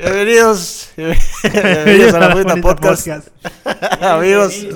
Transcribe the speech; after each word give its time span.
Bienvenidos, 0.00 0.92
bienvenidos 0.96 2.14
a 2.14 2.20
la 2.20 2.34
Bonita 2.34 2.56
Podcast. 2.56 3.06
amigos, 4.00 4.66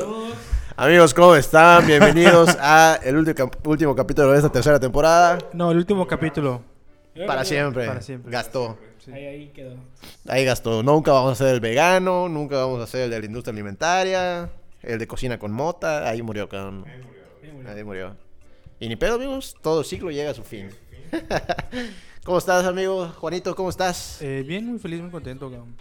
amigos, 0.76 1.14
¿cómo 1.14 1.34
están? 1.34 1.86
Bienvenidos 1.86 2.54
a 2.60 3.00
el 3.02 3.16
último, 3.16 3.50
último 3.64 3.96
capítulo 3.96 4.32
de 4.32 4.36
esta 4.36 4.52
tercera 4.52 4.78
temporada. 4.78 5.38
No, 5.54 5.70
el 5.70 5.78
último 5.78 6.06
capítulo. 6.06 6.60
Para 7.26 7.42
siempre. 7.46 7.86
Para 7.86 8.02
siempre. 8.02 8.30
Gastó. 8.30 8.76
Ahí, 9.10 9.24
ahí 9.24 9.48
quedó. 9.48 9.76
Ahí 10.28 10.44
gastó. 10.44 10.82
Nunca 10.82 11.12
vamos 11.12 11.30
a 11.30 11.32
hacer 11.32 11.54
el 11.54 11.60
vegano, 11.60 12.28
nunca 12.28 12.56
vamos 12.56 12.80
a 12.80 12.84
hacer 12.84 13.04
el 13.04 13.10
de 13.10 13.20
la 13.20 13.24
industria 13.24 13.52
alimentaria, 13.52 14.50
el 14.82 14.98
de 14.98 15.06
cocina 15.06 15.38
con 15.38 15.52
mota. 15.52 16.06
Ahí 16.06 16.20
murió, 16.20 16.50
cabrón. 16.50 16.84
Ahí 17.66 17.82
murió. 17.82 18.14
Y 18.78 18.88
ni 18.88 18.96
pedo, 18.96 19.14
amigos. 19.14 19.56
Todo 19.62 19.84
ciclo 19.84 20.10
llega 20.10 20.32
a 20.32 20.34
su 20.34 20.44
fin. 20.44 20.68
¿Cómo 22.24 22.38
estás, 22.38 22.64
amigo? 22.64 23.08
Juanito, 23.08 23.54
¿cómo 23.54 23.68
estás? 23.68 24.20
Eh, 24.22 24.42
bien, 24.46 24.66
muy 24.66 24.78
feliz, 24.78 25.00
muy 25.00 25.10
contento. 25.10 25.50
cabrón. 25.50 25.76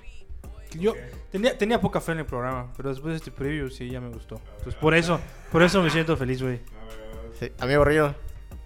Yo 0.78 0.94
tenía, 1.32 1.58
tenía 1.58 1.80
poca 1.80 2.02
fe 2.02 2.14
en 2.14 2.20
el 2.20 2.26
programa, 2.26 2.72
pero 2.76 2.90
después 2.90 3.14
de 3.14 3.18
este 3.18 3.32
preview 3.32 3.70
sí 3.70 3.90
ya 3.90 4.02
me 4.02 4.10
gustó. 4.10 4.42
Entonces 4.58 4.76
por 4.76 4.96
eso, 4.96 5.20
por 5.52 5.62
eso 5.64 5.82
me 5.84 5.90
siento 5.90 6.18
feliz, 6.18 6.42
güey. 6.42 6.60
Sí, 7.40 7.52
Amigo 7.60 7.84
Río. 7.86 8.16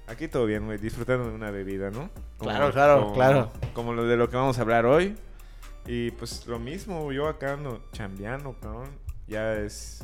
Aquí 0.08 0.28
todo 0.30 0.46
bien, 0.46 0.66
güey, 0.66 0.78
disfrutando 0.78 1.28
de 1.28 1.36
una 1.36 1.52
bebida, 1.52 1.92
¿no? 1.92 2.10
Claro, 2.40 2.72
claro, 2.72 3.02
como- 3.02 3.14
claro. 3.14 3.52
Como 3.74 3.94
lo 3.94 4.06
de 4.06 4.16
lo 4.16 4.30
que 4.30 4.38
vamos 4.38 4.58
a 4.58 4.62
hablar 4.62 4.86
hoy. 4.86 5.16
Y 5.86 6.12
pues 6.12 6.48
lo 6.48 6.60
mismo, 6.60 7.12
yo 7.12 7.28
acá 7.28 7.54
ando 7.54 7.84
chambeando, 7.92 8.56
cabrón. 8.62 8.90
Ya 9.28 9.54
es. 9.56 10.04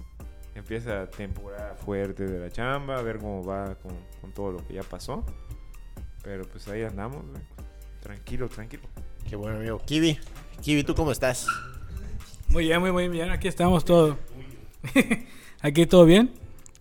Empieza 0.55 1.09
temporada 1.09 1.73
fuerte 1.75 2.25
de 2.27 2.39
la 2.39 2.51
chamba, 2.51 2.97
a 2.97 3.01
ver 3.01 3.17
cómo 3.17 3.43
va 3.43 3.75
con, 3.75 3.93
con 4.21 4.31
todo 4.33 4.51
lo 4.51 4.67
que 4.67 4.73
ya 4.75 4.83
pasó. 4.83 5.25
Pero 6.21 6.43
pues 6.43 6.67
ahí 6.67 6.83
andamos, 6.83 7.25
güey. 7.25 7.41
Tranquilo, 8.03 8.49
tranquilo. 8.49 8.83
Qué 9.29 9.37
bueno, 9.37 9.57
amigo. 9.57 9.79
Kiwi. 9.85 10.19
Kiwi, 10.61 10.83
¿tú 10.83 10.93
cómo 10.93 11.11
estás? 11.13 11.47
Muy 12.49 12.65
bien, 12.65 12.81
muy, 12.81 12.91
muy 12.91 13.07
bien. 13.07 13.31
Aquí 13.31 13.47
estamos 13.47 13.85
todos. 13.85 14.17
Aquí 15.61 15.85
todo 15.85 16.03
bien. 16.05 16.31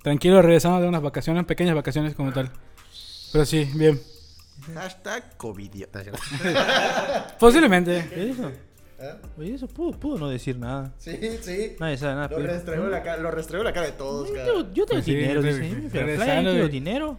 Tranquilo, 0.03 0.42
regresamos 0.42 0.83
de 0.83 0.89
unas 0.89 1.01
vacaciones, 1.01 1.45
pequeñas 1.45 1.77
vacaciones 1.77 2.17
como 2.17 2.33
tal. 2.33 2.51
Pero 3.33 3.47
sí, 3.47 3.70
bien. 3.77 4.01
Hashtag 4.75 5.37
COVID. 5.37 5.70
Posiblemente. 7.39 8.05
¿Qué 8.12 8.31
es 8.31 8.39
eso? 8.39 8.51
Oye, 9.39 9.55
eso 9.55 9.69
pudo, 9.69 9.92
pudo 9.98 10.19
no 10.19 10.29
decir 10.29 10.57
nada. 10.59 10.92
Sí, 10.98 11.17
sí. 11.41 11.77
Nadie 11.79 11.97
sabe 11.98 12.14
nada. 12.17 12.29
Lo 12.29 12.39
restregó, 12.47 12.89
la 12.89 13.03
cara, 13.03 13.23
la 13.23 13.86
de 13.86 13.92
todos, 13.92 14.29
Yo, 14.29 14.73
yo 14.73 14.86
tengo 14.86 14.86
Pues 14.86 15.05
sí, 15.05 15.14
dinero, 15.14 15.42
dice. 15.42 15.59
"Me 15.61 15.69
fui 15.69 15.77
a 15.77 15.77
la 15.77 15.89
playa, 15.91 16.07
regresando 16.17 16.53
de- 16.53 16.69
dinero. 16.69 17.19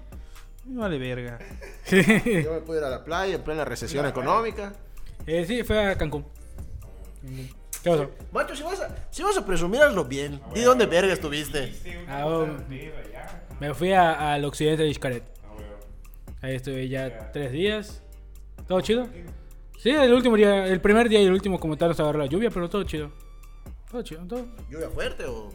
Me 0.66 0.80
vale 0.80 0.97
verga. 0.97 1.39
Yo 1.89 2.53
me 2.53 2.59
pude 2.61 2.78
ir 2.78 2.83
a 2.83 2.89
la 2.89 3.03
playa 3.03 3.36
en 3.36 3.42
plena 3.42 3.66
recesión 3.66 4.06
económica. 4.06 4.73
Eh, 5.25 5.45
sí, 5.45 5.64
fue 5.64 5.92
a 5.92 5.97
Cancún. 5.97 6.25
¿Qué 7.83 7.89
pasó? 7.89 8.11
Macho, 8.31 8.55
si 8.55 8.64
vas 8.64 8.80
a, 8.80 8.95
si 9.11 9.23
vas 9.23 9.38
a 9.38 9.45
presumir, 9.45 9.81
hazlo 9.81 10.05
bien. 10.05 10.42
Di 10.53 10.61
dónde 10.61 10.86
verga 10.86 11.14
estuviste. 11.14 11.73
Ah, 12.08 12.25
oh, 12.25 12.47
me 13.59 13.73
fui 13.73 13.92
al 13.94 14.44
occidente 14.45 14.83
de 14.83 14.94
Xcaret. 14.94 15.23
Ahí 16.42 16.55
estuve 16.55 16.88
ya 16.89 17.31
tres 17.31 17.52
días. 17.52 18.02
¿Todo 18.67 18.81
chido? 18.81 19.08
Sí, 19.77 19.89
el 19.89 20.14
último 20.14 20.36
día, 20.38 20.66
el 20.66 20.80
primer 20.80 21.09
día 21.09 21.22
y 21.22 21.25
el 21.25 21.33
último 21.33 21.59
como 21.59 21.77
tal 21.77 21.89
nos 21.89 22.00
agarró 22.00 22.20
la 22.20 22.25
lluvia, 22.25 22.50
pero 22.50 22.70
todo 22.70 22.83
chido. 22.83 23.11
Todo 23.89 24.02
chido, 24.02 24.25
todo. 24.25 24.45
¿Lluvia 24.70 24.89
fuerte 24.89 25.25
o...? 25.25 25.50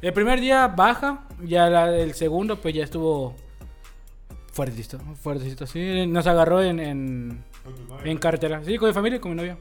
El 0.00 0.12
primer 0.12 0.40
día 0.40 0.68
baja, 0.68 1.26
ya 1.42 1.68
la, 1.68 1.96
el 1.96 2.14
segundo 2.14 2.60
pues 2.60 2.74
ya 2.74 2.84
estuvo 2.84 3.34
fuertecito, 4.58 4.98
fuertecito, 5.22 5.66
sí. 5.68 6.04
Nos 6.08 6.26
agarró 6.26 6.60
en, 6.60 6.80
en, 6.80 7.44
en 8.04 8.18
carretera, 8.18 8.60
sí, 8.64 8.76
con 8.76 8.88
mi 8.88 8.92
familia 8.94 9.18
y 9.18 9.20
con 9.20 9.30
mi 9.30 9.36
novia. 9.36 9.56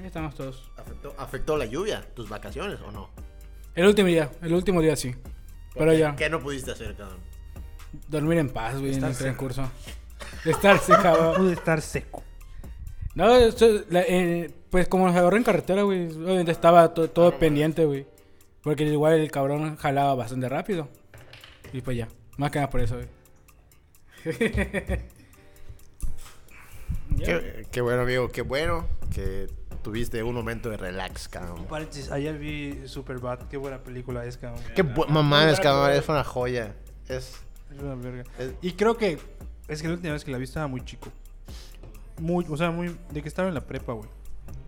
Ahí 0.00 0.06
estamos 0.06 0.34
todos. 0.34 0.70
¿Afectó, 0.78 1.14
¿Afectó 1.18 1.56
la 1.58 1.66
lluvia 1.66 2.02
tus 2.14 2.26
vacaciones 2.30 2.80
o 2.80 2.90
no? 2.90 3.10
El 3.74 3.86
último 3.86 4.08
día, 4.08 4.30
el 4.40 4.54
último 4.54 4.80
día 4.80 4.96
sí. 4.96 5.14
Pero 5.74 5.90
¿Qué- 5.92 5.98
ya, 5.98 6.16
¿Qué 6.16 6.30
no 6.30 6.40
pudiste 6.40 6.70
hacer, 6.72 6.96
cabrón? 6.96 7.18
dormir 8.08 8.38
en 8.38 8.48
paz, 8.48 8.78
güey, 8.78 8.94
en 8.94 9.04
el 9.04 9.14
transcurso. 9.14 9.68
Estar 10.46 10.78
secado. 10.78 11.34
Pude 11.34 11.52
estar 11.52 11.82
seco. 11.82 12.22
No, 13.14 13.36
esto- 13.36 13.84
la- 13.90 14.02
eh, 14.08 14.50
pues 14.70 14.88
como 14.88 15.06
nos 15.06 15.14
agarró 15.16 15.36
en 15.36 15.44
carretera, 15.44 15.82
güey, 15.82 16.06
obviamente 16.06 16.50
estaba 16.52 16.94
to- 16.94 17.10
todo 17.10 17.38
pendiente, 17.38 17.84
güey. 17.84 18.06
Porque 18.62 18.84
igual 18.84 19.12
el 19.20 19.30
cabrón 19.30 19.76
jalaba 19.76 20.14
bastante 20.14 20.48
rápido. 20.48 20.88
Y 21.74 21.82
pues 21.82 21.98
ya, 21.98 22.08
más 22.38 22.50
que 22.50 22.58
nada 22.58 22.70
por 22.70 22.80
eso, 22.80 22.94
güey. 22.96 23.15
Qué, 27.24 27.66
qué 27.70 27.80
bueno, 27.80 28.02
amigo. 28.02 28.28
Qué 28.28 28.42
bueno 28.42 28.86
que 29.14 29.46
tuviste 29.82 30.22
un 30.22 30.34
momento 30.34 30.68
de 30.70 30.76
relax, 30.76 31.28
cabrón. 31.28 31.64
Paréntesis, 31.66 32.10
ayer 32.10 32.36
vi 32.38 32.82
Superbad. 32.86 33.40
Qué 33.48 33.56
buena 33.56 33.78
película 33.82 34.24
es, 34.26 34.36
cabrón. 34.36 34.62
Qué 34.74 34.82
mamá 34.82 35.50
es, 35.50 35.60
cabrón. 35.60 35.92
Es 35.96 36.08
una 36.08 36.24
joya. 36.24 36.74
Es... 37.08 37.40
Es 37.74 37.80
una 37.82 37.94
verga. 37.94 38.24
Es- 38.38 38.52
Y 38.62 38.72
creo 38.72 38.96
que 38.96 39.18
es 39.68 39.80
que 39.82 39.88
la 39.88 39.94
última 39.94 40.12
vez 40.12 40.24
que 40.24 40.30
la 40.30 40.38
vi 40.38 40.44
estaba 40.44 40.66
muy 40.66 40.84
chico. 40.84 41.10
Muy, 42.18 42.44
o 42.48 42.56
sea, 42.56 42.70
muy 42.70 42.96
de 43.12 43.22
que 43.22 43.28
estaba 43.28 43.48
en 43.48 43.54
la 43.54 43.66
prepa, 43.66 43.92
güey. 43.92 44.08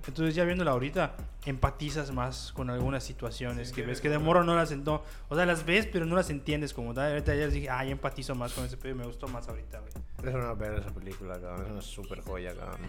Entonces 0.06 0.34
ya 0.34 0.44
viéndola 0.44 0.70
ahorita 0.70 1.14
empatizas 1.44 2.10
más 2.12 2.52
con 2.52 2.70
algunas 2.70 3.04
situaciones 3.04 3.72
que 3.72 3.82
ves 3.82 4.00
que 4.00 4.08
de 4.08 4.18
morro 4.18 4.42
no 4.44 4.54
las 4.54 4.72
ento- 4.72 5.02
o 5.28 5.36
sea, 5.36 5.46
las 5.46 5.64
ves 5.66 5.86
pero 5.86 6.04
no 6.06 6.16
las 6.16 6.30
entiendes 6.30 6.72
como 6.74 6.94
tal. 6.94 7.10
Ahorita 7.12 7.34
ya 7.34 7.46
dije, 7.48 7.68
ah, 7.70 7.84
ya 7.84 7.90
empatizo 7.92 8.34
más 8.34 8.52
con 8.52 8.64
ese 8.64 8.76
pedo 8.76 8.92
y 8.92 8.94
me 8.96 9.04
gustó 9.06 9.28
más 9.28 9.48
ahorita, 9.48 9.80
güey. 9.80 9.92
Es 10.24 10.34
una 10.34 10.52
verga 10.54 10.80
esa 10.80 10.90
película, 10.90 11.34
cabrón. 11.40 11.66
Es 11.66 11.72
una 11.72 11.82
super 11.82 12.20
joya, 12.22 12.54
cabrón. 12.54 12.80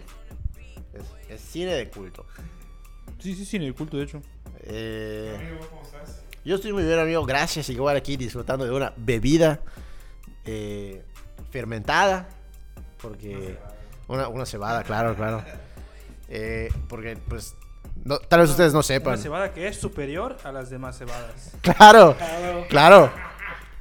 Es, 0.94 1.04
es 1.28 1.40
cine 1.40 1.72
de 1.74 1.88
culto. 1.90 2.24
Sí, 3.18 3.34
sí, 3.34 3.44
sí, 3.44 3.56
en 3.56 3.62
el 3.64 3.74
culto 3.74 3.96
de 3.98 4.04
hecho. 4.04 4.22
Eh, 4.62 5.58
yo 6.44 6.56
estoy 6.56 6.72
muy 6.72 6.84
bien, 6.84 6.98
amigo. 6.98 7.24
Gracias. 7.26 7.68
Igual 7.68 7.96
aquí 7.96 8.16
disfrutando 8.16 8.64
de 8.64 8.72
una 8.72 8.92
bebida 8.96 9.60
eh, 10.44 11.04
fermentada. 11.50 12.28
Porque. 13.00 13.56
Una, 14.08 14.26
una 14.28 14.44
cebada, 14.44 14.82
claro, 14.82 15.14
claro. 15.14 15.44
Eh, 16.30 16.68
porque, 16.88 17.16
pues. 17.28 17.56
no- 18.04 18.18
tal 18.18 18.40
vez 18.40 18.50
ustedes 18.50 18.72
no 18.72 18.78
Una 18.78 18.82
sepan. 18.84 19.18
cebada 19.18 19.52
que 19.52 19.66
es 19.68 19.76
superior 19.76 20.36
a 20.44 20.52
las 20.52 20.70
demás 20.70 20.96
cebadas. 20.98 21.52
Claro, 21.62 22.16
claro. 22.68 23.12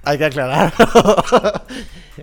Hay 0.04 0.18
que 0.18 0.26
aclararlo. 0.26 0.86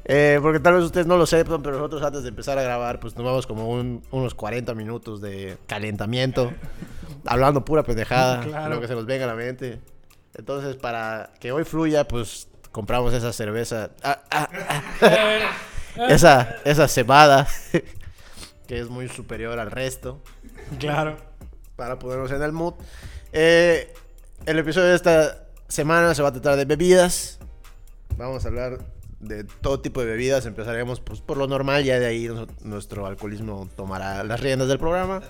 Eh, 0.05 0.39
porque 0.43 0.61
tal 0.61 0.75
vez 0.75 0.85
ustedes 0.85 1.07
no 1.07 1.17
lo 1.17 1.25
sepan, 1.25 1.63
pero 1.63 1.77
nosotros 1.79 2.03
antes 2.03 2.23
de 2.23 2.29
empezar 2.29 2.59
a 2.59 2.63
grabar, 2.63 3.01
pues 3.01 3.15
tomamos 3.15 3.47
como 3.47 3.71
un- 3.71 4.03
unos 4.11 4.35
40 4.35 4.75
minutos 4.75 5.23
de 5.23 5.57
calentamiento, 5.67 6.53
hablando 7.25 7.65
pura 7.65 7.83
pendejada, 7.83 8.43
Claro. 8.43 8.75
lo 8.75 8.81
que 8.81 8.89
se 8.89 8.95
nos 8.95 9.07
venga 9.07 9.25
a 9.25 9.29
la 9.29 9.35
mente. 9.35 9.81
Entonces, 10.35 10.77
para 10.77 11.31
que 11.41 11.51
hoy 11.51 11.65
fluya, 11.65 12.07
pues 12.07 12.47
compramos 12.73 13.15
esa 13.15 13.33
cerveza, 13.33 13.89
ah, 14.03 14.21
ah, 14.31 14.49
ah, 15.01 16.07
esa, 16.11 16.57
esa 16.67 16.89
cebada, 16.89 17.47
que 18.67 18.79
es 18.81 18.89
muy 18.89 19.09
superior 19.09 19.59
al 19.59 19.71
resto 19.71 20.21
Claro. 20.79 21.17
para 21.77 21.99
ponernos 21.99 22.31
en 22.31 22.43
el 22.43 22.53
mood. 22.53 22.75
Eh, 23.33 23.93
el 24.47 24.59
episodio 24.59 24.89
de 24.89 24.97
esta 24.97 25.47
semana 25.69 26.15
se 26.15 26.23
va 26.23 26.29
a 26.29 26.33
tratar 26.33 26.57
de 26.57 26.65
bebidas. 26.65 27.39
Vamos 28.17 28.45
a 28.45 28.49
hablar 28.49 28.79
de 29.21 29.45
todo 29.45 29.81
tipo 29.81 30.01
de 30.01 30.07
bebidas. 30.07 30.47
Empezaremos 30.47 31.01
pues, 31.01 31.21
por 31.21 31.37
lo 31.37 31.47
normal, 31.47 31.85
ya 31.85 31.99
de 31.99 32.07
ahí 32.07 32.29
nuestro 32.63 33.07
alcoholismo 33.07 33.69
tomará 33.77 34.23
las 34.25 34.41
riendas 34.41 34.69
del 34.69 34.79
programa. 34.79 35.23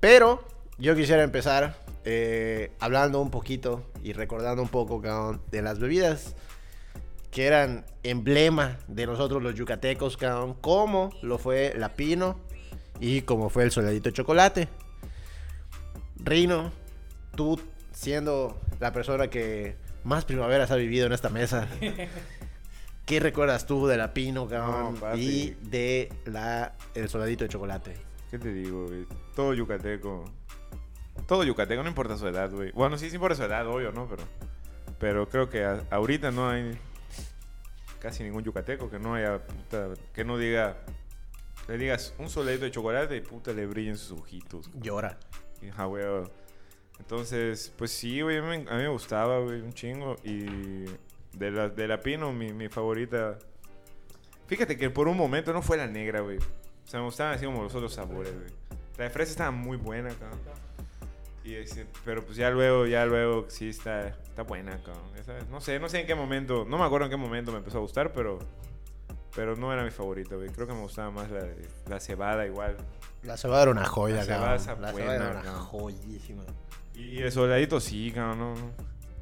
Pero 0.00 0.44
yo 0.78 0.94
quisiera 0.94 1.22
empezar 1.22 1.76
eh, 2.04 2.72
hablando 2.80 3.20
un 3.20 3.30
poquito 3.30 3.82
y 4.02 4.12
recordando 4.12 4.62
un 4.62 4.68
poco 4.68 5.00
cabrón, 5.00 5.40
de 5.50 5.62
las 5.62 5.78
bebidas 5.78 6.34
que 7.30 7.46
eran 7.46 7.84
emblema 8.04 8.78
de 8.86 9.06
nosotros 9.06 9.42
los 9.42 9.56
yucatecos, 9.56 10.16
cabrón, 10.16 10.54
como 10.60 11.10
lo 11.20 11.36
fue 11.38 11.74
la 11.76 11.88
Pino 11.96 12.38
y 13.00 13.22
como 13.22 13.48
fue 13.50 13.64
el 13.64 13.70
soldadito 13.70 14.08
de 14.08 14.12
chocolate. 14.12 14.68
Rino, 16.16 16.72
tú 17.36 17.60
siendo 17.92 18.60
la 18.80 18.92
persona 18.92 19.28
que 19.28 19.76
más 20.04 20.24
primaveras 20.24 20.70
ha 20.70 20.76
vivido 20.76 21.06
en 21.06 21.12
esta 21.12 21.28
mesa, 21.28 21.68
¿qué 23.06 23.20
recuerdas 23.20 23.66
tú 23.66 23.86
de 23.86 23.96
la 23.96 24.14
Pino, 24.14 24.48
cabrón? 24.48 24.98
No, 25.00 25.16
y 25.16 25.56
de 25.62 26.12
la 26.24 26.74
el 26.94 27.08
soldadito 27.08 27.44
de 27.44 27.50
chocolate. 27.50 27.94
¿Qué 28.30 28.38
te 28.38 28.52
digo, 28.52 28.86
güey? 28.86 29.06
Todo 29.34 29.54
yucateco. 29.54 30.24
Todo 31.26 31.44
yucateco, 31.44 31.82
no 31.82 31.88
importa 31.88 32.16
su 32.18 32.26
edad, 32.26 32.50
güey. 32.50 32.72
Bueno, 32.72 32.98
sí, 32.98 33.08
sí 33.08 33.14
importa 33.16 33.36
su 33.36 33.44
edad, 33.44 33.66
obvio, 33.68 33.92
¿no? 33.92 34.08
Pero, 34.08 34.22
pero 34.98 35.28
creo 35.28 35.48
que 35.48 35.64
a- 35.64 35.84
ahorita 35.90 36.30
no 36.32 36.48
hay 36.50 36.76
casi 38.00 38.22
ningún 38.24 38.42
yucateco 38.42 38.90
que 38.90 38.98
no 38.98 39.14
haya, 39.14 39.38
puta, 39.38 39.90
que 40.12 40.24
no 40.24 40.36
diga, 40.36 40.76
le 41.68 41.78
digas 41.78 42.14
un 42.18 42.28
soledito 42.28 42.64
de 42.64 42.70
chocolate 42.70 43.16
y 43.16 43.20
puta 43.20 43.52
le 43.52 43.66
brillen 43.66 43.96
sus 43.96 44.18
ojitos. 44.18 44.70
Llora. 44.74 45.18
Ajá, 45.70 45.84
güey. 45.86 46.04
Entonces, 46.98 47.72
pues 47.76 47.90
sí, 47.90 48.20
güey, 48.20 48.38
a 48.38 48.42
mí, 48.42 48.54
a 48.68 48.76
mí 48.76 48.82
me 48.82 48.88
gustaba, 48.88 49.40
güey, 49.40 49.60
un 49.60 49.72
chingo. 49.72 50.16
Y 50.24 50.84
de 51.36 51.50
la, 51.50 51.68
de 51.68 51.88
la 51.88 52.00
Pino, 52.00 52.32
mi, 52.32 52.52
mi 52.52 52.68
favorita. 52.68 53.38
Fíjate 54.46 54.76
que 54.76 54.90
por 54.90 55.08
un 55.08 55.16
momento 55.16 55.52
no 55.52 55.62
fue 55.62 55.76
la 55.76 55.86
negra, 55.86 56.20
güey. 56.20 56.38
O 56.38 56.86
sea, 56.86 57.00
me 57.00 57.06
gustaban 57.06 57.34
así 57.34 57.46
como 57.46 57.62
los 57.62 57.74
otros 57.74 57.94
sabores, 57.94 58.32
güey. 58.34 58.46
La 58.98 59.04
de 59.04 59.10
fresa 59.10 59.32
estaba 59.32 59.50
muy 59.50 59.76
buena, 59.76 60.10
cabrón. 60.10 60.38
Y 61.42 61.54
ese- 61.56 61.86
pero 62.04 62.24
pues 62.24 62.36
ya 62.36 62.50
luego, 62.50 62.86
ya 62.86 63.04
luego 63.06 63.46
sí 63.48 63.68
está, 63.70 64.08
está 64.08 64.42
buena, 64.42 64.72
cabrón. 64.82 65.04
Esa- 65.18 65.38
no 65.50 65.60
sé, 65.60 65.78
no 65.80 65.88
sé 65.88 66.00
en 66.00 66.06
qué 66.06 66.14
momento, 66.14 66.64
no 66.68 66.78
me 66.78 66.84
acuerdo 66.84 67.06
en 67.06 67.10
qué 67.10 67.16
momento 67.16 67.52
me 67.52 67.58
empezó 67.58 67.78
a 67.78 67.80
gustar, 67.80 68.12
pero 68.12 68.38
pero 69.34 69.56
no 69.56 69.72
era 69.72 69.82
mi 69.84 69.90
favorito, 69.90 70.36
güey. 70.36 70.48
Creo 70.50 70.66
que 70.66 70.72
me 70.74 70.80
gustaba 70.82 71.10
más 71.10 71.30
la, 71.30 71.46
la 71.88 72.00
cebada 72.00 72.46
igual. 72.46 72.76
La 73.22 73.36
cebada 73.36 73.62
era 73.62 73.70
una 73.70 73.84
joya, 73.86 74.16
La 74.16 74.24
cebada 74.24 74.40
cabrón. 74.42 74.60
está 74.60 74.74
La 74.80 74.92
buena, 74.92 75.12
cebada 75.12 75.30
era 75.30 75.40
una 75.40 75.52
joyísima. 75.60 76.42
Y 76.94 77.22
el 77.22 77.32
soldadito 77.32 77.80
sí, 77.80 78.12
cabrón, 78.14 78.38
no. 78.38 78.54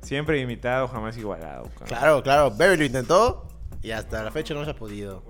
Siempre 0.02 0.40
imitado, 0.40 0.88
jamás 0.88 1.16
igualado, 1.16 1.64
cabrón. 1.70 1.86
Claro, 1.88 2.22
claro. 2.22 2.50
Baby 2.50 2.76
lo 2.78 2.84
intentó 2.84 3.48
y 3.82 3.92
hasta 3.92 4.22
la 4.22 4.30
fecha 4.30 4.52
no 4.54 4.64
se 4.64 4.70
ha 4.72 4.76
podido. 4.76 5.22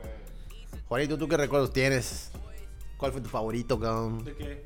Juanito, 0.89 1.17
¿tú 1.19 1.29
qué 1.29 1.37
recuerdos 1.37 1.73
tienes? 1.73 2.31
¿Cuál 2.97 3.13
fue 3.13 3.21
tu 3.21 3.29
favorito, 3.29 3.79
cabrón? 3.79 4.25
¿De 4.25 4.35
qué? 4.35 4.65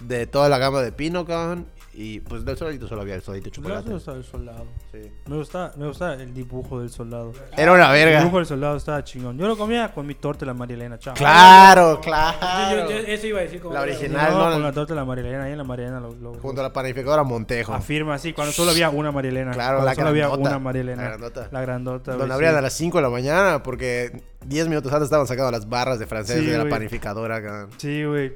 De 0.00 0.26
toda 0.26 0.48
la 0.48 0.58
gama 0.58 0.82
de 0.82 0.92
Pino, 0.92 1.24
cabrón. 1.24 1.66
Y 1.98 2.20
pues 2.20 2.44
del 2.44 2.58
soldadito 2.58 2.86
solo 2.86 3.00
había 3.00 3.14
el 3.14 3.22
soldadito 3.22 3.48
chocolate. 3.48 3.88
Me 3.88 3.94
gusta 3.94 4.12
el 4.12 4.22
soldado. 4.22 4.66
Sí. 4.92 4.98
Me 5.28 5.36
gusta, 5.36 5.72
me 5.78 5.86
gusta 5.86 6.12
el 6.12 6.34
dibujo 6.34 6.80
del 6.80 6.90
soldado. 6.90 7.32
Era 7.56 7.72
una 7.72 7.86
El 7.96 8.04
verga. 8.04 8.18
dibujo 8.18 8.36
del 8.36 8.44
soldado 8.44 8.76
estaba 8.76 9.02
chingón. 9.02 9.38
Yo 9.38 9.46
lo 9.48 9.56
comía 9.56 9.90
con 9.94 10.06
mi 10.06 10.14
torta 10.14 10.40
de 10.40 10.46
la 10.46 10.52
Marilena, 10.54 10.98
chao. 10.98 11.14
Claro, 11.14 11.98
claro. 12.02 12.90
yo- 12.90 12.90
yo- 12.90 12.96
eso 13.06 13.26
iba 13.28 13.38
a 13.38 13.42
decir 13.44 13.60
como. 13.60 13.72
La 13.72 13.82
Sí, 13.84 13.88
original. 13.90 14.30
no, 14.30 14.44
no, 14.46 14.52
con 14.52 14.62
la 14.62 14.72
torta 14.72 14.92
de 14.92 15.00
la 15.00 15.04
Marilena, 15.06 15.44
ahí 15.44 15.52
en 15.52 15.58
la 15.58 15.64
Marilena 15.64 15.98
lo, 16.00 16.14
lo- 16.14 16.34
Junto 16.34 16.60
a 16.60 16.64
la 16.64 16.72
panificadora 16.74 17.22
Montejo. 17.24 17.72
afirma 17.72 18.14
así, 18.14 18.34
cuando 18.34 18.52
solo 18.52 18.72
había 18.72 18.90
una 18.90 19.10
Marilena. 19.10 19.52
Claro, 19.52 19.82
la 19.82 19.94
solo 19.94 20.08
había 20.08 20.26
grandota. 20.28 20.50
una 20.50 20.58
Marilena. 20.58 21.02
La 21.02 21.08
grandota. 21.08 21.48
La 21.50 21.60
grandota. 21.62 22.10
Donde 22.10 22.26
güey, 22.26 22.34
abrían 22.34 22.52
sí. 22.52 22.58
a 22.58 22.60
las 22.60 22.72
5 22.74 22.98
de 22.98 23.02
la 23.02 23.10
mañana 23.10 23.62
porque 23.62 24.20
10 24.44 24.68
minutos 24.68 24.92
antes 24.92 25.06
estaban 25.06 25.26
sacando 25.26 25.50
las 25.50 25.66
barras 25.66 25.98
de 25.98 26.06
francés 26.06 26.40
Sí, 26.40 26.46
de 26.46 26.58
la 26.58 26.68
panificadora, 26.68 27.42
cabrón. 27.42 27.70
Sí, 27.78 28.04
güey. 28.04 28.34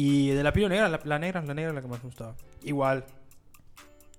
Y 0.00 0.28
de 0.30 0.42
la 0.44 0.52
pino 0.52 0.68
negra, 0.68 0.88
la, 0.88 1.00
la 1.04 1.18
negra, 1.18 1.42
la 1.42 1.54
negra 1.54 1.70
es 1.70 1.74
la 1.74 1.82
que 1.82 1.88
más 1.88 1.98
me 1.98 2.04
gustaba. 2.08 2.34
Igual. 2.62 3.04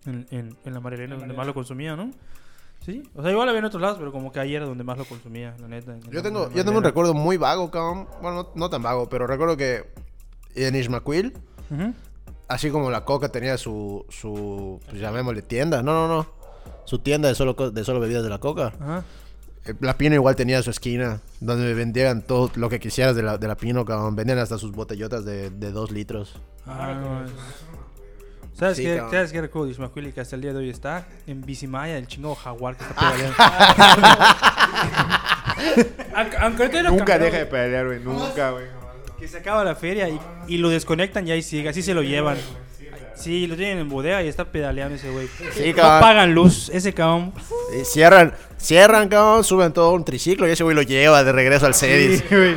En, 0.05 0.25
en, 0.31 0.57
en 0.65 0.73
la 0.73 0.79
Marilena, 0.79 1.15
donde 1.15 1.33
más 1.33 1.45
lo 1.47 1.53
consumía, 1.53 1.95
¿no? 1.95 2.11
Sí. 2.85 3.03
O 3.15 3.21
sea, 3.21 3.31
igual 3.31 3.47
había 3.49 3.59
en 3.59 3.65
otros 3.65 3.81
lados, 3.81 3.97
pero 3.99 4.11
como 4.11 4.31
que 4.31 4.39
ayer 4.39 4.57
era 4.57 4.65
donde 4.65 4.83
más 4.83 4.97
lo 4.97 5.05
consumía, 5.05 5.55
la 5.59 5.67
neta. 5.67 5.97
Yo 6.09 6.11
la- 6.11 6.21
tengo, 6.23 6.49
yo 6.51 6.65
tengo 6.65 6.77
un 6.77 6.83
recuerdo 6.83 7.13
muy 7.13 7.37
vago, 7.37 7.69
cabrón. 7.71 8.07
Bueno, 8.21 8.43
no, 8.43 8.49
no 8.55 8.69
tan 8.69 8.81
vago, 8.81 9.07
pero 9.09 9.27
recuerdo 9.27 9.55
que 9.57 9.85
en 10.55 10.75
Ismaquil, 10.75 11.33
Ujú. 11.69 11.93
así 12.47 12.71
como 12.71 12.89
la 12.89 13.05
coca 13.05 13.29
tenía 13.29 13.57
su, 13.57 14.05
su 14.09 14.79
pues 14.89 14.99
llamémosle 15.01 15.41
tienda. 15.43 15.81
No, 15.83 15.93
no, 15.93 16.07
no. 16.07 16.27
Su 16.85 16.99
tienda 16.99 17.27
de 17.29 17.35
solo, 17.35 17.53
de 17.53 17.83
solo 17.85 17.99
bebidas 17.99 18.23
de 18.23 18.29
la 18.29 18.39
coca. 18.39 18.73
Ajá. 18.79 18.99
Eh, 18.99 19.03
La 19.81 19.97
Pino 19.97 20.15
igual 20.15 20.35
tenía 20.35 20.63
su 20.63 20.69
esquina 20.71 21.21
donde 21.41 21.73
vendían 21.73 22.21
todo 22.23 22.49
lo 22.55 22.69
que 22.69 22.79
quisieras 22.79 23.15
de 23.15 23.21
la, 23.23 23.37
de 23.37 23.47
la 23.47 23.55
Pino, 23.55 23.85
cabrón. 23.85 24.15
Vendían 24.15 24.39
hasta 24.39 24.57
sus 24.57 24.71
botellotas 24.71 25.25
de, 25.25 25.49
de 25.51 25.71
dos 25.71 25.91
litros. 25.91 26.39
Ah, 26.65 26.93
no, 26.99 27.25
es- 27.25 27.31
¿Sabes, 28.57 28.77
Sí, 28.77 28.83
qué, 28.83 28.95
cabrón. 28.95 29.11
¿Sabes 29.11 29.31
qué 29.31 29.41
recuerdo 29.41 29.65
de 29.67 29.71
Ismaquili 29.71 30.11
que 30.11 30.21
hasta 30.21 30.35
el 30.35 30.41
día 30.41 30.51
de 30.53 30.59
hoy 30.59 30.69
está? 30.69 31.07
En 31.27 31.41
Bicimaya, 31.41 31.97
el 31.97 32.07
chingo 32.07 32.35
jaguar 32.35 32.75
que 32.75 32.83
está 32.83 32.95
Ah. 32.97 33.11
pedaleando. 33.11 33.35
Aunque, 36.15 36.37
aunque 36.37 36.63
ahorita 36.63 36.81
lo 36.83 36.91
Nunca 36.91 37.19
deja 37.19 37.37
de 37.37 37.45
pelear, 37.45 37.85
güey. 37.85 37.99
Nunca, 37.99 38.51
güey. 38.51 38.65
que 39.19 39.27
se 39.27 39.37
acaba 39.37 39.63
la 39.63 39.75
feria 39.75 40.07
y, 40.09 40.19
y 40.47 40.57
lo 40.57 40.69
desconectan 40.69 41.27
y 41.27 41.31
ahí 41.31 41.41
sigue, 41.41 41.67
así 41.69 41.81
se 41.81 41.93
lo 41.93 42.01
llevan. 42.01 42.37
Sí, 43.19 43.47
lo 43.47 43.55
tienen 43.55 43.79
en 43.79 43.89
bodega 43.89 44.23
y 44.23 44.27
está 44.27 44.45
pedaleando 44.45 44.95
ese 44.95 45.09
güey. 45.09 45.27
Sí, 45.53 45.69
No 45.71 45.75
cabrón. 45.75 45.99
pagan 46.01 46.33
luz, 46.33 46.69
ese 46.73 46.93
cabrón. 46.93 47.33
Y 47.79 47.83
cierran, 47.85 48.33
cierran, 48.57 49.09
cabrón, 49.09 49.43
suben 49.43 49.73
todo 49.73 49.91
un 49.93 50.05
triciclo 50.05 50.47
y 50.47 50.51
ese 50.51 50.63
güey 50.63 50.75
lo 50.75 50.81
lleva 50.81 51.23
de 51.23 51.31
regreso 51.31 51.65
al 51.65 51.73
Cedis. 51.75 52.19
Sí, 52.29 52.35
güey. 52.35 52.55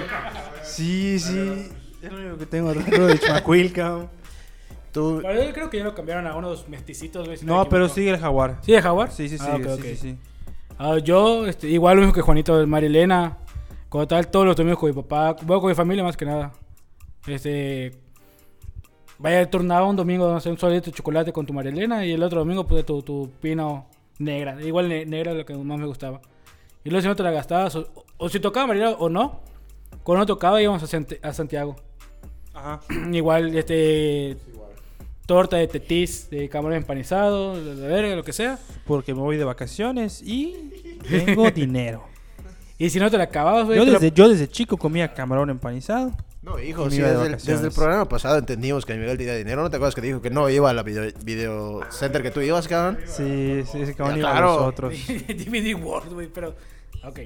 Sí, 0.63 1.19
sí. 1.19 1.69
Es 2.03 2.11
lo 2.13 2.19
único 2.19 2.39
que 2.39 2.47
tengo 2.47 2.73
recuerdo 2.73 3.07
de 3.09 3.15
Ismaquil, 3.15 3.73
cabrón. 3.73 4.09
Tú, 4.93 5.21
Pero 5.23 5.43
yo 5.43 5.53
creo 5.53 5.71
que 5.71 5.79
ya 5.79 5.85
lo 5.85 5.95
cambiaron 5.95 6.27
a 6.27 6.37
unos 6.37 6.69
mesticitos, 6.69 7.25
güey. 7.27 7.39
si 7.39 7.45
me 7.47 7.53
No, 7.53 7.69
pero 7.69 7.89
sigue 7.89 8.11
el 8.11 8.19
jaguar. 8.19 8.59
¿Sigue 8.63 8.81
Jaguar? 8.83 9.11
Sí, 9.11 9.29
sí, 9.29 9.39
sí, 9.39 9.45
Ah, 9.49 9.59
sí, 9.59 9.83
sí, 9.83 9.97
sí. 9.97 10.17
Ah, 10.79 10.99
yo, 10.99 11.47
este, 11.47 11.69
igual 11.69 11.97
lo 11.97 12.03
mismo 12.03 12.13
que 12.15 12.21
Juanito, 12.21 12.67
Marilena. 12.67 13.39
Como 13.89 14.07
tal, 14.07 14.29
todos 14.29 14.45
los 14.47 14.55
domingos 14.57 14.79
con 14.79 14.91
mi 14.91 14.95
papá. 15.03 15.37
Voy 15.43 15.61
con 15.61 15.69
mi 15.71 15.75
familia 15.75 16.05
más 16.05 16.17
que 16.17 16.25
nada. 16.27 16.53
Este. 17.27 18.02
Vaya, 19.23 19.49
turnaba 19.49 19.87
un 19.87 19.95
domingo, 19.97 20.31
no 20.31 20.41
sé, 20.41 20.51
un 20.51 20.59
solito 20.59 20.91
de 20.91 20.97
chocolate 20.97 21.33
con 21.33 21.47
tu 21.47 21.53
Marilena. 21.53 22.05
Y 22.05 22.13
el 22.13 22.23
otro 22.23 22.41
domingo, 22.41 22.67
pues 22.67 22.85
tu, 22.85 23.03
tu 23.03 23.31
pino 23.41 23.87
negra. 24.19 24.61
Igual 24.63 24.89
ne- 24.89 25.07
negra 25.07 25.31
es 25.33 25.39
lo 25.39 25.47
que 25.47 25.55
más 25.55 25.79
me 25.79 25.87
gustaba. 25.87 26.21
Y 26.85 26.91
luego 26.91 27.03
si 27.03 27.09
no 27.09 27.15
te 27.17 27.23
la 27.23 27.31
gastabas, 27.31 27.77
o, 27.77 27.87
o 28.19 28.29
si 28.29 28.41
tocaba 28.41 28.67
Marilena 28.67 28.91
o 28.99 29.09
no. 29.09 29.41
Cuando 30.03 30.21
no 30.23 30.27
tocaba, 30.27 30.61
íbamos 30.61 30.83
a, 30.83 30.87
Santi- 30.87 31.19
a 31.23 31.33
Santiago. 31.33 31.77
Ajá. 32.53 32.81
Igual, 33.13 33.57
este. 33.57 34.37
Torta 35.25 35.57
de 35.57 35.69
tetis, 35.69 36.29
de 36.31 36.49
camarón 36.49 36.77
empanizado, 36.79 37.55
de 37.55 37.77
de 37.77 37.87
verga, 37.87 38.17
lo 38.17 38.25
que 38.25 38.33
sea. 38.33 38.59
Porque 38.85 39.15
me 39.15 39.21
voy 39.21 39.37
de 39.37 39.45
vacaciones 39.45 40.21
y 40.21 40.99
tengo 41.09 41.49
dinero. 41.53 42.03
Y 42.77 42.91
si 42.91 42.99
no 42.99 43.09
te 43.09 43.17
la 43.19 43.25
acababas, 43.25 43.67
güey. 43.67 43.79
Yo 43.79 43.85
te 43.85 43.93
la- 43.93 43.99
desde, 44.01 44.11
yo 44.15 44.29
desde 44.29 44.49
chico 44.49 44.77
comía 44.77 45.15
camarón 45.15 45.49
empanizado. 45.49 46.11
No, 46.43 46.59
hijo, 46.59 46.91
sí, 46.91 47.01
desde, 47.01 47.27
el, 47.27 47.33
desde 47.37 47.67
el 47.69 47.73
programa 47.73 48.09
pasado 48.09 48.37
entendimos 48.37 48.85
que 48.85 48.95
Miguel 48.95 49.17
tenía 49.17 49.37
dinero. 49.37 49.63
¿No 49.63 49.71
te 49.71 49.77
acuerdas 49.77 49.95
que 49.95 50.01
dijo 50.01 50.21
que 50.21 50.31
no 50.31 50.51
iba 50.51 50.71
a 50.71 50.73
la 50.73 50.83
video, 50.83 51.09
video 51.23 51.81
center 51.91 52.21
que 52.21 52.33
tú 52.33 52.41
ibas, 52.41 52.67
cabrón? 52.67 52.99
Sí, 53.07 53.63
sí, 53.71 53.83
ese 53.83 53.95
cabrón 53.95 54.17
Ya, 54.17 54.21
iba 54.23 54.39
a 54.39 54.41
nosotros. 54.41 54.93
DVD 55.09 55.75
World, 55.75 56.13
güey, 56.13 56.27
pero. 56.27 56.57
Ok. 57.05 57.21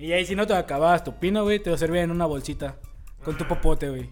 Y 0.00 0.12
ahí, 0.12 0.26
si 0.26 0.34
no 0.34 0.48
te 0.48 0.54
acababas 0.54 1.04
tu 1.04 1.14
pino, 1.14 1.44
güey, 1.44 1.60
te 1.60 1.70
lo 1.70 1.78
servían 1.78 2.04
en 2.04 2.10
una 2.10 2.26
bolsita. 2.26 2.76
Con 3.24 3.38
tu 3.38 3.46
popote, 3.46 3.88
güey. 3.88 4.10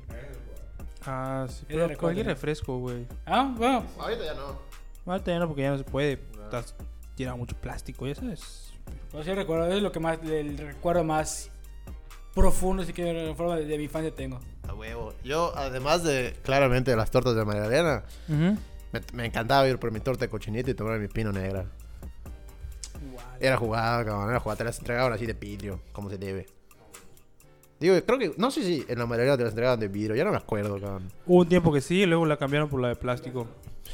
Ah, 1.04 1.46
sí. 1.48 1.64
Pero 1.66 1.82
recuerdo, 1.82 2.00
cualquier 2.00 2.26
refresco, 2.26 2.78
güey. 2.78 3.06
Ah, 3.24 3.52
bueno. 3.56 3.84
Ahorita 3.98 4.24
ya 4.24 4.34
no. 4.34 4.58
Ahorita 5.04 5.32
ya 5.32 5.38
no, 5.40 5.48
porque 5.48 5.62
ya 5.62 5.70
no 5.70 5.78
se 5.78 5.84
puede. 5.84 6.20
Estás 6.44 6.76
tirando 7.16 7.38
mucho 7.38 7.56
plástico, 7.56 8.06
ya 8.06 8.14
sabes. 8.14 8.72
Pues 9.10 9.26
sí, 9.26 9.34
recuerdo. 9.34 9.66
Es 9.66 9.82
lo 9.82 9.90
que 9.90 9.98
más. 9.98 10.20
El 10.22 10.58
recuerdo 10.58 11.02
más 11.02 11.50
profundo, 12.36 12.84
si 12.84 12.92
quieres, 12.92 13.26
de 13.26 13.34
forma 13.34 13.56
de, 13.56 13.64
de 13.64 13.78
mi 13.78 13.84
infancia 13.84 14.14
tengo. 14.14 14.38
A 14.68 14.74
huevo. 14.74 15.14
Yo, 15.24 15.52
además 15.56 16.04
de, 16.04 16.36
claramente, 16.42 16.90
de 16.90 16.96
las 16.96 17.10
tortas 17.10 17.34
de 17.34 17.44
Magdalena, 17.44 18.04
me, 18.28 19.00
me 19.14 19.24
encantaba 19.24 19.66
ir 19.66 19.78
por 19.78 19.90
mi 19.90 20.00
torta 20.00 20.26
de 20.26 20.28
cochinita 20.28 20.70
y 20.70 20.74
tomar 20.74 20.98
mi 20.98 21.08
pino 21.08 21.32
negra. 21.32 21.66
Era 23.40 23.56
jugada, 23.56 24.04
cabrón, 24.04 24.30
era 24.30 24.38
jugada. 24.38 24.58
Te 24.58 24.64
las 24.64 24.78
entregaban 24.78 25.12
así 25.12 25.26
de 25.26 25.32
vidrio, 25.32 25.80
como 25.92 26.10
se 26.10 26.18
debe. 26.18 26.46
Digo, 27.78 27.94
creo 28.06 28.18
que, 28.18 28.32
no 28.38 28.50
sé 28.50 28.62
si 28.62 28.84
en 28.88 28.98
la 28.98 29.06
mayoría 29.06 29.36
te 29.36 29.42
las 29.42 29.52
entregaban 29.52 29.78
de 29.78 29.88
vidrio, 29.88 30.16
ya 30.16 30.24
no 30.24 30.30
me 30.30 30.38
acuerdo, 30.38 30.80
cabrón. 30.80 31.10
Hubo 31.26 31.40
un 31.40 31.48
tiempo 31.48 31.72
que 31.72 31.80
sí, 31.82 32.02
y 32.02 32.06
luego 32.06 32.24
la 32.24 32.36
cambiaron 32.38 32.68
por 32.70 32.80
la 32.80 32.88
de 32.88 32.96
plástico. 32.96 33.46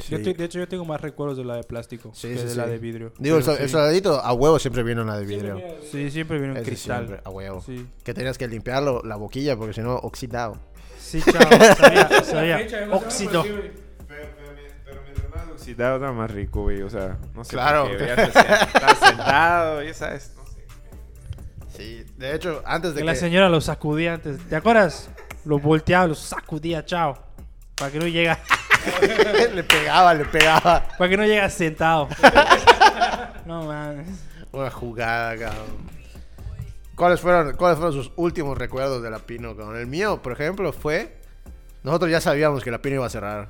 Yo 0.09 0.23
te- 0.23 0.33
de 0.33 0.45
hecho, 0.45 0.59
yo 0.59 0.67
tengo 0.69 0.85
más 0.87 1.01
recuerdos 1.01 1.37
de 1.37 1.45
la 1.45 1.57
de 1.57 1.65
plástico 1.65 2.12
Sí, 2.15 2.29
que 2.29 2.39
sí, 2.39 2.45
de 2.45 2.51
sí. 2.51 2.57
la 2.57 2.67
de 2.67 2.79
vidrio. 2.79 3.12
Digo, 3.19 3.37
el, 3.37 3.47
el 3.47 3.69
soldadito 3.69 4.21
a 4.21 4.33
huevo 4.33 4.59
siempre 4.59 4.83
viene 4.83 5.03
en 5.03 5.07
la 5.09 5.19
de 5.19 5.27
vidrio. 5.27 5.61
Sí, 5.91 6.11
siempre 6.11 6.39
viene 6.39 6.53
un 6.53 6.57
Ese 6.59 6.67
cristal. 6.67 7.07
siempre, 7.07 7.21
a 7.25 7.31
huevo. 7.31 7.61
Sí. 7.61 7.87
Que 8.05 8.15
tenías 8.15 8.39
que 8.39 8.49
limpiarlo, 8.49 9.03
la 9.05 9.17
boquilla, 9.17 9.57
porque 9.57 9.75
si 9.75 9.81
no, 9.83 9.97
oxidado. 9.97 10.57
Sí, 10.99 11.21
chao. 11.21 11.43
Sabía, 11.77 12.25
sabía. 12.25 12.89
Óxido. 12.93 13.43
pero 14.09 15.03
mientras 15.05 15.29
más 15.31 15.49
oxidado 15.53 15.97
está 15.97 16.12
más 16.12 16.31
rico, 16.31 16.62
güey. 16.62 16.81
O 16.83 16.89
sea, 16.89 17.19
no 17.35 17.45
sé. 17.45 17.51
Claro. 17.51 17.91
Ya 17.91 17.99
te 17.99 18.31
sientas- 18.33 18.75
estás 18.75 18.99
sentado, 18.99 19.83
ya 19.83 19.93
sabes. 19.95 20.33
Sí, 21.76 22.05
de 22.17 22.35
hecho, 22.35 22.62
antes 22.67 22.91
de 22.91 22.97
Que 22.97 23.00
que... 23.00 23.07
la 23.07 23.14
señora 23.14 23.49
los 23.49 23.64
sacudía 23.64 24.14
antes. 24.14 24.38
¿Te 24.49 24.57
acuerdas? 24.57 25.09
Los 25.45 25.62
volteaba, 25.62 26.07
los 26.07 26.19
sacudía, 26.19 26.85
chao. 26.85 27.19
Para 27.75 27.91
que 27.91 27.99
no 27.99 28.07
llega, 28.07 28.38
le 29.55 29.64
pegaba, 29.64 30.14
le 30.14 30.25
pegaba. 30.26 30.87
para 30.99 31.11
que 31.11 31.17
no 31.17 31.25
llega 31.25 31.49
sentado. 31.50 32.09
no 33.47 33.64
mames. 33.64 34.07
Una 34.52 34.71
jugada, 34.71 35.37
cabrón. 35.37 35.93
¿Cuáles 36.95 37.21
fueron, 37.21 37.57
¿Cuáles 37.57 37.79
fueron 37.79 37.95
sus 37.95 38.12
últimos 38.17 38.57
recuerdos 38.59 39.02
de 39.02 39.11
la 39.11 39.19
Pino, 39.19 39.57
cabrón? 39.57 39.76
El 39.79 39.87
mío, 39.87 40.21
por 40.23 40.33
ejemplo, 40.33 40.73
fue... 40.73 41.21
Nosotros 41.83 42.11
ya 42.12 42.21
sabíamos 42.21 42.62
que 42.62 42.71
la 42.71 42.81
Pino 42.81 42.97
iba 42.97 43.07
a 43.07 43.11
cerrar. 43.11 43.49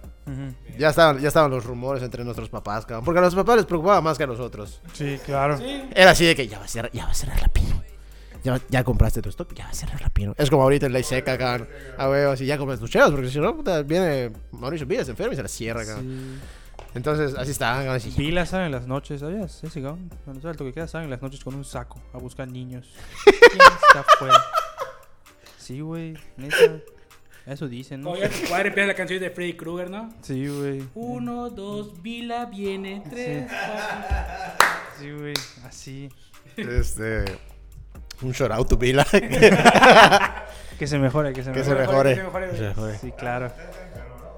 Ya 0.78 0.88
estaban, 0.88 1.18
ya 1.18 1.28
estaban 1.28 1.50
los 1.50 1.64
rumores 1.66 2.02
entre 2.02 2.24
nuestros 2.24 2.48
papás, 2.48 2.86
cabrón. 2.86 3.04
Porque 3.04 3.18
a 3.18 3.22
los 3.22 3.34
papás 3.34 3.56
les 3.56 3.66
preocupaba 3.66 4.00
más 4.00 4.16
que 4.16 4.24
a 4.24 4.26
nosotros. 4.28 4.80
Sí, 4.94 5.18
claro. 5.26 5.58
Era 5.94 6.12
así 6.12 6.24
de 6.24 6.34
que 6.34 6.46
ya 6.48 6.58
va 6.58 6.64
a 6.64 6.68
cerrar, 6.68 6.90
ya 6.92 7.04
va 7.04 7.10
a 7.10 7.14
cerrar 7.14 7.42
la 7.42 7.48
Pino. 7.48 7.82
Ya, 8.44 8.60
ya 8.70 8.82
compraste 8.82 9.22
tu 9.22 9.28
stock, 9.28 9.54
ya 9.54 9.64
va 9.66 9.70
a 9.70 9.74
cerrar 9.74 10.00
la 10.00 10.10
Pino. 10.10 10.34
Es 10.36 10.50
como 10.50 10.62
ahorita 10.62 10.86
en 10.86 10.92
Ley 10.92 11.02
Seca, 11.04 11.38
cabrón. 11.38 11.68
A 11.96 12.08
ver, 12.08 12.26
así 12.26 12.44
ya 12.44 12.58
compras 12.58 12.80
tus 12.80 12.90
chelas, 12.90 13.10
porque 13.10 13.28
si 13.30 13.38
no, 13.38 13.56
puta, 13.56 13.82
viene 13.82 14.32
Mauricio 14.50 14.86
Villas 14.86 15.08
enfermo 15.08 15.32
y 15.32 15.36
se 15.36 15.42
la 15.42 15.48
cierra, 15.48 15.84
cabrón. 15.86 16.40
Sí. 16.40 16.40
Entonces, 16.94 17.34
así 17.38 17.52
estaban, 17.52 17.78
cabrón. 17.84 17.96
así, 17.96 18.10
Vila 18.16 18.44
sale 18.44 18.66
en 18.66 18.72
las 18.72 18.86
noches, 18.86 19.20
¿sabías? 19.20 19.62
Ese 19.62 19.80
cabrón. 19.80 20.10
Cuando 20.24 20.42
sale 20.42 20.52
el 20.52 20.56
toque 20.58 20.72
queda, 20.72 20.88
sale 20.88 21.04
en 21.04 21.10
las 21.10 21.22
noches 21.22 21.42
con 21.44 21.54
un 21.54 21.64
saco 21.64 22.00
a 22.12 22.18
buscar 22.18 22.48
niños. 22.48 22.88
¿Quién 23.24 23.36
está 23.88 24.00
afuera? 24.00 24.42
Sí, 25.58 25.80
güey. 25.80 26.14
Neta. 26.36 26.56
Eso 27.46 27.66
dicen, 27.68 28.02
¿no? 28.02 28.16
Ya 28.16 28.28
tu 28.28 28.48
padre 28.48 28.68
empieza 28.68 28.86
la 28.86 28.94
canción 28.94 29.20
de 29.20 29.30
Freddy 29.30 29.54
Krueger, 29.54 29.90
¿no? 29.90 30.08
Sí, 30.22 30.46
güey. 30.46 30.82
Uno, 30.94 31.50
dos, 31.50 32.00
Vila 32.02 32.46
viene, 32.46 33.02
tres. 33.08 33.50
Sí, 35.00 35.10
güey. 35.10 35.34
Así. 35.64 36.08
Este. 36.56 37.24
Un 38.22 38.32
shout 38.32 38.50
out 38.52 38.68
to 38.68 38.76
Vila. 38.76 39.04
Que 40.78 40.86
se 40.88 40.98
mejore, 40.98 41.32
que 41.32 41.44
se 41.44 41.52
Que 41.52 41.60
mejore. 41.60 41.80
mejore. 41.80 42.10
que 42.10 42.16
se 42.16 42.22
mejore, 42.24 42.50
Que 42.50 42.56
se 42.56 42.62
mejore. 42.68 42.98
Sí, 42.98 43.12
claro. 43.12 43.52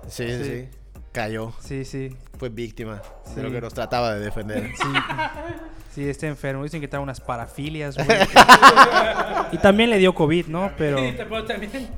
Sí, 0.09 0.27
sí, 0.29 0.45
Sí. 0.45 0.69
Cayó. 1.15 1.53
Sí, 1.61 1.85
sí. 1.85 2.15
Fue 2.39 2.49
víctima 2.49 3.01
Sí. 3.25 3.37
de 3.37 3.45
lo 3.45 3.51
que 3.53 3.61
nos 3.61 3.73
trataba 3.73 4.13
de 4.15 4.21
defender. 4.21 4.71
Sí. 4.77 4.89
Sí, 5.95 6.09
está 6.09 6.27
enfermo. 6.27 6.65
Dicen 6.65 6.81
que 6.81 6.89
trae 6.89 7.01
unas 7.01 7.21
parafilias, 7.21 7.95
güey. 7.97 8.09
y 9.53 9.59
también 9.59 9.91
le 9.91 9.99
dio 9.99 10.13
COVID, 10.13 10.47
¿no? 10.49 10.73
Pero, 10.77 10.97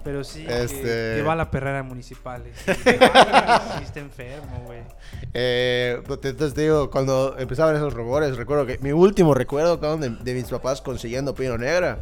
pero 0.04 0.22
sí, 0.22 0.44
Este- 0.46 0.82
que, 0.82 1.14
que 1.16 1.22
va 1.26 1.32
a 1.32 1.36
la 1.36 1.50
perrera 1.50 1.82
municipal. 1.82 2.42
Sí, 2.66 2.72
sí 2.74 3.84
está 3.84 4.00
enfermo, 4.00 4.62
güey. 4.66 4.80
Eh, 5.32 6.02
pues, 6.06 6.20
entonces 6.24 6.52
te 6.52 6.60
digo, 6.62 6.90
cuando 6.90 7.36
empezaban 7.38 7.74
esos 7.74 7.94
rumores, 7.94 8.36
recuerdo 8.36 8.66
que 8.66 8.76
mi 8.82 8.92
último 8.92 9.32
recuerdo 9.32 9.78
de, 9.96 10.10
de 10.10 10.34
mis 10.34 10.44
papás 10.44 10.82
consiguiendo 10.82 11.34
pino 11.34 11.56
negra 11.56 12.00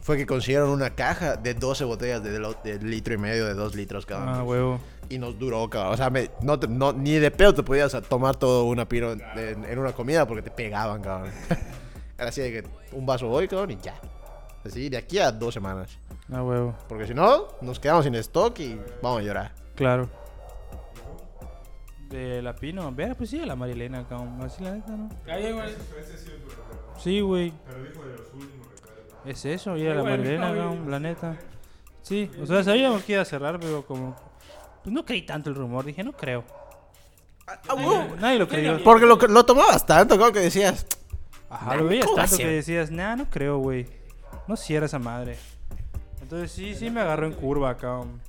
fue 0.00 0.16
que 0.16 0.26
consiguieron 0.26 0.70
una 0.70 0.90
caja 0.90 1.36
de 1.36 1.54
12 1.54 1.84
botellas 1.84 2.22
de, 2.22 2.38
lo- 2.38 2.54
de 2.64 2.78
litro 2.78 3.14
y 3.14 3.18
medio, 3.18 3.46
de 3.46 3.54
2 3.54 3.74
litros 3.74 4.06
cada 4.06 4.22
Ah, 4.28 4.34
uno. 4.36 4.44
huevo. 4.44 4.80
Y 5.08 5.18
nos 5.18 5.38
duró, 5.38 5.68
cabrón. 5.68 5.94
O 5.94 5.96
sea, 5.96 6.08
me- 6.10 6.30
no, 6.42 6.58
te- 6.58 6.68
no- 6.68 6.92
ni 6.92 7.12
de 7.14 7.30
pedo 7.30 7.54
te 7.54 7.62
podías 7.62 7.96
tomar 8.08 8.36
todo 8.36 8.64
una 8.64 8.88
pino 8.88 9.12
en, 9.12 9.20
en- 9.36 9.64
en 9.64 9.78
una 9.78 9.92
comida 9.92 10.26
porque 10.26 10.42
te 10.42 10.50
pegaban, 10.50 11.02
cabrón. 11.02 11.30
Era 12.18 12.28
así 12.28 12.40
de 12.42 12.50
que 12.52 12.68
un 12.92 13.06
vaso 13.06 13.28
hoy, 13.30 13.48
cabrón, 13.48 13.70
y 13.72 13.76
ya. 13.78 13.94
Así, 14.64 14.88
de 14.90 14.96
aquí 14.98 15.18
a 15.18 15.32
dos 15.32 15.54
semanas. 15.54 15.98
Ah, 16.32 16.42
huevo. 16.42 16.74
Porque 16.88 17.06
si 17.06 17.14
no, 17.14 17.48
nos 17.60 17.80
quedamos 17.80 18.04
sin 18.04 18.14
stock 18.16 18.58
y 18.60 18.78
vamos 19.02 19.20
a 19.20 19.22
llorar. 19.22 19.52
Claro. 19.74 20.08
De 22.10 22.42
la 22.42 22.54
Pino, 22.56 22.90
ver, 22.92 23.16
pues 23.16 23.30
sí, 23.30 23.38
de 23.38 23.46
la 23.46 23.54
Marilena, 23.56 24.06
cabrón. 24.08 24.40
Así 24.42 24.62
la 24.64 24.72
neta, 24.72 24.92
¿no? 24.96 25.08
Ahí, 25.28 25.52
güey. 25.52 25.74
Sí, 26.98 27.20
güey. 27.20 27.52
Es 29.24 29.44
eso, 29.44 29.76
ir 29.76 29.90
a 29.90 29.94
la 29.94 30.00
Igual, 30.00 30.18
Marilena, 30.18 30.48
no, 30.48 30.54
cabrón, 30.54 30.90
la 30.90 31.00
neta. 31.00 31.36
Sí, 32.02 32.30
o 32.40 32.46
sea, 32.46 32.64
sabíamos 32.64 33.02
que 33.04 33.12
iba 33.12 33.22
a 33.22 33.26
cerrar, 33.26 33.60
pero 33.60 33.84
como. 33.84 34.16
Pues 34.82 34.92
no 34.92 35.04
creí 35.04 35.22
tanto 35.22 35.50
el 35.50 35.56
rumor, 35.56 35.84
dije, 35.84 36.02
no 36.02 36.12
creo. 36.12 36.44
Nadie 38.18 38.38
lo 38.38 38.48
creyó. 38.48 38.82
Porque 38.82 39.06
lo, 39.06 39.16
lo 39.16 39.44
tomabas 39.44 39.84
tanto, 39.84 40.14
cabrón, 40.14 40.32
que 40.32 40.40
decías... 40.40 40.86
Ajá, 41.50 41.74
lo 41.76 41.86
veías 41.86 42.06
¿Cómo 42.06 42.16
va 42.16 42.22
a 42.22 42.26
tanto 42.26 42.38
que 42.38 42.48
decías, 42.48 42.90
nah, 42.90 43.16
no 43.16 43.28
creo, 43.28 43.58
güey. 43.58 43.86
No 44.46 44.56
cierra 44.56 44.86
esa 44.86 44.98
madre. 44.98 45.36
Entonces 46.22 46.52
sí, 46.52 46.74
sí 46.74 46.90
me 46.90 47.00
agarró 47.00 47.26
en 47.26 47.32
curva, 47.32 47.76
cabrón. 47.76 48.20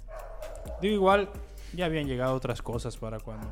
Digo, 0.82 0.96
igual, 0.96 1.30
ya 1.74 1.86
habían 1.86 2.08
llegado 2.08 2.34
otras 2.34 2.62
cosas 2.62 2.98
para 2.98 3.20
cuando 3.20 3.48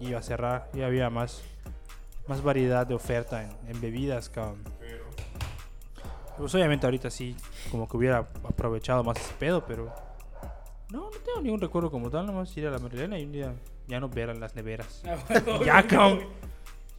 iba 0.00 0.18
a 0.18 0.22
cerrar. 0.22 0.68
Ya 0.72 0.86
había 0.86 1.10
más, 1.10 1.42
más 2.26 2.42
variedad 2.42 2.86
de 2.86 2.94
oferta 2.94 3.42
en, 3.42 3.50
en 3.68 3.80
bebidas, 3.80 4.28
cabrón. 4.28 4.62
Pues 6.36 6.54
obviamente 6.54 6.86
ahorita 6.86 7.10
sí, 7.10 7.36
como 7.70 7.88
que 7.88 7.96
hubiera 7.96 8.18
aprovechado 8.18 9.04
más 9.04 9.18
ese 9.18 9.34
pedo, 9.38 9.64
pero... 9.64 9.94
No, 10.90 11.10
no 11.10 11.18
tengo 11.24 11.40
ningún 11.40 11.60
recuerdo 11.60 11.90
como 11.90 12.10
tal, 12.10 12.26
nomás 12.26 12.56
ir 12.56 12.66
a 12.66 12.70
la 12.70 12.78
Marilena 12.78 13.18
y 13.18 13.24
un 13.24 13.32
día 13.32 13.54
ya 13.88 14.00
no 14.00 14.08
ver 14.08 14.36
las 14.36 14.54
neveras. 14.54 15.02
Ah. 15.06 15.16
Ya, 15.64 15.86
cabrón. 15.86 16.26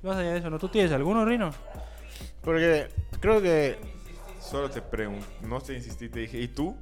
Más 0.01 0.18
allá 0.18 0.34
de 0.34 0.39
eso, 0.39 0.50
¿no? 0.50 0.60
¿Tú 0.60 0.70
tienes 0.70 0.92
alguno, 0.92 1.25
Rino? 1.25 1.51
Porque 2.42 2.89
creo 3.20 3.42
que 3.42 3.77
Solo 4.46 4.70
te 4.70 4.80
pregunto, 4.80 5.25
no 5.42 5.60
te 5.60 5.74
insistí, 5.74 6.08
te 6.08 6.20
dije, 6.20 6.38
¿y 6.38 6.48
tú? 6.48 6.75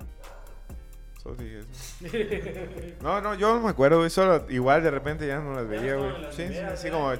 Solo 1.21 1.37
te 1.37 1.43
dije 1.45 1.59
eso. 1.59 2.95
No, 3.01 3.21
no, 3.21 3.35
yo 3.35 3.55
no 3.55 3.61
me 3.61 3.69
acuerdo, 3.69 3.99
güey. 3.99 4.09
Solo 4.09 4.45
igual 4.49 4.83
de 4.83 4.91
repente 4.91 5.25
ya 5.25 5.39
no 5.39 5.53
las 5.53 5.65
veía, 5.69 5.95
güey. 5.95 6.11
Sí, 6.31 6.45
sí, 6.49 6.57
así 6.57 6.89
como. 6.89 7.13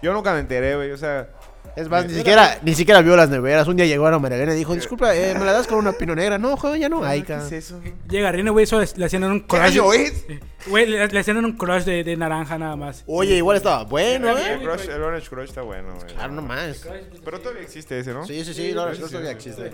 Yo 0.00 0.12
nunca 0.12 0.32
me 0.32 0.38
enteré, 0.38 0.76
güey. 0.76 0.92
O 0.92 0.96
sea, 0.96 1.28
Es 1.76 1.88
más, 1.88 2.06
ni 2.06 2.14
siquiera, 2.14 2.58
ni 2.62 2.74
siquiera 2.74 3.00
vio 3.02 3.16
las 3.16 3.28
neveras. 3.30 3.68
Un 3.68 3.76
día 3.76 3.86
llegó 3.86 4.06
a 4.06 4.10
la 4.10 4.18
Marilena 4.18 4.52
y 4.54 4.56
dijo, 4.56 4.74
disculpa, 4.74 5.14
eh, 5.14 5.34
¿me 5.38 5.44
la 5.44 5.52
das 5.52 5.66
con 5.66 5.78
una 5.78 5.92
pino 5.92 6.14
negra? 6.14 6.38
No, 6.38 6.56
joder, 6.56 6.80
ya 6.80 6.88
no 6.88 7.04
hay, 7.04 7.22
¿qué 7.22 7.34
es 7.34 7.52
eso? 7.52 7.80
Llega 8.08 8.32
Rino, 8.32 8.52
güey, 8.52 8.64
eso 8.64 8.80
le 8.96 9.04
hacían 9.04 9.24
en 9.24 9.30
un 9.30 9.40
¿Qué 9.42 9.46
crush. 9.46 9.60
año 9.62 9.92
es? 9.92 10.24
Güey, 10.66 10.86
le, 10.86 11.06
le 11.06 11.18
hacían 11.20 11.36
en 11.36 11.44
un 11.44 11.56
crush 11.56 11.84
de, 11.84 12.02
de 12.04 12.16
naranja 12.16 12.58
nada 12.58 12.74
más. 12.76 13.04
Oye, 13.06 13.36
igual 13.36 13.56
estaba 13.56 13.84
bueno, 13.84 14.36
El, 14.36 14.38
¿eh? 14.38 14.58
Crush, 14.64 14.88
el 14.88 15.02
Orange 15.02 15.28
Crush 15.28 15.48
está 15.50 15.62
bueno, 15.62 15.94
güey. 15.94 16.06
Claro, 16.14 16.32
no 16.32 16.42
más. 16.42 16.86
Pero 17.24 17.40
todavía 17.40 17.62
existe 17.62 17.98
ese, 17.98 18.12
¿no? 18.12 18.26
Sí, 18.26 18.44
sí, 18.44 18.54
sí, 18.54 18.72
no, 18.74 18.86
Sí, 18.86 18.92
eso 18.98 19.06
sí, 19.06 19.12
todavía 19.12 19.30
existe. 19.32 19.70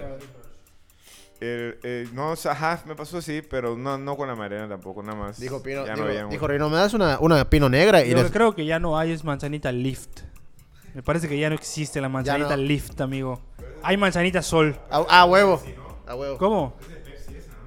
El, 1.41 1.79
eh, 1.83 2.09
no, 2.13 2.31
o 2.31 2.37
sea, 2.37 2.53
ajá, 2.53 2.83
me 2.87 2.95
pasó 2.95 3.19
así, 3.19 3.43
pero 3.43 3.77
no, 3.77 3.99
no 3.99 4.17
con 4.17 4.29
la 4.29 4.35
Mariana 4.37 4.69
tampoco, 4.69 5.03
nada 5.03 5.19
más. 5.19 5.39
Dijo 5.41 5.63
Pino, 5.63 5.85
Ya 5.85 5.97
no 5.97 6.07
dijo, 6.29 6.47
Rino, 6.47 6.71
¿me 6.71 6.77
das 6.77 6.95
una, 6.95 7.19
una 7.19 7.49
pino 7.51 7.69
negra? 7.69 8.05
Y 8.05 8.15
les- 8.15 8.31
creo 8.31 8.55
que 8.55 8.65
ya 8.65 8.79
no 8.79 8.97
hay 8.99 9.11
es 9.13 9.25
manzanita 9.25 9.73
lift. 9.73 10.21
Me 10.95 11.03
parece 11.03 11.29
que 11.29 11.39
ya 11.39 11.49
no 11.49 11.55
existe 11.57 12.01
la 12.01 12.09
manzanita 12.09 12.57
no. 12.57 12.63
lift, 12.63 13.01
amigo. 13.01 13.41
Hay 13.83 13.97
manzanita 13.97 14.43
sol. 14.43 14.77
Ah, 14.91 15.05
ah, 15.09 15.25
huevo. 15.25 15.61
A 16.07 16.15
huevo. 16.15 16.39
¿Cómo? 16.39 16.75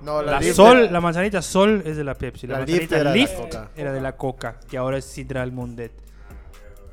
No, 0.03 0.21
La, 0.21 0.39
Lift 0.39 0.55
sol, 0.55 0.77
era- 0.83 0.91
la 0.91 1.01
manzanita 1.01 1.41
sol 1.41 1.81
es 1.85 1.97
de 1.97 2.03
la 2.03 2.13
Pepsi. 2.15 2.47
La, 2.47 2.59
La 2.59 2.65
Lift 2.65 2.69
manzanita 2.91 2.97
de 2.97 3.03
la 3.03 3.13
lift 3.13 3.35
Coca. 3.35 3.71
era 3.75 3.91
de 3.91 3.99
la 4.01 4.15
Coca, 4.15 4.59
que 4.69 4.77
ahora 4.77 4.97
es 4.97 5.05
Sidral 5.05 5.51
Mundet. 5.51 5.91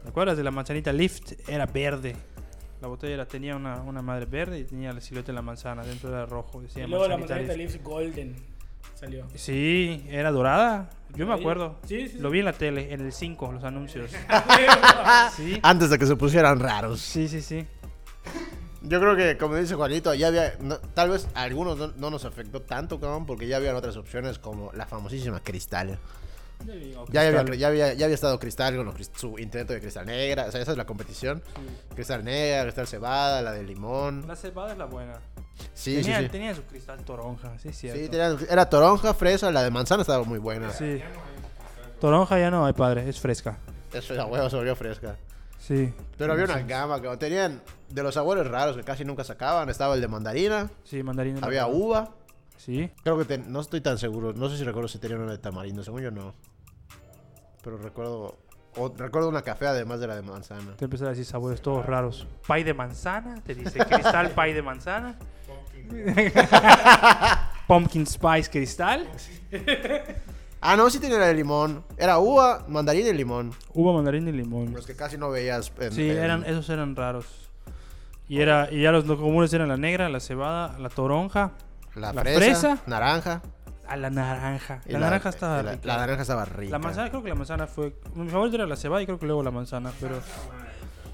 ¿Te 0.03 0.09
acuerdas 0.09 0.37
de 0.37 0.43
la 0.43 0.51
manzanita 0.51 0.93
lift? 0.93 1.33
Era 1.49 1.67
verde. 1.67 2.17
La 2.81 2.89
botella 2.89 3.17
la 3.17 3.27
tenía 3.27 3.55
una, 3.57 3.81
una 3.83 4.03
madre 4.03 4.27
verde 4.27 4.59
y 4.59 4.65
tenía 4.65 4.93
la 4.93 5.01
silueta 5.01 5.29
de 5.29 5.35
la 5.35 5.43
manzana. 5.43 5.85
Dentro 5.85 6.09
era 6.11 6.27
rojo. 6.27 6.61
Decía 6.61 6.85
Y 6.85 6.89
luego 6.89 7.07
la 7.07 7.17
manzanita 7.19 7.55
Lift. 7.55 7.83
Golden 7.83 8.35
salió. 8.95 9.27
Sí, 9.35 10.07
era 10.09 10.31
dorada. 10.31 10.91
Yo 11.15 11.27
me 11.27 11.35
acuerdo. 11.35 11.77
Sí, 11.87 12.09
sí, 12.09 12.19
Lo 12.19 12.31
vi 12.31 12.41
en 12.41 12.45
la 12.47 12.53
tele, 12.53 12.93
en 12.93 13.01
el 13.01 13.13
5, 13.13 13.53
los 13.53 13.65
anuncios. 13.65 14.11
sí. 15.37 15.59
Antes 15.63 15.91
de 15.91 15.99
que 15.99 16.07
se 16.07 16.17
pusieran 16.17 16.59
raros. 16.59 17.01
Sí, 17.01 17.29
sí, 17.29 17.41
sí. 17.41 17.67
Yo 18.83 19.01
creo 19.01 19.17
que, 19.17 19.39
como 19.39 19.57
dice 19.57 19.75
Juanito, 19.77 20.13
ya 20.15 20.29
había. 20.29 20.55
no- 20.61 20.79
tal 20.79 21.11
vez 21.11 21.29
a 21.35 21.43
algunos 21.43 21.79
no, 21.79 21.93
no 21.97 22.11
nos 22.11 22.25
afectó 22.25 22.61
tanto, 22.63 23.01
cabrón, 23.01 23.27
porque 23.27 23.47
ya 23.47 23.57
habían 23.57 23.77
otras 23.77 23.97
opciones 23.97 24.39
como 24.39 24.73
la 24.75 24.87
famosísima 24.87 25.41
Cristal. 25.41 25.99
Ya 27.11 27.21
había, 27.21 27.31
Cristal. 27.45 27.59
ya 27.59 27.69
había, 27.69 27.95
ya 27.95 28.05
había 28.07 28.15
estado 28.15 28.39
Cristal 28.39 28.77
con 28.77 28.87
los 28.87 28.95
su 29.17 29.39
intento 29.39 29.73
de 29.73 29.81
Cristal 29.81 30.07
Negra. 30.07 30.47
O 30.47 30.51
sea, 30.53 30.61
esa 30.61 30.73
es 30.73 30.79
la 30.79 30.87
competición. 30.87 31.43
Cristal 31.95 32.25
Negra, 32.25 32.63
Cristal 32.65 32.87
Cebada, 32.87 33.41
la 33.43 33.53
de 33.53 33.63
limón. 33.63 34.27
La 34.27 34.37
cebada 34.37 34.73
es 34.73 34.79
la 34.79 34.87
buena. 34.87 35.15
Sí, 35.73 35.97
tenía, 36.03 36.19
sí, 36.19 36.25
sí. 36.25 36.29
tenía 36.31 36.55
su 36.55 36.63
cristal 36.65 37.05
toronja, 37.05 37.59
sí, 37.59 37.69
es 37.69 37.79
cierto. 37.79 38.39
Sí, 38.39 38.47
era 38.51 38.69
toronja, 38.69 39.15
fresa, 39.15 39.51
la 39.51 39.63
de 39.63 39.71
manzana 39.71 40.03
estaba 40.03 40.25
muy 40.25 40.39
buena. 40.39 40.71
Sí. 40.71 41.01
Toronja 42.01 42.39
ya 42.39 42.51
no 42.51 42.67
hay 42.67 42.73
padre, 42.73 43.09
es 43.09 43.21
fresca. 43.21 43.59
Eso 43.93 44.15
la 44.15 44.27
huevo 44.27 44.51
se 44.51 44.57
volvió 44.57 44.75
fresca. 44.77 45.17
Sí. 45.59 45.95
Pero 46.19 46.33
había 46.33 46.45
una 46.45 46.59
gama 46.63 47.01
que 47.01 47.17
tenían 47.17 47.63
de 47.89 48.03
los 48.03 48.15
sabores 48.15 48.47
raros 48.47 48.77
que 48.77 48.83
casi 48.83 49.05
nunca 49.05 49.25
sacaban. 49.25 49.69
Estaba 49.71 49.95
el 49.95 50.01
de 50.01 50.09
mandarina, 50.09 50.69
Sí, 50.85 51.03
mandarina. 51.03 51.39
había 51.43 51.67
uva. 51.67 52.11
Sí. 52.57 52.91
Creo 53.03 53.17
que 53.19 53.25
ten- 53.25 53.51
no 53.53 53.61
estoy 53.61 53.81
tan 53.81 53.97
seguro. 53.99 54.33
No 54.35 54.49
sé 54.51 54.59
si 54.59 54.65
recuerdo 54.65 54.89
si 54.89 54.99
tenían 54.99 55.21
una 55.21 55.33
de 55.33 55.39
tamarindo. 55.39 55.83
Según 55.83 56.03
yo 56.03 56.11
no. 56.11 56.35
Pero 57.63 57.79
recuerdo. 57.79 58.39
o- 58.77 58.93
recuerdo 58.97 59.29
una 59.29 59.43
café 59.43 59.69
además 59.69 60.01
de 60.01 60.09
la 60.09 60.17
de 60.17 60.23
manzana. 60.23 60.75
Te 60.77 60.85
empezó 60.85 61.07
a 61.07 61.11
decir 61.11 61.25
sabores 61.25 61.63
todos 61.63 61.87
raros. 61.87 62.27
Pay 62.47 62.65
de 62.65 62.75
manzana, 62.75 63.41
te 63.43 63.55
dice 63.55 63.79
cristal 63.79 64.31
pay 64.35 64.53
de 64.53 64.63
manzana. 64.63 65.17
Pumpkin 67.67 68.07
spice 68.07 68.51
cristal. 68.51 69.09
Ah, 70.61 70.77
no, 70.77 70.89
sí 70.91 70.99
tenía 70.99 71.19
la 71.19 71.27
de 71.27 71.35
limón. 71.35 71.85
Era 71.97 72.19
uva, 72.19 72.65
mandarina 72.69 73.09
y 73.09 73.15
limón. 73.15 73.53
Uva, 73.75 73.93
mandarina 73.93 74.31
y 74.31 74.33
limón. 74.33 74.73
Los 74.73 74.87
que 74.87 74.95
casi 74.97 75.17
no 75.19 75.31
veías. 75.31 75.73
en- 75.79 75.93
Sí, 75.93 76.11
en- 76.11 76.19
eran, 76.19 76.45
esos 76.45 76.69
eran 76.71 76.97
raros. 76.97 77.27
Y 78.29 78.41
era 78.41 78.69
y 78.73 78.81
ya 78.83 78.91
los, 78.93 79.05
comunes 79.05 79.53
eran 79.53 79.69
la 79.69 79.77
negra, 79.77 80.09
la 80.09 80.21
cebada, 80.21 80.79
la 80.79 80.89
toronja, 80.89 81.53
La, 81.95 82.13
la 82.13 82.23
fresa, 82.23 82.39
fresa. 82.39 82.79
naranja. 82.87 83.43
a 83.87 83.97
la 83.99 84.09
naranja. 84.09 84.81
y 84.87 84.93
La, 84.93 84.99
naranja 85.01 85.29
estaba 85.29 85.63
la, 85.63 85.73
rica. 85.73 85.87
la 85.87 85.97
naranja 85.99 86.23
estaba 86.23 86.45
rica. 86.47 86.71
La 86.73 86.79
manzana, 86.79 87.11
creo 87.11 87.23
que 87.23 87.29
la 87.29 87.35
manzana 87.35 87.67
fue. 87.67 87.95
Mi 88.15 88.29
favorito 88.31 88.57
era 88.57 88.67
la 88.67 88.77
cebada 88.77 89.03
y 89.03 89.07
creo 89.07 89.19
que 89.19 89.27
luego 89.27 89.43
la 89.43 89.51
manzana, 89.51 89.93
pero. 90.01 90.19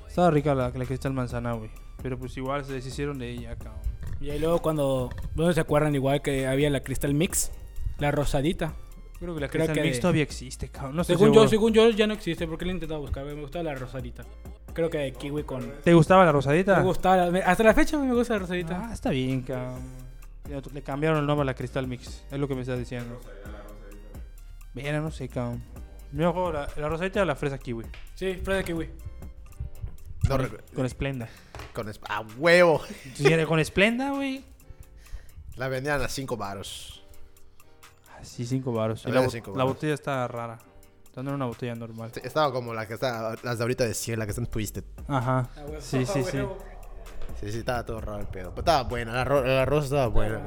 Estaba 0.07 0.31
rica 0.31 0.55
la, 0.55 0.71
la 0.71 0.85
cristal 0.85 1.13
manzana, 1.13 1.53
güey. 1.55 1.71
Pero 2.03 2.17
pues 2.19 2.37
igual 2.37 2.65
se 2.65 2.73
deshicieron 2.75 3.19
de 3.19 3.29
ella, 3.31 3.57
cabrón. 3.57 3.90
Y 4.21 4.31
ahí 4.31 4.39
luego 4.39 4.61
cuando... 4.61 5.11
¿No 5.35 5.53
se 5.53 5.61
acuerdan 5.61 5.95
igual 5.95 6.21
que 6.23 6.47
había 6.47 6.69
la 6.71 6.81
Crystal 6.81 7.15
Mix? 7.15 7.51
La 7.99 8.11
rosadita. 8.11 8.75
Creo 9.19 9.35
que 9.35 9.41
la 9.41 9.49
que- 9.49 9.83
mix 9.83 10.01
todavía 10.01 10.23
existe, 10.23 10.69
cabrón. 10.71 10.97
No 10.97 11.05
Según 11.05 11.27
seguro. 11.29 11.43
yo, 11.43 11.49
según 11.49 11.73
yo 11.75 11.91
ya 11.91 12.07
no 12.07 12.15
existe 12.15 12.47
porque 12.47 12.65
le 12.65 12.71
he 12.71 12.75
intentado 12.75 13.01
buscar. 13.01 13.25
Me 13.27 13.35
gustaba 13.35 13.65
la 13.65 13.75
rosadita. 13.75 14.25
Creo 14.73 14.89
que 14.89 14.99
de 14.99 15.13
kiwi 15.13 15.43
con... 15.43 15.71
¿Te 15.85 15.93
gustaba 15.93 16.25
la 16.25 16.33
rosadita? 16.33 16.79
Me 16.79 16.85
gustaba. 16.85 17.27
la- 17.27 17.39
Hasta 17.41 17.63
la 17.63 17.75
fecha 17.75 17.99
me 17.99 18.13
gusta 18.15 18.35
la 18.35 18.41
rosadita. 18.41 18.89
Ah, 18.89 18.93
está 18.95 19.11
bien, 19.11 19.43
cabrón. 19.43 19.83
Le 20.73 20.83
cambiaron 20.83 21.19
el 21.21 21.27
nombre 21.27 21.43
a 21.43 21.45
la 21.47 21.55
Crystal 21.55 21.87
Mix. 21.87 22.25
Es 22.31 22.39
lo 22.39 22.49
que 22.49 22.55
me 22.55 22.63
estás 22.63 22.79
diciendo. 22.79 23.21
Mira, 24.75 25.01
no 25.01 25.11
sé, 25.11 25.29
cabrón. 25.29 25.63
La, 26.13 26.69
la 26.77 26.89
rosadita 26.89 27.23
o 27.23 27.25
la 27.25 27.37
fresa 27.37 27.59
kiwi. 27.59 27.85
Sí, 28.15 28.35
fresa 28.43 28.63
kiwi. 28.65 28.89
No 30.29 30.37
con, 30.37 30.59
con 30.75 30.89
Splenda. 30.89 31.29
con 31.75 31.89
es- 31.89 32.01
¡A 32.09 32.21
huevo! 32.39 32.81
Si 33.15 33.33
era 33.33 33.47
con 33.47 33.65
Splenda, 33.65 34.11
güey. 34.11 34.45
La 35.57 35.69
vendían 35.69 36.01
a 36.03 36.09
5 36.09 36.37
varos. 36.37 37.03
Ah, 38.11 38.19
Sí, 38.23 38.45
cinco 38.47 38.73
baros. 38.73 39.05
La 39.05 39.13
la, 39.13 39.21
de 39.21 39.27
bo- 39.27 39.33
cinco 39.33 39.51
la 39.53 39.57
varos. 39.59 39.75
botella 39.75 39.95
está 39.95 40.29
rara. 40.29 40.59
Esta 41.05 41.23
no 41.23 41.31
era 41.31 41.37
una 41.37 41.47
botella 41.47 41.75
normal. 41.75 42.11
Sí, 42.15 42.21
Estaba 42.23 42.53
como 42.53 42.73
la 42.75 42.87
que 42.87 42.95
está, 42.95 43.35
las 43.43 43.59
de 43.59 43.65
ahorita 43.65 43.85
de 43.85 43.95
100, 43.95 44.19
la 44.19 44.27
que 44.27 44.31
están 44.31 44.47
twisted. 44.47 44.85
Ajá. 45.09 45.49
Ah, 45.57 45.61
huevo. 45.67 45.81
Sí, 45.81 46.05
sí, 46.07 46.23
sí. 46.23 46.37
Huevo. 46.37 46.59
Sí, 47.41 47.51
sí, 47.51 47.59
estaba 47.59 47.85
todo 47.85 48.01
raro 48.01 48.21
el 48.21 48.27
pedo. 48.27 48.51
Pero 48.51 48.61
estaba 48.61 48.83
buena, 48.89 49.13
la, 49.13 49.25
ro- 49.25 49.45
la 49.45 49.65
rosa 49.65 49.87
estaba 49.87 50.07
buena. 50.09 50.41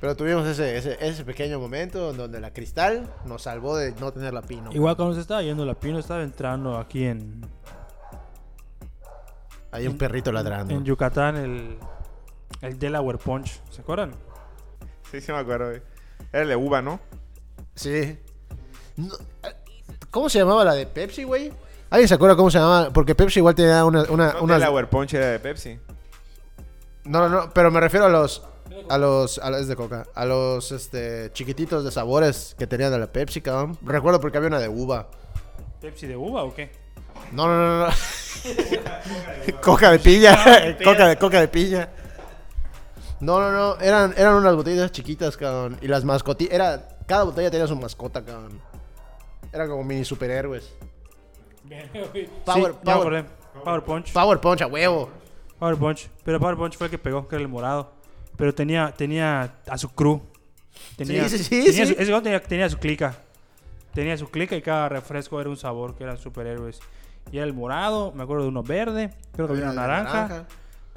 Pero 0.00 0.14
tuvimos 0.16 0.46
ese, 0.46 0.76
ese, 0.76 0.96
ese 1.00 1.24
pequeño 1.24 1.58
momento 1.58 2.12
donde 2.12 2.38
la 2.40 2.52
cristal 2.52 3.12
nos 3.24 3.42
salvó 3.42 3.76
de 3.76 3.92
no 3.92 4.12
tener 4.12 4.32
la 4.32 4.42
pino. 4.42 4.70
Igual 4.72 4.96
cuando 4.96 5.14
se 5.14 5.20
estaba 5.22 5.42
yendo 5.42 5.64
la 5.66 5.74
pino, 5.74 5.98
estaba 5.98 6.22
entrando 6.22 6.78
aquí 6.78 7.04
en, 7.04 7.40
Hay 9.70 9.86
un 9.86 9.98
perrito 9.98 10.32
ladrando. 10.32 10.74
en 10.74 10.84
Yucatán 10.84 11.36
el, 11.36 11.76
el 12.62 12.78
Delaware 12.78 13.18
Punch. 13.18 13.60
¿Se 13.70 13.80
acuerdan? 13.82 14.12
Sí, 15.10 15.20
sí 15.20 15.30
me 15.32 15.38
acuerdo, 15.38 15.68
güey. 15.68 15.82
Era 16.32 16.42
el 16.42 16.48
de 16.48 16.56
uva, 16.56 16.82
¿no? 16.82 17.00
Sí. 17.74 18.18
No, 18.96 19.14
¿Cómo 20.10 20.28
se 20.28 20.38
llamaba 20.38 20.64
la 20.64 20.74
de 20.74 20.86
Pepsi, 20.86 21.24
güey? 21.24 21.52
¿Alguien 21.90 22.08
se 22.08 22.14
acuerda 22.14 22.36
cómo 22.36 22.50
se 22.50 22.58
llamaba? 22.58 22.90
Porque 22.92 23.14
Pepsi 23.14 23.40
igual 23.40 23.54
tenía 23.54 23.84
una... 23.84 24.02
una, 24.04 24.32
No, 24.34 24.42
unas- 24.42 24.58
Delaware 24.60 24.88
Punch 24.88 25.14
era 25.14 25.26
de 25.28 25.38
Pepsi. 25.38 25.78
No, 27.04 27.20
no, 27.20 27.28
no, 27.28 27.50
pero 27.54 27.70
me 27.70 27.80
refiero 27.80 28.06
a 28.06 28.08
los... 28.08 28.42
A 28.90 28.98
los... 28.98 29.38
A 29.38 29.50
los 29.50 29.60
es 29.62 29.68
de 29.68 29.76
coca. 29.76 30.06
A 30.14 30.24
los, 30.24 30.72
este... 30.72 31.30
Chiquititos 31.32 31.84
de 31.84 31.90
sabores 31.90 32.54
que 32.58 32.66
tenían 32.66 32.90
de 32.90 32.98
la 32.98 33.06
Pepsi, 33.12 33.40
cabrón. 33.40 33.78
Recuerdo 33.82 34.20
porque 34.20 34.38
había 34.38 34.48
una 34.48 34.58
de 34.60 34.68
uva. 34.68 35.08
¿Pepsi 35.80 36.06
de 36.06 36.16
uva 36.16 36.42
o 36.42 36.54
qué? 36.54 36.70
No, 37.32 37.46
no, 37.46 37.56
no, 37.56 37.86
no. 37.86 37.92
coca 39.62 39.92
de 39.92 39.98
piña. 39.98 40.36
coca, 40.82 41.08
de, 41.08 41.16
coca 41.18 41.40
de 41.40 41.48
piña. 41.48 41.88
No, 43.20 43.40
no, 43.40 43.50
no. 43.52 43.80
Eran, 43.80 44.14
eran 44.16 44.34
unas 44.34 44.54
botellas 44.54 44.92
chiquitas, 44.92 45.36
cabrón. 45.36 45.78
Y 45.80 45.88
las 45.88 46.04
mascotillas... 46.04 46.54
Era... 46.54 46.88
Cada 47.06 47.24
botella 47.24 47.50
tenía 47.50 47.66
su 47.66 47.74
mascota, 47.74 48.24
cabrón. 48.24 48.60
Eran 49.52 49.68
como 49.68 49.82
mini 49.82 50.04
superhéroes. 50.04 50.72
Power, 52.44 52.72
Sí, 52.72 52.78
power. 52.84 53.26
Power 53.64 53.82
Punch. 53.82 54.12
power 54.12 54.40
Punch 54.40 54.62
a 54.62 54.66
huevo. 54.66 55.10
Power 55.58 55.76
Punch. 55.76 56.08
Pero 56.24 56.38
Power 56.38 56.56
Punch 56.56 56.76
fue 56.76 56.86
el 56.86 56.90
que 56.90 56.98
pegó, 56.98 57.26
que 57.26 57.36
era 57.36 57.42
el 57.42 57.48
morado. 57.48 57.92
Pero 58.36 58.54
tenía, 58.54 58.94
tenía 58.96 59.56
a 59.66 59.76
su 59.78 59.90
crew. 59.90 60.22
Tenía, 60.96 61.28
Sí, 61.28 61.38
sí, 61.38 61.44
sí, 61.44 61.50
tenía 61.50 61.86
sí. 61.86 61.94
Su, 61.94 62.00
ese 62.00 62.20
tenía, 62.22 62.42
tenía 62.42 62.70
su 62.70 62.78
clica. 62.78 63.16
Tenía 63.92 64.16
su 64.16 64.30
clica 64.30 64.54
y 64.54 64.62
cada 64.62 64.88
refresco 64.88 65.40
era 65.40 65.50
un 65.50 65.56
sabor 65.56 65.94
que 65.96 66.04
eran 66.04 66.18
superhéroes. 66.18 66.80
Y 67.30 67.36
era 67.38 67.46
el 67.46 67.54
morado, 67.54 68.12
me 68.12 68.22
acuerdo 68.22 68.44
de 68.44 68.48
uno 68.48 68.62
verde, 68.62 69.10
creo 69.32 69.46
que 69.46 69.52
había 69.54 69.64
una 69.70 69.74
naranja. 69.74 70.46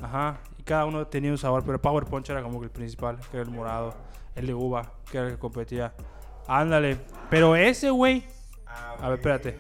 Ajá. 0.02 0.40
Y 0.58 0.64
cada 0.64 0.86
uno 0.86 1.06
tenía 1.08 1.32
un 1.32 1.38
sabor, 1.38 1.64
pero 1.66 1.82
Power 1.82 2.06
Punch 2.06 2.30
era 2.30 2.42
como 2.42 2.60
que 2.60 2.66
el 2.66 2.72
principal, 2.72 3.18
que 3.30 3.38
era 3.38 3.44
el 3.46 3.52
morado. 3.52 3.94
El 4.36 4.48
de 4.48 4.54
uva, 4.54 4.94
que 5.12 5.18
era 5.18 5.28
el 5.28 5.34
que 5.34 5.40
competía. 5.40 5.94
Ándale. 6.48 6.98
Pero 7.30 7.56
ese 7.56 7.90
güey. 7.90 8.24
A 8.66 9.10
ver, 9.10 9.18
espérate. 9.20 9.60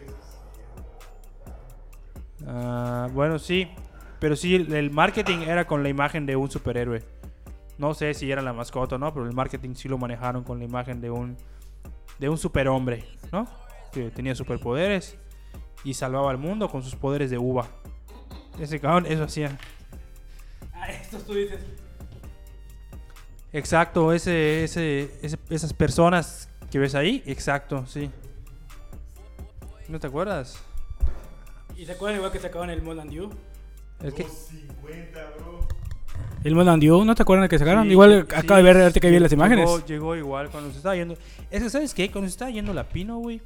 Ah, 2.47 3.07
bueno, 3.13 3.37
sí. 3.39 3.69
Pero 4.19 4.35
sí, 4.35 4.55
el- 4.55 4.73
el 4.73 4.91
marketing 4.91 5.39
era 5.39 5.65
con 5.65 5.83
la 5.83 5.89
imagen 5.89 6.25
de 6.25 6.35
un 6.35 6.49
superhéroe. 6.49 7.03
No 7.77 7.93
sé 7.93 8.13
si 8.13 8.31
era 8.31 8.41
la 8.41 8.53
mascota 8.53 8.95
o 8.95 8.97
no, 8.99 9.13
pero 9.13 9.25
el 9.25 9.33
marketing 9.33 9.73
sí 9.75 9.89
lo 9.89 9.97
manejaron 9.97 10.43
con 10.43 10.59
la 10.59 10.65
imagen 10.65 11.01
de 11.01 11.09
un 11.09 11.37
de 12.19 12.29
un 12.29 12.37
superhombre, 12.37 13.03
¿no? 13.31 13.47
Que 13.91 14.11
tenía 14.11 14.35
superpoderes 14.35 15.17
y 15.83 15.93
salvaba 15.93 16.31
al 16.31 16.37
mundo 16.37 16.69
con 16.69 16.83
sus 16.83 16.95
poderes 16.95 17.29
de 17.31 17.37
uva. 17.37 17.67
Ese 18.59 18.79
cabrón, 18.79 19.05
eso 19.07 19.23
hacía. 19.23 19.57
Ah, 20.73 20.89
estos 20.91 21.25
tú 21.25 21.33
dices. 21.33 21.59
Exacto, 23.53 24.13
ese, 24.13 24.63
ese, 24.63 25.11
ese- 25.21 25.37
esas 25.49 25.73
personas 25.73 26.49
que 26.69 26.79
ves 26.79 26.95
ahí, 26.95 27.21
exacto, 27.25 27.85
sí. 27.85 28.09
¿No 29.89 29.99
te 29.99 30.07
acuerdas? 30.07 30.57
¿Y 31.75 31.85
se 31.85 31.91
acuerdan 31.91 32.17
igual 32.17 32.31
que 32.31 32.39
sacaban 32.39 32.69
el 32.69 32.81
Mountain 32.81 33.09
Dew? 33.09 33.29
Es 34.03 34.13
que 34.13 34.25
El 36.43 36.55
Mountain 36.55 36.79
Dew, 36.79 37.03
¿no 37.03 37.13
te 37.13 37.23
acuerdan 37.23 37.49
que 37.49 37.59
sacaron? 37.59 37.83
Sí, 37.85 37.91
igual 37.91 38.25
sí, 38.29 38.35
acabo 38.35 38.55
de 38.55 38.73
ver 38.73 38.93
que 38.93 38.99
vi 39.07 39.13
llegó- 39.15 39.23
las 39.23 39.31
imágenes. 39.33 39.85
Llegó, 39.85 40.15
igual 40.15 40.49
cuando 40.49 40.71
se 40.71 40.77
estaba 40.77 40.95
yendo. 40.95 41.15
Es 41.51 41.61
que, 41.61 41.69
¿sabes 41.69 41.93
qué? 41.93 42.09
Cuando 42.09 42.29
se 42.29 42.31
estaba 42.33 42.49
yendo 42.51 42.73
la 42.73 42.85
Pino, 42.87 43.17
güey, 43.17 43.41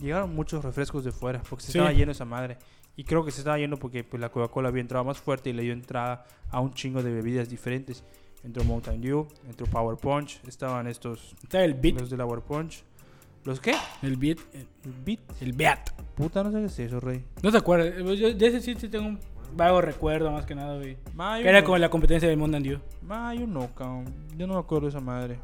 llegaron 0.00 0.34
muchos 0.34 0.64
refrescos 0.64 1.04
de 1.04 1.12
fuera 1.12 1.42
porque 1.48 1.64
se 1.64 1.72
Sí. 1.72 1.78
estaba 1.78 1.92
yendo 1.92 2.12
esa 2.12 2.24
madre. 2.24 2.58
Y 2.96 3.04
creo 3.04 3.24
que 3.24 3.30
se 3.30 3.40
estaba 3.40 3.58
yendo 3.58 3.76
porque 3.76 4.02
pues, 4.04 4.20
la 4.20 4.28
Coca-Cola 4.30 4.68
había 4.70 4.80
entrado 4.80 5.04
más 5.04 5.18
fuerte 5.18 5.50
y 5.50 5.52
le 5.52 5.62
dio 5.62 5.72
entrada 5.72 6.24
a 6.50 6.60
un 6.60 6.74
chingo 6.74 7.02
de 7.02 7.12
bebidas 7.12 7.48
diferentes. 7.48 8.02
Entró 8.44 8.64
Mountain 8.64 9.00
Dew, 9.00 9.26
entró 9.48 9.66
Power 9.66 9.96
Punch, 9.96 10.40
estaban 10.46 10.86
estos, 10.86 11.34
Está 11.42 11.64
el 11.64 11.74
Beat. 11.74 12.00
los 12.00 12.10
de 12.10 12.16
la 12.16 12.24
Power 12.24 12.40
Punch. 12.42 12.82
¿Los 13.44 13.60
qué? 13.60 13.74
El 14.02 14.16
Beat. 14.16 14.38
El 14.52 14.92
Beat. 15.04 15.20
El 15.40 15.52
Beat. 15.52 15.90
Puta, 16.14 16.42
no 16.42 16.50
sé 16.50 16.58
qué 16.58 16.64
es 16.66 16.78
eso, 16.80 17.00
rey. 17.00 17.24
¿No 17.42 17.50
te 17.52 17.58
acuerdas? 17.58 17.94
Yo 18.18 18.34
de 18.34 18.46
ese 18.46 18.60
sí, 18.60 18.74
sí 18.78 18.88
tengo 18.88 19.06
un 19.06 19.18
vago 19.56 19.80
recuerdo 19.80 20.30
más 20.30 20.44
que 20.44 20.54
nada, 20.54 20.76
güey. 20.76 20.96
Que 21.42 21.48
era 21.48 21.60
no. 21.60 21.64
como 21.66 21.78
la 21.78 21.88
competencia 21.88 22.28
del 22.28 22.36
Mountain 22.38 22.62
Dew. 22.62 22.78
Mayo 23.02 23.46
no, 23.46 23.72
cabrón. 23.74 24.04
Yo 24.36 24.46
no 24.46 24.54
me 24.54 24.60
acuerdo 24.60 24.86
de 24.86 24.90
esa 24.90 25.00
madre. 25.00 25.38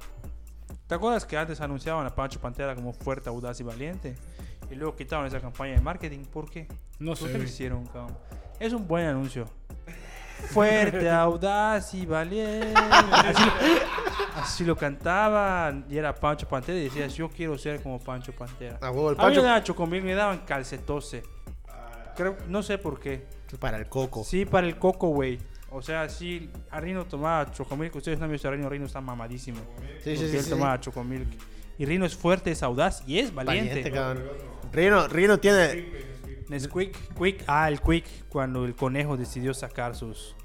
¿Te 0.94 0.98
acuerdas 0.98 1.26
que 1.26 1.36
antes 1.36 1.60
anunciaban 1.60 2.06
a 2.06 2.14
Pancho 2.14 2.38
Pantera 2.38 2.72
como 2.76 2.92
fuerte, 2.92 3.28
audaz 3.28 3.58
y 3.58 3.64
valiente? 3.64 4.14
Y 4.70 4.76
luego 4.76 4.94
quitaron 4.94 5.26
esa 5.26 5.40
campaña 5.40 5.72
de 5.74 5.80
marketing. 5.80 6.20
¿Por 6.20 6.48
qué? 6.48 6.68
No 7.00 7.10
¿Por 7.10 7.16
sé. 7.16 7.24
qué 7.24 7.32
lo 7.32 7.38
güey. 7.38 7.48
hicieron, 7.50 7.84
cabrón? 7.86 8.16
Es 8.60 8.72
un 8.72 8.86
buen 8.86 9.04
anuncio. 9.06 9.48
Fuerte, 10.50 11.10
audaz 11.10 11.92
y 11.94 12.06
valiente. 12.06 12.74
Así 12.76 13.44
lo, 13.44 14.40
así 14.40 14.64
lo 14.64 14.76
cantaban. 14.76 15.84
Y 15.90 15.98
era 15.98 16.14
Pancho 16.14 16.46
Pantera. 16.48 16.78
Y 16.78 16.84
decías, 16.84 17.12
yo 17.16 17.28
quiero 17.28 17.58
ser 17.58 17.82
como 17.82 17.98
Pancho 17.98 18.30
Pantera. 18.30 18.78
A 18.80 18.92
huevo, 18.92 19.10
el 19.10 19.16
A 19.16 19.18
mí 19.18 19.22
me 19.22 19.24
Pancho 19.24 19.42
daban 19.42 19.64
chocomil, 19.64 20.04
me 20.04 20.14
daban 20.14 20.38
calcetose. 20.46 21.24
Creo, 22.14 22.36
no 22.46 22.62
sé 22.62 22.78
por 22.78 23.00
qué. 23.00 23.26
para 23.58 23.78
el 23.78 23.88
coco. 23.88 24.22
Sí, 24.22 24.44
para 24.44 24.68
el 24.68 24.78
coco, 24.78 25.08
güey. 25.08 25.40
O 25.74 25.82
sea, 25.82 26.08
sí, 26.08 26.48
Rino 26.72 27.04
tomaba 27.04 27.50
chocomilk. 27.50 27.94
Ustedes 27.96 28.18
no 28.18 28.26
han 28.26 28.30
visto 28.30 28.46
a 28.46 28.52
Rino, 28.52 28.68
Rino 28.68 28.86
está 28.86 29.00
mamadísimo. 29.00 29.58
Sí, 30.02 30.16
sí, 30.16 30.28
sí, 30.28 30.36
él 30.36 30.42
sí. 30.44 30.50
tomaba 30.50 30.78
chocomilk. 30.80 31.26
Y 31.78 31.84
Rino 31.84 32.06
es 32.06 32.14
fuerte, 32.14 32.52
es 32.52 32.62
audaz 32.62 33.02
y 33.08 33.18
es 33.18 33.34
valiente. 33.34 33.90
Valiente. 33.90 34.30
Rino, 34.72 35.08
Rino 35.08 35.38
tiene... 35.38 36.14
Nesquik, 36.48 37.14
Quick, 37.18 37.44
ah, 37.46 37.68
el 37.68 37.80
Quick, 37.80 38.28
cuando 38.28 38.66
el 38.66 38.74
conejo 38.76 39.16
decidió 39.16 39.54
sacar 39.54 39.96
sus 39.96 40.36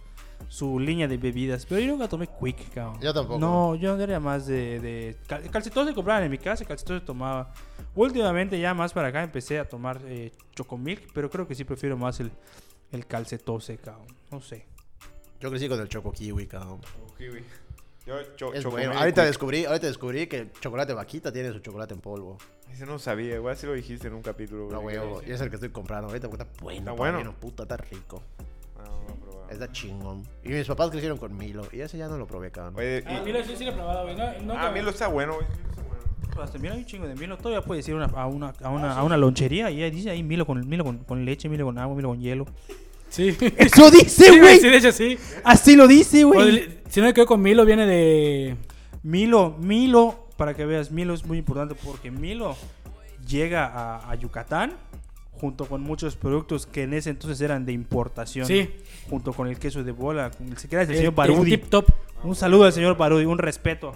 su 0.47 0.79
línea 0.79 1.07
de 1.07 1.17
bebidas. 1.17 1.65
Pero 1.67 1.81
yo 1.81 1.87
nunca 1.91 2.07
tomé 2.07 2.27
Quick, 2.27 2.73
cabrón. 2.73 2.99
Yo 3.01 3.13
tampoco. 3.13 3.37
No, 3.37 3.75
yo 3.75 3.99
era 3.99 4.19
más 4.19 4.47
de... 4.47 4.79
de 4.79 5.17
cal- 5.27 5.47
calcetos 5.51 5.87
se 5.87 5.93
compraban 5.93 6.23
en 6.23 6.31
mi 6.31 6.39
casa, 6.39 6.65
calcetos 6.65 7.01
se 7.01 7.05
tomaba. 7.05 7.53
Últimamente 7.93 8.59
ya 8.59 8.73
más 8.73 8.93
para 8.93 9.09
acá 9.09 9.21
empecé 9.21 9.59
a 9.59 9.67
tomar 9.67 10.01
eh, 10.05 10.31
chocomilk, 10.55 11.11
pero 11.13 11.29
creo 11.29 11.45
que 11.47 11.53
sí 11.53 11.65
prefiero 11.65 11.97
más 11.97 12.19
el, 12.19 12.31
el 12.91 13.05
calcetose, 13.05 13.77
cabrón. 13.77 14.07
No 14.31 14.41
sé. 14.41 14.65
Yo 15.39 15.49
crecí 15.49 15.69
con 15.69 15.79
el 15.79 15.87
choco 15.87 16.11
kiwi, 16.11 16.47
cabrón. 16.47 16.79
Kiwi. 17.17 17.43
Yo, 18.05 18.15
cho- 18.35 18.53
Es 18.53 18.63
chocomil 18.63 18.87
bueno. 18.87 18.99
Ahorita 18.99 19.23
descubrí, 19.23 19.65
ahorita 19.65 19.87
descubrí 19.87 20.27
que 20.27 20.37
el 20.39 20.51
chocolate 20.59 20.93
vaquita 20.93 21.31
tiene 21.31 21.51
su 21.53 21.59
chocolate 21.59 21.93
en 21.93 22.01
polvo. 22.01 22.37
Ese 22.71 22.85
no 22.85 22.97
sabía, 22.99 23.35
igual 23.35 23.55
si 23.55 23.67
lo 23.67 23.73
dijiste 23.73 24.07
en 24.07 24.15
un 24.15 24.21
capítulo. 24.21 24.67
No, 24.71 24.81
güey. 24.81 24.97
Y 25.27 25.31
es 25.31 25.41
el 25.41 25.49
que 25.49 25.55
estoy 25.55 25.69
comprando 25.69 26.07
ahorita 26.07 26.27
porque 26.29 26.43
está 26.43 26.61
bueno. 26.63 26.79
Está 26.79 26.91
bueno. 26.91 27.35
Puta, 27.39 27.63
está 27.63 27.77
rico. 27.77 28.21
Ah, 28.79 28.83
no, 28.85 28.91
no, 29.09 29.15
probado. 29.21 29.49
Está 29.49 29.71
chingón. 29.71 30.23
Y 30.43 30.49
mis 30.49 30.65
papás 30.67 30.89
crecieron 30.89 31.17
con 31.17 31.35
Milo. 31.37 31.67
Y 31.71 31.81
ese 31.81 31.97
ya 31.97 32.07
no 32.07 32.17
lo 32.17 32.25
probé, 32.25 32.51
cabrón. 32.51 32.75
Oye, 32.77 33.03
Ah, 33.05 33.19
y- 33.21 33.25
mira, 33.25 33.43
sí, 33.43 33.55
sí 33.55 33.63
lo 33.65 33.71
he 33.71 33.73
probado, 33.73 34.03
güey. 34.03 34.15
No, 34.15 34.41
no, 34.41 34.53
ah, 34.57 34.71
Milo 34.71 34.89
está 34.89 35.07
bueno, 35.07 35.35
güey. 35.35 35.47
Milo 35.47 35.69
está 35.69 35.81
bueno. 35.83 36.03
Pero 36.29 36.43
hasta 36.43 36.57
Milo 36.57 36.73
hay 36.73 36.79
un 36.79 36.85
chingo 36.85 37.07
de 37.07 37.15
Milo. 37.15 37.37
Todavía 37.37 37.61
puedes 37.61 37.87
ir 37.87 37.95
una- 37.95 38.05
a, 38.05 38.27
una, 38.27 38.53
a, 38.63 38.69
una, 38.69 38.93
a 38.97 39.03
una 39.03 39.17
lonchería 39.17 39.69
y 39.71 39.83
ahí 39.83 39.91
dice 39.91 40.09
ahí 40.09 40.23
Milo 40.23 40.45
con, 40.47 40.67
Milo 40.67 40.83
con, 40.83 40.99
con 40.99 41.25
leche, 41.25 41.47
Milo 41.49 41.65
con 41.65 41.77
agua, 41.77 41.95
Milo 41.95 42.09
con 42.09 42.19
hielo. 42.19 42.45
Sí. 43.09 43.35
¡Eso 43.57 43.89
dice, 43.91 44.27
güey! 44.29 44.39
güey, 44.39 44.59
sí, 44.59 44.67
de 44.69 44.77
hecho 44.77 44.91
sí. 44.91 45.17
Así 45.43 45.75
lo 45.75 45.87
dice, 45.87 46.23
güey. 46.23 46.79
si 46.89 46.99
no 47.01 47.07
me 47.07 47.13
quedo 47.13 47.25
con 47.25 47.41
Milo, 47.41 47.65
viene 47.65 47.85
de. 47.85 48.55
Milo, 49.03 49.55
Milo, 49.59 50.27
para 50.37 50.53
que 50.53 50.65
veas, 50.65 50.91
Milo 50.91 51.13
es 51.13 51.25
muy 51.25 51.37
importante 51.37 51.75
porque 51.75 52.11
Milo 52.11 52.55
llega 53.27 53.65
a, 53.65 54.09
a 54.11 54.15
Yucatán 54.15 54.73
junto 55.31 55.65
con 55.65 55.81
muchos 55.81 56.15
productos 56.17 56.65
que 56.65 56.83
en 56.83 56.93
ese 56.93 57.09
entonces 57.11 57.39
eran 57.41 57.65
de 57.65 57.71
importación. 57.71 58.45
Sí. 58.45 58.69
Junto 59.09 59.31
con 59.33 59.47
el 59.47 59.57
queso 59.57 59.83
de 59.83 59.91
bola, 59.93 60.31
con 60.31 60.47
el, 60.47 60.53
el 60.53 60.79
el- 60.79 60.87
señor 60.87 61.03
el 61.05 61.11
Barudi. 61.11 61.51
Tip 61.51 61.69
top. 61.69 61.85
Un 62.23 62.35
saludo 62.35 62.65
al 62.65 62.73
señor 62.73 62.97
Barudi, 62.97 63.23
un 63.23 63.37
respeto, 63.37 63.93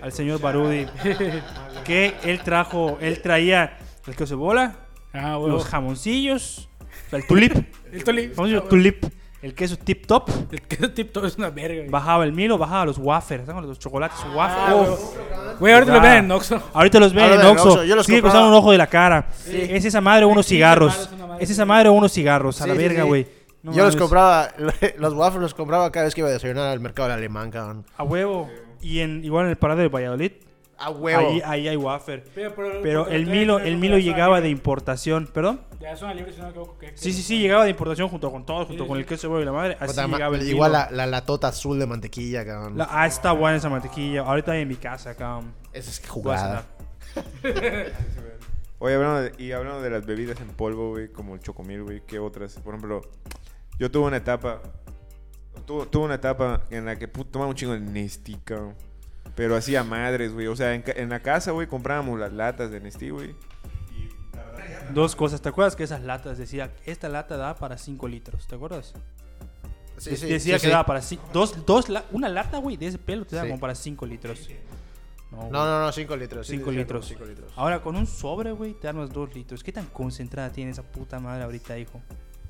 al 0.00 0.10
señor 0.12 0.40
Barudi. 0.40 0.86
que 1.84 2.14
él 2.24 2.40
trajo, 2.42 2.96
él 3.02 3.20
traía 3.20 3.76
el 4.06 4.16
queso 4.16 4.34
de 4.34 4.38
bola, 4.40 4.76
Ah, 5.12 5.36
güey. 5.36 5.52
los 5.52 5.66
jamoncillos, 5.66 6.67
el 7.12 7.26
tulip, 7.26 7.52
El 7.92 8.04
toli. 8.04 8.28
jamoncillo 8.34 8.62
tulip, 8.64 9.04
el 9.42 9.54
queso 9.54 9.76
tip 9.76 10.06
top. 10.06 10.28
El 10.50 10.62
queso 10.62 10.90
tip 10.90 11.12
top 11.12 11.24
es 11.26 11.36
una 11.36 11.50
verga, 11.50 11.76
güey. 11.78 11.88
Bajaba 11.90 12.24
el 12.24 12.32
Milo, 12.32 12.58
bajaba 12.58 12.86
los 12.86 12.98
wafers, 12.98 13.46
¿sabes? 13.46 13.64
los 13.64 13.78
chocolates 13.78 14.18
wafer. 14.34 14.58
Ah, 14.68 14.74
Uf. 14.74 14.88
güey. 14.88 15.56
Güey, 15.60 15.72
ahorita 15.74 15.92
lo 15.92 16.02
Ya. 16.02 16.08
ven 16.14 16.24
en 16.24 16.30
Oxxo. 16.32 16.62
Ahorita 16.72 17.00
los 17.00 17.12
ven 17.12 17.24
Ahora 17.24 17.40
en 17.40 17.46
Oxxo. 17.46 17.84
Los 17.84 18.06
Sigue 18.06 18.22
costando 18.22 18.48
un 18.48 18.54
ojo 18.54 18.72
de 18.72 18.78
la 18.78 18.86
cara. 18.86 19.28
Es 19.46 19.84
esa 19.84 20.00
madre 20.00 20.24
o 20.24 20.28
unos 20.28 20.46
Sí, 20.46 20.56
cigarros. 20.56 21.08
es 21.40 21.50
esa 21.50 21.64
madre 21.64 21.88
o 21.88 21.92
unos 21.92 22.12
cigarros. 22.12 22.60
A 22.62 22.66
la 22.66 22.74
Sí, 22.74 22.78
sí, 22.80 22.84
verga, 22.88 23.02
sí. 23.02 23.08
güey. 23.08 23.26
No 23.62 23.72
Yo 23.72 23.84
los 23.84 23.96
compraba, 23.96 24.48
los 24.98 25.14
waffles 25.14 25.42
los 25.42 25.54
compraba 25.54 25.90
cada 25.90 26.04
vez 26.04 26.14
que 26.14 26.20
iba 26.20 26.28
a 26.28 26.32
desayunar 26.32 26.68
al 26.68 26.78
mercado 26.80 27.08
del 27.08 27.18
alemán, 27.18 27.50
cabrón. 27.50 27.84
A 27.96 28.04
huevo. 28.04 28.48
Y 28.80 29.00
en, 29.00 29.24
igual 29.24 29.46
en 29.46 29.50
el 29.50 29.56
parado 29.56 29.80
de 29.80 29.88
Valladolid. 29.88 30.30
A 30.78 30.90
huevo. 30.90 31.28
Ahí, 31.28 31.42
ahí 31.44 31.68
hay 31.68 31.76
wafer. 31.76 32.22
Pero, 32.36 32.54
pero- 32.54 32.80
Pero 32.82 33.00
porque 33.02 33.16
el 33.16 33.26
Milo, 33.26 33.58
el 33.58 33.76
Milo 33.78 33.98
llegaba 33.98 34.40
de 34.40 34.48
importación. 34.48 35.28
¿Perdón? 35.32 35.60
De 35.88 35.94
Pedazo 35.94 36.06
de 36.08 36.14
libre, 36.16 36.32
si 36.32 36.38
no 36.38 36.44
me 36.44 36.50
equivoco. 36.50 36.78
que- 36.78 36.92
Sí, 36.96 37.12
sí, 37.12 37.22
sí, 37.22 37.38
llegaba 37.40 37.64
de 37.64 37.70
importación 37.70 38.08
junto 38.08 38.30
con 38.30 38.44
todo, 38.44 38.66
junto 38.66 38.84
Sí, 38.84 38.88
con 38.88 38.96
sí. 38.96 39.00
el 39.02 39.06
queso 39.06 39.40
y 39.40 39.44
la 39.44 39.52
madre. 39.52 39.76
Así 39.80 39.86
Puta, 39.92 40.06
ma- 40.06 40.16
llegaba 40.18 40.36
el 40.36 40.48
igual 40.48 40.72
la, 40.72 40.90
la 40.90 41.06
latota 41.06 41.48
azul 41.48 41.78
de 41.78 41.86
mantequilla, 41.86 42.44
cabrón. 42.44 42.76
La- 42.76 42.88
ah, 42.90 43.06
está 43.06 43.32
buena 43.32 43.56
esa 43.56 43.68
mantequilla. 43.70 44.20
Ahorita 44.22 44.56
en 44.56 44.68
mi 44.68 44.76
casa, 44.76 45.14
cabrón. 45.14 45.52
Esa 45.72 45.90
es 45.90 46.04
a 46.04 46.08
jugada. 46.08 46.66
Oye, 48.80 48.94
hablando 48.94 49.22
de, 49.22 49.32
y 49.42 49.52
hablando 49.52 49.82
de 49.82 49.90
las 49.90 50.06
bebidas 50.06 50.40
en 50.40 50.48
polvo, 50.48 50.90
güey, 50.90 51.08
como 51.10 51.34
el 51.34 51.40
chocomil, 51.40 51.82
güey, 51.82 52.02
¿qué 52.06 52.18
otras? 52.18 52.54
Por 52.60 52.74
ejemplo, 52.74 53.00
yo 53.78 53.90
tuve 53.90 54.06
una 54.06 54.18
etapa, 54.18 54.60
tuve, 55.66 55.86
tuve 55.86 56.04
una 56.04 56.14
etapa 56.14 56.62
en 56.70 56.84
la 56.84 56.96
que 56.96 57.08
tomaba 57.08 57.48
un 57.48 57.56
chingo 57.56 57.72
de 57.72 57.80
Nestí, 57.80 58.36
cabrón. 58.44 58.74
Pero 59.34 59.56
hacía 59.56 59.82
madres, 59.84 60.32
güey. 60.32 60.46
O 60.48 60.54
sea, 60.56 60.74
en, 60.74 60.84
en 60.86 61.08
la 61.08 61.20
casa, 61.20 61.50
güey, 61.52 61.66
comprábamos 61.66 62.18
las 62.20 62.32
latas 62.32 62.70
de 62.70 62.80
Nestí, 62.80 63.10
güey. 63.10 63.34
Dos 64.92 65.14
cosas. 65.16 65.40
¿Te 65.42 65.48
acuerdas 65.48 65.76
que 65.76 65.84
esas 65.84 66.02
latas 66.02 66.38
decía, 66.38 66.72
esta 66.86 67.08
lata 67.08 67.36
da 67.36 67.54
para 67.54 67.76
5 67.78 68.08
litros? 68.08 68.46
¿Te 68.46 68.54
acuerdas? 68.56 68.94
Sí, 69.98 70.16
sí, 70.16 70.26
decía 70.26 70.54
sí, 70.58 70.62
que 70.62 70.66
sí. 70.68 70.72
daba 70.72 70.86
para 70.86 71.00
dos, 71.32 71.66
dos 71.66 71.88
la- 71.88 72.04
una 72.12 72.28
lata, 72.28 72.58
güey, 72.58 72.76
de 72.76 72.86
ese 72.86 72.98
pelo 72.98 73.24
te 73.26 73.34
da 73.36 73.42
como 73.42 73.58
para 73.58 73.74
5 73.74 74.06
litros. 74.06 74.48
No, 75.30 75.42
No, 75.50 75.64
no, 75.66 75.80
no, 75.80 75.92
5 75.92 76.16
litros. 76.16 76.46
sí, 76.46 76.52
5 76.54 76.66
decía 76.70 76.80
litros. 76.82 77.06
cinco 77.06 77.24
litros. 77.26 77.52
Ahora 77.56 77.82
con 77.82 77.96
un 77.96 78.06
sobre, 78.06 78.52
güey, 78.52 78.72
te 78.74 78.86
dan 78.86 78.96
unos 78.96 79.12
2 79.12 79.34
litros. 79.34 79.62
¿Qué 79.64 79.72
tan 79.72 79.86
concentrada 79.86 80.50
tiene 80.50 80.70
esa 80.70 80.82
puta 80.82 81.18
madre 81.20 81.44
ahorita, 81.44 81.76
hijo? 81.78 82.00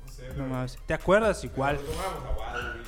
No 0.05 0.11
sé, 0.11 0.29
No 0.37 0.47
mames. 0.47 0.77
¿Te 0.85 0.93
acuerdas 0.93 1.43
igual? 1.43 1.77
tomábamos 1.77 2.23
aguado, 2.29 2.73
güey. 2.73 2.85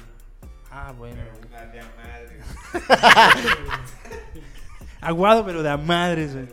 Ah, 0.71 0.93
bueno. 0.97 1.21
Una 1.49 1.65
de 1.65 1.79
a 1.81 1.91
madre. 1.97 2.39
Aguado, 5.01 5.45
pero 5.45 5.63
de 5.63 5.69
a 5.69 5.77
madres, 5.77 6.33
güey. 6.33 6.47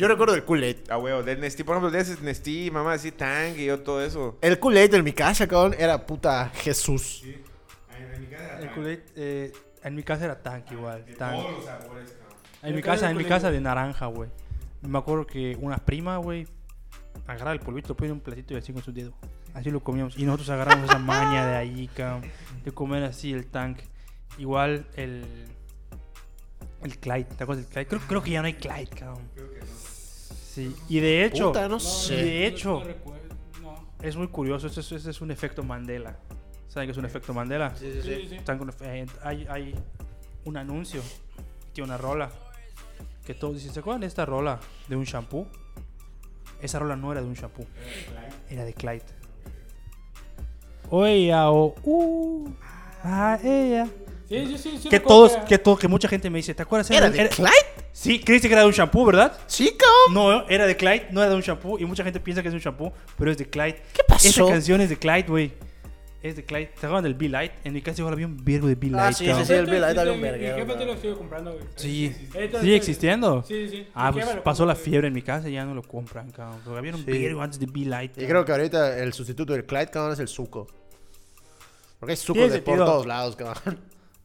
Yo 0.00 0.08
recuerdo 0.08 0.34
el 0.34 0.46
Kool-Aid. 0.46 0.88
Ah, 0.88 0.96
güey, 0.96 1.22
del 1.24 1.40
Nestí, 1.40 1.62
por 1.62 1.76
ejemplo, 1.76 1.90
de 1.90 2.00
ese 2.00 2.16
Nestí, 2.22 2.70
mamá, 2.70 2.94
así, 2.94 3.12
Tang 3.12 3.54
y 3.54 3.66
yo 3.66 3.80
todo 3.80 4.02
eso. 4.02 4.38
El 4.40 4.58
Kool-Aid 4.58 4.94
en 4.94 5.04
mi 5.04 5.12
casa, 5.12 5.46
cabrón, 5.46 5.74
era 5.78 6.06
puta 6.06 6.50
Jesús. 6.54 7.22
En 7.22 8.20
mi 8.22 8.26
casa 8.28 8.60
El 8.60 8.70
Kool-Aid, 8.70 8.98
eh, 9.16 9.52
en 9.82 9.94
mi 9.94 10.02
casa 10.02 10.24
era 10.24 10.42
tank 10.42 10.72
igual. 10.72 11.04
Tank. 11.18 11.44
los 11.50 11.64
sabores, 11.66 12.12
cabrón. 12.12 12.38
En 12.62 12.74
mi 12.74 12.80
¿Cuál 12.80 12.94
casa, 12.94 13.04
era 13.04 13.10
en 13.10 13.16
mi 13.18 13.24
casa 13.26 13.50
de 13.50 13.60
naranja, 13.60 14.06
güey. 14.06 14.30
Me 14.80 14.96
acuerdo 14.96 15.26
que 15.26 15.58
una 15.60 15.76
prima, 15.76 16.16
güey, 16.16 16.46
agarraba 17.26 17.52
el 17.52 17.60
polvito, 17.60 17.94
ponía 17.94 18.12
en 18.12 18.14
un 18.14 18.20
platito 18.20 18.54
y 18.54 18.56
así 18.56 18.72
con 18.72 18.82
su 18.82 18.94
dedo. 18.94 19.12
Así 19.52 19.70
lo 19.70 19.80
comíamos. 19.80 20.16
Y 20.16 20.24
nosotros 20.24 20.48
agarramos 20.48 20.88
esa 20.88 20.98
maña 20.98 21.46
de 21.46 21.56
ahí, 21.56 21.90
cabrón. 21.94 22.22
De 22.64 22.72
comer 22.72 23.04
así 23.04 23.34
el 23.34 23.48
tank. 23.48 23.80
Igual 24.38 24.86
el. 24.96 25.26
El 26.82 26.98
Clyde. 26.98 27.24
¿Te 27.24 27.44
acuerdas 27.44 27.66
del 27.66 27.72
Clyde? 27.74 27.86
Creo, 27.86 28.00
creo 28.08 28.22
que 28.22 28.30
ya 28.30 28.40
no 28.40 28.46
hay 28.46 28.54
Clyde, 28.54 28.88
cabrón. 28.88 29.28
Sí. 30.68 30.76
Y 30.88 31.00
de 31.00 31.24
hecho. 31.24 31.48
Puta, 31.48 31.68
no 31.68 31.78
y 31.78 32.14
de 32.14 32.46
hecho, 32.46 32.82
es 34.02 34.16
muy 34.16 34.28
curioso. 34.28 34.66
Este 34.66 34.80
es, 34.80 35.06
es 35.06 35.20
un 35.20 35.30
efecto 35.30 35.62
Mandela. 35.62 36.18
¿Saben 36.68 36.86
qué 36.86 36.92
es 36.92 36.98
un 36.98 37.04
efecto 37.04 37.34
Mandela? 37.34 37.74
Sí, 37.76 37.90
sí, 37.92 38.02
Sí, 38.02 38.14
sí, 38.14 38.28
sí. 38.28 38.34
Están 38.36 38.58
con- 38.58 38.72
eh, 38.82 39.06
hay, 39.22 39.46
hay 39.48 39.74
un 40.44 40.56
anuncio, 40.56 41.02
tiene 41.72 41.88
una 41.88 41.96
rola, 41.98 42.30
que 43.24 43.34
todos 43.34 43.54
dicen, 43.54 43.72
¿se 43.72 43.80
acuerdan 43.80 44.02
de 44.02 44.06
esta 44.06 44.24
rola 44.24 44.60
de 44.88 44.96
un 44.96 45.04
shampoo? 45.04 45.46
Esa 46.60 46.78
rola 46.78 46.94
no 46.94 47.10
era 47.10 47.22
de 47.22 47.26
un 47.26 47.34
shampoo, 47.34 47.66
era 48.48 48.64
de 48.64 48.74
Clyde. 48.74 49.02
Oye, 50.90 51.32
o 51.34 51.74
uh, 51.82 52.48
ah, 53.04 53.38
ella. 53.42 53.88
Sí, 54.30 54.46
sí, 54.46 54.58
sí. 54.58 54.78
sí 54.82 54.88
Que 54.88 55.00
todos, 55.00 55.32
era- 55.32 55.44
que 55.44 55.58
todo, 55.58 55.76
que 55.76 55.88
mucha 55.88 56.08
gente 56.08 56.30
me 56.30 56.38
dice, 56.38 56.54
¿te 56.54 56.62
acuerdas? 56.62 56.90
¿Era 56.90 57.10
de 57.10 57.28
Clyde? 57.28 57.50
Sí, 57.92 58.20
creíste 58.20 58.46
que 58.48 58.54
era 58.54 58.62
de 58.62 58.68
un 58.68 58.72
shampoo, 58.72 59.04
¿verdad? 59.04 59.36
Sí, 59.46 59.76
cabrón. 59.76 60.14
No, 60.42 60.48
era 60.48 60.66
de 60.66 60.76
Clyde, 60.76 61.08
no 61.10 61.20
era 61.20 61.30
de 61.30 61.36
un 61.36 61.42
shampoo. 61.42 61.78
Y 61.78 61.84
mucha 61.84 62.04
gente 62.04 62.20
piensa 62.20 62.40
que 62.40 62.48
es 62.48 62.54
un 62.54 62.60
shampoo, 62.60 62.92
pero 63.18 63.30
es 63.32 63.36
de 63.38 63.46
Clyde. 63.50 63.82
¿Qué 63.92 64.02
pasó? 64.06 64.28
Esa 64.28 64.46
canción 64.46 64.80
es 64.80 64.88
de 64.88 64.96
Clyde, 64.96 65.24
güey. 65.28 65.52
Es 66.22 66.36
de 66.36 66.44
Clyde. 66.44 66.66
¿Te 66.66 66.86
acuerdan 66.86 67.02
del 67.04 67.14
Be 67.14 67.28
Light? 67.30 67.50
En 67.64 67.72
mi 67.72 67.80
casa 67.82 68.02
igual 68.02 68.12
había 68.12 68.26
un 68.26 68.36
virgo 68.44 68.68
de 68.68 68.74
Be 68.74 68.88
Light. 68.88 69.04
Ah, 69.08 69.12
sí, 69.12 69.24
sí, 69.24 69.30
sí. 69.44 69.52
el 69.54 69.60
Esto 69.60 69.70
Bill 69.72 69.80
Light 69.80 69.96
existe, 69.96 70.02
era 70.02 70.12
un 70.12 70.20
verguero, 70.20 70.54
Mi 70.54 70.60
jefe 70.62 70.74
te 70.78 70.84
lo 70.84 70.96
sigue 70.98 71.14
comprando, 71.16 71.52
güey. 71.54 71.64
Sí. 71.76 72.14
¿Sigue 72.30 72.44
esto- 72.44 72.58
existiendo? 72.60 73.42
Sí, 73.48 73.68
sí, 73.68 73.76
sí. 73.78 73.86
Ah, 73.94 74.12
pues 74.12 74.26
pasó 74.44 74.66
la 74.66 74.74
fiebre 74.76 75.08
en 75.08 75.14
mi 75.14 75.22
casa 75.22 75.48
y 75.48 75.54
ya 75.54 75.64
no 75.64 75.74
lo 75.74 75.82
compran, 75.82 76.30
cabrón. 76.30 76.60
Porque 76.62 76.78
había 76.78 76.94
un 76.94 77.04
Sí. 77.06 77.10
virgo 77.10 77.40
antes 77.42 77.58
de 77.58 77.66
Be 77.66 77.86
Light. 77.86 78.12
Y 78.18 78.26
creo 78.26 78.44
que 78.44 78.52
ahorita 78.52 78.98
el 78.98 79.12
sustituto 79.14 79.54
del 79.54 79.64
Clyde, 79.64 79.88
cabrón, 79.88 80.12
es 80.12 80.18
el 80.20 80.28
suco. 80.28 80.66
Porque 81.98 82.12
hay 82.12 82.16
suco 82.16 82.46
de 82.46 82.60
por 82.62 82.76
todos 82.78 83.06
lados, 83.06 83.34
cabrón. 83.34 83.80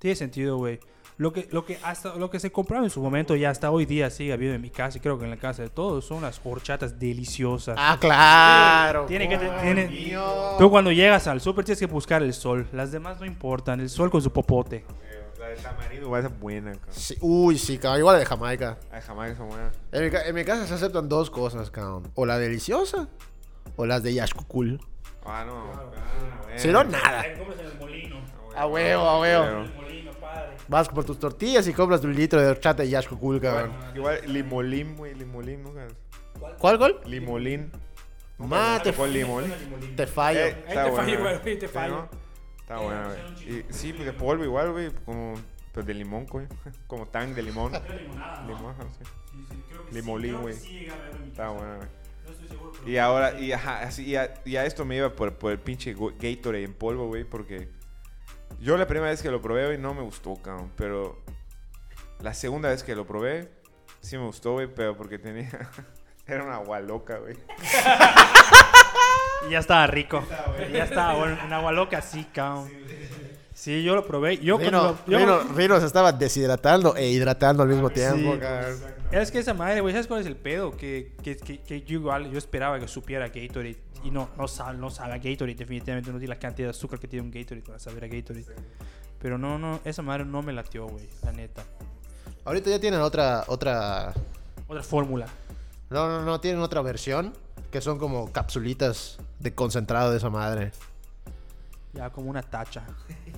Tiene 0.05 0.15
sentido, 0.17 0.57
güey. 0.57 0.79
Lo 1.17 1.33
que, 1.33 1.47
lo, 1.51 1.65
que 1.65 1.79
hasta, 1.81 2.13
lo 2.15 2.29
que 2.29 2.39
se 2.39 2.51
compraba 2.51 2.83
en 2.83 2.91
su 2.91 3.01
momento 3.01 3.35
y 3.35 3.43
hasta 3.43 3.71
hoy 3.71 3.87
día 3.87 4.11
sigue 4.11 4.33
habiendo 4.33 4.53
en 4.55 4.61
mi 4.61 4.69
casa 4.69 4.99
y 4.99 5.01
creo 5.01 5.17
que 5.17 5.23
en 5.25 5.31
la 5.31 5.37
casa 5.37 5.63
de 5.63 5.69
todos 5.69 6.05
son 6.05 6.21
las 6.21 6.39
horchatas 6.43 6.99
deliciosas. 6.99 7.75
Ah, 7.79 7.97
claro. 7.99 9.07
Tiene 9.07 9.27
que 9.27 9.39
tiene- 9.39 10.15
Tú 10.59 10.69
cuando 10.69 10.91
llegas 10.91 11.25
al 11.25 11.41
súper 11.41 11.65
tienes 11.65 11.79
que 11.79 11.87
buscar 11.87 12.21
el 12.21 12.35
sol. 12.35 12.67
Las 12.71 12.91
demás 12.91 13.19
no 13.19 13.25
importan. 13.25 13.79
El 13.79 13.89
sol 13.89 14.11
con 14.11 14.21
su 14.21 14.31
popote. 14.31 14.85
La 15.39 15.47
de 15.47 15.55
tamarindo 15.55 16.07
va 16.11 16.19
a 16.19 16.21
ser 16.21 16.31
buena, 16.33 16.73
cabrón. 16.73 16.93
Sí, 16.93 17.17
uy, 17.21 17.57
sí, 17.57 17.79
cabrón. 17.79 18.01
Igual 18.01 18.15
la 18.17 18.19
de 18.19 18.25
Jamaica. 18.27 18.77
Ay, 18.91 19.01
jamás 19.01 19.35
son 19.37 19.47
buenas. 19.47 19.75
En 19.91 20.03
mi, 20.07 20.15
en 20.23 20.35
mi 20.35 20.45
casa 20.45 20.67
se 20.67 20.73
aceptan 20.75 21.09
dos 21.09 21.31
cosas, 21.31 21.71
cabrón. 21.71 22.03
O 22.13 22.27
la 22.27 22.37
deliciosa 22.37 23.07
o 23.75 23.87
las 23.87 24.03
de 24.03 24.13
Yashkukul. 24.13 24.79
Ah, 25.25 25.43
no. 25.47 25.71
Ah, 25.73 26.41
bueno. 26.43 26.59
Si 26.59 26.67
no, 26.67 26.83
nada. 26.83 27.23
La. 27.23 28.61
A 28.61 28.67
huevo, 28.67 29.01
a 29.03 29.19
huevo. 29.19 29.84
Padre. 30.35 30.55
Vas 30.67 30.89
por 30.89 31.03
tus 31.05 31.19
tortillas 31.19 31.67
y 31.67 31.73
compras 31.73 32.03
un 32.03 32.15
litro 32.15 32.41
de 32.41 32.47
horchata 32.47 32.83
de 32.83 32.89
Yashkukul, 32.89 33.39
cabrón. 33.41 33.71
Igual, 33.95 34.19
limolín, 34.27 34.95
güey, 34.95 35.13
limolín, 35.15 35.63
¿no? 35.63 35.71
¿Cuál 36.59 36.77
gol? 36.77 36.99
Limolín. 37.05 37.71
Ma, 38.37 38.81
te, 38.83 38.91
Con 38.93 39.11
limón. 39.13 39.45
te 39.95 40.05
fallo. 40.07 40.39
Eh, 40.41 40.43
Ahí 40.43 40.63
está 40.67 40.85
te 40.85 40.91
fallo, 40.91 41.19
güey. 41.21 41.37
güey, 41.39 41.59
te 41.59 41.67
Sí, 41.67 41.73
fallo. 41.73 42.09
Está 42.59 42.77
buena, 42.79 43.05
güey. 43.07 43.59
Y- 43.59 43.65
Sí, 43.69 43.93
pues 43.93 44.05
de 44.05 44.13
polvo 44.13 44.43
igual, 44.43 44.71
güey. 44.73 44.91
Como, 45.05 45.35
pues 45.73 45.85
de 45.85 45.93
limón, 45.93 46.25
güey. 46.25 46.45
Como 46.87 47.07
tan 47.07 47.33
de 47.33 47.43
limón. 47.43 47.71
Limón, 48.47 48.75
sí. 48.99 49.05
Limolín, 49.91 50.41
güey. 50.41 50.55
Está 51.27 51.49
buena, 51.49 51.77
güey. 51.77 51.87
Y 52.85 52.97
ahora, 52.97 53.39
y, 53.39 53.51
ajá, 53.51 53.79
así, 53.81 54.03
y, 54.03 54.15
a, 54.15 54.33
y 54.45 54.57
a 54.57 54.65
esto 54.65 54.83
me 54.83 54.97
iba 54.97 55.15
por, 55.15 55.33
por 55.35 55.51
el 55.51 55.59
pinche 55.59 55.93
Gatorade 55.93 56.63
en 56.63 56.73
polvo, 56.73 57.07
güey, 57.07 57.23
porque 57.23 57.69
yo 58.61 58.77
la 58.77 58.87
primera 58.87 59.11
vez 59.11 59.21
que 59.21 59.29
lo 59.31 59.41
probé, 59.41 59.65
güey, 59.65 59.77
no 59.77 59.93
me 59.93 60.01
gustó, 60.01 60.35
cabrón, 60.41 60.71
pero 60.75 61.21
la 62.21 62.33
segunda 62.33 62.69
vez 62.69 62.83
que 62.83 62.95
lo 62.95 63.05
probé, 63.05 63.49
sí 64.01 64.17
me 64.17 64.25
gustó, 64.25 64.53
güey, 64.53 64.67
pero 64.67 64.95
porque 64.97 65.19
tenía, 65.19 65.49
era 66.27 66.43
una 66.43 66.55
agua 66.55 66.79
loca, 66.79 67.17
güey. 67.17 67.35
Y 69.47 69.51
ya 69.51 69.59
estaba 69.59 69.85
rico. 69.87 70.23
Y 70.69 70.73
ya 70.73 70.85
estaba 70.85 71.15
bueno. 71.15 71.37
En 71.45 71.53
agua 71.53 71.71
loca, 71.71 72.01
sí, 72.01 72.25
cabrón. 72.33 72.69
Sí, 73.53 73.83
yo 73.83 73.95
lo 73.95 74.05
probé. 74.05 74.37
Yo 74.39 74.57
Rino, 74.57 74.83
lo- 74.83 74.97
yo- 75.07 75.17
Rino- 75.19 75.43
Rino 75.55 75.79
se 75.79 75.85
estaba 75.85 76.11
deshidratando 76.11 76.95
e 76.95 77.07
hidratando 77.09 77.63
al 77.63 77.69
mismo 77.69 77.89
tiempo, 77.89 78.33
Sí. 78.33 78.39
cabrón. 78.39 78.79
Es 79.11 79.31
que 79.31 79.39
esa 79.39 79.53
madre, 79.53 79.81
güey, 79.81 79.93
¿sabes 79.93 80.07
cuál 80.07 80.21
es 80.21 80.25
el 80.27 80.35
pedo? 80.35 80.71
Que, 80.75 81.13
que, 81.23 81.37
que, 81.37 81.61
que 81.61 81.81
yo 81.83 81.99
igual, 81.99 82.29
yo 82.31 82.37
esperaba 82.37 82.79
que 82.79 82.87
supiera 82.87 83.27
Gatorade. 83.29 83.77
Y 84.05 84.11
no, 84.11 84.29
no 84.37 84.47
sabe, 84.47 84.77
no 84.77 84.89
sabe 84.89 85.13
a 85.13 85.17
Gatorade, 85.17 85.55
definitivamente 85.55 86.11
no 86.11 86.19
tiene 86.19 86.33
la 86.33 86.39
cantidad 86.39 86.67
de 86.67 86.71
azúcar 86.71 86.99
que 86.99 87.07
tiene 87.07 87.25
un 87.25 87.31
Gatorade 87.31 87.65
para 87.65 87.79
saber 87.79 88.03
a 88.03 88.07
Gatorade. 88.07 88.45
Pero 89.19 89.37
no, 89.37 89.57
no, 89.57 89.79
esa 89.83 90.01
madre 90.03 90.23
no 90.25 90.41
me 90.43 90.53
latió, 90.53 90.87
güey, 90.87 91.09
la 91.23 91.31
neta. 91.31 91.63
Ahorita 92.45 92.69
ya 92.69 92.79
tienen 92.79 93.01
otra, 93.01 93.43
otra... 93.47 94.13
Otra 94.67 94.83
fórmula. 94.83 95.25
No, 95.89 96.07
no, 96.07 96.21
no, 96.23 96.39
tienen 96.39 96.61
otra 96.61 96.81
versión 96.81 97.33
que 97.71 97.81
son 97.81 97.97
como 97.97 98.31
capsulitas 98.31 99.17
de 99.39 99.53
concentrado 99.55 100.11
de 100.11 100.17
esa 100.17 100.29
madre. 100.29 100.71
Ya 101.93 102.09
como 102.11 102.29
una 102.29 102.43
tacha. 102.43 102.83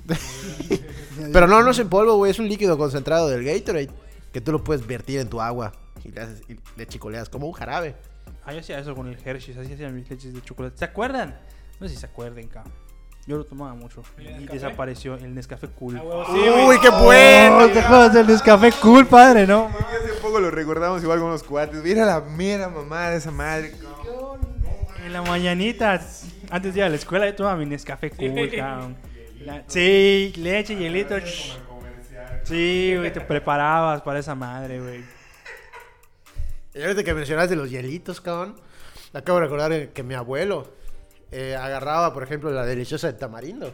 Pero 1.34 1.48
no, 1.48 1.62
no 1.64 1.72
es 1.72 1.80
en 1.80 1.90
polvo, 1.90 2.16
güey, 2.18 2.32
es 2.32 2.40
un 2.40 2.48
líquido 2.50 2.78
concentrado 2.78 3.30
del 3.30 3.44
Gatorade 3.44 3.90
que 4.34 4.42
tú 4.42 4.52
lo 4.52 4.64
puedes 4.64 4.86
vertir 4.86 5.20
en 5.20 5.30
tu 5.30 5.40
agua 5.42 5.72
y 6.04 6.12
le, 6.12 6.22
haces- 6.22 6.42
y 6.50 6.60
le 6.78 6.88
chicoleas 6.88 7.30
como 7.30 7.48
un 7.48 7.54
jarabe. 7.54 7.96
Ah, 8.48 8.54
yo 8.54 8.60
hacía 8.62 8.80
eso 8.80 8.96
con 8.96 9.08
el 9.08 9.18
Hershey's, 9.24 9.58
así 9.58 9.74
hacía 9.74 9.90
mis 9.90 10.10
leches 10.10 10.34
de 10.34 10.42
chocolate. 10.42 10.78
¿Se 10.78 10.86
acuerdan? 10.86 11.38
No 11.80 11.88
sé 11.88 11.94
si 11.96 12.00
se 12.00 12.06
acuerden, 12.06 12.48
cabrón. 12.48 12.74
Yo 13.28 13.36
lo 13.38 13.44
tomaba 13.46 13.74
mucho. 13.76 14.02
¿El 14.18 14.24
Y 14.26 14.30
Nescafé? 14.36 14.54
desapareció 14.54 15.16
el 15.16 15.36
Nescafé 15.36 15.68
Cool. 15.68 15.98
Ah, 15.98 16.24
sí, 16.28 16.40
¡Uy, 16.66 16.80
qué 16.80 16.90
bueno! 16.90 17.68
¿Te 17.70 17.80
acuerdas 17.80 18.14
del 18.14 18.26
Nescafé 18.28 18.72
Cool, 18.82 19.06
padre, 19.06 19.46
no? 19.46 19.66
Hace 19.68 20.14
poco 20.22 20.40
lo 20.40 20.50
recordamos 20.50 21.04
igual 21.04 21.20
con 21.20 21.28
unos 21.28 21.44
cuates. 21.44 21.84
Mira 21.84 22.06
la 22.06 22.22
mera 22.22 22.70
mamá 22.70 23.10
de 23.10 23.18
esa 23.18 23.32
madre, 23.32 23.72
cabrón. 23.74 24.40
En 25.06 25.12
la 25.12 25.22
mañanita, 25.24 26.00
antes 26.50 26.74
de 26.74 26.80
ir 26.80 26.84
a 26.86 26.90
la 26.90 26.96
escuela, 26.96 27.26
yo 27.26 27.36
tomaba 27.36 27.58
mi 27.58 27.66
Nescafé 27.66 28.12
Cool, 28.12 28.50
Sí. 28.50 28.56
cabrón. 28.56 28.96
La- 29.42 29.64
sí, 29.68 30.32
leche, 30.38 30.76
hielito. 30.78 31.16
Sí, 32.44 32.94
güey, 32.98 33.12
te 33.12 33.20
preparabas 33.22 34.02
para 34.02 34.20
esa 34.20 34.36
madre, 34.36 34.80
güey. 34.80 35.04
Ahorita 36.82 37.04
que 37.04 37.14
mencionaste 37.14 37.56
los 37.56 37.70
hielitos, 37.70 38.22
cabrón, 38.22 38.56
acabo 39.14 39.40
de 39.40 39.46
recordar 39.46 39.90
que 39.90 40.04
mi 40.04 40.14
abuelo 40.14 40.72
eh, 41.32 41.56
agarraba, 41.56 42.14
por 42.14 42.24
ejemplo, 42.24 42.50
la 42.52 42.66
deliciosa 42.66 43.08
de 43.08 43.14
tamarindo. 43.14 43.74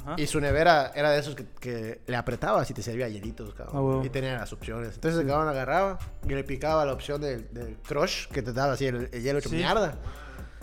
Ajá. 0.00 0.14
Y 0.18 0.26
su 0.26 0.38
nevera 0.40 0.92
era 0.94 1.10
de 1.10 1.18
esos 1.18 1.34
que, 1.34 1.46
que 1.60 2.00
le 2.06 2.16
apretabas 2.16 2.70
y 2.70 2.74
te 2.74 2.82
servía 2.82 3.08
hielitos, 3.08 3.54
cabrón. 3.54 4.00
Ah. 4.02 4.06
Y 4.06 4.10
tenía 4.10 4.36
las 4.38 4.52
opciones. 4.52 4.94
Entonces 4.94 5.20
el 5.20 5.26
cabrón 5.26 5.48
agarraba 5.48 5.98
y 6.24 6.28
le 6.28 6.44
picaba 6.44 6.84
la 6.84 6.92
opción 6.92 7.20
del, 7.22 7.52
del 7.52 7.76
crush 7.78 8.26
que 8.28 8.42
te 8.42 8.52
daba 8.52 8.74
así 8.74 8.86
el, 8.86 9.08
el 9.12 9.22
hielo 9.22 9.38
hecho 9.38 9.48
Sí. 9.48 9.56
mierda. 9.56 9.94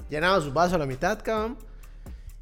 llenaba 0.10 0.40
su 0.42 0.54
vaso 0.54 0.76
a 0.76 0.78
la 0.78 0.86
mitad, 0.86 1.20
cabrón. 1.24 1.58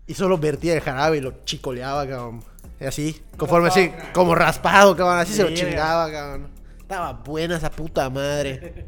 Y 0.08 0.14
solo 0.16 0.38
vertía 0.38 0.74
el 0.74 0.82
jarabe 0.82 1.18
y 1.18 1.22
lo 1.22 1.44
chicoleaba, 1.46 2.06
cabrón. 2.08 2.44
Y 2.82 2.86
así, 2.86 3.22
conforme 3.38 3.68
así, 3.70 3.92
como 4.14 4.36
raspado, 4.36 4.96
cabrón. 4.96 5.20
Así 5.20 5.34
se 5.34 5.44
lo 5.44 5.54
chingaba, 5.54 6.12
cabrón. 6.12 6.50
Estaba 6.90 7.14
buena 7.14 7.58
esa 7.58 7.70
puta 7.70 8.10
madre. 8.10 8.84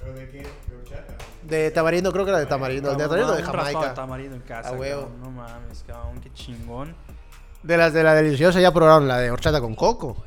¿Pero 0.00 0.12
de 0.14 0.28
qué? 0.30 0.38
¿De 0.42 0.76
horchata? 0.76 1.14
De 1.42 1.70
tamarindo, 1.72 2.12
creo 2.12 2.24
que 2.24 2.30
era 2.30 2.38
de 2.38 2.46
tamarindo. 2.46 2.90
De 2.92 2.96
tamarindo 2.96 3.34
de 3.34 3.42
Jamaica. 3.42 3.94
tamarindo 3.94 4.36
en 4.36 4.42
casa, 4.42 4.68
A 4.68 4.72
huevo. 4.74 5.02
cabrón. 5.02 5.20
No 5.22 5.30
mames, 5.32 5.82
cabrón, 5.84 6.20
qué 6.20 6.32
chingón. 6.32 6.94
De 7.64 7.76
las 7.76 7.92
de 7.92 8.04
la 8.04 8.14
deliciosa 8.14 8.60
ya 8.60 8.72
probaron 8.72 9.08
la 9.08 9.18
de 9.18 9.32
horchata 9.32 9.60
con 9.60 9.74
coco. 9.74 10.24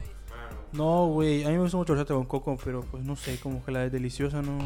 No, 0.73 1.07
güey, 1.07 1.45
a 1.45 1.47
mí 1.47 1.53
me 1.53 1.61
gusta 1.61 1.77
mucho 1.77 1.93
horchata 1.93 2.13
con 2.13 2.25
coco, 2.25 2.57
pero 2.65 2.81
pues 2.81 3.01
no 3.05 3.15
sé, 3.15 3.39
como 3.39 3.63
que 3.63 3.71
la 3.71 3.79
de 3.79 3.89
deliciosa 3.89 4.41
no... 4.41 4.57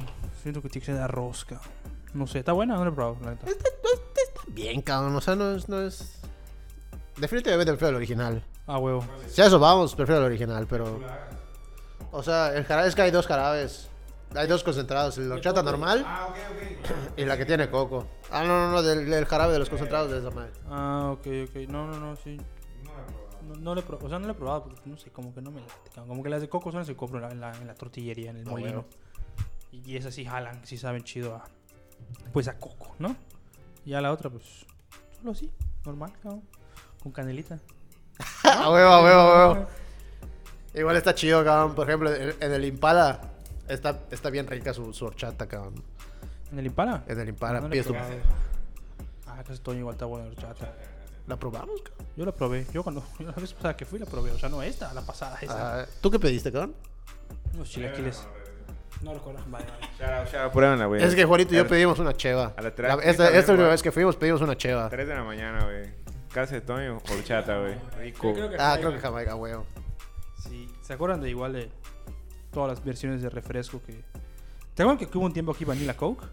Siento 0.41 0.60
que 0.63 0.69
tiene 0.69 0.82
que 0.82 0.86
ser 0.88 0.96
de 0.96 1.04
arroz, 1.04 1.46
cabrón. 1.46 1.69
No 2.15 2.26
sé, 2.26 2.39
está 2.39 2.52
buena, 2.52 2.74
no 2.76 2.84
la 2.84 2.89
he 2.89 2.93
probado, 2.93 3.17
la 3.24 3.30
neta. 3.32 3.46
Bien, 4.48 4.82
cabrón. 4.82 5.15
O 5.15 5.22
sea, 5.22 5.36
no 5.36 5.52
es. 5.52 5.69
No 5.69 5.82
es... 5.82 6.19
Definitivamente 7.17 7.72
prefiero 7.72 7.89
el 7.89 7.96
original. 7.96 8.43
Ah, 8.65 8.80
huevo. 8.80 9.06
Si 9.28 9.39
a 9.41 9.46
eso 9.46 9.60
vamos, 9.60 9.93
prefiero 9.93 10.22
el 10.22 10.26
original, 10.28 10.65
pero. 10.67 11.00
O 12.13 12.21
sea, 12.23 12.56
el 12.56 12.63
jarabe 12.63 12.88
es 12.88 12.95
que 12.95 13.02
hay 13.02 13.12
dos 13.12 13.28
jarabes. 13.28 13.89
Hay 14.36 14.47
dos 14.47 14.63
concentrados, 14.63 15.17
el 15.19 15.32
horchata 15.32 15.62
normal 15.62 16.04
Ah, 16.08 16.28
ok, 16.30 16.36
ok. 16.52 17.13
y 17.17 17.26
la 17.26 17.38
que 17.38 17.45
tiene 17.45 17.69
coco. 17.69 18.08
Ah, 18.32 18.43
no, 18.43 18.65
no, 18.67 18.71
no, 18.71 18.82
del, 18.82 19.08
del 19.10 19.26
jarabe 19.26 19.54
de 19.54 19.60
los 19.60 19.69
concentrados 19.69 20.10
de 20.10 20.19
esa 20.19 20.32
madre. 20.32 20.52
Ah, 20.69 21.10
ok, 21.12 21.28
ok. 21.49 21.56
No, 21.69 21.86
no, 21.88 21.99
no, 21.99 22.15
sí. 22.15 22.38
No, 23.47 23.56
no 23.56 23.76
le 23.76 23.82
he 23.82 23.84
probado, 23.84 24.06
o 24.08 24.10
sea, 24.10 24.19
no 24.19 24.26
le 24.28 24.32
he 24.32 24.36
probado 24.36 24.63
porque 24.63 24.82
no 24.89 24.97
sé, 24.97 25.12
como 25.12 25.34
que 25.36 25.41
no 25.41 25.52
me 25.52 25.60
late. 25.62 25.73
Como 26.08 26.23
que 26.23 26.30
las 26.30 26.41
de 26.41 26.49
coco 26.49 26.71
son 26.71 26.80
las 26.80 26.88
que 26.88 26.95
compro 26.95 27.17
en 27.30 27.39
la, 27.41 27.52
en 27.52 27.67
la, 27.67 27.76
tortillería, 27.76 28.32
en 28.32 28.38
el 28.38 28.47
Ah, 28.47 28.52
molino. 28.52 28.86
Y, 29.71 29.91
y 29.91 29.97
esas 29.97 30.13
sí 30.15 30.23
jalan, 30.26 30.65
sí 30.65 30.78
saben 30.78 31.04
chido 31.04 31.36
a. 31.36 31.43
Pues 32.32 32.47
a 32.47 32.58
coco, 32.58 32.95
¿no? 32.99 33.15
Y 33.86 33.91
ya 33.91 34.02
la 34.02 34.12
otra, 34.12 34.30
pues. 34.30 34.65
Solo 35.17 35.32
así, 35.32 35.52
normal, 35.86 36.12
cabrón. 36.21 36.43
Con 37.02 37.12
canelita. 37.12 37.60
A 38.43 38.69
huevo, 38.69 38.89
a 38.89 39.04
huevo, 39.04 39.19
a 39.19 39.52
huevo. 39.54 39.67
Igual 40.73 40.95
está 40.97 41.13
chido, 41.15 41.43
cabrón. 41.43 41.75
Por 41.75 41.88
ejemplo, 41.88 42.13
en, 42.13 42.33
en 42.39 42.51
el 42.53 42.65
Impala 42.65 43.21
está, 43.67 43.99
está 44.12 44.29
bien 44.29 44.47
rica 44.47 44.73
su, 44.73 44.93
su 44.93 45.05
horchata, 45.05 45.47
cabrón. 45.47 45.83
¿En 46.51 46.59
el 46.59 46.65
Impala? 46.65 47.03
En 47.07 47.19
el 47.19 47.29
Impala, 47.29 47.59
No 47.62 47.67
le 47.67 47.79
he 47.79 47.83
pides 47.83 47.88
tu-. 47.88 47.95
Ah, 49.27 49.41
casi 49.45 49.59
todo 49.62 49.75
igual 49.75 49.93
está 49.93 50.05
buena 50.05 50.25
la 50.25 50.31
horchata. 50.31 50.73
¿La 51.27 51.38
probamos, 51.38 51.81
cabrón? 51.81 52.07
Yo 52.15 52.25
la 52.25 52.31
probé. 52.31 52.65
Yo 52.73 52.83
cuando 52.83 53.03
la 53.19 53.31
vez 53.31 53.53
pasada 53.53 53.75
que 53.75 53.86
fui 53.86 53.97
la 53.99 54.05
probé. 54.05 54.31
O 54.31 54.38
sea, 54.39 54.49
no 54.49 54.62
esta, 54.62 54.93
la 54.93 55.01
pasada, 55.01 55.38
esta. 55.41 55.81
Ah, 55.81 55.86
¿Tú 56.01 56.12
qué 56.12 56.19
pediste, 56.19 56.51
cabrón? 56.51 56.75
Unos 57.53 57.69
chilaquiles. 57.69 58.27
No 59.01 59.13
recuerdo. 59.13 59.41
Vale, 59.47 59.65
vale. 59.65 59.88
Shout 59.99 60.09
out, 60.12 60.27
shout 60.27 60.43
out, 60.45 60.51
pruébenla, 60.53 60.86
güey. 60.86 61.03
Es 61.03 61.13
que 61.15 61.25
Juanito 61.25 61.53
y 61.53 61.57
yo 61.57 61.67
pedimos 61.67 61.99
una 61.99 62.13
cheva. 62.15 62.53
a 62.55 62.62
la 62.62 62.69
La- 62.69 62.75
tra- 62.75 62.99
esta 63.03 63.27
esta 63.29 63.51
última 63.51 63.55
güey. 63.67 63.69
vez 63.71 63.83
que 63.83 63.91
fuimos 63.91 64.15
pedimos 64.15 64.41
una 64.41 64.55
cheva. 64.57 64.89
3 64.89 65.07
de 65.07 65.15
la 65.15 65.23
mañana, 65.23 65.63
güey. 65.65 65.89
Casa 66.31 66.55
de 66.55 66.62
Toño, 66.62 66.97
horchata, 67.12 67.59
güey. 67.59 67.75
Rico. 67.99 68.33
Ah, 68.59 68.75
creo 68.79 68.91
que 68.91 68.99
Jamaica, 68.99 69.36
huevo. 69.36 69.65
¿Se 70.84 70.93
acuerdan 70.93 71.19
de 71.22 71.30
igual 71.32 71.54
de 71.54 71.69
todas 72.52 72.69
las 72.69 72.86
versiones 72.86 73.22
de 73.24 73.30
refresco 73.30 73.82
que... 73.82 74.04
¿Te 74.76 74.84
acuerdan 74.84 74.98
que 75.10 75.17
hubo 75.17 75.26
un 75.26 75.34
tiempo 75.34 75.52
aquí 75.54 75.65
Vanilla 75.65 75.98
Coke? 75.98 76.26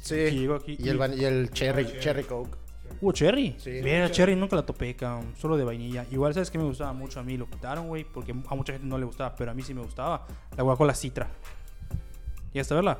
Sí. 0.00 0.14
Que 0.14 0.30
llegó 0.32 0.54
aquí. 0.54 0.76
Y 0.78 0.88
el, 0.88 0.96
van- 0.98 1.12
y 1.18 1.24
el 1.24 1.50
cherry, 1.50 1.86
cherry 2.00 2.24
coke. 2.24 2.56
¿Hubo 3.00 3.12
Cherry? 3.12 3.56
Sí. 3.58 3.80
Mira, 3.82 4.10
Cherry 4.10 4.36
nunca 4.36 4.54
la 4.54 4.64
topé, 4.66 4.94
cabrón. 4.94 5.32
Solo 5.36 5.56
de 5.56 5.64
vainilla. 5.64 6.06
Igual, 6.10 6.34
¿sabes 6.34 6.50
qué 6.50 6.58
me 6.58 6.64
gustaba 6.64 6.92
mucho 6.92 7.18
a 7.18 7.22
mí? 7.22 7.36
Lo 7.36 7.46
quitaron, 7.48 7.88
güey, 7.88 8.04
porque 8.04 8.32
a 8.32 8.54
mucha 8.54 8.72
gente 8.74 8.86
no 8.86 8.96
le 8.98 9.04
gustaba, 9.06 9.34
pero 9.34 9.50
a 9.50 9.54
mí 9.54 9.62
sí 9.62 9.74
me 9.74 9.82
gustaba. 9.82 10.26
La 10.56 10.62
Coca-Cola 10.62 10.94
Citra. 10.94 11.28
¿Llegaste 12.52 12.74
a 12.74 12.76
verla? 12.76 12.98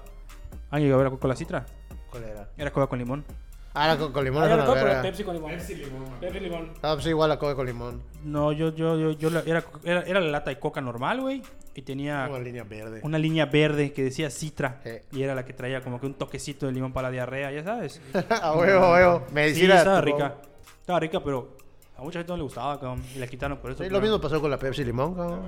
¿Alguien 0.70 0.88
llegó 0.88 0.94
a 0.94 0.98
ver 0.98 1.04
la 1.06 1.10
Coca-Cola 1.10 1.36
Citra? 1.36 1.66
¿Cuál 2.10 2.24
era? 2.24 2.50
Era 2.56 2.72
Coca 2.72 2.86
con 2.88 2.98
limón. 2.98 3.24
Ah, 3.74 3.88
la 3.88 3.96
co- 3.96 4.12
con 4.12 4.22
limón 4.24 4.42
Ah, 4.42 4.48
yo 4.48 4.54
una 4.54 4.62
recuerdo, 4.64 4.86
pero. 4.86 5.02
Pepsi 5.02 5.24
con 5.24 5.34
limón. 5.34 5.50
Pepsi 5.52 5.74
limón. 5.76 6.04
Pepsi 6.20 6.40
limón. 6.40 6.72
Ah, 6.82 6.92
pues 6.94 7.06
igual 7.06 7.28
la 7.30 7.38
coca 7.38 7.54
con 7.54 7.66
limón. 7.66 8.02
No, 8.24 8.52
yo, 8.52 8.74
yo, 8.74 8.98
yo, 8.98 9.12
yo 9.12 9.30
la- 9.30 9.40
era, 9.46 9.64
era, 9.82 10.02
era 10.02 10.20
la 10.20 10.28
lata 10.30 10.50
de 10.50 10.58
coca 10.58 10.80
normal, 10.80 11.20
güey. 11.22 11.42
Y 11.74 11.80
tenía 11.82 12.26
Una 12.28 12.38
línea 12.38 12.64
verde. 12.64 13.00
una 13.02 13.18
línea 13.18 13.46
verde 13.46 13.94
que 13.94 14.04
decía 14.04 14.28
Citra. 14.30 14.80
Sí. 14.84 14.90
Y 15.12 15.22
era 15.22 15.34
la 15.34 15.46
que 15.46 15.54
traía 15.54 15.80
como 15.80 15.98
que 15.98 16.04
un 16.06 16.14
toquecito 16.14 16.66
de 16.66 16.72
limón 16.72 16.92
para 16.92 17.08
la 17.08 17.12
diarrea, 17.12 17.50
ya 17.50 17.64
sabes. 17.64 17.98
a 18.42 18.52
huevo, 18.54 18.84
a 18.84 18.92
huevo. 18.92 19.24
Sí, 19.28 19.34
Medicina. 19.34 19.76
estaba 19.78 20.02
tipo- 20.02 20.16
rica. 20.18 20.34
Estaba 20.80 21.00
rica, 21.00 21.20
pero 21.24 21.56
a 21.96 22.02
mucha 22.02 22.18
gente 22.18 22.32
no 22.32 22.36
le 22.36 22.42
gustaba, 22.42 22.78
cabrón. 22.78 23.02
Y 23.16 23.18
la 23.20 23.26
quitaron 23.26 23.56
por 23.56 23.70
eso. 23.70 23.78
Sí, 23.78 23.84
pero- 23.88 23.96
lo 23.96 24.02
mismo 24.02 24.20
pasó 24.20 24.38
con 24.38 24.50
la 24.50 24.58
Pepsi 24.58 24.84
limón, 24.84 25.14
cabrón. 25.14 25.44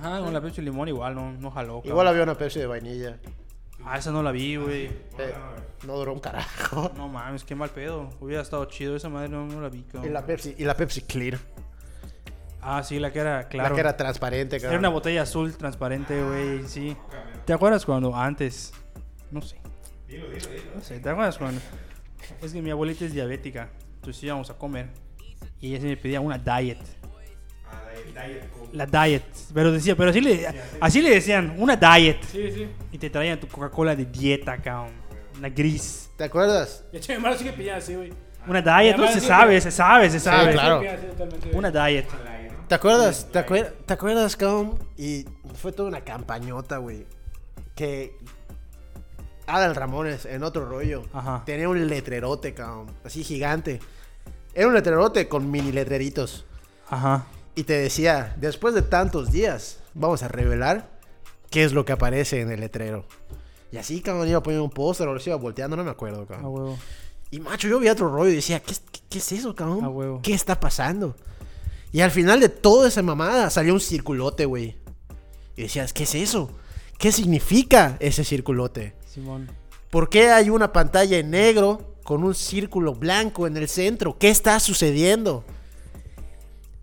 Ajá, 0.00 0.18
con 0.20 0.32
la 0.34 0.40
Pepsi 0.40 0.62
limón 0.62 0.88
igual, 0.88 1.14
no, 1.14 1.30
no 1.30 1.48
jaló. 1.52 1.74
cabrón. 1.74 1.90
Igual 1.92 2.08
había 2.08 2.24
una 2.24 2.34
Pepsi 2.34 2.58
de 2.58 2.66
vainilla. 2.66 3.18
Ah, 3.84 3.96
esa 3.98 4.10
no 4.10 4.22
la 4.22 4.32
vi, 4.32 4.56
güey. 4.56 4.86
Eh, 4.86 5.34
no 5.86 5.94
duró 5.96 6.12
un 6.12 6.20
carajo. 6.20 6.90
No 6.96 7.08
mames, 7.08 7.44
qué 7.44 7.54
mal 7.54 7.70
pedo. 7.70 8.10
Hubiera 8.20 8.42
estado 8.42 8.64
chido 8.66 8.96
esa 8.96 9.08
madre, 9.08 9.28
no, 9.28 9.46
no 9.46 9.60
la 9.60 9.68
vi, 9.68 9.82
cabrón. 9.82 10.10
Y 10.10 10.12
la 10.12 10.26
Pepsi, 10.26 10.54
y 10.58 10.64
la 10.64 10.76
Pepsi 10.76 11.02
Clear. 11.02 11.38
Ah, 12.60 12.82
sí, 12.82 12.98
la 12.98 13.12
que 13.12 13.20
era, 13.20 13.48
claro. 13.48 13.68
La 13.70 13.74
que 13.74 13.80
era 13.80 13.96
transparente, 13.96 14.56
Era 14.56 14.62
cabrón. 14.64 14.80
una 14.80 14.88
botella 14.88 15.22
azul 15.22 15.56
transparente, 15.56 16.22
güey, 16.22 16.64
sí. 16.66 16.96
¿Te 17.46 17.52
acuerdas 17.52 17.86
cuando 17.86 18.14
antes? 18.14 18.72
No 19.30 19.40
sé. 19.40 19.56
No 20.74 20.80
sé, 20.82 20.98
¿te 21.00 21.08
acuerdas 21.08 21.38
cuando? 21.38 21.60
Es 22.42 22.52
que 22.52 22.60
mi 22.60 22.70
abuelita 22.70 23.04
es 23.04 23.12
diabética. 23.12 23.70
Entonces 23.96 24.22
íbamos 24.24 24.50
a 24.50 24.54
comer. 24.58 24.88
Y 25.60 25.68
ella 25.70 25.80
se 25.80 25.86
me 25.86 25.96
pedía 25.96 26.20
una 26.20 26.36
diet. 26.38 26.78
La 28.72 28.86
diet. 28.86 29.22
Pero 29.54 29.72
decía, 29.72 29.96
pero 29.96 30.10
así 30.10 30.20
le, 30.20 30.46
así 30.80 31.00
le 31.02 31.10
decían, 31.10 31.54
una 31.58 31.76
diet. 31.76 32.18
Sí, 32.30 32.50
sí. 32.52 32.68
Y 32.92 32.98
te 32.98 33.08
traían 33.10 33.40
tu 33.40 33.48
Coca-Cola 33.48 33.96
de 33.96 34.04
dieta, 34.04 34.58
cabrón. 34.58 34.92
Una 35.38 35.48
gris. 35.48 36.10
¿Te 36.16 36.24
acuerdas? 36.24 36.84
De 36.92 36.98
hecho, 36.98 37.12
mi 37.12 37.16
hermano 37.16 37.36
sigue 37.36 37.52
pidiendo 37.52 37.78
así, 37.78 37.94
güey. 37.94 38.12
Una 38.46 38.60
diet, 38.62 38.96
no 38.96 39.06
se 39.12 39.20
sabe, 39.20 39.60
se 39.60 39.70
sabe, 39.70 40.10
se 40.10 40.20
sabe. 40.20 40.52
claro. 40.52 40.82
Una 41.52 41.70
diet. 41.70 42.06
¿Te 42.68 42.74
acuerdas? 42.74 43.26
¿Te, 43.32 43.38
acuer- 43.38 43.72
¿Te 43.86 43.94
acuerdas, 43.94 44.36
cabrón? 44.36 44.78
Y 44.96 45.24
fue 45.54 45.72
toda 45.72 45.88
una 45.88 46.02
campañota, 46.02 46.76
güey. 46.78 47.06
Que 47.74 48.16
Adal 49.46 49.74
Ramones, 49.74 50.26
en 50.26 50.42
otro 50.42 50.66
rollo, 50.68 51.04
Ajá. 51.12 51.42
tenía 51.46 51.68
un 51.68 51.86
letrerote, 51.88 52.52
cabrón. 52.52 52.86
Así 53.04 53.24
gigante. 53.24 53.80
Era 54.54 54.66
un 54.68 54.74
letrerote 54.74 55.28
con 55.28 55.50
mini 55.50 55.72
letreritos. 55.72 56.44
Ajá. 56.90 57.24
Y 57.58 57.64
te 57.64 57.72
decía, 57.72 58.36
después 58.38 58.72
de 58.72 58.82
tantos 58.82 59.32
días, 59.32 59.78
vamos 59.92 60.22
a 60.22 60.28
revelar 60.28 60.88
qué 61.50 61.64
es 61.64 61.72
lo 61.72 61.84
que 61.84 61.90
aparece 61.92 62.40
en 62.40 62.52
el 62.52 62.60
letrero. 62.60 63.04
Y 63.72 63.78
así, 63.78 64.00
cabrón, 64.00 64.28
iba 64.28 64.40
poniendo 64.42 64.62
un 64.62 64.70
póster 64.70 65.08
o 65.08 65.12
lo 65.14 65.20
iba 65.26 65.34
volteando, 65.34 65.76
no 65.76 65.82
me 65.82 65.90
acuerdo, 65.90 66.22
A 66.22 66.26
cabrón. 66.26 66.52
huevo. 66.54 66.78
Y 67.32 67.40
macho, 67.40 67.66
yo 67.66 67.80
vi 67.80 67.88
otro 67.88 68.08
rollo 68.10 68.30
y 68.30 68.36
decía, 68.36 68.60
¿qué, 68.60 68.70
es- 68.72 68.82
qué- 68.92 69.00
qué 69.10 69.18
es 69.18 69.32
eso, 69.32 69.56
cabrón? 69.56 69.84
A 69.84 69.88
huevo. 69.88 70.20
¿Qué 70.22 70.34
está 70.34 70.60
pasando? 70.60 71.16
Y 71.90 72.00
al 72.00 72.12
final 72.12 72.38
de 72.38 72.48
toda 72.48 72.86
esa 72.86 73.02
mamada 73.02 73.50
salió 73.50 73.74
un 73.74 73.80
circulote, 73.80 74.44
güey. 74.44 74.76
Y 75.56 75.62
decías, 75.62 75.92
¿qué 75.92 76.04
es 76.04 76.14
eso? 76.14 76.50
¿Qué 76.96 77.10
significa 77.10 77.96
ese 77.98 78.22
circulote? 78.22 78.94
Simón. 79.04 79.50
¿Por 79.90 80.08
qué 80.10 80.30
hay 80.30 80.48
una 80.48 80.72
pantalla 80.72 81.18
en 81.18 81.30
negro 81.30 81.96
con 82.04 82.22
un 82.22 82.36
círculo 82.36 82.94
blanco 82.94 83.48
en 83.48 83.56
el 83.56 83.68
centro? 83.68 84.16
¿Qué 84.16 84.30
está 84.30 84.60
sucediendo? 84.60 85.44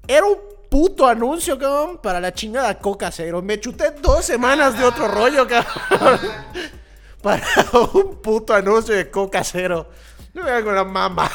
Era 0.08 0.26
un 0.26 0.38
puto 0.76 1.08
anuncio, 1.08 1.58
cabrón, 1.58 2.00
para 2.04 2.20
la 2.20 2.34
chingada 2.34 2.78
Coca 2.78 3.10
Cero. 3.10 3.42
Me 3.42 3.58
chuté 3.62 3.92
dos 3.92 4.26
semanas 4.26 4.78
de 4.78 4.84
otro 4.84 5.08
rollo, 5.08 5.48
cabrón. 5.48 6.20
Para 7.24 7.42
un 7.94 8.18
puto 8.22 8.54
anuncio 8.54 8.94
de 8.94 9.10
Coca 9.10 9.42
Cero. 9.46 9.90
No 10.34 10.44
me 10.44 10.52
hago 10.52 10.74
la 10.74 10.84
mamá. 10.84 11.32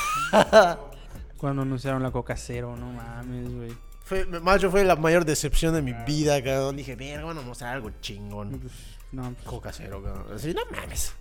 Cuando 1.38 1.62
anunciaron 1.62 2.03
la 2.03 2.11
Coca 2.11 2.37
Cero, 2.37 2.76
no 2.79 2.92
mames, 2.92 3.50
güey. 3.50 3.79
Fue, 4.05 4.26
macho, 4.26 4.70
fue 4.70 4.85
la 4.85 4.96
mayor 4.96 5.24
decepción 5.24 5.72
de 5.72 5.81
mi 5.81 5.94
vida, 5.94 6.42
cabrón. 6.44 6.76
Dije, 6.76 6.94
verga, 6.94 7.24
van 7.24 7.38
a 7.38 7.40
mostrar 7.40 7.76
algo 7.76 7.90
chingón. 8.03 8.61
Pues, 8.61 8.74
no, 9.12 9.22
pues, 9.22 9.46
Coca 9.46 9.72
Cero, 9.72 10.03
cabrón. 10.05 10.26
Así, 10.35 10.53
no 10.53 10.61
mames. 10.70 11.14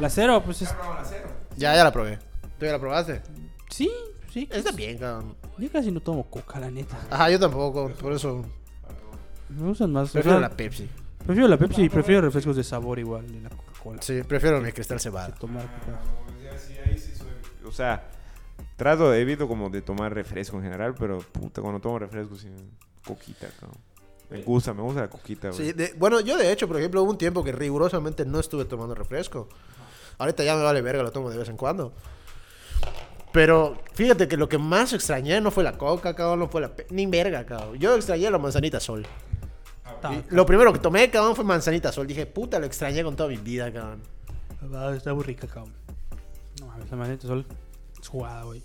La 0.00 0.10
cero, 0.10 0.42
pues 0.44 0.62
es... 0.62 0.74
Ya, 1.56 1.76
ya 1.76 1.84
la 1.84 1.92
probé. 1.92 2.18
¿Tú 2.58 2.66
ya 2.66 2.72
la 2.72 2.80
probaste? 2.80 3.22
Sí, 3.68 3.88
sí. 4.32 4.48
Está 4.50 4.72
bien, 4.72 4.98
cabrón. 4.98 5.34
Yo 5.58 5.70
casi 5.70 5.90
no 5.90 6.00
tomo 6.00 6.24
coca, 6.30 6.58
la 6.60 6.70
neta. 6.70 6.98
Ajá, 7.10 7.30
yo 7.30 7.38
tampoco, 7.38 7.90
por 7.90 8.12
eso 8.12 8.44
Me 9.48 9.68
gustan 9.68 9.92
más. 9.92 10.10
prefiero 10.10 10.36
o 10.38 10.40
sea, 10.40 10.48
la 10.48 10.56
Pepsi. 10.56 10.88
prefiero 11.26 11.48
la 11.48 11.56
Pepsi 11.58 11.82
y 11.82 11.88
prefiero 11.88 12.22
refrescos 12.22 12.56
de 12.56 12.64
sabor 12.64 12.98
igual 12.98 13.30
de 13.30 13.40
la 13.42 13.50
Coca-Cola. 13.50 14.02
Sí, 14.02 14.22
prefiero 14.22 14.60
mi 14.60 14.72
cristal 14.72 15.00
cebada. 15.00 15.34
Tomar 15.34 15.64
coca. 15.64 16.00
O 17.66 17.72
sea, 17.72 18.08
trato, 18.76 19.12
evito 19.14 19.46
como 19.46 19.68
de 19.70 19.82
tomar 19.82 20.12
refresco 20.14 20.56
en 20.56 20.62
general, 20.64 20.94
pero 20.98 21.18
puta, 21.18 21.60
cuando 21.60 21.80
tomo 21.80 21.98
refresco, 21.98 22.36
sí, 22.36 22.48
coquita, 23.04 23.48
cabrón. 23.60 23.78
Me 24.30 24.42
gusta, 24.42 24.72
me 24.72 24.82
gusta 24.82 25.02
la 25.02 25.10
coquita, 25.10 25.50
güey. 25.50 25.60
Sí, 25.60 25.72
de- 25.72 25.92
bueno, 25.98 26.20
yo 26.20 26.36
de 26.36 26.52
hecho, 26.52 26.68
por 26.68 26.76
ejemplo, 26.78 27.02
hubo 27.02 27.10
un 27.10 27.18
tiempo 27.18 27.42
que 27.44 27.50
rigurosamente 27.52 28.24
no 28.24 28.38
estuve 28.40 28.64
tomando 28.64 28.94
refresco. 28.94 29.48
Ahorita 30.18 30.44
ya 30.44 30.54
me 30.56 30.62
vale 30.62 30.82
verga, 30.82 31.02
lo 31.02 31.10
tomo 31.10 31.30
de 31.30 31.38
vez 31.38 31.48
en 31.48 31.56
cuando. 31.56 31.92
Pero 33.32 33.80
fíjate 33.94 34.26
que 34.28 34.36
lo 34.36 34.48
que 34.48 34.58
más 34.58 34.92
extrañé 34.92 35.40
no 35.40 35.50
fue 35.50 35.62
la 35.62 35.78
coca, 35.78 36.14
cabrón, 36.14 36.40
no 36.40 36.48
fue 36.48 36.60
la... 36.62 36.74
pe- 36.74 36.86
Ni 36.90 37.06
verga, 37.06 37.44
cabrón. 37.46 37.78
Yo 37.78 37.94
extrañé 37.94 38.30
la 38.30 38.38
manzanita 38.38 38.80
sol. 38.80 39.06
Está, 39.88 40.12
Y 40.14 40.24
lo 40.30 40.44
primero 40.46 40.72
que 40.72 40.78
tomé, 40.80 41.10
cabrón, 41.10 41.36
fue 41.36 41.44
manzanita 41.44 41.92
sol. 41.92 42.06
Dije, 42.06 42.26
puta, 42.26 42.58
lo 42.58 42.66
extrañé 42.66 43.04
con 43.04 43.14
toda 43.16 43.28
mi 43.28 43.36
vida, 43.36 43.72
cabrón. 43.72 44.02
está 44.96 45.14
muy 45.14 45.22
rica, 45.24 45.46
cabrón. 45.46 45.72
No 46.60 46.66
mames, 46.66 46.90
la 46.90 46.96
manita 46.96 47.26
sol 47.28 47.46
es 48.00 48.08
jugada, 48.08 48.42
güey. 48.42 48.62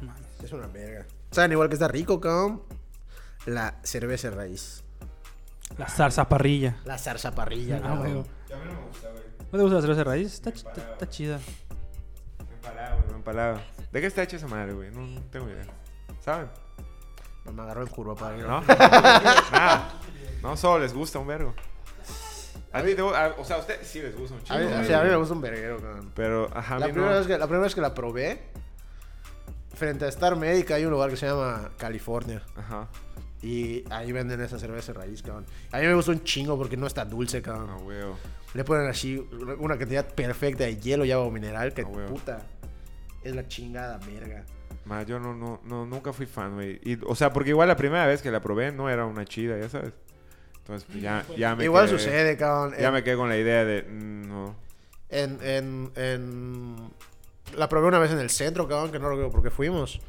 No 0.00 0.06
mames. 0.08 0.22
Es 0.44 0.52
una 0.52 0.66
verga. 0.66 1.06
¿Saben 1.30 1.52
igual 1.52 1.68
que 1.68 1.74
está 1.74 1.88
rico, 1.88 2.20
cabrón? 2.20 2.62
La 3.46 3.78
cerveza 3.82 4.30
raíz. 4.30 4.84
La 5.78 5.88
zarza 5.88 6.28
parrilla. 6.28 6.76
La 6.84 6.98
zarza 6.98 7.34
parrilla, 7.34 7.78
Ah, 7.78 7.80
cabrón. 7.88 7.98
güey. 7.98 8.12
A 8.52 8.62
mí 8.62 8.70
no 8.72 8.74
me 8.80 8.86
gusta, 8.88 9.08
güey. 9.10 9.22
¿No 9.52 9.58
te 9.58 9.62
gusta 9.62 9.74
la 9.76 9.80
cerveza 9.80 10.04
raíz? 10.04 10.34
Está, 10.34 10.50
ch- 10.50 10.56
está, 10.68 10.92
está 10.92 11.08
chida. 11.08 11.38
Me 12.38 12.54
empalaba, 12.54 12.94
güey, 12.96 13.08
me 13.10 13.16
empalaba. 13.16 13.62
¿De 13.92 14.00
qué 14.00 14.06
está 14.06 14.22
hecha 14.22 14.36
esa 14.36 14.48
madre, 14.48 14.72
güey? 14.72 14.90
No, 14.90 15.02
no 15.02 15.20
tengo 15.30 15.48
idea. 15.48 15.64
¿Saben? 16.20 16.48
Me 17.52 17.62
agarró 17.62 17.82
el 17.82 17.88
curva 17.90 18.14
para 18.14 18.36
¿No? 18.38 18.60
Nada. 18.62 19.88
No, 20.42 20.56
solo 20.56 20.80
les 20.82 20.94
gusta 20.94 21.18
un 21.18 21.26
vergo. 21.26 21.54
A 22.72 22.82
gu- 22.82 23.14
a- 23.14 23.34
o 23.38 23.44
sea, 23.44 23.56
a 23.56 23.58
ustedes 23.60 23.86
sí 23.86 24.00
les 24.00 24.16
gusta 24.16 24.34
un 24.34 24.40
A 24.40 24.44
chingo. 24.44 24.60
mí, 24.60 24.66
güey. 24.66 24.86
sí, 24.86 24.92
a 24.94 25.02
mí 25.02 25.10
me 25.10 25.16
gusta 25.16 25.34
un 25.34 25.40
verguero, 25.42 25.76
cabrón. 25.78 26.10
Pero, 26.14 26.48
ajá, 26.54 26.76
a 26.76 26.78
La 26.78 26.86
mí 26.86 26.92
primera, 26.92 27.12
no. 27.12 27.18
vez 27.18 27.26
que, 27.26 27.36
la 27.38 27.46
primera 27.46 27.64
vez 27.64 27.74
que 27.74 27.80
la 27.82 27.92
probé, 27.94 28.42
frente 29.74 30.04
a 30.04 30.08
Star 30.08 30.36
Médica 30.36 30.76
hay 30.76 30.84
un 30.84 30.90
lugar 30.92 31.10
que 31.10 31.16
se 31.16 31.26
llama 31.26 31.70
California. 31.76 32.42
Ajá. 32.56 32.88
Y 33.42 33.84
ahí 33.92 34.12
venden 34.12 34.40
esa 34.40 34.58
cerveza 34.58 34.92
raíz, 34.92 35.20
cabrón. 35.22 35.44
A 35.72 35.78
mí 35.80 35.86
me 35.86 35.94
gusta 35.94 36.12
un 36.12 36.22
chingo 36.24 36.56
porque 36.56 36.76
no 36.76 36.86
está 36.86 37.04
dulce, 37.04 37.42
cabrón. 37.42 37.66
No, 37.66 37.78
güey. 37.80 37.98
Le 38.54 38.64
ponen 38.64 38.88
así 38.88 39.18
una 39.58 39.76
cantidad 39.76 40.06
perfecta 40.06 40.64
de 40.64 40.76
hielo 40.76 41.04
y 41.04 41.10
agua 41.12 41.30
mineral 41.30 41.74
que 41.74 41.82
Ah, 41.82 41.86
huevo. 41.88 42.08
puta. 42.08 42.40
Es 43.24 43.34
la 43.34 43.46
chingada 43.48 43.98
verga. 43.98 44.44
Ma, 44.84 45.02
yo 45.04 45.18
no, 45.20 45.34
no, 45.34 45.60
no, 45.64 45.86
nunca 45.86 46.12
fui 46.12 46.26
fan, 46.26 46.54
güey. 46.54 46.80
O 47.06 47.14
sea, 47.14 47.32
porque 47.32 47.50
igual 47.50 47.68
la 47.68 47.76
primera 47.76 48.06
vez 48.06 48.20
que 48.22 48.30
la 48.30 48.40
probé 48.40 48.72
no 48.72 48.90
era 48.90 49.06
una 49.06 49.24
chida, 49.24 49.58
ya 49.58 49.68
sabes. 49.68 49.92
Entonces, 50.58 50.86
pues, 50.90 51.02
ya, 51.02 51.24
ya 51.36 51.54
me 51.56 51.64
Igual 51.64 51.86
quedé- 51.88 51.98
sucede, 51.98 52.36
cabrón. 52.36 52.74
Ya 52.78 52.88
En- 52.88 52.94
me 52.94 53.02
quedé 53.04 53.16
con 53.16 53.28
la 53.28 53.36
idea 53.36 53.64
de, 53.64 53.82
mm, 53.82 54.28
no. 54.28 54.56
En, 55.08 55.38
en, 55.42 55.92
en... 55.96 56.76
La 57.56 57.68
probé 57.68 57.88
una 57.88 57.98
vez 57.98 58.10
en 58.12 58.18
el 58.18 58.30
centro, 58.30 58.66
cabrón, 58.66 58.90
que 58.90 58.98
no 58.98 59.08
recuerdo 59.08 59.30
por 59.30 59.42
qué 59.42 59.50
fuimos. 59.50 60.00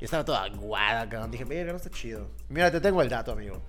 Y 0.00 0.04
estaba 0.04 0.24
toda 0.24 0.44
aguada, 0.44 1.08
cabrón. 1.08 1.30
Dije, 1.30 1.44
mira, 1.44 1.64
no 1.70 1.76
está 1.76 1.90
chido. 1.90 2.28
Mira, 2.48 2.70
te 2.70 2.80
tengo 2.80 3.00
el 3.02 3.08
dato, 3.08 3.32
amigo. 3.32 3.60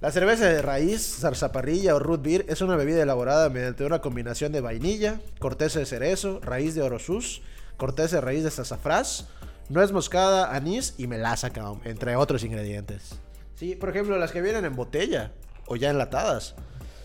La 0.00 0.10
cerveza 0.10 0.46
de 0.46 0.62
raíz, 0.62 1.18
zarzaparrilla 1.20 1.94
o 1.94 1.98
root 1.98 2.22
beer 2.22 2.46
es 2.48 2.62
una 2.62 2.74
bebida 2.76 3.02
elaborada 3.02 3.50
mediante 3.50 3.84
una 3.84 4.00
combinación 4.00 4.50
de 4.52 4.62
vainilla, 4.62 5.20
corteza 5.38 5.78
de 5.80 5.84
cerezo, 5.86 6.40
raíz 6.42 6.74
de 6.74 6.80
orosus, 6.82 7.42
corteza 7.80 8.16
de 8.16 8.20
raíz 8.20 8.44
de 8.44 8.50
sazafrás, 8.52 9.26
nuez 9.68 9.90
moscada, 9.90 10.54
anís 10.54 10.94
y 10.98 11.06
melaza, 11.08 11.50
cabrón, 11.50 11.80
entre 11.84 12.14
otros 12.14 12.44
ingredientes. 12.44 13.18
Sí, 13.56 13.74
por 13.74 13.88
ejemplo, 13.88 14.16
las 14.18 14.30
que 14.32 14.40
vienen 14.42 14.64
en 14.64 14.76
botella 14.76 15.32
o 15.66 15.74
ya 15.76 15.90
enlatadas, 15.90 16.54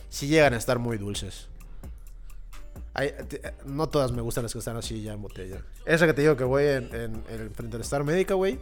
sí 0.09 0.27
llegan 0.27 0.53
a 0.53 0.57
estar 0.57 0.77
muy 0.77 0.97
dulces. 0.97 1.47
Hay- 2.93 3.13
no 3.65 3.89
todas 3.89 4.11
me 4.11 4.21
gustan 4.21 4.43
las 4.43 4.53
que 4.53 4.59
están 4.59 4.77
así 4.77 5.01
ya 5.01 5.13
en 5.13 5.21
botella. 5.21 5.61
Esa 5.85 6.05
que 6.07 6.13
te 6.13 6.21
digo 6.21 6.37
que 6.37 6.43
voy 6.45 6.63
en, 6.65 6.93
en, 6.95 7.23
en 7.29 7.51
frente 7.53 7.75
al 7.75 7.81
Star 7.81 8.03
Médica, 8.03 8.33
güey. 8.35 8.57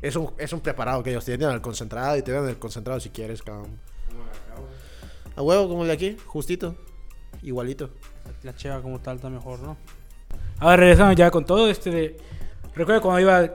Es 0.00 0.16
un, 0.16 0.32
es 0.38 0.52
un 0.52 0.60
preparado 0.60 1.02
que 1.02 1.10
ellos 1.10 1.24
tienen 1.24 1.50
el 1.50 1.60
concentrado 1.60 2.16
y 2.16 2.22
te 2.22 2.32
dan 2.32 2.48
el 2.48 2.58
concentrado 2.58 3.00
si 3.00 3.10
quieres, 3.10 3.42
cabrón. 3.42 3.78
A 5.36 5.42
huevo, 5.42 5.68
como 5.68 5.82
el 5.82 5.88
de 5.88 5.94
aquí, 5.94 6.16
justito. 6.26 6.76
Igualito. 7.42 7.90
La 8.42 8.54
cheva 8.56 8.80
como 8.80 9.00
tal 9.00 9.16
está 9.16 9.28
mejor, 9.28 9.58
¿no? 9.60 9.76
Ahora 10.60 10.76
regresamos 10.76 11.14
ya 11.16 11.30
con 11.30 11.44
todo 11.44 11.68
este 11.70 11.90
de... 11.90 12.16
Recuerdo 12.74 13.02
cuando 13.02 13.20
iba 13.20 13.54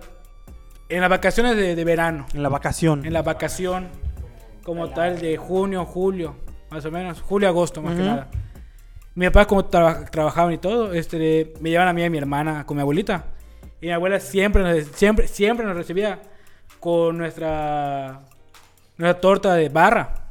en 0.89 1.01
las 1.01 1.09
vacaciones 1.09 1.55
de, 1.55 1.75
de 1.75 1.83
verano. 1.85 2.25
En 2.33 2.43
la 2.43 2.49
vacación. 2.49 3.05
En 3.05 3.13
la 3.13 3.21
vacación 3.21 3.87
como 4.63 4.89
tal 4.89 5.19
de 5.19 5.35
junio, 5.37 5.85
julio, 5.85 6.35
más 6.69 6.85
o 6.85 6.91
menos. 6.91 7.21
Julio, 7.21 7.47
agosto, 7.49 7.81
más 7.81 7.95
que 7.95 8.01
Ujú. 8.01 8.09
nada. 8.09 8.27
Mi 9.15 9.25
papá 9.27 9.45
como 9.45 9.65
traba- 9.65 10.05
trabajaban 10.05 10.53
y 10.53 10.57
todo, 10.57 10.93
este, 10.93 11.53
me 11.59 11.69
llevaban 11.69 11.89
a 11.89 11.93
mí 11.93 12.01
y 12.01 12.05
a 12.05 12.09
mi 12.09 12.17
hermana 12.17 12.65
con 12.65 12.77
mi 12.77 12.81
abuelita. 12.81 13.25
Y 13.81 13.87
mi 13.87 13.91
abuela 13.91 14.19
siempre 14.19 14.63
nos, 14.63 14.87
siempre, 14.95 15.27
siempre 15.27 15.65
nos 15.65 15.75
recibía 15.75 16.19
con 16.79 17.17
nuestra, 17.17 18.21
nuestra 18.97 19.21
torta 19.21 19.53
de 19.55 19.69
barra. 19.69 20.22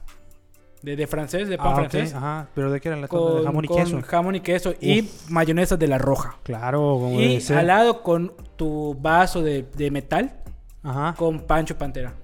De, 0.83 0.97
de 0.97 1.07
francés, 1.07 1.49
de 1.49 1.57
pan 1.59 1.69
Ah, 1.69 1.71
ok, 1.71 1.77
francés. 1.79 2.15
Ajá, 2.15 2.49
pero 2.55 2.71
¿de 2.73 2.81
qué 2.81 2.89
era 2.89 2.97
la? 2.97 3.07
Con 3.09 3.37
De 3.39 3.45
jamón 3.45 3.65
y 3.65 3.69
con 3.69 3.77
queso. 3.85 4.03
jamón 4.03 4.35
y 4.35 4.41
queso. 4.41 4.75
Y 4.81 5.09
mayonesa 5.29 5.77
de 5.77 5.87
la 5.87 5.99
roja. 5.99 6.37
Claro, 6.43 6.79
como 7.01 7.21
Y 7.21 7.29
debe 7.29 7.41
ser. 7.41 7.59
al 7.59 7.67
lado 7.69 8.03
con 8.03 8.33
tu 8.57 8.95
vaso 9.01 9.43
de, 9.43 9.63
de 9.77 9.91
metal 9.93 10.41
Ajá. 10.83 11.15
con 11.17 11.41
Pancho 11.41 11.79
Pantera. 11.79 12.15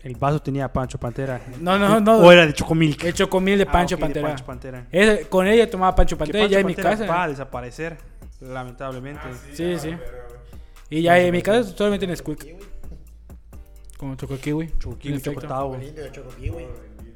El 0.00 0.14
vaso 0.16 0.40
tenía 0.40 0.72
Pancho 0.72 0.96
Pantera. 0.98 1.40
No, 1.60 1.76
no, 1.78 2.00
no. 2.00 2.18
O 2.20 2.30
era 2.32 2.46
de 2.46 2.54
Chocomilk. 2.54 3.04
El 3.04 3.12
chocomil 3.14 3.58
de 3.58 3.64
Ah, 3.68 3.72
Pancho 3.72 3.96
ok, 3.96 3.98
de 3.98 4.04
Pantera. 4.06 4.28
Pancho 4.28 4.44
Pantera. 4.46 4.86
Ese- 4.92 5.28
con 5.28 5.46
ella 5.46 5.68
tomaba 5.68 5.94
Pancho 5.94 6.16
Pantera 6.16 6.38
Pancho 6.44 6.52
ya 6.52 6.60
en 6.60 6.66
mi 6.66 6.74
casa. 6.74 7.04
va 7.04 7.24
a 7.24 7.28
desaparecer, 7.28 7.98
lamentablemente. 8.40 9.20
Sí, 9.52 9.76
sí. 9.78 9.90
Y 10.88 11.02
ya 11.02 11.18
en 11.18 11.32
mi 11.32 11.42
casa 11.42 11.64
solamente 11.76 12.06
en 12.06 12.16
Squeak. 12.16 12.46
Como 13.98 14.14
choco 14.14 14.36
kiwi. 14.38 14.72
Chocotao. 14.78 15.76
de 15.76 16.10
Choco 16.12 16.30
Kiwi. 16.40 16.66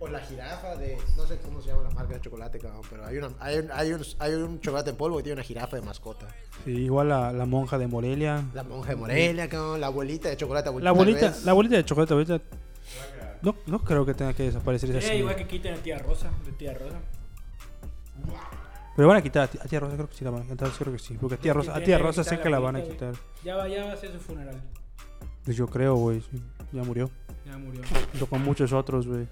O 0.04 0.08
la 0.08 0.20
jirafa 0.20 0.76
de. 0.76 0.98
No 1.16 1.26
sé 1.26 1.38
cómo 1.38 1.62
se 1.62 1.68
llama 1.68 1.84
la 1.84 1.90
marca 1.90 2.14
de 2.14 2.20
chocolate, 2.20 2.58
cabrón. 2.58 2.82
Pero 2.90 3.06
hay, 3.06 3.16
una, 3.16 3.28
hay, 3.40 3.58
un, 3.58 3.70
hay, 3.72 3.92
un, 3.92 4.02
hay 4.18 4.32
un 4.34 4.60
chocolate 4.60 4.90
en 4.90 4.96
polvo 4.96 5.16
que 5.16 5.22
tiene 5.22 5.34
una 5.34 5.42
jirafa 5.44 5.76
de 5.76 5.82
mascota. 5.82 6.26
Sí, 6.64 6.72
igual 6.72 7.08
la, 7.08 7.32
la 7.32 7.46
monja 7.46 7.78
de 7.78 7.86
Morelia. 7.86 8.44
La 8.52 8.62
monja 8.64 8.90
de 8.90 8.96
Morelia, 8.96 9.48
cabrón. 9.48 9.80
La 9.80 9.86
abuelita 9.86 10.28
de 10.28 10.36
chocolate. 10.36 10.68
La 10.70 10.76
tal 10.76 10.86
abuelita, 10.88 11.34
la 11.44 11.50
abuelita 11.52 11.76
de 11.76 11.84
chocolate 11.84 12.12
ahorita. 12.14 12.40
No, 13.42 13.56
no 13.66 13.78
creo 13.84 14.04
que 14.06 14.14
tenga 14.14 14.32
que 14.32 14.44
desaparecer 14.44 14.90
esa 14.90 15.00
Sí, 15.00 15.06
señora. 15.06 15.20
igual 15.20 15.36
que 15.36 15.46
quiten 15.46 15.74
a 15.74 15.76
tía 15.78 15.98
Rosa. 15.98 16.30
De 16.44 16.52
tía 16.52 16.74
Rosa. 16.74 16.96
Pero 18.96 19.08
van 19.08 19.16
a 19.16 19.22
quitar 19.22 19.42
a 19.44 19.46
tía, 19.48 19.60
a 19.62 19.66
tía 19.66 19.80
Rosa, 19.80 19.94
creo 19.96 20.08
que 20.08 20.14
sí 20.16 20.24
la 20.24 20.30
van 20.30 20.42
a 20.42 20.46
quitar. 20.46 20.70
Creo 20.70 20.92
que 20.92 20.98
sí. 20.98 21.16
Porque 21.20 21.34
a 21.34 21.38
tía 21.38 21.52
Rosa, 21.52 21.74
a 21.74 21.80
tía 21.80 21.98
Rosa 21.98 22.24
sé 22.24 22.38
que 22.40 22.48
la 22.48 22.58
van 22.60 22.76
a 22.76 22.82
quitar. 22.82 23.14
Ya 23.44 23.56
va, 23.56 23.68
ya 23.68 23.84
va 23.84 23.92
a 23.92 23.96
ser 23.96 24.12
su 24.12 24.18
funeral. 24.18 24.60
Pues 25.44 25.56
yo 25.56 25.66
creo, 25.66 25.94
güey. 25.96 26.20
sí, 26.20 26.42
Ya 26.72 26.82
murió. 26.84 27.10
Ya 27.44 27.58
murió. 27.58 27.82
Junto 28.12 28.26
con 28.26 28.42
muchos 28.42 28.72
otros, 28.72 29.06
güey. 29.06 29.26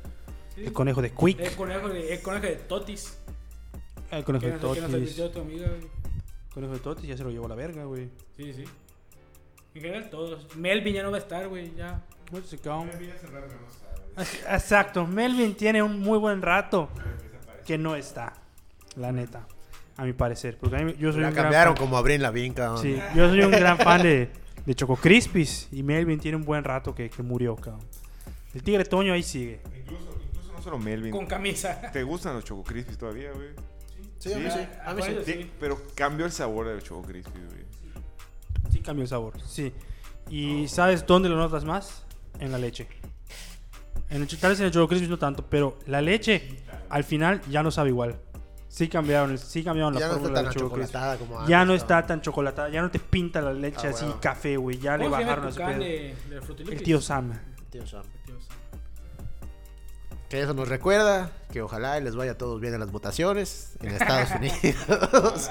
Sí. 0.55 0.65
El 0.65 0.73
conejo 0.73 1.01
de 1.03 1.11
Quick. 1.11 1.41
El 1.41 1.53
conejo 1.57 1.89
de, 1.89 2.13
el 2.15 2.21
conejo 2.23 2.47
de 2.47 2.57
Totis. 2.57 3.19
El 4.11 4.25
conejo 4.25 4.47
de 4.47 4.53
Totis. 4.53 4.83
advirtió 4.85 5.31
tu 5.31 5.41
amiga. 5.41 5.69
güey. 5.69 5.81
El 5.83 6.55
conejo 6.55 6.73
de 6.75 6.79
Totis 6.81 7.07
ya 7.09 7.17
se 7.17 7.25
lo 7.25 7.31
llevó 7.31 7.47
a 7.47 7.49
la 7.51 7.55
verga, 7.55 7.85
güey. 7.85 8.09
Sí, 8.37 8.53
sí. 8.53 8.65
En 9.75 9.81
general 9.83 10.11
todos. 10.11 10.55
Melvin 10.57 10.95
ya 10.95 11.03
no 11.03 11.11
va 11.11 11.17
a 11.17 11.21
estar, 11.21 11.49
güey. 11.49 11.75
Ya. 11.75 12.03
Where's 12.31 12.51
the 12.51 12.57
gum? 12.59 12.89
Exacto. 14.51 15.07
Melvin 15.07 15.55
tiene 15.55 15.83
un 15.83 16.01
muy 16.01 16.19
buen 16.19 16.43
rato 16.43 16.89
que 17.67 17.79
no 17.79 17.97
está. 17.97 18.35
La 18.97 19.13
neta. 19.13 19.47
A 19.97 20.05
mi 20.05 20.13
parecer. 20.13 20.59
Porque 20.59 20.77
a 20.77 20.81
mí- 20.81 20.95
yo 20.99 21.13
soy 21.13 21.23
La 21.23 21.29
un 21.29 21.35
gran 21.35 21.45
cambiaron 21.47 21.77
fan- 21.77 21.85
como 21.87 21.97
Abril 21.97 22.21
Lavín, 22.23 22.53
cabrón. 22.55 22.83
Sí, 22.83 22.99
yo 23.15 23.29
soy 23.29 23.41
un 23.43 23.51
gran 23.51 23.79
fan 23.79 24.03
de, 24.03 24.31
de 24.67 24.75
Choco 24.75 24.97
Crispis. 24.97 25.69
Y 25.73 25.83
Melvin 25.83 26.19
tiene 26.19 26.37
un 26.37 26.45
buen 26.45 26.65
rato 26.65 26.95
que, 26.95 27.09
que 27.09 27.23
murió, 27.23 27.57
cabrón. 27.57 27.81
El 28.55 28.63
tigre 28.63 28.85
Toño 28.85 29.13
ahí 29.15 29.23
sigue. 29.23 29.61
Solo 30.63 30.79
Melvin. 30.79 31.11
Con 31.13 31.27
camisa. 31.27 31.91
¿Te 31.93 32.03
gustan 32.03 32.35
los 32.35 32.45
Choco 32.45 32.63
Crispies 32.65 32.97
todavía, 32.99 33.33
güey? 33.33 33.49
Sí, 34.19 34.33
a 34.33 34.39
mí 34.39 34.49
sí. 34.51 34.61
A 34.85 34.95
mí 34.95 35.03
sí. 35.03 35.09
Bueno, 35.11 35.25
Sí, 35.25 35.51
Pero 35.59 35.83
cambió 35.95 36.25
el 36.27 36.33
sabor 36.33 36.69
del 36.69 36.83
Choco 36.83 37.03
Crispies, 37.07 37.45
güey. 37.47 37.63
Sí 38.71 38.81
cambió 38.81 39.03
el 39.03 39.09
sabor, 39.09 39.35
sí. 39.47 39.73
¿Y 40.31 40.69
sabes 40.69 41.05
dónde 41.07 41.29
lo 41.29 41.37
notas 41.37 41.65
más? 41.65 42.05
En 42.39 42.53
la 42.53 42.59
leche. 42.59 42.87
En 44.09 44.23
el, 44.23 44.29
tal 44.39 44.51
vez 44.51 44.61
en 44.61 44.67
el 44.67 44.73
Choco 44.73 44.89
Crispis 44.89 45.09
no 45.11 45.19
tanto, 45.19 45.45
pero 45.49 45.79
la 45.87 46.01
leche 46.01 46.63
al 46.91 47.03
final 47.05 47.41
ya 47.51 47.63
no 47.63 47.71
sabe 47.71 47.89
igual. 47.91 48.21
Sí 48.69 48.89
cambiaron, 48.89 49.33
el- 49.33 49.39
sí 49.39 49.63
cambiaron 49.65 49.93
la 49.95 50.01
Ya 50.01 50.07
no 50.09 50.15
fórmula 50.15 50.43
del 50.43 50.53
Choco 50.53 50.75
Crispis. 50.75 50.95
achocolatada 50.95 51.17
como 51.19 51.37
antes. 51.39 51.51
Ya 51.51 51.65
no 51.65 51.75
está 51.75 52.07
tan 52.07 52.21
chocolatada, 52.23 52.69
ya 52.71 52.81
no 52.83 52.91
te 52.91 52.99
pinta 52.99 53.41
la 53.43 53.53
leche 53.53 53.89
Ah, 53.89 53.91
así 53.91 54.05
bueno. 54.05 54.21
café, 54.21 54.57
güey. 54.57 54.79
Ya 54.79 54.97
le 54.97 55.05
¿Cómo 55.05 55.17
se 55.17 55.23
llama 55.23 55.37
bajaron 55.37 55.45
el 55.45 55.49
a 55.49 55.53
su 55.53 55.59
tucán 55.59 55.73
pedo. 55.79 55.85
de, 55.85 56.35
de 56.37 56.41
Frutilupis? 56.41 56.79
El 56.79 56.85
tío 56.85 57.01
Sam. 57.01 57.33
Tío 57.71 57.87
Sam. 57.87 58.03
Tío 58.25 58.41
Sam. 58.41 58.57
Que 60.33 60.41
eso 60.41 60.55
nos 60.55 60.67
recuerda 60.67 61.31
que 61.53 61.61
ojalá 61.61 62.01
les 62.01 62.17
vaya 62.17 62.31
a 62.33 62.39
todos 62.39 62.59
bien 62.59 62.73
en 62.73 62.81
las 62.81 62.91
votaciones 62.91 63.75
en 63.83 63.91
Estados 63.91 64.31
Unidos. 64.41 65.51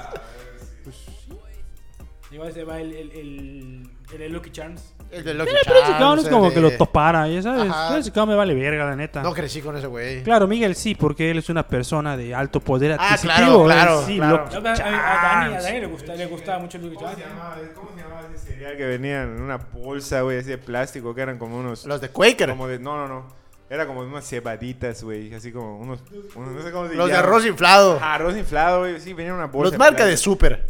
Igual 2.32 2.52
se 2.52 2.64
va 2.64 2.80
el, 2.80 2.92
el, 2.92 3.10
el, 3.12 3.90
el 4.12 4.18
de 4.18 4.28
Lucky 4.28 4.50
Charms. 4.50 4.92
el 5.12 5.22
de 5.22 5.34
Lucky 5.34 5.52
Pero 5.64 5.78
ese 5.78 5.90
cabrón 5.92 5.98
Charms, 6.00 6.22
es 6.24 6.28
como 6.30 6.46
el 6.46 6.50
que 6.54 6.60
de- 6.60 6.70
lo 6.72 6.76
topara, 6.76 7.28
ya 7.28 7.42
sabes. 7.42 7.72
Ese 8.00 8.10
cabrón 8.10 8.30
me 8.30 8.34
vale 8.34 8.54
verga, 8.54 8.84
la 8.86 8.96
neta. 8.96 9.22
No 9.22 9.32
crecí 9.32 9.60
con 9.62 9.76
ese 9.76 9.86
güey. 9.86 10.24
Claro, 10.24 10.48
Miguel 10.48 10.74
sí, 10.74 10.96
porque 10.96 11.30
él 11.30 11.38
es 11.38 11.48
una 11.48 11.64
persona 11.68 12.16
de 12.16 12.34
alto 12.34 12.58
poder 12.58 12.96
Ah, 12.98 13.10
adquisitivo. 13.14 13.34
claro, 13.36 13.60
él 13.60 13.66
claro, 13.66 14.04
sí, 14.04 14.16
claro. 14.16 14.44
Lucky 14.46 14.56
A, 14.56 14.58
a- 14.58 14.62
Dani, 14.62 14.84
a 14.84 15.50
Charms. 15.50 15.62
Dani 15.64 15.80
le, 15.80 15.86
gusta, 15.86 16.14
le 16.16 16.26
gustaba 16.26 16.58
mucho 16.58 16.78
el 16.78 16.84
Lucky 16.86 16.96
¿Cómo 16.96 17.06
Charms. 17.06 17.22
se 17.22 17.28
llamaba, 17.28 17.56
cómo 17.76 17.90
se 17.94 18.02
llamaba 18.02 18.28
ese 18.34 18.46
cereal 18.48 18.76
que 18.76 18.84
venían 18.86 19.36
en 19.36 19.42
una 19.42 19.58
bolsa, 19.58 20.22
güey, 20.22 20.38
así 20.38 20.48
de 20.48 20.58
plástico, 20.58 21.14
que 21.14 21.20
eran 21.20 21.38
como 21.38 21.56
unos... 21.56 21.84
Los 21.86 22.00
de 22.00 22.08
Quaker. 22.08 22.48
Como 22.50 22.66
de... 22.66 22.80
No, 22.80 22.96
no, 22.96 23.06
no. 23.06 23.41
Era 23.72 23.86
como 23.86 24.00
unas 24.00 24.28
cebaditas, 24.28 25.02
güey, 25.02 25.32
así 25.32 25.50
como 25.50 25.78
unos... 25.78 26.00
unos- 26.34 26.52
no 26.52 26.62
sé 26.62 26.70
cómo 26.70 26.88
se 26.88 26.94
Los 26.94 27.06
de 27.06 27.12
llaman. 27.14 27.24
arroz 27.26 27.46
inflado. 27.46 27.98
Ah, 28.02 28.14
arroz 28.16 28.36
inflado, 28.36 28.80
güey. 28.80 29.00
Sí, 29.00 29.14
venía 29.14 29.30
en 29.30 29.36
una 29.38 29.46
bolsa. 29.46 29.70
Los 29.70 29.78
marca 29.78 30.04
de 30.04 30.16
compraba. 30.18 30.60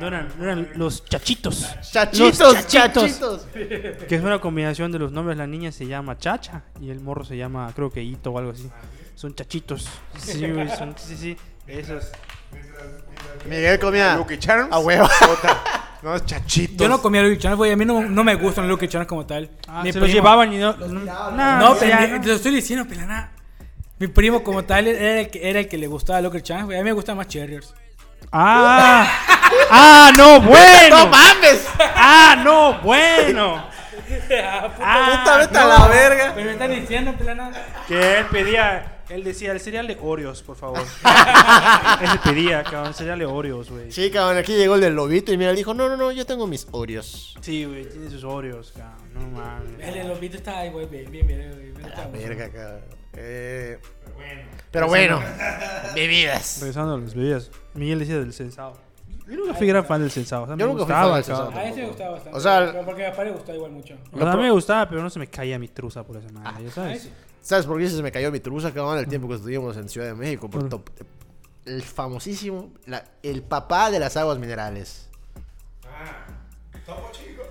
No 0.00 0.06
eran, 0.08 0.28
no 0.36 0.44
eran 0.44 0.68
los 0.74 1.04
chachitos. 1.04 1.64
Chachitos, 1.92 2.38
Los 2.40 2.66
chachitos. 2.66 3.02
chachitos. 3.04 3.46
Que 4.08 4.14
es 4.16 4.22
una 4.22 4.40
combinación 4.40 4.90
de 4.90 4.98
los 4.98 5.12
nombres. 5.12 5.38
La 5.38 5.46
niña 5.46 5.70
se 5.70 5.86
llama 5.86 6.18
Chacha 6.18 6.62
y 6.80 6.90
el 6.90 6.98
morro 7.00 7.24
se 7.24 7.36
llama, 7.36 7.72
creo 7.74 7.88
que 7.90 8.02
Ito 8.02 8.30
o 8.32 8.38
algo 8.38 8.50
así. 8.50 8.68
Son 9.14 9.32
chachitos. 9.34 9.88
Sí, 10.16 10.44
güey, 10.50 10.68
son, 10.70 10.94
sí, 10.98 11.16
sí. 11.16 11.36
Esos. 11.68 12.10
Miguel 13.48 13.78
comía 13.78 14.16
Lucky 14.16 14.38
Charms. 14.38 14.72
a 14.72 14.78
huevo. 14.80 15.08
Unos 16.02 16.24
chachitos. 16.26 16.76
Yo 16.78 16.88
no 16.88 17.00
comía 17.02 17.22
Lucky 17.22 17.38
Charms, 17.38 17.56
güey. 17.56 17.72
A 17.72 17.76
mí 17.76 17.84
no, 17.84 18.02
no 18.02 18.24
me 18.24 18.34
gustan 18.36 18.68
los 18.68 18.70
Lucky 18.78 18.88
Charms 18.88 19.08
como 19.08 19.26
tal. 19.26 19.50
Ah, 19.66 19.82
Mi 19.82 19.92
se 19.92 19.98
los 19.98 20.08
primo- 20.08 20.14
llevaban 20.22 20.52
y 20.52 20.58
no. 20.58 20.72
No, 20.74 21.30
No, 21.58 21.76
pero 21.78 22.08
no. 22.08 22.20
te 22.20 22.28
lo 22.28 22.34
estoy 22.34 22.54
diciendo, 22.54 22.86
pelana. 22.86 23.32
Mi 23.98 24.06
primo 24.06 24.44
como 24.44 24.64
tal 24.64 24.86
era 24.86 25.20
el 25.20 25.28
que, 25.30 25.50
era 25.50 25.58
el 25.60 25.68
que 25.68 25.76
le 25.76 25.88
gustaba 25.88 26.20
Lucky 26.20 26.40
Charms, 26.42 26.66
güey. 26.66 26.78
A 26.78 26.80
mí 26.82 26.84
me 26.84 26.92
gustan 26.92 27.16
más 27.16 27.26
Cherriers. 27.26 27.74
Ah, 28.32 29.06
ah, 29.70 30.12
no, 30.16 30.40
bueno. 30.42 30.98
¡No 30.98 31.06
mames! 31.08 31.66
Ah, 31.78 32.36
no, 32.44 32.80
bueno. 32.82 33.66
Ah, 34.80 35.18
¡Puta, 35.22 35.36
vete 35.38 35.58
a 35.58 35.64
la 35.66 35.86
verga! 35.88 36.32
Pero 36.34 36.46
me 36.46 36.52
están 36.52 36.70
diciendo, 36.70 37.12
pelana. 37.12 37.50
Que 37.86 38.18
él 38.20 38.26
pedía, 38.26 38.97
él 39.10 39.24
decía 39.24 39.52
el 39.52 39.60
cereal 39.60 39.86
de 39.86 39.96
Oreos, 40.00 40.42
por 40.42 40.56
favor. 40.56 40.80
él 42.00 42.20
pedía, 42.24 42.62
cabrón, 42.64 42.94
cereal 42.94 43.18
de 43.18 43.26
Oreos, 43.26 43.70
güey. 43.70 43.90
Sí, 43.90 44.10
cabrón, 44.10 44.36
aquí 44.38 44.54
llegó 44.56 44.74
el 44.74 44.80
del 44.80 44.94
lobito 44.94 45.32
y 45.32 45.38
mira, 45.38 45.52
dijo, 45.52 45.74
no, 45.74 45.88
no, 45.88 45.96
no, 45.96 46.12
yo 46.12 46.26
tengo 46.26 46.46
mis 46.46 46.66
Oreos. 46.70 47.36
Sí, 47.40 47.64
güey, 47.64 47.88
tiene 47.88 48.10
sus 48.10 48.24
Oreos, 48.24 48.72
cabrón. 48.76 49.08
No 49.14 49.20
mames. 49.38 49.86
El 49.86 49.94
de 49.94 50.04
los 50.04 50.20
beats 50.20 50.34
está 50.36 50.58
ahí, 50.58 50.70
güey. 50.70 50.86
Bien, 50.86 51.10
bien, 51.10 51.26
bien. 51.26 51.38
bien, 51.40 51.74
bien, 51.74 51.90
La 51.90 52.06
bueno. 52.06 52.12
verga, 52.28 52.48
cabrón. 52.50 52.80
Eh, 53.14 53.78
pero 54.70 54.86
bueno, 54.86 55.20
bebidas. 55.94 56.58
Regresando 56.60 56.94
a 56.94 56.98
las 56.98 57.14
bebidas. 57.14 57.50
Miguel 57.74 57.98
decía 58.00 58.18
del 58.18 58.32
sensado. 58.32 58.74
Yo 59.26 59.36
nunca 59.36 59.54
fui 59.54 59.66
gran 59.66 59.84
fan 59.84 60.00
del 60.00 60.10
sensado. 60.10 60.44
O 60.44 60.46
sea, 60.46 60.56
Yo 60.56 60.66
me 60.66 60.72
nunca 60.72 60.84
fui 60.84 60.94
gustaba, 60.94 61.04
fan 61.04 61.14
del. 61.16 61.24
Sensado. 61.24 61.50
A 61.50 61.64
ese 61.64 61.80
me 61.82 61.88
gustaba 61.88 62.10
bastante. 62.12 62.38
O 62.38 62.40
sea, 62.40 62.68
pero 62.72 62.84
porque 62.84 63.02
a 63.02 63.06
mi 63.06 63.10
papá 63.10 63.24
le 63.24 63.30
gustaba 63.32 63.56
igual 63.56 63.72
mucho. 63.72 63.94
O 64.12 64.18
sea, 64.18 64.32
a 64.32 64.36
mí 64.36 64.42
me 64.42 64.50
gustaba, 64.50 64.88
pero 64.88 65.02
no 65.02 65.10
se 65.10 65.18
me 65.18 65.26
caía 65.26 65.58
mi 65.58 65.68
truza 65.68 66.02
por 66.04 66.16
esa 66.16 66.28
madre, 66.30 66.64
ya 66.64 66.68
A 66.68 66.72
sabes. 66.72 67.10
¿Sabes 67.48 67.64
por 67.64 67.78
qué 67.78 67.88
se 67.88 68.02
me 68.02 68.12
cayó 68.12 68.30
mi 68.30 68.40
truza, 68.40 68.74
cabrón, 68.74 68.98
el 68.98 69.08
tiempo 69.08 69.26
que 69.26 69.36
estuvimos 69.36 69.74
en 69.78 69.88
Ciudad 69.88 70.08
de 70.08 70.14
México? 70.14 70.50
Por 70.50 70.60
¿Por? 70.60 70.68
top- 70.68 70.90
el 71.64 71.82
famosísimo, 71.82 72.70
la- 72.84 73.02
el 73.22 73.42
papá 73.42 73.90
de 73.90 73.98
las 73.98 74.18
aguas 74.18 74.38
minerales. 74.38 75.08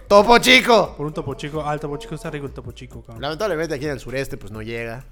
Topo 0.08 0.38
Chico. 0.40 0.94
Por 0.96 1.06
un 1.08 1.14
topo 1.14 1.34
chico. 1.34 1.64
Ah, 1.66 1.74
el 1.74 1.80
topo 1.80 1.98
chico 1.98 2.14
está 2.14 2.30
rico 2.30 2.46
el 2.46 2.54
topo 2.54 2.72
chico, 2.74 3.02
cabrón. 3.02 3.22
Lamentablemente 3.24 3.74
aquí 3.74 3.86
en 3.86 3.92
el 3.92 4.00
sureste 4.00 4.38
pues 4.38 4.52
no 4.52 4.62
llega. 4.62 5.04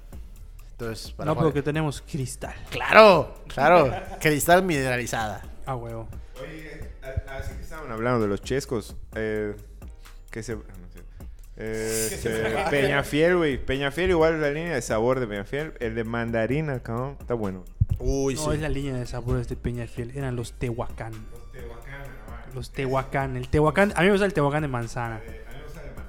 Entonces, 0.70 1.10
para 1.10 1.26
No, 1.26 1.34
Juan- 1.34 1.46
porque 1.46 1.62
tenemos 1.62 2.00
cristal. 2.02 2.54
Claro, 2.70 3.34
claro. 3.48 3.92
Cristal 4.20 4.62
mineralizada. 4.62 5.42
Ah, 5.66 5.74
huevo. 5.74 6.08
Oye, 6.40 6.92
así 7.28 7.54
que 7.56 7.62
estaban 7.62 7.90
hablando 7.90 8.20
de 8.20 8.28
los 8.28 8.40
chescos. 8.40 8.94
Eh, 9.16 9.56
que 10.30 10.42
se. 10.44 10.56
Eh, 11.56 12.08
este, 12.12 12.30
Peñafiel, 12.70 13.36
güey. 13.36 13.56
Peñafiel, 13.58 14.10
igual 14.10 14.40
la 14.40 14.50
línea 14.50 14.74
de 14.74 14.82
sabor 14.82 15.20
de 15.20 15.26
Peñafiel. 15.26 15.72
El 15.80 15.94
de 15.94 16.04
mandarina, 16.04 16.80
cabrón. 16.80 17.16
Está 17.20 17.34
bueno. 17.34 17.64
Uy, 17.98 18.34
No, 18.34 18.40
sí. 18.42 18.50
es 18.52 18.60
la 18.60 18.68
línea 18.68 18.94
de 18.94 19.06
sabores 19.06 19.48
de 19.48 19.56
Peñafiel. 19.56 20.12
Eran 20.16 20.36
los 20.36 20.52
Tehuacán. 20.52 21.12
Los 22.54 22.70
Tehuacán. 22.72 23.36
El 23.36 23.48
Tehuacán. 23.48 23.92
A 23.96 24.00
mí 24.00 24.06
me 24.06 24.12
gusta 24.12 24.26
el 24.26 24.32
Tehuacán 24.34 24.62
de 24.62 24.68
manzana. 24.68 25.20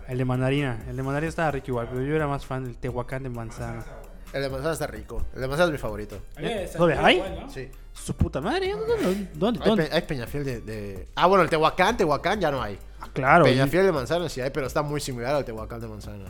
El 0.08 0.18
de 0.18 0.26
mandarina. 0.26 0.80
El 0.90 0.96
de 0.98 1.04
mandarina 1.04 1.30
estaba 1.30 1.52
rico 1.52 1.68
igual, 1.72 1.88
pero 1.92 2.02
yo 2.02 2.16
era 2.16 2.28
más 2.28 2.46
fan 2.46 2.64
del 2.64 2.78
Tehuacán 2.78 3.24
de 3.24 3.30
manzana. 3.30 3.86
El 4.34 4.42
de 4.42 4.50
manzana 4.50 4.74
está 4.74 4.88
rico. 4.88 5.26
El 5.36 5.42
de 5.42 5.48
manzana 5.48 5.68
es 5.68 5.72
mi 5.74 5.78
favorito. 5.78 6.22
A 6.38 6.40
mí 6.42 6.48
me 6.48 6.68
¿Dónde 6.68 6.96
hay? 6.98 7.16
igual, 7.18 7.40
¿no? 7.42 7.50
Sí. 7.50 7.70
Su 7.94 8.16
puta 8.16 8.40
madre. 8.40 8.72
¿Dónde? 8.72 9.28
¿Dónde? 9.34 9.60
Hay, 9.64 9.70
dónde? 9.70 9.84
pe- 9.86 9.96
hay 9.96 10.02
Peñafiel 10.04 10.44
de, 10.46 10.62
de- 10.62 11.08
Ah, 11.16 11.28
bueno, 11.28 11.44
el 11.44 11.50
Tehuacán, 11.50 11.98
Tehuacán 11.98 12.40
ya 12.40 12.52
no 12.52 12.62
hay. 12.62 12.78
Ah, 13.00 13.10
claro. 13.14 13.46
Peñafiel 13.46 13.86
de 13.86 13.92
manzana 13.92 14.28
sí 14.30 14.42
hay, 14.42 14.50
pero 14.50 14.68
está 14.68 14.82
muy 14.82 15.00
similar 15.00 15.36
al 15.36 15.46
Tehuacán 15.46 15.80
de 15.82 15.88
manzana. 15.88 16.26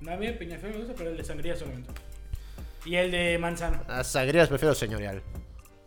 No, 0.00 0.12
a 0.12 0.16
mí 0.16 0.26
el 0.26 0.38
Peñafiel 0.38 0.72
me 0.72 0.78
gusta, 0.78 0.94
pero 0.96 1.10
el 1.10 1.16
de 1.16 1.24
sangría 1.24 1.54
solamente. 1.56 1.90
Y 2.84 2.94
el 2.96 3.10
de 3.10 3.38
manzana. 3.38 3.82
A 3.88 4.02
sangrías 4.02 4.48
prefiero 4.48 4.74
señorial. 4.74 5.22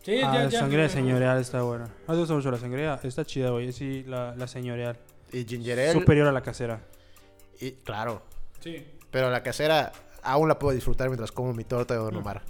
Sí, 0.03 0.17
Ah, 0.23 0.33
ya, 0.33 0.43
la 0.43 0.49
ya. 0.49 0.59
sangría 0.59 0.83
ya, 0.87 0.89
señorial 0.93 1.39
está 1.39 1.61
buena. 1.63 1.85
No 2.07 2.13
te 2.13 2.19
gusta 2.19 2.33
mucho 2.35 2.51
la 2.51 2.57
sangría. 2.57 2.99
Está 3.01 3.25
chida, 3.25 3.49
güey. 3.49 3.71
Sí, 3.71 4.03
la, 4.07 4.35
la 4.35 4.47
señorial. 4.47 4.97
Y 5.31 5.45
ginger 5.45 5.79
ale. 5.79 5.93
Superior 5.93 6.27
a 6.27 6.31
la 6.31 6.41
casera. 6.41 6.81
Y, 7.59 7.71
claro. 7.71 8.21
Sí. 8.59 8.85
Pero 9.09 9.31
la 9.31 9.41
casera 9.41 9.91
aún 10.21 10.47
la 10.47 10.59
puedo 10.59 10.75
disfrutar 10.75 11.07
mientras 11.09 11.31
como 11.31 11.53
mi 11.53 11.63
torta 11.63 11.93
de 11.95 11.99
Don 12.01 12.15
Omar. 12.15 12.43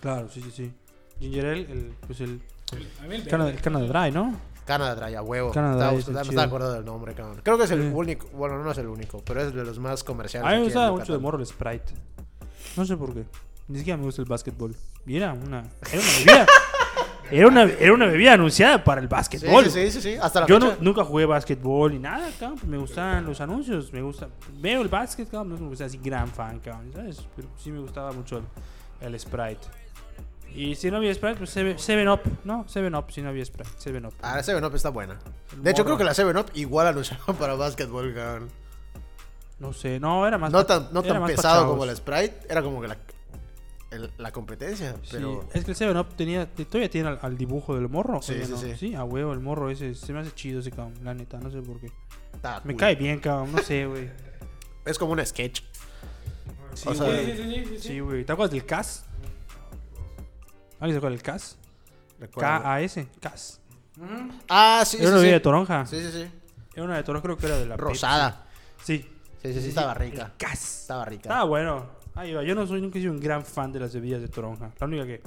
Claro, 0.00 0.28
sí, 0.28 0.42
sí, 0.42 0.50
sí. 0.50 0.72
Ginger 1.20 1.46
ale, 1.46 1.60
el, 1.62 1.94
pues 2.06 2.20
el 2.20 2.40
el 2.72 3.24
Cana, 3.28 3.44
verde. 3.44 3.56
el 3.58 3.62
Cana 3.62 3.80
de 3.80 3.86
Dry, 3.88 4.10
¿no? 4.10 4.38
Canadá 4.64 4.94
trae 4.96 5.16
a 5.16 5.22
huevo. 5.22 5.48
Me 5.48 5.52
chido. 5.54 5.98
estaba 6.20 6.42
acordando 6.42 6.74
del 6.74 6.84
nombre, 6.84 7.14
cabrón. 7.14 7.40
Creo 7.42 7.58
que 7.58 7.64
es 7.64 7.70
el 7.72 7.82
Sí. 7.82 7.90
único. 7.92 8.26
Bueno, 8.34 8.62
no 8.62 8.70
es 8.70 8.78
el 8.78 8.86
único, 8.86 9.22
pero 9.24 9.42
es 9.42 9.52
de 9.54 9.64
los 9.64 9.78
más 9.78 10.04
comerciales. 10.04 10.48
A 10.48 10.54
mí 10.54 10.62
me 10.62 10.68
Yucatán. 10.68 10.92
mucho 10.92 11.12
de 11.12 11.18
morro 11.18 11.38
el 11.38 11.46
Sprite. 11.46 11.92
No 12.76 12.84
sé 12.84 12.96
por 12.96 13.12
qué. 13.14 13.24
Ni 13.68 13.78
siquiera 13.78 13.96
me 13.96 14.04
gusta 14.04 14.22
el 14.22 14.28
básquetbol. 14.28 14.74
Y 15.06 15.16
era 15.16 15.32
una, 15.32 15.64
era 15.90 16.00
una 16.00 16.12
bebida. 16.18 16.46
era, 17.30 17.46
una, 17.48 17.62
era 17.64 17.92
una 17.92 18.06
bebida 18.06 18.32
anunciada 18.34 18.82
para 18.84 19.00
el 19.00 19.08
básquetbol. 19.08 19.64
sí, 19.64 19.70
sí, 19.70 19.90
sí, 19.90 20.00
sí. 20.00 20.14
Hasta 20.20 20.40
la 20.40 20.46
Yo 20.46 20.58
no- 20.58 20.74
nunca 20.80 21.04
jugué 21.04 21.24
básquetbol 21.26 21.92
ni 21.92 21.98
nada, 21.98 22.28
cabrón. 22.38 22.60
Me 22.66 22.76
gustan 22.78 23.24
los 23.26 23.40
anuncios. 23.40 23.92
Me 23.92 24.02
gusta. 24.02 24.28
Veo 24.58 24.82
el 24.82 24.88
básquet, 24.88 25.28
cabrón. 25.30 25.48
No 25.50 25.54
es 25.54 25.58
como 25.60 25.70
que 25.70 25.76
sea 25.76 25.86
así 25.86 25.98
gran 26.02 26.28
fan, 26.28 26.60
cabrón. 26.60 26.90
¿Sabes? 26.94 27.26
Pero 27.36 27.48
sí 27.56 27.70
me 27.72 27.80
gustaba 27.80 28.12
mucho 28.12 28.38
el, 28.38 28.44
el 29.00 29.18
Sprite. 29.18 29.66
Y 30.54 30.74
si 30.74 30.90
no 30.90 30.98
había 30.98 31.12
Sprite, 31.14 31.36
pues 31.36 31.50
7 31.50 32.08
Up, 32.08 32.20
¿no? 32.44 32.64
7 32.68 32.94
Up, 32.96 33.06
si 33.10 33.22
no 33.22 33.28
había 33.30 33.44
Sprite. 33.44 33.70
7 33.78 33.98
Up. 34.06 34.14
Ah, 34.22 34.36
la 34.36 34.42
7-Up 34.42 34.74
está 34.74 34.90
buena. 34.90 35.18
El 35.52 35.62
De 35.62 35.70
hecho, 35.70 35.82
morro. 35.84 35.96
creo 35.96 35.98
que 35.98 36.04
la 36.04 36.12
7-Up 36.14 36.50
igual 36.54 36.86
anunciaron 36.88 37.36
para 37.38 37.54
básquetbol, 37.54 38.14
cabrón. 38.14 38.48
No 39.58 39.72
sé, 39.72 40.00
no, 40.00 40.26
era 40.26 40.38
más. 40.38 40.50
No 40.52 40.66
tan, 40.66 40.88
no 40.92 41.02
tan 41.02 41.24
pesado 41.24 41.68
como 41.68 41.86
la 41.86 41.94
Sprite. 41.94 42.34
Era 42.50 42.62
como 42.62 42.80
que 42.80 42.88
la, 42.88 42.96
el- 43.92 44.10
la 44.18 44.32
competencia. 44.32 44.96
Sí, 45.02 45.16
es 45.54 45.64
que 45.64 45.70
el 45.70 45.76
7 45.76 45.98
Up 45.98 46.08
tenía, 46.16 46.46
todavía 46.46 46.90
tiene 46.90 47.08
al, 47.10 47.18
al 47.22 47.38
dibujo 47.38 47.74
del 47.76 47.88
morro. 47.88 48.20
Sí, 48.22 48.34
¿o 48.42 48.44
sí, 48.44 48.50
no? 48.50 48.58
sí. 48.58 48.74
Sí, 48.76 48.94
a 48.94 49.04
huevo, 49.04 49.32
el 49.32 49.40
morro 49.40 49.70
ese. 49.70 49.94
Se 49.94 50.12
me 50.12 50.20
hace 50.20 50.32
chido 50.32 50.60
ese 50.60 50.70
cabrón, 50.70 50.94
la 51.04 51.14
neta, 51.14 51.38
no 51.38 51.50
sé 51.50 51.62
por 51.62 51.78
qué. 51.80 51.90
está 52.34 52.60
Me 52.64 52.72
cool. 52.74 52.80
cae 52.80 52.96
bien, 52.96 53.20
cabrón, 53.20 53.52
no 53.52 53.58
sé, 53.62 53.86
güey. 53.86 54.10
Es 54.84 54.98
como 54.98 55.12
un 55.12 55.24
sketch. 55.24 55.62
Sí, 56.74 56.88
güey. 56.88 57.26
Sí, 57.26 57.32
sí, 57.32 57.36
sí, 57.36 57.54
sí, 57.54 57.64
sí. 57.76 57.78
Sí, 57.88 58.00
güey. 58.00 58.24
¿Te 58.24 58.32
acuerdas 58.32 58.50
del 58.52 58.66
CAS? 58.66 59.04
¿Alguien 60.82 60.94
se 60.94 60.98
acuerda 60.98 61.14
del 61.14 61.22
CAS? 61.22 61.56
K-A-S, 62.36 63.06
CAS. 63.20 63.60
Ujú. 63.96 64.32
Ah, 64.48 64.82
sí, 64.84 64.96
Era 64.96 65.10
una 65.10 65.18
sí, 65.18 65.22
bebida 65.22 65.32
de 65.34 65.38
sí. 65.38 65.42
toronja. 65.44 65.86
Sí, 65.86 66.00
sí, 66.02 66.10
sí. 66.10 66.26
Era 66.74 66.84
una 66.84 66.96
de 66.96 67.04
toronja, 67.04 67.22
creo 67.22 67.36
que 67.36 67.46
era 67.46 67.56
de 67.56 67.66
la 67.66 67.76
Rosada. 67.76 68.46
Pepsi. 68.78 68.98
Sí. 68.98 69.08
Sí, 69.42 69.52
sí, 69.54 69.60
sí, 69.60 69.68
estaba 69.68 69.94
rica. 69.94 70.22
El 70.24 70.32
CAS. 70.36 70.80
Estaba 70.82 71.04
rica. 71.04 71.22
Estaba 71.22 71.44
bueno. 71.44 71.86
Ahí 72.16 72.34
va. 72.34 72.42
Yo 72.42 72.56
no 72.56 72.66
soy, 72.66 72.80
nunca 72.80 72.98
he 72.98 73.00
sido 73.00 73.12
un 73.12 73.20
gran 73.20 73.44
fan 73.44 73.72
de 73.72 73.78
las 73.78 73.94
bebidas 73.94 74.20
de 74.22 74.26
toronja. 74.28 74.72
La 74.80 74.86
única 74.88 75.06
que, 75.06 75.22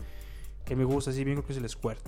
que 0.66 0.76
me 0.76 0.84
gusta 0.84 1.12
así 1.12 1.24
bien 1.24 1.38
creo 1.38 1.47
que 1.47 1.53
es 1.53 1.60
el 1.60 1.70
Squirt. 1.70 2.06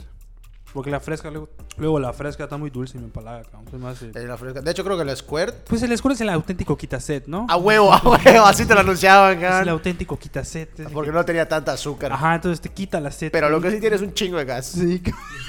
Porque 0.74 0.92
la 0.92 1.00
fresca, 1.00 1.32
luego, 1.32 1.50
luego 1.78 2.00
la 2.00 2.14
fresca 2.14 2.44
está 2.44 2.58
muy 2.58 2.70
dulce 2.70 2.98
y 2.98 3.00
me 3.00 3.06
empalaga, 3.08 3.44
cabrón. 3.44 3.82
Más, 3.82 4.02
eh, 4.04 4.12
la 4.14 4.38
fresca. 4.38 4.62
De 4.62 4.70
hecho, 4.70 4.84
creo 4.84 4.96
que 4.98 5.04
el 5.10 5.16
Squirt. 5.18 5.56
Pues 5.68 5.82
el 5.82 5.98
Squirt 5.98 6.16
es 6.16 6.22
el 6.22 6.30
auténtico 6.30 6.78
quitaset, 6.78 7.26
¿no? 7.26 7.48
A 7.50 7.56
huevo, 7.58 7.92
a 7.94 8.02
huevo. 8.04 8.46
Así 8.46 8.66
te 8.66 8.74
lo 8.76 8.82
anunciaban, 8.82 9.32
Es 9.38 9.44
el 9.44 9.50
cabrón. 9.50 9.70
auténtico 9.70 10.20
quitaset. 10.20 10.80
es 10.80 10.90
Porque 10.92 11.10
que- 11.10 11.16
no 11.16 11.26
tenía 11.26 11.48
tanta 11.48 11.72
azúcar. 11.72 12.12
Ajá, 12.12 12.36
entonces 12.36 12.62
te 12.62 12.70
quita 12.70 13.00
la 13.00 13.10
sed. 13.12 13.32
Pero 13.32 13.50
lo 13.50 13.60
que 13.62 13.72
sí 13.72 13.80
tiene 13.80 13.96
es 13.96 14.02
un 14.02 14.14
chingo 14.14 14.38
de 14.38 14.46
gas. 14.46 14.68
Sí. 14.68 15.02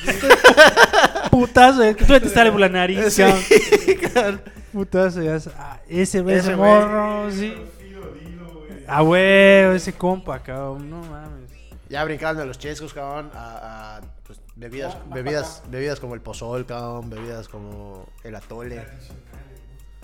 Putazo, 1.31 1.81
que 1.97 2.05
tú 2.05 2.19
te 2.19 2.29
sale 2.29 2.51
por 2.51 2.61
la 2.61 2.69
nariz, 2.69 3.13
Sí, 3.13 3.23
cabrón. 3.23 3.43
cabrón. 4.15 4.41
Putazo, 4.73 5.23
ya 5.23 5.39
ah, 5.59 5.81
ese, 5.89 6.21
ese, 6.21 6.35
Ese 6.35 6.57
morro, 6.57 7.31
sí. 7.31 7.55
Ah, 8.87 9.03
huevo, 9.03 9.73
ese 9.75 9.93
compa, 9.93 10.39
cabrón. 10.43 10.89
No 10.89 11.01
mames. 11.03 11.51
Ya 11.89 12.05
brincando 12.05 12.41
de 12.43 12.47
los 12.47 12.59
chescos, 12.59 12.93
cabrón, 12.95 13.31
a, 13.35 13.97
a, 13.97 14.01
bebidas, 14.59 14.97
bebidas, 15.09 15.63
bebidas 15.69 16.01
como 16.01 16.15
el 16.15 16.21
pozol, 16.21 16.67
cabrón, 16.67 17.09
bebidas 17.09 17.49
como 17.49 18.07
el 18.25 18.35
atole. 18.35 18.85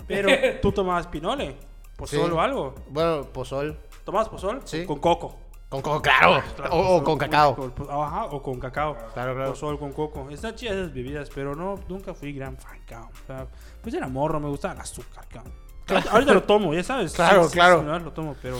Pero 0.07 0.29
tú 0.61 0.71
tomabas 0.71 1.07
pinole, 1.07 1.57
pozol 1.95 2.25
Sí. 2.29 2.31
o 2.31 2.39
algo. 2.41 2.75
Bueno, 2.89 3.23
pozol, 3.23 3.77
¿Tomabas 4.03 4.29
pozol? 4.29 4.61
Sí. 4.65 4.85
Con 4.85 4.99
coco. 4.99 5.35
con 5.67 5.81
coco, 5.81 6.01
claro, 6.01 6.41
o, 6.71 6.97
o 6.97 7.03
con 7.03 7.17
cacao. 7.17 7.55
Con- 7.55 7.73
Ajá, 7.89 8.25
o 8.25 8.41
con 8.41 8.59
cacao. 8.59 8.95
Claro, 9.13 9.33
claro. 9.35 9.49
Pozol 9.49 9.79
con 9.79 9.91
coco. 9.93 10.29
Están 10.29 10.55
chidas 10.55 10.75
esas 10.75 10.93
bebidas, 10.93 11.29
pero 11.33 11.55
no, 11.55 11.75
nunca 11.89 12.13
fui 12.13 12.31
gran 12.33 12.55
fan, 12.57 12.79
cabrón. 12.87 13.09
O 13.23 13.27
sea, 13.27 13.47
pues 13.81 13.93
era 13.95 14.07
morro, 14.07 14.39
me 14.39 14.47
gustaba 14.49 14.75
el 14.75 14.79
azúcar, 14.81 15.27
cabrón. 15.27 15.53
Ahorita- 15.87 16.11
Ahorita 16.11 16.33
lo 16.33 16.43
tomo, 16.43 16.73
ya 16.73 16.83
sabes. 16.83 17.13
Claro, 17.15 17.45
Sí, 17.45 17.53
claro. 17.53 17.79
sí, 17.81 18.03
lo 18.03 18.11
tomo, 18.13 18.35
pero 18.41 18.57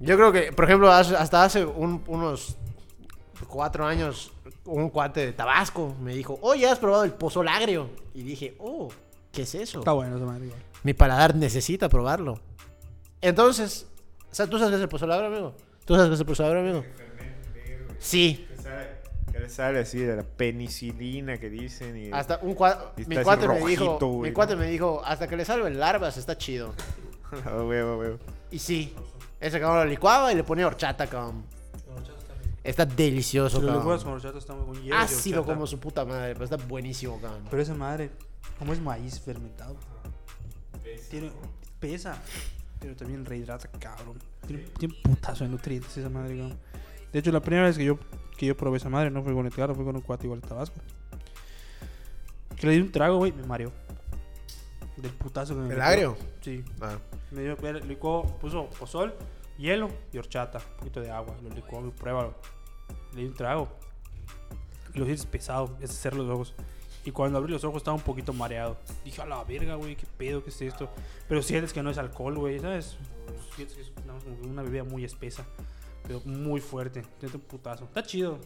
Yo 0.00 0.16
creo 0.16 0.32
que, 0.32 0.52
por 0.52 0.64
ejemplo, 0.64 0.90
hasta 0.90 1.44
hace 1.44 1.64
un- 1.64 2.02
unos 2.06 2.56
cuatro 3.48 3.86
años, 3.86 4.32
un 4.66 4.90
cuate 4.90 5.24
de 5.26 5.32
Tabasco 5.32 5.94
me 6.00 6.14
dijo, 6.14 6.38
oye, 6.42 6.66
¿has 6.68 6.78
probado 6.78 7.04
el 7.04 7.12
pozol 7.12 7.48
agrio? 7.48 7.88
Y 8.14 8.22
dije, 8.22 8.56
oh, 8.58 8.88
¿qué 9.32 9.42
es 9.42 9.54
eso? 9.54 9.78
está 9.80 9.92
bueno 9.92 10.16
esa 10.16 10.26
madre. 10.26 10.50
Mi 10.82 10.94
paladar 10.94 11.34
necesita 11.34 11.88
probarlo. 11.88 12.38
Entonces, 13.20 13.86
o 14.30 14.34
sea, 14.34 14.46
¿tú 14.46 14.58
sabes 14.58 14.70
qué 14.72 14.76
es 14.76 14.82
el 14.82 14.88
pozol 14.88 15.12
agrio, 15.12 15.28
amigo? 15.28 15.54
¿Tú 15.84 15.94
sabes 15.94 16.08
qué 16.08 16.14
es 16.14 16.20
el 16.20 16.26
pozol 16.26 16.46
agrio, 16.46 16.60
amigo? 16.62 16.84
Sí. 17.98 18.46
Que 18.48 18.62
sale, 18.62 18.88
que 19.32 19.38
le 19.40 19.48
sale 19.48 19.78
así 19.80 19.98
de 19.98 20.16
la 20.16 20.22
penicilina 20.22 21.38
que 21.38 21.48
dicen. 21.50 21.96
Y 21.96 22.10
Hasta 22.12 22.38
un 22.42 22.54
cua- 22.54 22.90
Y 22.96 23.04
mi 23.06 23.14
está 23.16 23.22
cuate 23.24 23.48
me 23.48 23.60
dijo, 23.66 23.98
güey, 23.98 24.20
mi 24.22 24.28
¿no? 24.28 24.34
cuate 24.34 24.56
me 24.56 24.66
dijo, 24.66 25.02
hasta 25.04 25.26
que 25.26 25.36
le 25.36 25.44
salven 25.44 25.78
larvas 25.78 26.16
está 26.16 26.36
chido. 26.36 26.74
Huevo, 27.46 27.98
huevo. 27.98 28.18
Y 28.50 28.58
sí, 28.58 28.94
ese 29.40 29.58
cabrón 29.60 29.78
lo 29.78 29.90
licuaba 29.90 30.32
y 30.32 30.36
le 30.36 30.44
ponía 30.44 30.66
horchata, 30.66 31.06
cabrón. 31.06 31.44
Está 32.66 32.84
delicioso, 32.84 33.60
Los 33.60 33.66
cabrón. 33.66 33.86
huevos 33.86 34.04
con 34.04 34.12
horchata 34.14 34.38
están 34.38 34.58
muy 34.58 34.78
buenos. 34.78 34.98
Ácido 34.98 35.44
como 35.44 35.68
su 35.68 35.78
puta 35.78 36.04
madre, 36.04 36.32
pero 36.32 36.44
está 36.44 36.56
buenísimo, 36.56 37.20
cabrón. 37.20 37.44
Pero 37.48 37.62
esa 37.62 37.74
madre, 37.74 38.10
como 38.58 38.72
es 38.72 38.80
maíz 38.80 39.20
fermentado, 39.20 39.76
tiene, 41.08 41.30
pesa, 41.78 42.20
pero 42.80 42.96
también 42.96 43.24
rehidrata, 43.24 43.68
cabrón. 43.78 44.18
Tiene, 44.46 44.94
putazo 45.00 45.44
de 45.44 45.50
nutrientes 45.50 45.96
esa 45.96 46.08
madre, 46.08 46.36
cabrón. 46.36 46.58
De 47.12 47.20
hecho, 47.20 47.30
la 47.30 47.40
primera 47.40 47.66
vez 47.66 47.78
que 47.78 47.84
yo, 47.84 47.98
que 48.36 48.46
yo 48.46 48.56
probé 48.56 48.78
esa 48.78 48.88
madre 48.88 49.12
no 49.12 49.22
fue 49.22 49.32
con 49.32 49.46
el 49.46 49.52
Edgardo, 49.52 49.74
fue 49.76 49.84
con 49.84 49.94
un 49.94 50.02
cuate 50.02 50.26
igual 50.26 50.40
de 50.40 50.48
Tabasco. 50.48 50.76
Que 52.56 52.66
le 52.66 52.72
di 52.72 52.80
un 52.80 52.90
trago, 52.90 53.18
güey, 53.18 53.30
me 53.30 53.44
mareó. 53.44 53.70
Del 54.96 55.12
putazo 55.12 55.54
que 55.54 55.60
me 55.60 55.74
¿El 55.74 55.80
agrio? 55.80 56.16
Sí. 56.40 56.64
Ah. 56.80 56.96
Me 57.30 57.42
dio, 57.42 57.56
licuó, 57.86 58.24
puso 58.40 58.68
pozol, 58.70 59.14
hielo 59.56 59.88
y 60.12 60.18
horchata, 60.18 60.58
un 60.58 60.76
poquito 60.78 61.00
de 61.00 61.12
agua. 61.12 61.36
Lo 61.42 61.50
licuó, 61.50 61.80
pruébalo. 61.92 62.34
Le 63.16 63.22
di 63.22 63.28
un 63.28 63.34
trago. 63.34 63.68
Y 64.94 64.98
lo 64.98 65.04
sientes 65.04 65.26
pesado, 65.26 65.76
es 65.80 65.90
cerrar 65.90 66.20
los 66.20 66.28
ojos. 66.28 66.54
Y 67.04 67.12
cuando 67.12 67.38
abrí 67.38 67.52
los 67.52 67.64
ojos 67.64 67.78
estaba 67.78 67.94
un 67.94 68.02
poquito 68.02 68.32
mareado. 68.32 68.76
Dije, 69.04 69.22
a 69.22 69.26
la 69.26 69.42
verga, 69.44 69.76
güey, 69.76 69.96
qué 69.96 70.06
pedo, 70.18 70.42
qué 70.42 70.50
es 70.50 70.60
esto. 70.60 70.90
Pero 71.28 71.40
sientes 71.40 71.72
que 71.72 71.82
no 71.82 71.90
es 71.90 71.98
alcohol, 71.98 72.36
güey, 72.36 72.58
¿sabes? 72.58 72.96
Sientes 73.54 73.76
que 73.76 73.82
es 73.82 73.92
una, 74.44 74.62
bebida 74.62 74.84
muy 74.84 75.04
espesa, 75.04 75.44
pero 76.02 76.20
muy 76.24 76.60
fuerte. 76.60 77.02
Tiene 77.18 77.36
un 77.36 77.40
putazo. 77.42 77.84
Está 77.84 78.02
chido. 78.02 78.38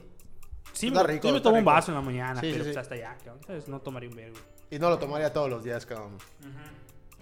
Sí, 0.73 0.89
Está 0.89 1.03
me, 1.03 1.09
rico, 1.09 1.29
sí 1.29 1.35
me 1.35 1.41
tomo 1.41 1.59
un 1.59 1.65
vaso 1.65 1.91
en 1.91 1.97
la 1.97 2.03
mañana, 2.03 2.41
Sí, 2.41 2.49
pero 2.53 2.65
sí. 2.65 2.71
pues 2.71 2.77
hasta 2.77 2.95
allá, 2.95 3.17
cabrón. 3.25 3.43
¿Sabes? 3.47 3.67
No 3.67 3.81
tomaría 3.81 4.09
un 4.09 4.17
vergo. 4.17 4.37
Y 4.71 4.79
no 4.79 4.89
lo 4.89 4.99
tomaría 4.99 5.33
todos 5.33 5.51
los 5.51 5.65
días, 5.65 5.85
cabrón. 5.85 6.19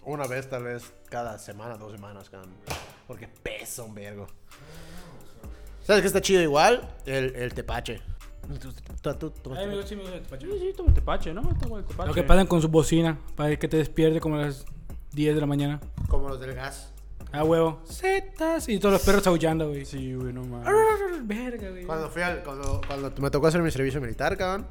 Una 0.04 0.26
vez, 0.26 0.50
tal 0.50 0.64
vez, 0.64 0.92
cada 1.08 1.38
semana, 1.38 1.76
dos 1.76 1.92
semanas, 1.92 2.28
cabrón. 2.28 2.52
Porque 3.06 3.28
pesa 3.28 3.84
un 3.84 3.94
vergo. 3.94 4.26
¿Sabes 5.88 6.02
qué 6.02 6.08
está 6.08 6.20
chido 6.20 6.42
igual? 6.42 6.86
El, 7.06 7.34
el 7.34 7.54
tepache. 7.54 8.02
¿Tú, 8.60 8.70
tú, 9.00 9.14
tú 9.14 9.30
tomas 9.30 9.58
Ay, 9.58 9.64
amigo, 9.64 9.82
sí 9.84 9.96
me 9.96 10.02
gusta 10.02 10.18
el 10.18 10.22
tepache. 10.22 10.46
Sí, 10.46 10.58
sí, 10.60 10.72
tomo 10.76 10.92
tepache, 10.92 11.32
¿no? 11.32 11.40
Tomo 11.58 11.78
el 11.78 11.84
tepache. 11.86 12.08
Lo 12.08 12.14
que 12.14 12.22
pasan 12.24 12.46
con 12.46 12.60
su 12.60 12.68
bocina 12.68 13.18
para 13.34 13.56
que 13.56 13.68
te 13.68 13.78
despierte 13.78 14.20
como 14.20 14.34
a 14.34 14.40
las 14.40 14.66
10 15.12 15.34
de 15.36 15.40
la 15.40 15.46
mañana. 15.46 15.80
Como 16.06 16.28
los 16.28 16.38
del 16.40 16.52
gas. 16.52 16.92
Ah, 17.32 17.42
huevo. 17.42 17.80
Zetas. 17.86 18.68
Y 18.68 18.78
todos 18.78 18.92
los 18.92 19.02
perros 19.02 19.26
aullando, 19.28 19.70
güey. 19.70 19.86
Sí, 19.86 20.12
güey, 20.12 20.30
no 20.30 20.44
mames. 20.44 20.68
Verga, 21.22 21.70
güey. 21.70 21.86
Cuando 21.86 22.10
fui 22.10 22.20
al, 22.20 22.42
cuando, 22.42 22.82
cuando 22.86 23.10
me 23.22 23.30
tocó 23.30 23.46
hacer 23.46 23.62
mi 23.62 23.70
servicio 23.70 23.98
militar, 23.98 24.36
cabrón. 24.36 24.66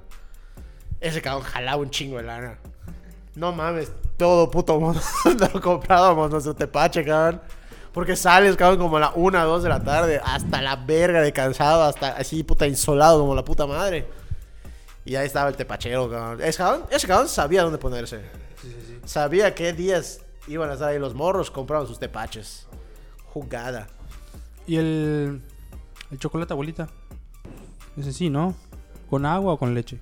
Ese 1.02 1.20
cabrón 1.24 1.46
jalaba 1.46 1.82
un 1.82 1.90
chingo 1.90 2.18
de 2.18 2.24
lana. 2.26 2.60
No 3.34 3.52
mames, 3.54 3.92
todo 4.18 4.52
puto 4.52 4.80
mundo 4.80 5.02
lo 5.54 5.62
comprábamos 5.62 6.30
nuestro 6.30 6.54
tepache, 6.54 7.04
cabrón. 7.04 7.42
Porque 7.98 8.16
sales, 8.16 8.56
cabrón, 8.56 8.78
como 8.78 8.98
a 8.98 9.00
la 9.00 9.12
1, 9.16 9.44
2 9.44 9.64
de 9.64 9.70
la 9.70 9.84
tarde, 9.84 10.22
hasta 10.24 10.62
la 10.62 10.76
verga 10.76 11.20
de 11.20 11.34
cansado, 11.34 11.82
hasta 11.82 12.10
así, 12.10 12.44
puta, 12.44 12.68
insolado 12.68 13.22
como 13.22 13.34
la 13.34 13.44
puta 13.44 13.66
madre. 13.66 14.06
Y 15.04 15.16
ahí 15.16 15.26
estaba 15.26 15.50
el 15.50 15.56
tepachero, 15.56 16.08
cabrón. 16.08 16.40
Ese 16.44 16.60
cabrón, 16.60 16.84
ese 16.92 17.08
cabrón 17.08 17.28
sabía 17.28 17.64
dónde 17.64 17.80
ponerse. 17.80 18.20
Sí, 18.62 18.70
sí, 18.70 18.84
sí. 18.86 19.00
Sabía 19.04 19.56
qué 19.56 19.74
días 19.74 20.22
iban 20.48 20.70
a 20.70 20.74
estar 20.74 20.90
ahí 20.90 21.00
los 21.00 21.16
morros, 21.16 21.50
compraban 21.50 21.88
sus 21.88 21.98
tepaches. 21.98 22.68
Jugada. 23.34 23.88
¿Y 24.68 24.76
el, 24.76 25.42
el 26.12 26.20
chocolate 26.20 26.54
abuelita? 26.54 26.90
Ese 27.98 28.14
sí, 28.14 28.30
¿no? 28.30 28.54
¿Con 29.10 29.26
agua 29.26 29.54
o 29.54 29.58
con 29.58 29.74
leche? 29.74 30.00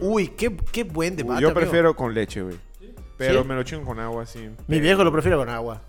Uy, 0.00 0.26
qué, 0.30 0.56
qué 0.72 0.82
buen 0.82 1.14
debate. 1.14 1.42
Yo 1.42 1.50
amigo. 1.50 1.60
prefiero 1.60 1.94
con 1.94 2.12
leche, 2.12 2.42
güey. 2.42 2.56
Pero 3.16 3.42
¿Sí? 3.42 3.48
me 3.48 3.54
lo 3.54 3.62
chingo 3.62 3.84
con 3.84 4.00
agua, 4.00 4.26
sí. 4.26 4.50
Mi 4.66 4.80
viejo 4.80 5.04
lo 5.04 5.12
prefiere 5.12 5.36
con 5.36 5.48
agua. 5.48 5.80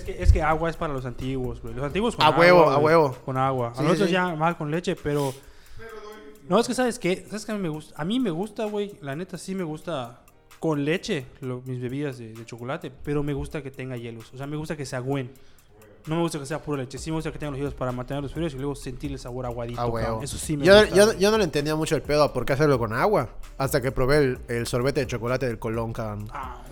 Es 0.00 0.06
que, 0.06 0.22
es 0.22 0.32
que 0.32 0.42
agua 0.42 0.70
es 0.70 0.76
para 0.76 0.92
los 0.94 1.04
antiguos, 1.04 1.60
güey. 1.60 1.74
Los 1.74 1.84
antiguos 1.84 2.16
con 2.16 2.24
A 2.24 2.28
agua. 2.28 2.38
huevo, 2.40 2.70
a 2.70 2.76
güey. 2.76 2.84
huevo. 2.96 3.16
Con 3.24 3.36
agua. 3.36 3.72
Sí, 3.74 3.80
a 3.80 3.82
nosotros 3.82 4.08
sí. 4.08 4.12
ya 4.14 4.34
mal 4.34 4.56
con 4.56 4.70
leche, 4.70 4.96
pero... 4.96 5.32
No, 6.48 6.58
es 6.58 6.66
que 6.66 6.74
¿sabes 6.74 6.98
qué? 6.98 7.24
¿Sabes 7.28 7.44
qué 7.46 7.52
a 7.52 7.54
mí 7.54 7.60
me 7.60 7.68
gusta? 7.68 7.94
A 8.00 8.04
mí 8.04 8.18
me 8.18 8.30
gusta, 8.30 8.64
güey. 8.64 8.92
La 9.02 9.14
neta 9.14 9.38
sí 9.38 9.54
me 9.54 9.62
gusta 9.62 10.20
con 10.58 10.84
leche 10.84 11.26
lo- 11.42 11.62
mis 11.64 11.80
bebidas 11.80 12.18
de, 12.18 12.32
de 12.32 12.44
chocolate, 12.44 12.90
pero 13.04 13.22
me 13.22 13.32
gusta 13.34 13.62
que 13.62 13.70
tenga 13.70 13.96
hielos. 13.96 14.32
O 14.34 14.36
sea, 14.36 14.46
me 14.46 14.56
gusta 14.56 14.76
que 14.76 14.84
se 14.84 14.96
agüen. 14.96 15.30
No 16.06 16.16
me 16.16 16.22
gusta 16.22 16.38
que 16.40 16.46
sea 16.46 16.60
pura 16.60 16.82
leche. 16.82 16.98
Sí 16.98 17.10
me 17.10 17.16
gusta 17.16 17.30
que 17.30 17.38
tenga 17.38 17.50
los 17.52 17.58
hielos 17.58 17.74
para 17.74 17.92
mantenerlos 17.92 18.32
fríos 18.32 18.54
y 18.54 18.56
luego 18.56 18.74
sentir 18.74 19.12
el 19.12 19.18
sabor 19.18 19.44
aguadito. 19.46 19.80
A 19.80 19.86
huevo. 19.86 20.06
cabrón. 20.06 20.24
Eso 20.24 20.38
sí 20.38 20.56
me 20.56 20.64
yo, 20.64 20.80
gusta. 20.80 20.96
yo, 20.96 21.12
yo 21.18 21.30
no 21.30 21.38
le 21.38 21.44
entendía 21.44 21.76
mucho 21.76 21.94
el 21.94 22.02
pedo 22.02 22.24
a 22.24 22.32
por 22.32 22.44
qué 22.46 22.54
hacerlo 22.54 22.78
con 22.78 22.94
agua. 22.94 23.28
Hasta 23.58 23.80
que 23.80 23.92
probé 23.92 24.16
el, 24.16 24.38
el 24.48 24.66
sorbete 24.66 25.00
de 25.00 25.06
chocolate 25.06 25.46
del 25.46 25.58
Colón, 25.58 25.92
cabrón. 25.92 26.26
Ah, 26.32 26.62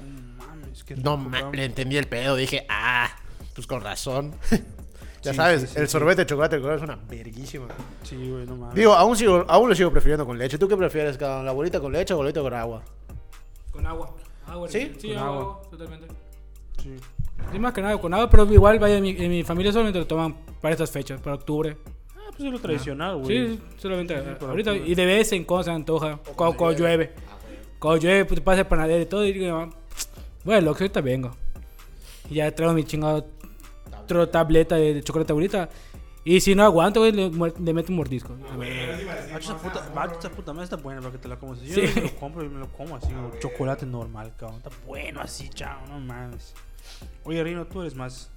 no 0.97 1.17
mames. 1.17 1.33
Qué 1.35 1.41
No, 1.45 1.51
ma- 1.51 1.57
le 1.57 1.65
entendí 1.65 1.97
el 1.97 2.07
pedo. 2.07 2.37
Dije, 2.37 2.67
ah, 2.69 3.09
pues 3.55 3.67
con 3.67 3.81
razón. 3.81 4.35
ya 5.23 5.33
Sí, 5.33 5.37
sabes, 5.37 5.61
sí, 5.63 5.67
sí, 5.69 5.75
el 5.79 5.87
sí. 5.87 5.93
sorbete 5.93 6.23
de 6.23 6.27
chocolate 6.27 6.57
del 6.57 6.63
Colón 6.63 6.77
es 6.79 6.83
una 6.85 6.97
verguísima. 7.09 7.67
Sí, 8.03 8.17
güey, 8.17 8.47
no 8.47 8.57
mames. 8.57 8.75
Digo, 8.75 8.93
aún, 8.95 9.17
sigo, 9.17 9.45
aún 9.49 9.69
lo 9.69 9.75
sigo 9.75 9.91
prefiriendo 9.91 10.25
con 10.27 10.39
leche. 10.39 10.59
¿Tú 10.59 10.69
qué 10.69 10.77
prefieres, 10.77 11.17
cabrón? 11.19 11.45
¿La 11.47 11.53
bolita 11.53 11.81
con 11.81 11.93
leche 11.93 12.15
o 12.15 12.19
bolita 12.19 12.41
con 12.41 12.55
agua? 12.55 12.83
Con 13.71 13.87
agua. 13.87 14.15
Agua, 14.47 14.69
¿Sí? 14.69 14.93
Sí, 14.99 15.09
Con 15.09 15.19
agua, 15.19 15.29
agua. 15.29 15.43
agua, 15.55 15.71
totalmente. 15.71 16.07
Sí. 16.83 16.97
Sí, 17.53 17.59
más 17.59 17.73
que 17.73 17.81
nada 17.83 17.99
con 17.99 18.13
agua, 18.15 18.29
pero 18.29 18.53
igual, 18.53 18.79
vaya, 18.79 18.97
en 18.97 19.03
mi, 19.03 19.11
en 19.11 19.31
mi 19.31 19.43
familia 19.45 19.73
solamente 19.73 19.99
lo 19.99 20.07
toman 20.07 20.35
para 20.61 20.73
estas 20.73 20.91
fechas, 20.91 21.21
para 21.21 21.37
octubre. 21.37 21.77
Ah, 22.17 22.31
pues 22.31 22.41
es 22.41 22.53
lo 22.53 22.59
tradicional, 22.59 23.17
güey. 23.19 23.49
Sí, 23.57 23.61
solamente 23.79 24.15
Sí, 24.17 24.21
sí, 24.25 24.35
para 24.39 24.51
ahorita. 24.51 24.71
octubre. 24.73 24.91
Y 24.91 24.95
de 24.95 25.07
vez 25.07 25.33
en 25.33 25.45
cuando 25.45 25.65
se 25.65 25.71
antoja, 25.71 26.19
cuando, 26.35 26.57
cuando 26.57 26.79
llueve. 26.79 27.13
Cuando 27.79 28.01
llueve, 28.03 28.25
pues 28.25 28.41
te 28.41 28.45
pasa 28.45 28.61
el 28.63 28.67
panadero 28.67 29.01
y 29.03 29.07
todo. 29.07 29.25
Y 29.25 29.33
digo, 29.33 29.69
bueno, 30.45 30.63
lo 30.67 30.75
que 30.75 30.85
ahorita 30.85 31.01
vengo. 31.01 31.37
Y 32.31 32.37
ya 32.37 32.55
traigo 32.55 32.75
mi 32.75 32.85
chingado 32.85 33.27
tro- 34.07 34.31
tableta 34.31 34.77
de, 34.77 34.95
de 34.95 35.03
chocolate 35.03 35.33
ahorita. 35.33 35.69
Y 36.25 36.41
si 36.41 36.55
no 36.55 36.63
aguanto, 36.65 37.01
güey, 37.01 37.13
le, 37.13 37.31
le 37.31 37.73
meto 37.73 37.91
un 37.91 37.97
mordisco. 37.97 38.35
Macho, 38.35 39.39
esa 39.39 39.57
puta, 39.57 39.91
macho, 39.95 40.19
esa 40.19 40.31
puta 40.31 40.53
madre 40.53 40.65
está 40.65 40.77
buena 40.77 41.01
para 41.01 41.13
que 41.13 41.19
te 41.19 41.29
la 41.29 41.37
comas. 41.39 41.61
Yo 41.63 41.75
Sí. 41.75 41.91
me 41.95 42.03
lo 42.03 42.15
compro 42.17 42.45
y 42.45 42.49
me 42.51 42.59
lo 42.59 42.71
como 42.73 42.97
así, 42.97 43.07
como 43.07 43.31
chocolate 43.39 43.87
normal, 43.87 44.35
cabrón. 44.37 44.59
Está 44.59 44.71
bueno 44.87 45.21
así, 45.23 45.49
chao, 45.49 45.87
no 45.89 45.99
mames. 46.01 46.53
Oye, 47.25 47.43
Rino, 47.43 47.67
tú 47.67 47.81
eres 47.81 47.95
más. 47.95 48.31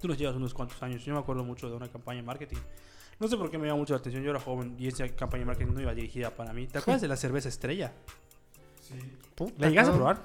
Tú 0.00 0.08
nos 0.08 0.18
llevas 0.18 0.34
unos 0.36 0.54
cuantos 0.54 0.82
años. 0.82 1.04
Yo 1.04 1.12
me 1.14 1.20
acuerdo 1.20 1.44
mucho 1.44 1.68
de 1.70 1.76
una 1.76 1.88
campaña 1.88 2.20
de 2.20 2.26
marketing. 2.26 2.58
No 3.20 3.28
sé 3.28 3.36
por 3.36 3.48
qué 3.50 3.58
me 3.58 3.66
llama 3.66 3.78
mucho 3.78 3.92
la 3.94 4.00
atención. 4.00 4.22
Yo 4.24 4.30
era 4.30 4.40
joven 4.40 4.74
y 4.78 4.88
esa 4.88 5.08
campaña 5.10 5.42
de 5.42 5.46
marketing 5.46 5.72
no 5.72 5.80
iba 5.80 5.94
dirigida 5.94 6.30
para 6.30 6.52
mí. 6.52 6.66
¿Te 6.66 6.78
acuerdas 6.78 7.00
de 7.00 7.08
la 7.08 7.16
cerveza 7.16 7.48
estrella? 7.48 7.92
Puta, 9.34 9.54
¿La 9.58 9.68
llegaste 9.68 9.92
a 9.92 9.94
probar? 9.94 10.22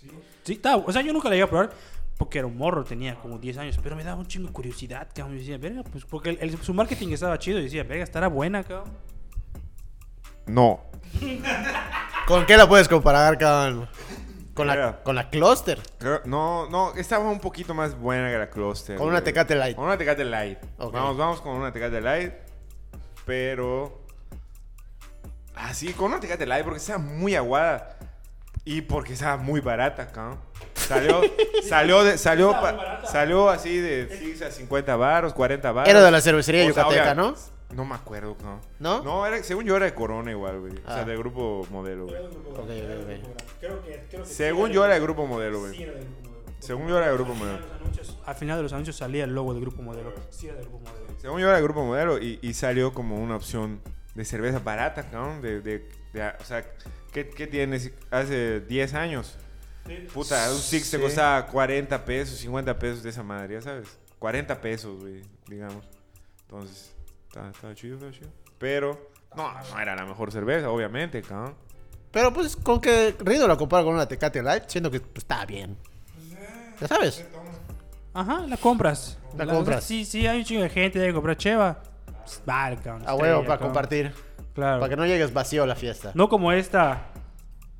Sí. 0.00 0.10
Sí, 0.44 0.52
estaba- 0.54 0.82
o 0.86 0.92
sea, 0.92 1.02
yo 1.02 1.12
nunca 1.12 1.28
la 1.28 1.34
llegué 1.34 1.44
a 1.44 1.50
probar 1.50 1.70
porque 2.16 2.38
era 2.38 2.46
un 2.46 2.56
morro, 2.56 2.84
tenía 2.84 3.14
como 3.16 3.38
10 3.38 3.56
años, 3.58 3.78
pero 3.82 3.96
me 3.96 4.04
daba 4.04 4.18
un 4.20 4.26
chingo 4.26 4.46
de 4.48 4.52
curiosidad, 4.52 5.08
cabrón. 5.14 5.34
Yo 5.36 5.40
decía, 5.40 5.58
verga, 5.58 5.82
pues 5.84 6.04
porque 6.04 6.30
el- 6.30 6.38
el- 6.40 6.62
su 6.62 6.72
marketing 6.74 7.08
estaba 7.12 7.38
chido 7.38 7.58
y 7.58 7.64
decía, 7.64 7.82
verga, 7.84 8.04
estará 8.04 8.28
buena, 8.28 8.62
cabrón. 8.64 8.92
No. 10.46 10.80
¿Con 12.26 12.46
qué 12.46 12.56
la 12.56 12.68
puedes 12.68 12.88
comparar, 12.88 13.36
cabrón? 13.38 13.88
Con 14.54 14.66
la, 14.66 15.02
con 15.02 15.14
la 15.14 15.30
Cluster. 15.30 15.80
Creo- 15.98 16.20
No, 16.26 16.68
no, 16.68 16.94
estaba 16.94 17.28
un 17.30 17.40
poquito 17.40 17.72
más 17.72 17.98
buena 17.98 18.30
que 18.30 18.36
la 18.38 18.50
Cluster. 18.50 18.96
Con 18.96 19.06
una 19.06 19.20
güey. 19.20 19.24
Tecate 19.24 19.54
Light. 19.54 19.76
Con 19.76 19.86
una 19.86 19.96
Tecate 19.96 20.24
Light. 20.24 20.58
Ok. 20.78 20.92
Vamos, 20.92 21.16
vamos 21.16 21.40
con 21.40 21.52
una 21.56 21.72
Tecate 21.72 22.00
Light. 22.00 22.32
Pero. 23.24 24.02
Ah, 25.54 25.72
sí, 25.72 25.92
con 25.94 26.06
una 26.10 26.20
Tecate 26.20 26.46
Light 26.46 26.64
porque 26.64 26.78
estaba 26.78 26.98
muy 26.98 27.34
aguada. 27.34 27.96
Y 28.64 28.82
porque 28.82 29.14
estaba 29.14 29.36
muy 29.38 29.60
barata, 29.60 30.08
cabrón. 30.08 30.38
Salió, 30.74 31.20
salió, 31.68 32.04
de, 32.04 32.18
salió, 32.18 32.52
pa- 32.52 33.02
salió 33.06 33.48
así 33.48 33.76
de 33.78 34.08
6 34.18 34.42
a 34.42 34.50
50 34.50 34.96
baros, 34.96 35.32
40 35.34 35.72
baros. 35.72 35.88
Era 35.88 36.02
de 36.02 36.10
la 36.10 36.20
cervecería 36.20 36.62
O 36.68 36.72
sea, 36.72 36.84
yucateca, 36.84 37.12
obvia- 37.12 37.14
¿no? 37.14 37.34
No 37.74 37.84
me 37.84 37.94
acuerdo, 37.94 38.36
cabrón. 38.36 38.60
¿No? 38.80 39.02
No, 39.02 39.24
era, 39.26 39.42
según 39.44 39.64
yo 39.64 39.76
era 39.76 39.86
de 39.86 39.94
Corona 39.94 40.30
igual, 40.32 40.58
güey. 40.60 40.72
O 40.74 40.80
Ah. 40.86 40.94
sea, 40.96 41.04
del 41.04 41.18
grupo 41.18 41.66
modelo, 41.70 42.06
güey. 42.06 42.16
Ok, 42.20 42.58
ok, 42.58 42.66
ok. 42.66 43.38
Creo 43.60 43.82
que, 43.84 44.04
creo 44.10 44.22
que 44.24 44.28
Según 44.28 44.70
yo 44.70 44.84
era 44.84 44.94
de 44.94 45.00
grupo 45.00 45.26
modelo, 45.26 45.60
güey. 45.60 45.86
Según 46.58 46.88
yo 46.88 46.98
era 46.98 47.06
de 47.08 47.14
grupo 47.14 47.32
modelo. 47.34 47.58
Al 48.26 48.34
final 48.34 48.56
de 48.58 48.62
los 48.64 48.72
anuncios 48.72 48.96
salía 48.96 49.24
el 49.24 49.34
logo 49.34 49.54
del 49.54 49.62
grupo 49.62 49.82
modelo. 49.82 50.12
Sí, 50.30 50.46
era 50.48 50.56
del 50.56 50.66
grupo 50.66 50.80
modelo. 50.80 51.06
Según 51.18 51.40
yo 51.40 51.48
era 51.48 51.56
el 51.58 51.62
grupo 51.64 51.84
modelo 51.84 52.18
y, 52.18 52.38
y 52.42 52.52
salió 52.54 52.92
como 52.92 53.16
una 53.16 53.36
opción 53.36 53.80
de 54.14 54.24
cerveza 54.24 54.58
barata, 54.58 55.04
cabrón. 55.08 55.40
De, 55.40 55.60
de, 55.60 55.88
de- 56.12 56.32
o 56.40 56.44
sea, 56.44 56.64
¿qué, 57.12 57.28
qué 57.28 57.46
tienes? 57.46 57.90
Hace 58.10 58.60
10 58.60 58.94
años. 58.94 59.36
Puta, 60.12 60.50
un 60.52 60.58
Six 60.58 60.90
te 60.90 60.96
Sí. 60.98 61.02
costaba 61.02 61.46
40 61.46 62.04
pesos, 62.04 62.38
50 62.38 62.78
pesos 62.78 63.02
de 63.02 63.10
esa 63.10 63.22
madre, 63.22 63.54
ya 63.54 63.62
sabes. 63.62 63.88
40 64.18 64.60
pesos, 64.60 65.00
güey, 65.00 65.22
digamos. 65.48 65.84
Entonces, 66.42 66.92
estaba 67.28 67.50
estaba 67.50 67.74
chido, 67.74 67.94
estaba 67.94 68.12
chido. 68.12 68.28
Pero, 68.58 69.10
no, 69.34 69.52
no 69.52 69.80
era 69.80 69.96
la 69.96 70.04
mejor 70.04 70.30
cerveza, 70.30 70.70
obviamente, 70.70 71.22
cabrón. 71.22 71.54
Pero 72.12 72.32
pues 72.32 72.56
con 72.56 72.80
que 72.80 73.14
Rido 73.20 73.46
la 73.48 73.56
compara 73.56 73.84
con 73.84 73.94
una 73.94 74.06
Tecate 74.06 74.42
Light, 74.42 74.64
siento 74.68 74.90
que 74.90 75.00
pues, 75.00 75.18
está 75.24 75.44
bien. 75.46 75.76
Ya 76.80 76.88
sabes. 76.88 77.24
Ajá, 78.12 78.44
la 78.48 78.56
compras. 78.56 79.16
La 79.36 79.46
compras. 79.46 79.84
Sí, 79.84 80.04
sí, 80.04 80.26
hay 80.26 80.38
un 80.40 80.44
chingo 80.44 80.62
de 80.62 80.70
gente 80.70 80.98
de 80.98 81.12
comprar 81.14 81.36
cheva. 81.36 81.80
Pues, 82.24 82.42
Vale, 82.44 82.76
cabrón. 82.78 83.04
A 83.08 83.14
huevo, 83.14 83.40
para 83.42 83.54
cabrón. 83.54 83.68
compartir. 83.68 84.12
Claro. 84.54 84.80
Para 84.80 84.90
que 84.90 84.96
no 84.96 85.06
llegues 85.06 85.32
vacío 85.32 85.62
a 85.62 85.66
la 85.66 85.76
fiesta. 85.76 86.12
No 86.14 86.28
como 86.28 86.52
esta 86.52 87.08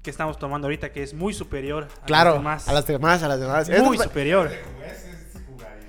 que 0.02 0.10
estamos 0.10 0.38
tomando 0.38 0.66
ahorita, 0.66 0.92
que 0.92 1.02
es 1.02 1.12
muy 1.12 1.34
superior 1.34 1.88
a 2.02 2.06
claro, 2.06 2.30
las 2.30 2.38
demás. 2.38 2.68
a 2.68 2.72
las 2.72 2.86
demás, 2.86 3.22
a 3.22 3.28
las 3.28 3.40
demás. 3.40 3.68
Muy 3.68 3.96
Esto 3.96 4.04
superior. 4.08 4.50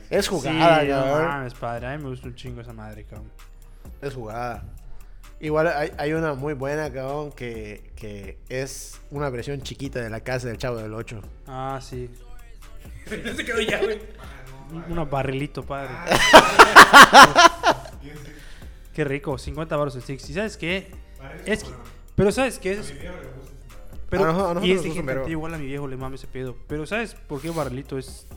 es 0.09 0.27
jugada, 0.27 0.81
sí, 0.81 0.87
no 0.87 1.05
mames, 1.05 1.53
padre. 1.53 1.87
A 1.87 1.97
mí 1.97 2.03
me 2.03 2.09
gusta 2.09 2.27
un 2.27 2.35
chingo 2.35 2.59
esa 2.61 2.73
madre, 2.73 3.05
cabrón. 3.05 3.31
Es 4.01 4.13
jugada. 4.13 4.63
Igual 5.39 5.67
hay, 5.67 5.91
hay 5.97 6.13
una 6.13 6.33
muy 6.33 6.53
buena, 6.53 6.91
cabrón, 6.91 7.31
que, 7.31 7.91
que 7.95 8.37
es 8.49 8.99
una 9.11 9.29
versión 9.29 9.61
chiquita 9.61 9.99
de 10.01 10.09
la 10.09 10.19
casa 10.19 10.47
del 10.47 10.57
Chavo 10.57 10.77
del 10.77 10.93
8. 10.93 11.21
Ah, 11.47 11.79
sí. 11.81 12.09
No 13.25 13.33
se 13.33 13.43
quedó 13.45 13.59
ya, 13.61 13.79
güey. 13.79 13.99
Un- 14.71 14.83
Unos 14.91 15.09
barrilito, 15.09 15.63
padre. 15.63 15.89
qué 18.93 19.03
rico, 19.03 19.37
50 19.37 19.75
baros 19.75 19.95
el 19.95 20.01
Six. 20.03 20.29
¿Y 20.29 20.33
sabes 20.33 20.57
qué? 20.57 20.91
Es 21.45 21.63
que, 21.63 21.69
pero 22.15 22.31
¿sabes 22.31 22.59
qué? 22.59 22.73
Es, 22.73 22.93
pero, 24.09 24.25
A 24.25 24.27
nojo- 24.33 24.39
a 24.49 24.53
nosotros 24.55 24.65
y 24.65 24.71
es 24.73 24.83
de 24.83 24.91
gente 24.91 25.31
igual 25.31 25.53
a 25.53 25.57
mi 25.57 25.65
viejo 25.67 25.87
le 25.87 25.95
mame 25.97 26.15
ese 26.15 26.27
pedo. 26.27 26.55
Pero 26.67 26.85
¿sabes 26.85 27.15
por 27.15 27.41
qué 27.41 27.49
barrilito 27.49 27.97
es...? 27.97 28.27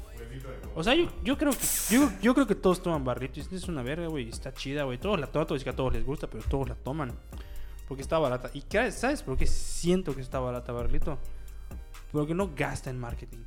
O 0.76 0.82
sea, 0.82 0.94
yo, 0.94 1.08
yo 1.22 1.38
creo 1.38 1.52
que 1.52 1.58
yo, 1.90 2.10
yo 2.20 2.34
creo 2.34 2.46
que 2.46 2.54
todos 2.54 2.82
toman 2.82 3.04
barrito. 3.04 3.38
Y 3.40 3.54
es 3.54 3.68
una 3.68 3.82
verga, 3.82 4.06
güey. 4.08 4.28
Está 4.28 4.52
chida, 4.52 4.82
güey. 4.84 4.98
Todos 4.98 5.18
la 5.20 5.26
toman, 5.28 5.46
todos 5.46 5.62
que 5.62 5.70
a 5.70 5.76
todos 5.76 5.92
les 5.92 6.04
gusta, 6.04 6.26
pero 6.28 6.42
todos 6.44 6.68
la 6.68 6.74
toman. 6.74 7.12
Porque 7.88 8.02
está 8.02 8.18
barata. 8.18 8.50
¿Y 8.54 8.62
qué- 8.62 8.90
sabes 8.92 9.22
por 9.22 9.36
qué 9.36 9.46
siento 9.46 10.14
que 10.14 10.20
está 10.20 10.40
barata 10.40 10.72
barrilito? 10.72 11.18
Porque 12.12 12.34
no 12.34 12.50
gasta 12.56 12.90
en 12.90 12.98
marketing. 12.98 13.38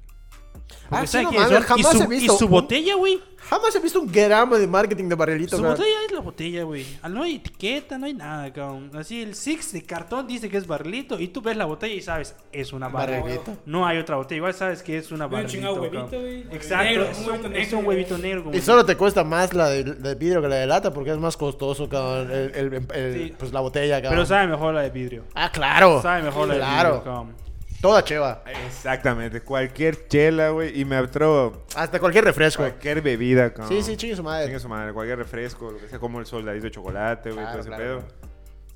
Porque 0.90 1.04
Ah, 1.04 1.08
sí, 1.08 1.12
¿sabe 1.14 1.24
no 1.26 1.32
mames, 1.32 1.60
y 1.60 1.64
jamás 1.64 1.92
su, 1.92 2.04
he 2.04 2.08
visto 2.08 2.34
y 2.34 2.38
su 2.38 2.46
un- 2.46 2.52
botella, 2.52 2.96
güey. 2.96 3.22
Jamás 3.50 3.74
he 3.76 3.80
visto 3.80 4.02
un 4.02 4.12
gramo 4.12 4.58
de 4.58 4.68
marketing 4.68 5.08
de 5.08 5.16
barrilito, 5.16 5.56
Su 5.56 5.62
cabrón. 5.64 5.78
botella 5.78 5.96
es 6.06 6.12
la 6.12 6.20
botella, 6.20 6.64
güey. 6.64 6.86
Ah, 7.02 7.08
No 7.08 7.24
hay 7.24 7.36
etiqueta, 7.36 7.98
no 7.98 8.06
hay 8.06 8.14
nada, 8.14 8.52
cabrón. 8.52 8.92
Así 8.94 9.22
el 9.22 9.36
Six 9.36 9.72
de 9.72 9.84
cartón 9.84 10.28
dice 10.28 10.50
que 10.50 10.58
es 10.58 10.68
barrilito 10.68 11.18
y 11.18 11.30
tú 11.30 11.42
ves 11.42 11.56
la 11.56 11.64
botella 11.64 11.94
y 11.94 12.02
sabes, 12.02 12.36
es 12.52 12.74
una 12.74 12.90
barrilito. 12.90 13.24
Barrilito. 13.24 13.58
No 13.66 13.86
hay 13.88 14.00
otra 14.00 14.18
botella, 14.18 14.38
igual 14.38 14.54
sabes 14.54 14.84
que 14.84 14.98
es 14.98 15.14
una 15.14 15.28
Un 15.28 15.32
barrilito. 15.32 15.54
chingado 15.54 15.76
huevito, 15.82 16.20
güey. 16.20 16.42
Exacto, 16.52 16.84
Negro, 16.84 17.04
es, 17.06 17.18
un 17.20 17.24
un, 17.24 17.30
huevito 17.32 17.48
es 17.48 17.54
negro, 17.54 17.78
un 17.80 17.86
güey. 17.86 17.98
huevito 17.98 18.18
negro. 18.18 18.44
como- 18.44 18.56
Y 18.58 18.62
solo 18.62 18.86
te 18.86 18.98
cuesta 18.98 19.24
más 19.24 19.54
la 19.54 19.70
de, 19.70 19.84
de 19.86 20.16
vidrio 20.16 20.42
que 20.42 20.48
la 20.50 20.56
de 20.58 20.68
lata 20.68 20.92
porque 20.92 21.12
es 21.12 21.18
más 21.18 21.38
costoso, 21.38 21.88
cabrón. 21.88 22.30
El, 22.30 22.52
el- 22.54 22.74
el- 22.94 23.14
Sí. 23.30 23.34
Pues 23.38 23.54
la 23.54 23.62
botella, 23.62 23.96
cabrón. 24.02 24.12
Pero 24.12 24.26
sabe 24.26 24.48
mejor 24.48 24.74
la 24.74 24.82
de 24.82 24.90
vidrio. 24.90 25.24
Ah, 25.36 25.50
claro. 25.54 26.02
Sabe 26.02 26.24
mejor 26.24 26.50
la 26.50 26.54
de 26.56 26.60
Claro. 26.60 26.90
vidrio, 26.96 27.04
cabrón. 27.06 27.47
Toda 27.82 28.04
cheva. 28.04 28.44
Exactamente. 28.66 29.42
Cualquier 29.42 30.08
chela, 30.08 30.50
güey. 30.50 30.80
Y 30.80 30.86
me 30.86 30.96
atrevo 30.96 31.66
Hasta 31.76 32.00
cualquier 32.00 32.24
refresco. 32.26 32.64
cualquier 32.64 33.02
bebida, 33.02 33.54
cabrón. 33.54 33.70
Sí, 33.70 33.84
sí, 33.84 33.96
chingue 33.98 34.16
su 34.16 34.24
madre. 34.24 34.46
Chingue 34.46 34.60
su 34.60 34.68
madre. 34.70 34.94
Cualquier 34.94 35.18
refresco, 35.20 35.72
lo 35.72 35.78
que 35.78 35.88
sea, 35.88 36.00
como 36.00 36.20
el 36.20 36.26
soldadito 36.26 36.64
de 36.66 36.72
chocolate, 36.72 37.32
güey. 37.32 37.44
Claro, 37.46 37.52
todo 37.52 37.60
ese 37.62 37.70
claro, 37.70 37.84
pedo. 37.84 38.00
claro. 38.00 38.28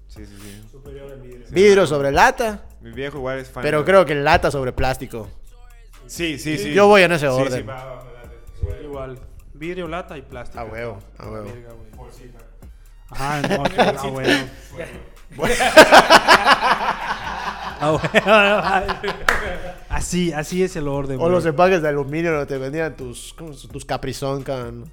Sí, 0.08 0.26
sí, 0.26 0.38
sí. 0.42 0.68
Superior 0.72 1.12
al 1.12 1.22
vidrio. 1.22 1.48
Vidrio 1.50 1.88
sobre 1.88 2.12
lata. 2.12 2.66
Mi 2.82 2.92
viejo 2.92 3.18
igual 3.18 3.40
es 3.40 3.50
fan. 3.50 3.64
Pero 3.64 3.80
de- 3.80 3.86
creo 3.86 4.06
que 4.06 4.14
lata 4.16 4.52
sobre 4.52 4.72
plástico. 4.74 5.30
Sí, 6.06 6.38
sí, 6.38 6.58
sí. 6.58 6.74
Yo 6.74 6.88
voy 6.88 7.04
en 7.04 7.14
ese 7.14 7.28
Sí, 7.30 7.34
sí, 7.36 7.42
orden. 7.42 7.70
va, 7.70 7.86
va, 7.86 7.96
va, 7.96 8.04
dale. 8.14 8.84
Igual. 8.84 9.20
Vidrio, 9.54 9.88
lata 9.88 10.18
y 10.18 10.22
plástico. 10.22 10.60
A 10.60 10.66
huevo, 10.66 11.00
a 11.18 11.28
huevo. 11.30 11.46
Verga, 11.46 11.70
güey. 11.74 12.32
Ajá, 13.10 13.42
no, 13.42 13.64
ah. 13.78 14.42
Ah, 17.84 17.98
bueno. 18.00 19.72
Así, 19.90 20.32
así 20.34 20.64
es 20.64 20.76
el 20.76 20.88
orden. 20.88 21.20
O 21.20 21.30
los 21.30 21.46
empaques 21.46 21.82
de 21.82 21.88
aluminio 21.90 22.32
donde 22.32 22.46
te 22.46 22.58
vendían 22.58 22.96
tus, 22.96 23.34
¿cómo 23.38 23.54
se- 23.54 23.68
tus 23.68 23.86
caprizón, 23.86 24.44
cabrón. 24.44 24.92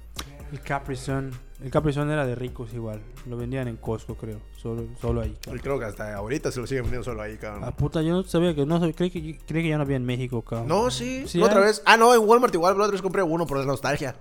El 0.51 0.61
Capri 0.61 0.95
Sun. 0.95 1.31
El 1.63 1.69
Capri 1.69 1.93
Sun 1.93 2.09
era 2.09 2.25
de 2.25 2.33
ricos 2.35 2.73
igual. 2.73 3.01
Lo 3.27 3.37
vendían 3.37 3.67
en 3.67 3.77
Costco, 3.77 4.15
creo. 4.15 4.41
Solo, 4.57 4.85
solo 4.99 5.21
ahí. 5.21 5.35
cabrón. 5.41 5.59
Y 5.59 5.61
creo 5.61 5.77
que 5.79 5.85
hasta 5.85 6.15
ahorita 6.15 6.51
se 6.51 6.59
lo 6.59 6.65
siguen 6.67 6.83
vendiendo 6.85 7.03
solo 7.05 7.21
ahí, 7.21 7.33
Ah, 7.35 7.39
cabrón. 7.39 7.73
puta, 7.73 8.01
yo 8.01 8.13
no 8.13 8.23
sabía 8.23 8.55
que... 8.55 8.65
No, 8.65 8.79
sabía- 8.79 8.95
creí 8.95 9.11
que, 9.11 9.37
creí 9.45 9.63
que 9.63 9.69
ya 9.69 9.77
no 9.77 9.83
había 9.83 9.97
en 9.97 10.05
México, 10.05 10.41
cabrón. 10.41 10.67
No, 10.67 10.89
sí. 10.89 11.25
Sí, 11.27 11.39
otra 11.41 11.59
hay. 11.59 11.65
vez. 11.67 11.83
Ah, 11.85 11.97
no, 11.97 12.13
en 12.15 12.21
Walmart 12.27 12.53
igual, 12.55 12.73
pero 12.73 12.85
otra 12.85 12.93
vez 12.93 13.01
compré 13.01 13.21
uno 13.21 13.45
por 13.45 13.57
la 13.59 13.65
nostalgia. 13.65 14.15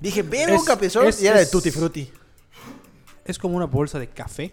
Dije, 0.00 0.22
Es- 0.30 0.60
un 0.60 0.64
caprizón 0.66 1.06
y 1.20 1.26
era 1.26 1.38
de 1.38 1.46
Tutti 1.46 1.70
Frutti. 1.70 2.10
Es 3.24 3.38
como 3.38 3.56
una 3.56 3.66
bolsa 3.66 3.98
de 3.98 4.08
café. 4.08 4.52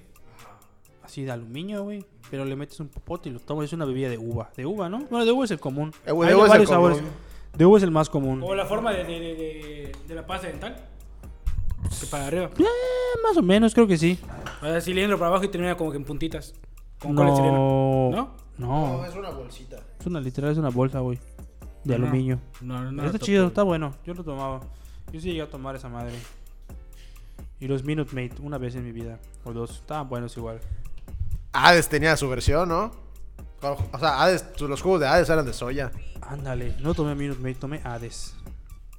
Así 1.13 1.23
de 1.25 1.31
aluminio, 1.31 1.83
güey. 1.83 2.03
Pero 2.31 2.43
le 2.43 2.55
metes 2.55 2.79
un 2.79 2.87
popote 2.87 3.29
y 3.29 3.31
lo 3.33 3.39
tomas. 3.39 3.65
Es 3.65 3.73
una 3.73 3.85
bebida 3.85 4.09
de 4.09 4.17
uva. 4.17 4.49
De 4.57 4.65
uva, 4.65 4.89
¿no? 4.89 4.97
Bueno, 5.11 5.25
de 5.25 5.31
uva 5.31 5.45
es 5.45 5.51
el 5.51 5.59
común. 5.59 5.93
Eh, 6.07 6.11
güey, 6.11 6.27
Hay 6.27 6.33
de 6.33 6.39
uva 6.39 6.47
es 6.47 6.51
el 6.53 6.57
varios 6.65 6.69
común. 6.71 6.91
sabores. 6.95 7.13
De 7.55 7.65
uva 7.67 7.77
es 7.77 7.83
el 7.83 7.91
más 7.91 8.09
común. 8.09 8.41
O 8.43 8.55
la 8.55 8.65
forma 8.65 8.91
de, 8.91 9.03
de, 9.03 9.19
de, 9.19 9.35
de, 9.35 9.91
de 10.07 10.15
la 10.15 10.25
pasta 10.25 10.47
dental. 10.47 10.75
Que 11.99 12.07
para 12.07 12.25
arriba. 12.25 12.49
Eh, 12.57 12.63
más 13.21 13.37
o 13.37 13.43
menos, 13.43 13.75
creo 13.75 13.85
que 13.85 13.95
sí. 13.95 14.17
O 14.63 14.65
sea, 14.65 14.81
cilindro 14.81 15.19
para 15.19 15.27
abajo 15.27 15.43
y 15.43 15.49
termina 15.49 15.77
como 15.77 15.91
que 15.91 15.97
en 15.97 16.03
puntitas. 16.03 16.55
Como 16.99 17.13
cola 17.13 17.29
de. 17.31 17.41
No. 17.43 18.09
¿No? 18.11 18.33
No. 18.57 19.05
es 19.05 19.13
una 19.15 19.29
bolsita. 19.29 19.77
Es 19.99 20.07
una 20.07 20.19
literal, 20.19 20.51
es 20.51 20.57
una 20.57 20.69
bolsa, 20.69 20.99
güey. 21.01 21.19
De 21.83 21.95
No. 21.99 22.07
aluminio. 22.07 22.39
No, 22.59 22.81
no, 22.81 22.91
no. 22.91 23.03
está 23.05 23.19
topo. 23.19 23.25
chido, 23.27 23.45
está 23.49 23.61
bueno. 23.61 23.93
Yo 24.03 24.15
lo 24.15 24.23
tomaba. 24.23 24.61
Yo 25.11 25.19
sí 25.21 25.27
llegué 25.27 25.43
a 25.43 25.49
tomar 25.51 25.75
esa 25.75 25.89
madre. 25.89 26.15
Y 27.59 27.67
los 27.67 27.83
Minute 27.83 28.15
Maid, 28.15 28.31
una 28.41 28.57
vez 28.57 28.73
en 28.73 28.83
mi 28.83 28.91
vida. 28.91 29.19
O 29.43 29.53
dos. 29.53 29.75
Estaban 29.75 30.09
buenos 30.09 30.35
igual. 30.37 30.59
Hades 31.53 31.87
tenía 31.89 32.17
su 32.17 32.27
versión, 32.29 32.69
¿no? 32.69 32.91
O 33.61 33.99
sea, 33.99 34.21
Hades, 34.21 34.45
los 34.59 34.81
jugos 34.81 34.99
de 34.99 35.07
Hades 35.07 35.29
eran 35.29 35.45
de 35.45 35.53
soya. 35.53 35.91
Ándale. 36.21 36.75
No 36.79 36.93
tomé 36.93 37.15
Minute 37.15 37.39
Maid, 37.39 37.57
tomé 37.57 37.81
Hades. 37.83 38.35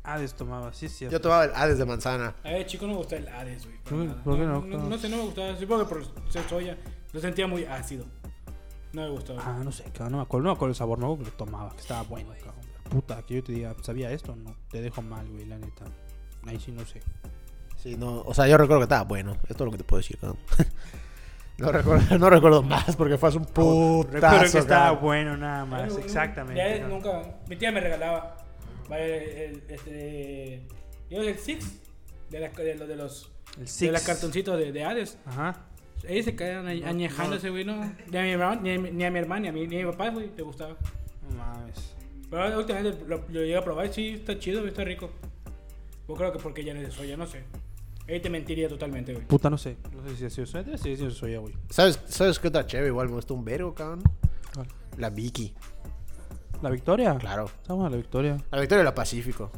Hades 0.02 0.34
tomaba, 0.34 0.72
sí 0.74 0.88
cierto. 0.88 1.12
Yo 1.16 1.20
tomaba 1.20 1.44
el 1.44 1.54
Hades 1.54 1.78
de 1.78 1.84
manzana. 1.84 2.34
A 2.44 2.48
ver, 2.50 2.66
chico, 2.66 2.86
no 2.86 2.92
me 2.92 2.98
gusta 2.98 3.16
el 3.16 3.28
Hades, 3.28 3.64
güey. 3.66 3.78
¿Por 3.82 3.98
qué- 4.00 4.06
nada. 4.06 4.22
por 4.22 4.34
qué 4.36 4.44
no? 4.46 4.60
No, 4.62 4.88
no 4.88 4.98
sé, 4.98 5.08
no 5.08 5.16
me 5.18 5.22
gustaba. 5.24 5.56
Supongo 5.56 5.86
que 5.88 5.94
por 5.94 6.30
ser 6.32 6.48
soya. 6.48 6.78
Lo 7.12 7.20
sentía 7.20 7.46
muy 7.46 7.64
ácido. 7.64 8.04
No 8.92 9.02
me 9.02 9.08
gustaba. 9.10 9.42
Ah, 9.44 9.60
no 9.64 9.72
sé, 9.72 9.82
cabrón, 9.84 10.12
no 10.12 10.16
me 10.18 10.22
acuerdo, 10.22 10.44
no 10.44 10.50
me 10.50 10.54
acuerdo 10.56 10.70
el 10.70 10.76
sabor, 10.76 10.98
no, 10.98 11.18
que 11.18 11.24
lo 11.24 11.32
tomaba, 11.32 11.70
que 11.74 11.80
estaba 11.80 12.02
bueno, 12.02 12.30
cabrón. 12.38 12.64
Puta, 12.90 13.22
que 13.22 13.34
yo 13.34 13.42
te 13.42 13.52
diga, 13.52 13.74
¿sabía 13.82 14.12
esto? 14.12 14.36
No, 14.36 14.54
te 14.70 14.80
dejo 14.80 15.02
mal, 15.02 15.26
güey, 15.28 15.46
la 15.46 15.58
neta. 15.58 15.84
Ahí 16.46 16.60
sí 16.60 16.70
no 16.70 16.84
sé. 16.86 17.02
Sí, 17.82 17.96
no, 17.96 18.20
o 18.22 18.32
sea, 18.34 18.46
yo 18.46 18.56
recuerdo 18.56 18.80
que 18.80 18.84
estaba 18.84 19.02
bueno. 19.04 19.32
Esto 19.48 19.54
es 19.54 19.60
lo 19.66 19.70
que 19.72 19.78
te 19.78 19.84
puedo 19.84 20.00
decir, 20.00 20.16
cabrón. 20.18 20.38
no, 21.58 21.70
recuerdo, 21.72 22.18
no 22.18 22.30
recuerdo 22.30 22.62
más 22.62 22.96
porque 22.96 23.16
fue 23.18 23.28
hace 23.28 23.38
un 23.38 23.44
putazo, 23.46 24.10
Recuerdo 24.12 24.52
que 24.52 24.58
estaba 24.58 24.90
bueno 24.92 25.36
nada 25.36 25.64
más, 25.64 25.92
no, 25.92 25.98
exactamente. 25.98 26.80
Ya 26.80 26.86
nunca. 26.88 27.22
Mi 27.48 27.56
tía 27.56 27.70
me 27.72 27.80
regalaba. 27.80 28.36
El, 28.90 29.62
este. 29.68 30.66
Yo 31.10 31.22
el 31.22 31.36
Six. 31.38 31.80
De, 32.30 32.40
la, 32.40 32.48
de, 32.48 32.74
los- 32.74 32.88
de 32.88 32.96
los. 32.96 33.30
El 33.56 33.62
De 33.64 33.66
Six. 33.68 33.92
los 33.92 34.02
cartoncitos 34.02 34.58
de, 34.58 34.72
de 34.72 34.84
Hades. 34.84 35.18
Ajá. 35.26 35.56
Ellos 36.06 36.24
se 36.26 36.36
quedan 36.36 36.66
añ- 36.66 36.84
añejándose, 36.84 37.48
güey, 37.50 37.64
¿no? 37.64 37.76
Ni 38.10 38.18
a 38.18 38.22
mi 38.22 38.30
hermano, 38.32 38.60
ni 38.60 38.74
a, 38.74 38.78
mi- 38.78 38.90
ni 38.90 39.04
a 39.04 39.10
mi 39.10 39.18
hermana, 39.20 39.40
ni 39.42 39.48
a 39.48 39.52
mi, 39.52 39.66
ni 39.66 39.80
a 39.80 39.86
mi 39.86 39.92
papá, 39.92 40.10
güey, 40.10 40.28
te 40.28 40.42
gustaba. 40.42 40.76
No 41.30 41.36
mames. 41.36 41.94
Pero 42.30 42.58
últimamente 42.58 43.04
lo, 43.06 43.18
lo 43.18 43.40
llegué 43.40 43.56
a 43.56 43.62
probar, 43.64 43.88
sí, 43.92 44.08
está 44.14 44.38
chido, 44.38 44.66
está 44.66 44.84
rico. 44.84 45.10
Yo 46.08 46.14
creo 46.14 46.32
que 46.32 46.38
porque 46.40 46.62
ya 46.64 46.74
no 46.74 46.80
es 46.80 46.88
de 46.88 46.92
soya, 46.92 47.16
no 47.16 47.26
sé. 47.26 47.44
Ahí 48.08 48.20
te 48.20 48.28
mentiría 48.30 48.68
totalmente, 48.68 49.14
güey. 49.14 49.26
Puta, 49.26 49.48
no 49.48 49.56
sé. 49.58 49.76
No 49.94 50.02
sé 50.08 50.16
si 50.16 50.30
sido 50.30 50.46
soya. 50.46 50.64
Debe 50.64 50.78
ser 50.78 50.96
si 50.96 51.04
es 51.06 51.14
soya, 51.14 51.38
güey. 51.38 51.54
¿Sabes, 51.70 51.98
¿Sabes 52.06 52.38
qué 52.38 52.48
otra 52.48 52.66
chévere? 52.66 52.88
Igual 52.88 53.08
me 53.08 53.14
gusta 53.14 53.32
un 53.34 53.44
vergo, 53.44 53.74
cabrón. 53.74 54.02
¿Cuál? 54.54 54.66
La 54.98 55.10
Vicky, 55.10 55.54
¿La 56.62 56.70
Victoria? 56.70 57.16
claro. 57.18 57.46
Estamos 57.46 57.84
en 57.86 57.90
la 57.92 57.96
Victoria. 57.96 58.36
La 58.50 58.60
Victoria 58.60 58.82
y 58.82 58.84
la 58.84 58.94
Pacífico. 58.94 59.50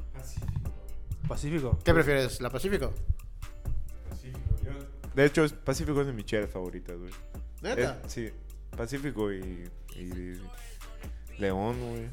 Pacífico. 1.28 1.78
¿Qué 1.84 1.92
prefieres? 1.92 2.40
¿La 2.40 2.50
Pacífico? 2.50 2.92
De 5.14 5.24
hecho, 5.24 5.44
es- 5.44 5.52
Pacífico 5.52 6.00
es 6.02 6.06
de 6.06 6.12
mis 6.12 6.26
chelas 6.26 6.50
favoritas, 6.50 6.96
güey. 6.98 7.10
¿Neta? 7.62 8.00
Es- 8.04 8.12
sí, 8.12 8.28
Pacífico 8.76 9.32
y, 9.32 9.64
y 9.96 10.34
León, 11.38 11.76
güey. 11.80 12.06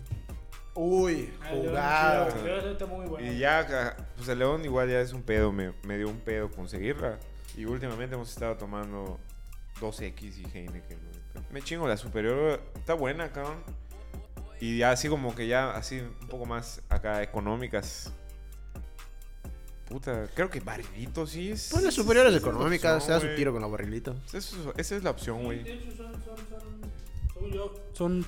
Uy, 0.75 1.31
Ah, 1.41 1.51
el 1.51 1.61
León 1.61 1.69
jugado. 1.71 2.27
el 2.35 2.45
León 2.45 2.89
muy 2.89 3.05
bueno. 3.05 3.31
Y 3.31 3.37
ya, 3.37 3.67
ca- 3.67 3.97
pues 4.15 4.27
el 4.29 4.39
León 4.39 4.65
igual 4.65 4.89
ya 4.89 5.01
es 5.01 5.13
un 5.13 5.21
pedo, 5.21 5.51
me, 5.51 5.73
me 5.83 5.97
dio 5.97 6.09
un 6.09 6.19
pedo 6.19 6.49
conseguirla. 6.49 7.19
Y 7.55 7.65
últimamente 7.65 8.15
hemos 8.15 8.31
estado 8.31 8.57
tomando 8.57 9.19
2X 9.79 10.37
y 10.39 10.45
Heineken, 10.57 10.97
güey. 10.99 11.45
Me 11.51 11.61
chingo 11.61 11.87
la 11.87 11.97
superior, 11.97 12.59
está 12.75 12.95
buena, 12.95 13.31
cabrón. 13.31 13.57
Y 14.59 14.79
ya 14.79 14.91
así 14.91 15.09
como 15.09 15.35
que 15.35 15.45
ya, 15.47 15.71
así 15.71 15.99
un 15.99 16.27
poco 16.27 16.45
más 16.45 16.81
acá 16.89 17.21
económicas. 17.21 18.11
Puta, 19.87 20.27
creo 20.33 20.49
que 20.49 20.59
barrilito 20.59 21.27
sí 21.27 21.51
es. 21.51 21.69
Pues 21.71 21.83
las 21.83 21.93
superiores 21.93 22.33
económicas, 22.35 23.03
se 23.03 23.11
da 23.11 23.19
su 23.19 23.27
tiro 23.35 23.51
con 23.51 23.61
la 23.61 23.67
barrilito. 23.67 24.15
Eso- 24.33 24.73
esa 24.77 24.95
es 24.95 25.03
la 25.03 25.11
opción, 25.11 25.43
güey. 25.43 25.63
Son, 25.95 25.97
son, 25.97 26.13
son, 27.93 28.23
Son, 28.23 28.25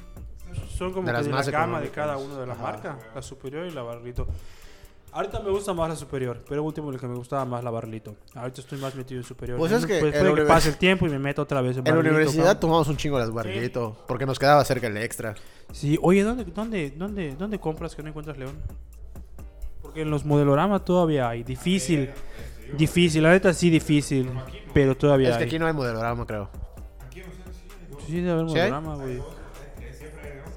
son 0.76 0.92
como 0.94 1.08
De 1.08 1.12
que 1.14 1.18
las 1.18 1.26
de 1.26 1.32
más 1.32 1.46
la 1.46 1.52
gama 1.52 1.80
de 1.82 1.90
cada 1.90 2.18
uno 2.18 2.36
de 2.40 2.46
la 2.48 2.54
Ajá. 2.54 2.62
marca. 2.64 3.00
La 3.14 3.22
superior 3.22 3.66
y 3.66 3.72
la 3.72 3.82
barrilito. 3.82 4.28
Ahorita 5.12 5.40
me 5.40 5.50
gusta 5.50 5.74
más 5.74 5.88
la 5.88 5.96
superior, 5.96 6.44
pero 6.50 6.62
último 6.62 6.92
el 6.92 7.00
que 7.00 7.08
me 7.08 7.16
gustaba 7.16 7.46
más 7.46 7.64
la 7.64 7.70
barrilito. 7.72 8.16
Ahorita 8.34 8.60
estoy 8.60 8.78
más 8.80 8.94
metido 8.96 9.22
en 9.22 9.26
superior. 9.26 9.58
Pues 9.58 9.72
es 9.72 9.86
que 9.86 10.00
Pues 10.02 10.14
en 10.14 10.20
puede 10.20 10.30
la 10.36 10.42
que 10.42 10.48
pase 10.48 10.70
el 10.70 10.78
tiempo 10.78 11.06
y 11.08 11.10
me 11.10 11.20
meto 11.20 11.42
otra 11.42 11.62
vez 11.62 11.78
en 11.78 11.88
En 11.88 11.94
la 11.94 12.00
universidad 12.02 12.44
cabrón. 12.44 12.60
tomamos 12.60 12.88
un 12.90 12.98
chingo 12.98 13.18
las 13.18 13.32
barrilito, 13.32 13.96
porque 14.08 14.26
nos 14.26 14.38
quedaba 14.38 14.66
cerca 14.66 14.88
el 14.88 14.98
extra. 14.98 15.34
Sí, 15.72 15.98
oye, 16.02 16.22
¿dónde, 16.24 16.44
dónde, 16.44 16.92
dónde, 16.98 17.34
¿dónde 17.36 17.60
compras 17.60 17.96
que 17.96 18.04
no 18.04 18.10
encuentras 18.10 18.38
León? 18.38 18.56
Porque 19.82 20.02
en 20.02 20.10
los 20.12 20.26
modeloramas 20.26 20.84
todavía 20.84 21.30
hay. 21.30 21.44
Difícil. 21.44 22.10
Difícil, 22.78 23.24
la 23.24 23.30
neta 23.30 23.54
sí 23.54 23.70
difícil. 23.70 24.30
Pero 24.74 24.98
todavía 24.98 25.30
Es 25.30 25.38
que 25.38 25.44
hay. 25.44 25.48
aquí 25.48 25.60
no 25.60 25.68
hay 25.68 25.74
modelorama, 25.74 26.26
creo. 26.26 26.50
Sí, 28.06 28.16
debe 28.22 28.32
haber 28.32 28.50
¿Sí 28.50 28.60
hay? 28.60 28.70
modelorama, 28.72 28.96
güey. 28.96 29.22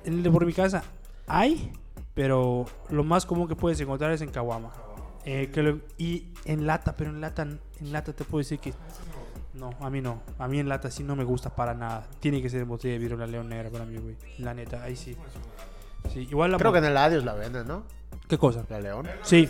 En 0.08 0.14
el 0.14 0.22
de 0.22 0.30
por 0.30 0.46
mi 0.46 0.52
casa 0.54 0.82
hay, 1.26 1.70
pero 2.14 2.64
lo 2.88 3.04
más 3.04 3.26
común 3.26 3.46
que 3.46 3.54
puedes 3.54 3.78
encontrar 3.80 4.10
es 4.12 4.22
en 4.22 4.30
Caguama. 4.30 4.72
Eh, 5.24 5.50
que 5.52 5.62
lo- 5.62 5.80
y 5.98 6.28
en 6.46 6.66
lata, 6.66 6.96
pero 6.96 7.10
en 7.10 7.20
lata, 7.20 7.42
en 7.42 7.60
lata 7.92 8.12
te 8.14 8.24
puedo 8.24 8.38
decir 8.40 8.58
que 8.58 8.72
No, 9.54 9.70
a 9.80 9.90
mí 9.90 10.00
no. 10.00 10.22
A 10.38 10.46
mí 10.46 10.60
en 10.60 10.68
lata 10.68 10.88
sí 10.90 11.02
no 11.02 11.16
me 11.16 11.24
gusta 11.24 11.50
para 11.50 11.74
nada. 11.74 12.06
Tiene 12.20 12.40
que 12.40 12.48
ser 12.48 12.60
en 12.62 12.68
botella 12.68 12.92
de 12.92 12.98
vidrio 13.00 13.16
la 13.16 13.26
León 13.26 13.48
Negra 13.48 13.68
para 13.70 13.84
mí, 13.84 13.96
güey. 13.98 14.14
La 14.38 14.54
neta, 14.54 14.82
ahí 14.84 14.94
sí. 14.94 15.16
Sí, 16.12 16.20
igual 16.30 16.52
la 16.52 16.58
Creo 16.58 16.70
que 16.72 16.78
en 16.78 16.84
el 16.84 16.96
Adios 16.96 17.24
la 17.24 17.34
venden, 17.34 17.66
¿no? 17.66 17.82
¿Qué 18.28 18.38
cosa? 18.38 18.64
La 18.70 18.78
León. 18.80 19.08
Sí. 19.22 19.48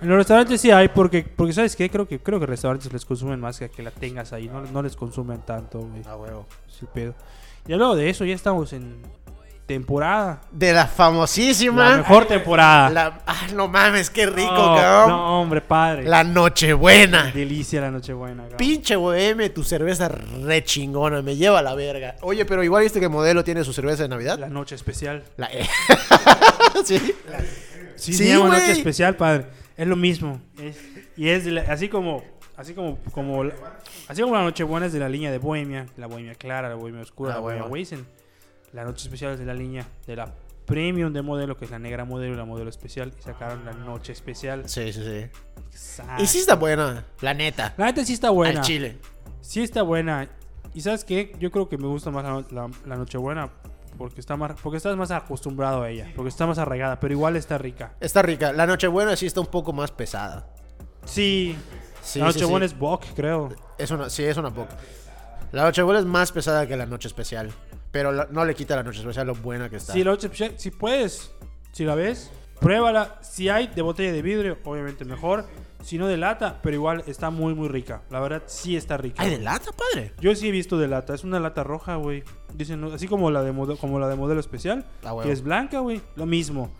En 0.00 0.08
los 0.08 0.16
restaurantes 0.16 0.60
sí 0.60 0.70
hay 0.70 0.88
porque 0.88 1.24
porque 1.24 1.52
sabes 1.52 1.74
qué? 1.76 1.90
Creo 1.90 2.06
que 2.06 2.20
creo 2.20 2.38
que 2.38 2.46
restaurantes 2.46 2.92
les 2.92 3.04
consumen 3.04 3.40
más 3.40 3.58
que 3.58 3.68
que 3.68 3.82
la 3.82 3.90
tengas 3.90 4.32
ahí, 4.32 4.48
no, 4.48 4.62
no 4.62 4.80
les 4.82 4.94
consumen 4.96 5.40
tanto, 5.42 5.80
güey. 5.80 6.02
Ah, 6.06 6.16
huevo. 6.16 6.46
Es 6.68 6.80
el 6.82 6.88
pedo. 6.88 7.14
Y 7.66 7.74
luego 7.74 7.96
de 7.96 8.10
eso 8.10 8.24
ya 8.24 8.34
estamos 8.34 8.72
en 8.72 9.02
temporada. 9.66 10.40
De 10.50 10.72
la 10.72 10.86
famosísima. 10.86 11.90
La 11.90 11.96
mejor 11.98 12.26
temporada. 12.26 12.90
la- 12.90 13.20
ah, 13.26 13.46
no 13.54 13.68
mames, 13.68 14.10
qué 14.10 14.26
rico, 14.26 14.54
cabrón. 14.54 15.08
no, 15.08 15.40
hombre, 15.40 15.60
padre. 15.60 16.04
La 16.04 16.24
Nochebuena. 16.24 17.30
Delicia 17.32 17.80
la 17.80 17.90
Nochebuena, 17.90 18.42
cabrón. 18.42 18.58
Pinche 18.58 18.96
boheme, 18.96 19.50
tu 19.50 19.64
cerveza 19.64 20.08
re 20.08 20.64
chingona, 20.64 21.22
me 21.22 21.36
lleva 21.36 21.60
a 21.60 21.62
la 21.62 21.74
verga. 21.74 22.16
Oye, 22.22 22.44
pero 22.44 22.62
igual 22.64 22.82
viste 22.82 23.00
que 23.00 23.08
modelo 23.08 23.44
tiene 23.44 23.64
su 23.64 23.72
cerveza 23.72 24.02
de 24.02 24.08
Navidad. 24.08 24.38
La 24.38 24.48
noche 24.48 24.74
especial. 24.74 25.24
La 25.36 25.48
sí. 26.84 26.98
Sí, 26.98 27.14
Sí, 27.96 28.12
se 28.14 28.28
llama 28.28 28.46
güey. 28.48 28.60
noche 28.60 28.72
especial, 28.72 29.14
padre. 29.16 29.46
Es 29.76 29.86
lo 29.86 29.96
mismo. 29.96 30.40
Es- 30.60 30.76
y 31.16 31.28
es 31.28 31.46
la- 31.46 31.62
así 31.62 31.88
como 31.88 32.22
así 32.56 32.74
como 32.74 32.98
como 33.12 33.44
la- 33.44 33.54
así 34.08 34.22
como 34.22 34.34
la 34.34 34.42
Nochebuena 34.42 34.86
es 34.86 34.92
de 34.92 34.98
la 34.98 35.08
línea 35.08 35.30
de 35.30 35.38
Bohemia, 35.38 35.86
la 35.96 36.06
Bohemia 36.06 36.34
clara, 36.34 36.68
la 36.68 36.74
Bohemia 36.74 37.02
oscura, 37.02 37.34
la 37.34 37.40
Bohemia. 37.40 37.64
Weizen. 37.64 38.06
La 38.72 38.84
noche 38.84 39.04
especial 39.04 39.32
es 39.32 39.38
de 39.38 39.46
la 39.46 39.54
línea 39.54 39.86
de 40.06 40.16
la 40.16 40.32
Premium 40.66 41.12
de 41.12 41.22
modelo, 41.22 41.56
que 41.56 41.64
es 41.64 41.70
la 41.70 41.78
negra 41.78 42.04
modelo 42.04 42.34
y 42.34 42.36
la 42.36 42.44
modelo 42.44 42.70
especial. 42.70 43.12
Y 43.18 43.22
sacaron 43.22 43.64
la 43.64 43.72
noche 43.72 44.12
especial. 44.12 44.68
Sí, 44.68 44.92
sí, 44.92 45.02
sí. 45.02 45.26
Exacto. 45.70 46.22
Y 46.22 46.26
sí 46.26 46.38
está 46.38 46.54
buena, 46.54 47.04
la 47.20 47.34
neta. 47.34 47.74
La 47.76 47.86
neta 47.86 48.04
sí 48.04 48.12
está 48.12 48.30
buena. 48.30 48.60
Al 48.60 48.66
chile. 48.66 48.98
Sí 49.40 49.62
está 49.62 49.82
buena. 49.82 50.28
Y 50.74 50.80
sabes 50.80 51.04
qué? 51.04 51.34
Yo 51.38 51.50
creo 51.50 51.68
que 51.68 51.76
me 51.76 51.86
gusta 51.86 52.10
más 52.10 52.24
la, 52.24 52.44
la, 52.50 52.70
la 52.86 52.96
Nochebuena 52.96 53.50
porque 53.98 54.20
está 54.20 54.36
más 54.36 54.52
porque 54.62 54.78
estás 54.78 54.96
más 54.96 55.10
acostumbrado 55.10 55.82
a 55.82 55.90
ella, 55.90 56.10
porque 56.16 56.28
está 56.28 56.46
más 56.46 56.58
arraigada, 56.58 56.98
pero 56.98 57.12
igual 57.12 57.36
está 57.36 57.58
rica. 57.58 57.94
Está 58.00 58.22
rica. 58.22 58.52
La 58.52 58.66
Nochebuena 58.66 59.16
sí 59.16 59.26
está 59.26 59.40
un 59.40 59.46
poco 59.46 59.72
más 59.72 59.90
pesada. 59.90 60.46
Sí. 61.04 61.56
Sí, 62.02 62.18
la 62.18 62.32
sí, 62.32 62.38
Nochebuena 62.38 62.66
sí. 62.66 62.72
es 62.74 62.78
Bock, 62.78 63.04
creo. 63.14 63.50
Es 63.78 63.90
una, 63.90 64.10
sí, 64.10 64.24
es 64.24 64.36
una 64.36 64.50
poca. 64.52 64.76
La 65.52 65.64
Nochebuena 65.64 66.00
es 66.00 66.06
más 66.06 66.32
pesada 66.32 66.66
que 66.66 66.76
la 66.76 66.86
Noche 66.86 67.08
Especial. 67.08 67.52
Pero 67.92 68.10
la- 68.10 68.26
no 68.30 68.44
le 68.44 68.54
quita 68.54 68.74
la 68.74 68.82
Noche 68.82 69.00
Especial 69.00 69.26
lo 69.26 69.34
buena 69.34 69.68
que 69.70 69.76
está. 69.76 69.92
Si 69.92 70.02
la 70.02 70.10
noche 70.12 70.26
especial, 70.26 70.54
si 70.56 70.70
puedes, 70.70 71.30
si 71.72 71.84
la 71.84 71.94
ves, 71.94 72.30
pruébala. 72.58 73.18
Si 73.22 73.48
hay 73.48 73.66
de 73.68 73.82
botella 73.82 74.12
de 74.12 74.22
vidrio, 74.22 74.58
obviamente 74.64 75.04
mejor. 75.04 75.46
Si 75.84 75.98
no 75.98 76.06
de 76.06 76.16
lata, 76.16 76.60
pero 76.62 76.76
igual 76.76 77.02
está 77.08 77.30
muy 77.30 77.54
muy 77.54 77.68
rica. 77.68 78.02
La 78.08 78.20
verdad 78.20 78.44
sí 78.46 78.76
está 78.76 78.96
rica. 78.96 79.20
¿Hay 79.22 79.30
de 79.30 79.38
lata, 79.40 79.70
padre? 79.72 80.12
Yo 80.20 80.32
sí 80.36 80.48
he 80.48 80.50
visto 80.52 80.78
de 80.78 80.86
lata, 80.88 81.12
es 81.12 81.24
una 81.24 81.40
lata 81.40 81.64
roja, 81.64 81.96
güey. 81.96 82.22
Dicen, 82.54 82.82
así 82.84 83.08
como 83.08 83.30
la 83.32 83.42
de 83.42 83.52
como 83.78 83.98
la 83.98 84.08
de 84.08 84.14
modelo 84.16 84.38
especial, 84.40 84.86
Ah, 85.02 85.12
huevo. 85.12 85.22
que 85.26 85.32
es 85.32 85.42
blanca, 85.42 85.80
güey, 85.80 86.00
lo 86.14 86.24
mismo. 86.24 86.70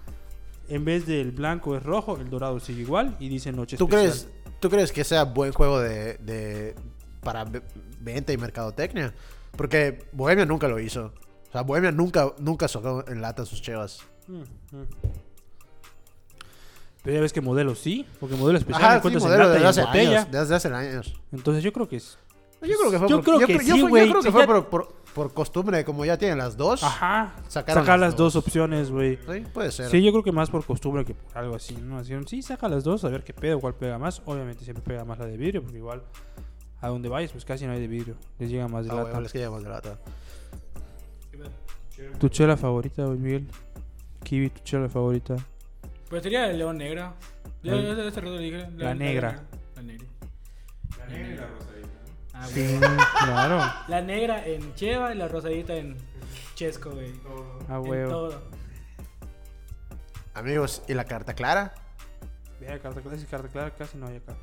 En 0.68 0.84
vez 0.84 1.04
del 1.04 1.32
blanco 1.32 1.76
es 1.76 1.82
rojo, 1.82 2.16
el 2.18 2.30
dorado 2.30 2.60
sigue 2.60 2.82
igual 2.82 3.16
y 3.18 3.28
dice 3.28 3.50
noche 3.52 3.76
¿Tú 3.76 3.84
especial. 3.86 4.10
crees, 4.12 4.28
¿Tú 4.60 4.70
crees 4.70 4.92
que 4.92 5.02
sea 5.02 5.24
buen 5.24 5.52
juego 5.52 5.80
de, 5.80 6.14
de- 6.18 6.76
para 7.22 7.44
ve- 7.44 7.62
venta 8.00 8.32
y 8.32 8.36
mercadotecnia? 8.38 9.12
Porque 9.57 10.05
Bohemia 10.12 10.44
nunca 10.46 10.68
lo 10.68 10.78
hizo. 10.80 11.12
O 11.48 11.53
sea, 11.53 11.62
Bohemia 11.62 11.92
nunca, 11.92 12.32
nunca 12.38 12.68
sacó 12.68 13.05
en 13.09 13.20
lata 13.20 13.44
sus 13.44 13.61
chevas. 13.61 14.00
Mm. 14.26 14.42
Pero 17.03 17.16
ya 17.16 17.20
ves 17.20 17.32
que 17.32 17.40
modelo 17.40 17.74
sí, 17.74 18.07
porque 18.20 18.36
modelo 18.36 18.59
especial 18.59 18.82
Ajá, 18.84 18.92
sí, 18.92 18.96
encuentras 18.98 19.24
en 19.24 19.28
modelo 19.28 19.44
lata 19.48 19.61
en 19.61 19.66
hace 19.66 19.80
años. 19.82 20.30
Desde 20.30 20.55
hace 20.55 20.68
años. 20.68 21.20
Entonces 21.32 21.64
yo 21.64 21.72
creo 21.72 21.88
que 21.88 21.96
es. 21.96 22.16
Yo 22.62 22.76
creo 22.78 22.90
que 22.92 22.98
fue 23.00 23.09
Yo 23.09 23.16
por, 23.16 23.24
creo 23.24 23.40
yo 23.40 23.46
que 23.48 23.57
creo- 23.57 23.66
yo 23.66 23.74
sí, 23.74 23.80
fue- 23.80 23.80
yo 23.80 23.88
güey, 23.88 24.09
creo 24.11 24.22
que 24.22 24.28
si 24.28 24.32
fue 24.32 24.40
ya- 24.42 24.46
por, 24.46 24.68
por- 24.68 24.94
por 25.12 25.34
costumbre, 25.34 25.84
como 25.84 26.05
ya 26.05 26.16
tienen 26.16 26.38
las 26.38 26.57
dos. 26.57 26.82
Ajá. 26.84 27.34
Sacar 27.48 27.76
las 27.76 28.00
las 28.00 28.16
dos 28.16 28.34
dos. 28.34 28.44
opciones, 28.46 28.90
güey. 28.90 29.18
Sí, 29.30 29.40
puede 29.53 29.72
ser. 29.72 29.90
Sí, 29.90 30.00
yo 30.00 30.12
creo 30.12 30.22
que 30.22 30.30
más 30.32 30.48
por 30.48 30.64
costumbre 30.64 31.05
que 31.05 31.14
por 31.14 31.36
algo 31.36 31.57
así, 31.57 31.74
¿no? 31.76 32.03
Sí, 32.24 32.40
saca 32.40 32.68
las 32.68 32.84
dos, 32.84 33.05
a 33.05 33.09
ver 33.09 33.24
qué 33.24 33.34
pedo, 33.34 33.59
cuál 33.61 33.74
pega 33.74 33.98
más. 33.98 34.22
Obviamente 34.24 34.62
siempre 34.64 34.82
pega 34.84 35.05
más 35.05 35.18
la 35.18 35.26
de 35.26 35.36
vidrio, 35.36 35.61
porque 35.61 35.78
igual 35.78 36.03
a 36.83 36.89
donde 36.89 37.09
vayas, 37.09 37.33
pues 37.33 37.45
casi 37.47 37.64
no 37.66 37.72
hay 37.72 37.80
de 37.80 37.87
vidrio. 37.87 38.16
Les 38.39 38.51
llega 38.51 38.68
más 38.68 38.85
de 38.85 38.91
Ah, 38.91 38.95
lata. 38.97 39.07
huevo, 39.09 39.20
les 39.22 39.33
queda 39.33 39.51
más 39.51 39.62
de 39.62 39.68
lata. 39.70 39.99
¿Tu 42.18 42.28
chela 42.28 42.57
favorita, 42.57 43.05
güey, 43.05 43.18
Miguel? 43.18 43.47
Kiwi, 44.24 44.51
tu 44.51 44.61
chela 44.64 44.89
favorita. 44.89 45.37
Pues 46.11 46.22
sería 46.22 46.51
el 46.51 46.59
león 46.59 46.76
negra. 46.78 47.14
La- 47.62 47.80
ya 47.80 47.93
hace 48.09 48.20
rato 48.20 48.37
le 48.37 48.43
dije. 48.43 48.68
la 48.76 48.95
negra. 48.95 49.43
La 49.76 49.83
negra. 49.83 50.07
La 50.99 51.07
negra 51.07 51.28
y 51.28 51.37
la 51.37 51.47
rosadita. 51.47 51.89
Ah, 52.35 52.47
Sí, 52.47 52.78
claro. 53.24 53.61
La 53.89 54.01
negra 54.03 54.45
en 54.47 54.74
Cheva 54.74 55.14
y 55.14 55.18
la 55.18 55.28
rosadita 55.28 55.74
en 55.76 55.97
Chesco, 56.55 56.91
güey. 56.91 57.12
A 57.68 57.76
En 57.76 57.89
huevo. 57.89 58.11
todo. 58.11 58.43
Amigos, 60.35 60.83
¿y 60.89 60.95
la 60.95 61.05
carta 61.05 61.35
clara? 61.35 61.74
Vea, 62.61 62.78
carta 62.80 63.01
clara, 63.01 63.18
sí, 63.18 63.26
carta 63.26 63.49
clara 63.49 63.70
casi 63.74 63.97
no 63.99 64.07
hay 64.07 64.16
acá. 64.16 64.35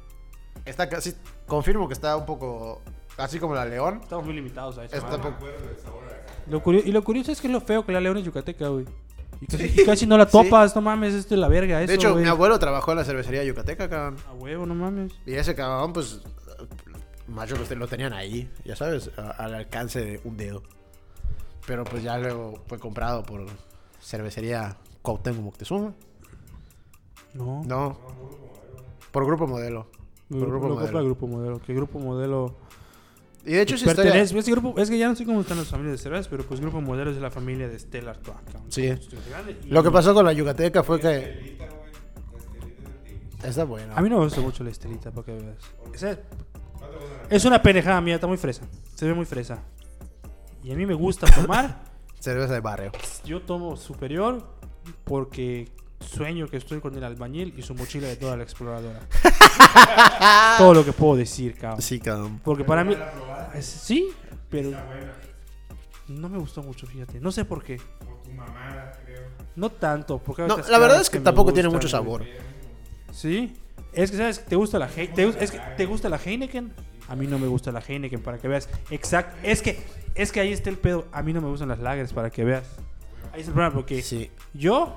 Está 0.66 0.88
casi. 0.90 1.14
Confirmo 1.48 1.88
que 1.88 1.94
está 1.94 2.16
un 2.18 2.26
poco. 2.26 2.82
Así 3.18 3.40
como 3.40 3.54
la 3.56 3.66
León. 3.66 4.00
Estamos 4.04 4.26
muy 4.26 4.34
limitados 4.34 4.78
a 4.78 4.86
eso. 4.86 4.96
Está 4.96 5.16
un 5.16 5.22
poco. 5.22 5.36
Lo 6.50 6.64
curio- 6.64 6.82
y 6.86 6.92
lo 6.92 7.04
curioso 7.04 7.32
es 7.32 7.42
que 7.42 7.48
es 7.48 7.54
lo 7.54 7.62
feo 7.62 7.86
que 7.86 7.92
la 7.92 8.00
león 8.00 8.18
es 8.18 8.24
yucateca, 8.26 8.70
güey. 8.70 8.86
Y 9.42 9.46
casi, 9.46 9.82
y 9.82 9.86
casi 9.86 10.06
no 10.08 10.18
la 10.18 10.26
topas, 10.26 10.76
no 10.76 10.82
mames, 10.82 11.14
esto 11.14 11.34
es 11.36 11.40
la 11.40 11.48
verga, 11.48 11.82
eso, 11.82 11.88
De 11.90 11.96
hecho, 11.96 12.12
güey. 12.14 12.24
mi 12.24 12.30
abuelo 12.30 12.58
trabajó 12.60 12.92
en 12.92 12.98
la 12.98 13.06
cervecería 13.06 13.44
yucateca, 13.44 13.88
cabrón. 13.90 14.18
A 14.28 14.34
huevo, 14.34 14.66
no 14.66 14.74
mames. 14.76 15.14
Y 15.26 15.34
ese 15.34 15.54
cabrón, 15.56 15.94
pues. 15.94 16.22
Macho 17.28 17.56
lo, 17.56 17.76
lo 17.76 17.88
tenían 17.88 18.14
ahí, 18.14 18.50
ya 18.66 18.76
sabes, 18.76 19.12
a- 19.18 19.30
al 19.32 19.54
alcance 19.54 20.04
de 20.04 20.20
un 20.24 20.36
dedo. 20.38 20.64
Pero 21.68 21.84
pues 21.84 22.02
ya 22.02 22.18
luego 22.18 22.64
fue 22.68 22.80
comprado 22.80 23.22
por 23.24 23.46
cervecería 24.02 24.76
Cuauhtémoc 25.04 25.44
Moctezuma. 25.44 25.94
No. 27.36 27.62
No. 27.66 28.00
Por 29.12 29.26
Grupo 29.26 29.46
Modelo. 29.46 29.88
Grupo, 30.30 30.46
Grupo 30.48 30.68
lo 30.68 30.76
compra 30.76 30.92
Modelo. 30.92 31.06
Grupo 31.06 31.28
Modelo. 31.28 31.60
Que 31.62 31.74
Grupo 31.74 32.00
Modelo. 32.00 32.56
Y 33.46 33.54
de 33.54 33.62
hecho, 33.62 33.76
esa 33.76 33.86
historia... 33.90 34.12
pertenece. 34.12 34.38
Es 34.38 34.46
que, 34.46 34.52
grupo, 34.52 34.74
es 34.80 34.90
que 34.90 34.98
ya 34.98 35.08
no 35.08 35.16
sé 35.16 35.26
cómo 35.26 35.42
están 35.42 35.58
las 35.58 35.68
familias 35.68 35.94
de 35.94 35.98
cervezas, 36.04 36.28
pero 36.28 36.44
pues 36.44 36.60
Grupo 36.60 36.82
Modelo 36.82 37.10
es 37.10 37.16
de 37.16 37.22
la 37.22 37.32
familia 37.32 37.68
de 37.68 37.80
Stella 37.80 38.12
Artois. 38.12 38.38
Sí. 38.68 38.94
Lo 39.70 39.82
que 39.82 39.92
pasó 39.92 40.14
con 40.14 40.26
la 40.26 40.34
yucateca 40.34 40.84
fue 40.84 41.00
que... 41.00 41.58
Está 43.44 43.64
bueno. 43.64 43.94
A 43.96 44.02
mí 44.02 44.10
no 44.10 44.18
me 44.18 44.26
gusta 44.26 44.42
mucho 44.42 44.64
la 44.64 44.70
estelita, 44.70 45.12
para 45.12 45.26
que 45.26 45.32
veas. 45.32 45.58
Esa- 45.94 46.20
es 47.30 47.46
una 47.46 47.62
pendejada 47.62 48.02
mía, 48.02 48.16
está 48.16 48.28
muy 48.28 48.38
fresa. 48.38 48.64
Se 48.96 49.06
ve 49.08 49.14
muy 49.14 49.26
fresa. 49.26 49.64
Y 50.64 50.72
a 50.72 50.76
mí 50.76 50.86
me 50.86 50.94
gusta 50.94 51.26
tomar. 51.28 51.84
Cerveza 52.20 52.54
de 52.54 52.60
barrio. 52.60 52.92
Yo 53.24 53.42
tomo 53.42 53.78
superior 53.78 54.46
porque 55.06 55.70
sueño 56.02 56.48
que 56.48 56.58
estoy 56.58 56.82
con 56.82 56.94
el 56.96 57.04
albañil 57.06 57.54
y 57.58 57.62
su 57.62 57.74
mochila 57.76 58.08
de 58.08 58.18
toda 58.18 58.36
la 58.36 58.44
exploradora. 58.44 59.00
Todo 60.58 60.74
lo 60.74 60.86
que 60.86 60.92
puedo 60.94 61.16
decir, 61.16 61.56
cabrón. 61.56 61.82
Sí, 61.82 62.00
cabrón. 62.00 62.40
Porque 62.44 62.64
para 62.64 62.84
mí. 62.84 62.96
es- 63.54 63.66
Sí, 63.66 64.10
pero. 64.50 64.72
No 66.08 66.28
me 66.28 66.38
gustó 66.40 66.64
mucho, 66.64 66.88
fíjate. 66.88 67.20
No 67.20 67.32
sé 67.32 67.46
por 67.46 67.64
qué. 67.64 67.78
Por 68.04 68.22
tu 68.24 68.32
mamada, 68.32 68.92
creo. 69.06 69.22
No 69.56 69.70
tanto. 69.70 70.18
Porque 70.18 70.44
No, 70.48 70.58
la 70.58 70.80
verdad 70.80 71.02
es 71.02 71.10
que 71.10 71.20
tampoco 71.20 71.54
tiene 71.54 71.70
mucho 71.70 71.88
sabor. 71.88 72.24
Sí. 73.12 73.56
Es 73.94 74.12
que, 74.12 74.18
¿sabes? 74.18 74.46
¿Te 74.46 74.56
gusta 74.56 74.78
la, 74.80 74.90
Hei- 74.90 75.14
te, 75.14 75.24
es 75.44 75.52
que, 75.52 75.60
¿te 75.78 75.86
gusta 75.86 76.10
la 76.10 76.18
Heineken? 76.24 76.72
A 77.08 77.16
mí 77.16 77.26
no 77.28 77.40
me 77.40 77.48
gusta 77.48 77.72
la 77.72 77.80
Heineken, 77.82 78.22
para 78.22 78.38
que 78.38 78.48
veas. 78.48 78.70
Exacto. 78.92 79.36
Es 79.44 79.62
que, 79.64 79.80
es 80.16 80.32
que 80.32 80.40
ahí 80.40 80.52
está 80.54 80.70
el 80.70 80.78
pedo. 80.78 81.08
A 81.12 81.24
mí 81.24 81.34
no 81.34 81.42
me 81.42 81.50
gustan 81.50 81.70
las 81.70 81.80
lagers, 81.80 82.14
para 82.14 82.30
que 82.30 82.44
veas. 82.44 82.64
Ahí 83.34 83.40
está 83.42 83.50
el 83.50 83.54
problema, 83.54 83.74
porque 83.74 84.02
Sí. 84.04 84.30
yo, 84.54 84.96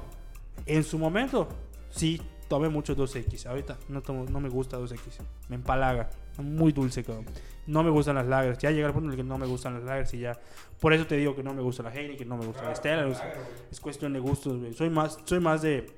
en 0.66 0.84
su 0.84 0.98
momento, 0.98 1.48
sí 1.90 2.20
tomé 2.52 2.68
mucho 2.68 2.94
2X. 2.94 3.46
Ahorita 3.46 3.78
no, 3.88 4.02
tomo, 4.02 4.26
no 4.28 4.38
me 4.38 4.50
gusta 4.50 4.78
2X. 4.78 4.98
Me 5.48 5.56
empalaga. 5.56 6.10
Muy 6.36 6.70
dulce, 6.72 7.02
cabrón. 7.02 7.24
No 7.66 7.82
me 7.82 7.88
gustan 7.88 8.16
las 8.16 8.26
lagers. 8.26 8.58
Ya 8.58 8.70
llega 8.70 8.86
el 8.88 8.92
punto 8.92 9.06
en 9.06 9.12
el 9.12 9.16
que 9.16 9.24
no 9.24 9.38
me 9.38 9.46
gustan 9.46 9.72
las 9.72 9.84
lagers 9.84 10.12
y 10.12 10.18
ya. 10.18 10.38
Por 10.78 10.92
eso 10.92 11.06
te 11.06 11.16
digo 11.16 11.34
que 11.34 11.42
no 11.42 11.54
me 11.54 11.62
gusta 11.62 11.82
la 11.82 11.90
Heineken, 11.94 12.28
no 12.28 12.36
me 12.36 12.44
gusta 12.44 12.62
la 12.64 12.74
Stella. 12.74 13.06
o 13.06 13.14
sea, 13.14 13.32
es 13.70 13.80
cuestión 13.80 14.12
de 14.12 14.18
gustos, 14.20 14.58
güey. 14.58 14.74
Soy 14.74 14.90
más, 14.90 15.18
soy 15.24 15.40
más 15.40 15.62
de. 15.62 15.90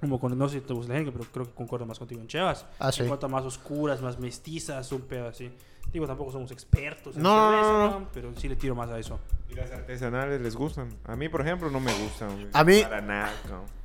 Como 0.00 0.18
con, 0.18 0.36
no 0.36 0.48
sé 0.48 0.58
si 0.60 0.66
te 0.66 0.72
gusta 0.74 0.92
la 0.92 0.98
Heineken, 0.98 1.16
pero 1.16 1.30
creo 1.32 1.46
que 1.46 1.52
concuerdo 1.52 1.86
más 1.86 1.98
contigo 2.00 2.20
en 2.20 2.26
Chevas. 2.26 2.66
Ah, 2.80 2.90
sí. 2.90 3.02
En 3.02 3.08
cuanto 3.08 3.26
a 3.26 3.28
más 3.28 3.44
oscuras, 3.44 4.02
más 4.02 4.18
mestizas, 4.18 4.90
un 4.90 5.02
pedo 5.02 5.28
así. 5.28 5.48
Digo, 5.92 6.06
tampoco 6.08 6.32
somos 6.32 6.50
expertos 6.50 7.16
en 7.16 7.22
No, 7.22 7.50
no, 7.52 7.62
cerveza, 7.62 7.72
no, 7.94 8.00
no. 8.00 8.08
pero 8.12 8.34
sí 8.36 8.48
le 8.48 8.56
tiro 8.56 8.74
más 8.74 8.90
a 8.90 8.98
eso. 8.98 9.20
¿Y 9.48 9.54
las 9.54 9.70
artesanales 9.70 10.40
les 10.40 10.56
gustan? 10.56 10.88
A 11.04 11.14
mí, 11.16 11.28
por 11.28 11.40
ejemplo, 11.40 11.70
no 11.70 11.78
me 11.80 11.92
gustan. 12.02 12.32
güey. 12.34 12.48
A 12.52 12.64
mí- 12.64 12.82
Para 12.82 13.00
nada, 13.00 13.32
cabrón. 13.42 13.77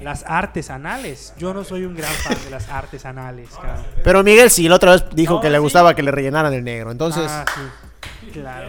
Las 0.00 0.24
artesanales. 0.26 1.34
Yo 1.36 1.52
no 1.52 1.62
soy 1.64 1.84
un 1.84 1.94
gran 1.94 2.12
fan 2.12 2.36
de 2.44 2.50
las 2.50 2.68
artesanales, 2.70 3.50
cabrón. 3.50 3.84
Pero 4.02 4.22
Miguel 4.22 4.50
sí, 4.50 4.66
la 4.68 4.76
otra 4.76 4.92
vez 4.92 5.04
dijo 5.12 5.34
No, 5.34 5.40
que 5.40 5.50
le 5.50 5.56
sí. 5.58 5.62
gustaba 5.62 5.94
que 5.94 6.02
le 6.02 6.10
rellenaran 6.10 6.52
el 6.54 6.64
negro. 6.64 6.90
Entonces, 6.90 7.24
Ah, 7.28 7.44
sí. 7.54 8.30
Claro. 8.32 8.68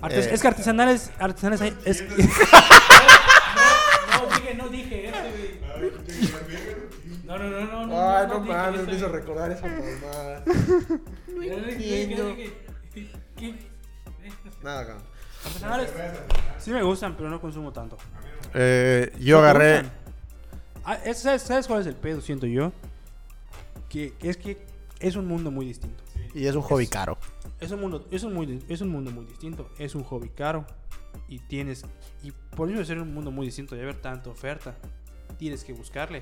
Artes- 0.00 0.26
Eh. 0.26 0.30
Es 0.34 0.40
que 0.42 0.48
artesanales, 0.48 1.10
artesanales 1.18 1.60
hay- 1.62 1.76
es, 1.84 2.02
No, 2.02 2.16
fíjense, 4.30 4.40
dije, 4.40 4.54
no 4.54 4.68
dije 4.68 5.08
eso, 5.08 5.18
güey. 5.18 5.60
No, 7.24 7.38
no, 7.38 7.48
no, 7.50 7.60
no. 7.66 7.86
no 7.86 8.10
Ay, 8.16 8.26
no 8.28 8.40
dije 8.40 8.52
mames, 8.52 8.86
me 8.86 8.94
hizo 8.94 9.08
güey. 9.08 9.20
recordar 9.20 9.50
esa 9.50 9.66
mamada. 9.66 10.42
No 11.26 11.68
entiendo. 11.68 12.36
Nada, 14.62 14.86
cabrón. 14.86 15.02
Artesanales 15.44 15.90
sí 16.58 16.70
me 16.70 16.82
gustan, 16.82 17.16
pero 17.16 17.28
no 17.28 17.40
consumo 17.40 17.72
tanto. 17.72 17.96
Eh, 18.54 19.12
yo 19.20 19.36
¿No 19.38 19.42
agarré. 19.44 19.82
Ah, 20.84 20.94
es- 21.04 21.18
¿sabes, 21.20 21.42
sabes 21.42 21.66
cuál 21.66 21.80
es 21.80 21.86
el 21.86 21.96
pedo, 21.96 22.20
siento 22.20 22.46
yo? 22.46 22.72
Que 23.88 24.12
es 24.22 24.36
que 24.36 24.58
es 25.00 25.16
un 25.16 25.26
mundo 25.26 25.50
muy 25.50 25.66
distinto. 25.66 26.02
Y 26.34 26.46
es 26.46 26.54
un 26.56 26.62
hobby 26.62 26.86
caro. 26.86 27.16
Es 27.60 27.70
un 27.70 27.80
mundo, 27.80 28.06
es 28.10 28.22
un 28.24 28.34
muy, 28.34 28.62
es 28.68 28.80
un 28.80 28.88
mundo 28.88 29.10
muy 29.12 29.24
distinto. 29.24 29.70
Es 29.78 29.94
un 29.94 30.02
hobby 30.04 30.28
caro. 30.30 30.64
Y 31.28 31.38
tienes. 31.38 31.84
Y 32.22 32.32
por 32.32 32.68
eso 32.68 32.78
de 32.80 32.84
ser 32.84 32.98
un 32.98 33.14
mundo 33.14 33.30
muy 33.30 33.46
distinto 33.46 33.76
y 33.76 33.80
haber 33.80 33.94
tanta 34.00 34.30
oferta, 34.30 34.74
tienes 35.38 35.62
que 35.64 35.72
buscarle. 35.72 36.20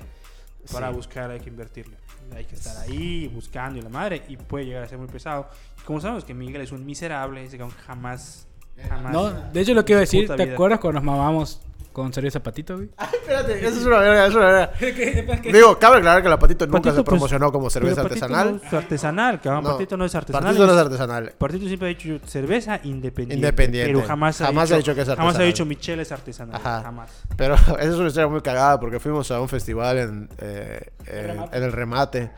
Para 0.71 0.89
Sí. 0.89 0.95
buscar 0.95 1.29
hay 1.31 1.39
que 1.41 1.49
invertirle. 1.49 1.97
Hay 2.33 2.45
que 2.45 2.55
estar 2.55 2.77
ahí 2.77 3.27
buscando 3.27 3.79
y 3.79 3.81
la 3.81 3.89
madre. 3.89 4.23
Y 4.29 4.37
puede 4.37 4.65
llegar 4.65 4.83
a 4.83 4.87
ser 4.87 4.97
muy 4.97 5.07
pesado. 5.07 5.49
Y 5.81 5.83
como 5.83 5.99
sabemos 5.99 6.23
que 6.23 6.33
Miguel 6.33 6.61
es 6.61 6.71
un 6.71 6.85
miserable, 6.85 7.43
ese 7.43 7.57
jamás. 7.85 8.47
Jamás. 8.87 9.11
No, 9.13 9.29
de 9.51 9.61
hecho 9.61 9.73
lo 9.73 9.83
que 9.83 9.93
iba 9.93 9.97
a 9.97 10.01
decir, 10.01 10.27
¿te 10.27 10.35
vida. 10.45 10.53
acuerdas 10.53 10.79
cuando 10.79 10.99
nos 10.99 11.05
mamamos 11.05 11.61
con 11.93 12.11
cerveza 12.11 12.41
patito, 12.41 12.75
güey? 12.75 12.89
Espérate, 12.99 13.65
eso 13.65 13.79
es 13.79 13.85
una 13.85 13.99
verga, 13.99 14.25
es 14.27 14.35
una 14.35 14.45
verga. 14.45 14.71
¿Qué? 14.79 15.51
Digo, 15.53 15.77
cabe 15.79 15.97
aclarar 15.97 16.21
que 16.23 16.29
la 16.29 16.37
patito 16.39 16.65
nunca 16.65 16.79
Patito, 16.79 16.95
se 16.95 17.03
pues, 17.03 17.09
promocionó 17.11 17.51
como 17.51 17.69
cerveza 17.69 18.03
Patito 18.03 18.25
artesanal. 18.25 18.59
No 18.61 18.67
es 18.67 18.73
artesanal, 18.73 19.39
cabrón. 19.41 19.63
No, 19.63 19.69
Patito 19.71 19.95
no 19.97 20.05
es 20.05 20.15
artesanal. 20.15 20.43
Patito 20.49 20.65
no 20.65 20.71
es 20.73 20.77
es- 20.79 20.85
artesanal. 20.85 21.33
Partito 21.37 21.67
siempre 21.67 21.87
ha 21.87 21.89
dicho 21.89 22.19
cerveza 22.27 22.79
independiente. 22.83 23.35
Independiente. 23.35 23.93
Pero 23.93 24.05
jamás 24.07 24.41
ha, 24.41 24.45
Jamás 24.47 24.69
dicho, 24.69 24.75
ha 24.75 24.77
dicho 24.79 24.95
que 24.95 25.01
es 25.01 25.07
Jamás 25.07 25.19
ha 25.19 25.23
artesanal. 25.27 25.47
dicho 25.47 25.65
Michelle 25.65 26.01
es 26.01 26.11
artesanal. 26.11 26.55
Ajá. 26.55 26.81
Jamás. 26.81 27.11
Pero 27.37 27.53
esa 27.55 27.81
es 27.81 27.95
una 27.95 28.07
historia 28.07 28.27
muy 28.27 28.41
cagada 28.41 28.79
porque 28.79 28.99
fuimos 28.99 29.29
a 29.31 29.39
un 29.39 29.47
festival 29.47 29.97
en, 29.99 30.29
eh, 30.39 30.79
eh, 31.05 31.37
en 31.51 31.63
el 31.63 31.71
remate. 31.71 32.31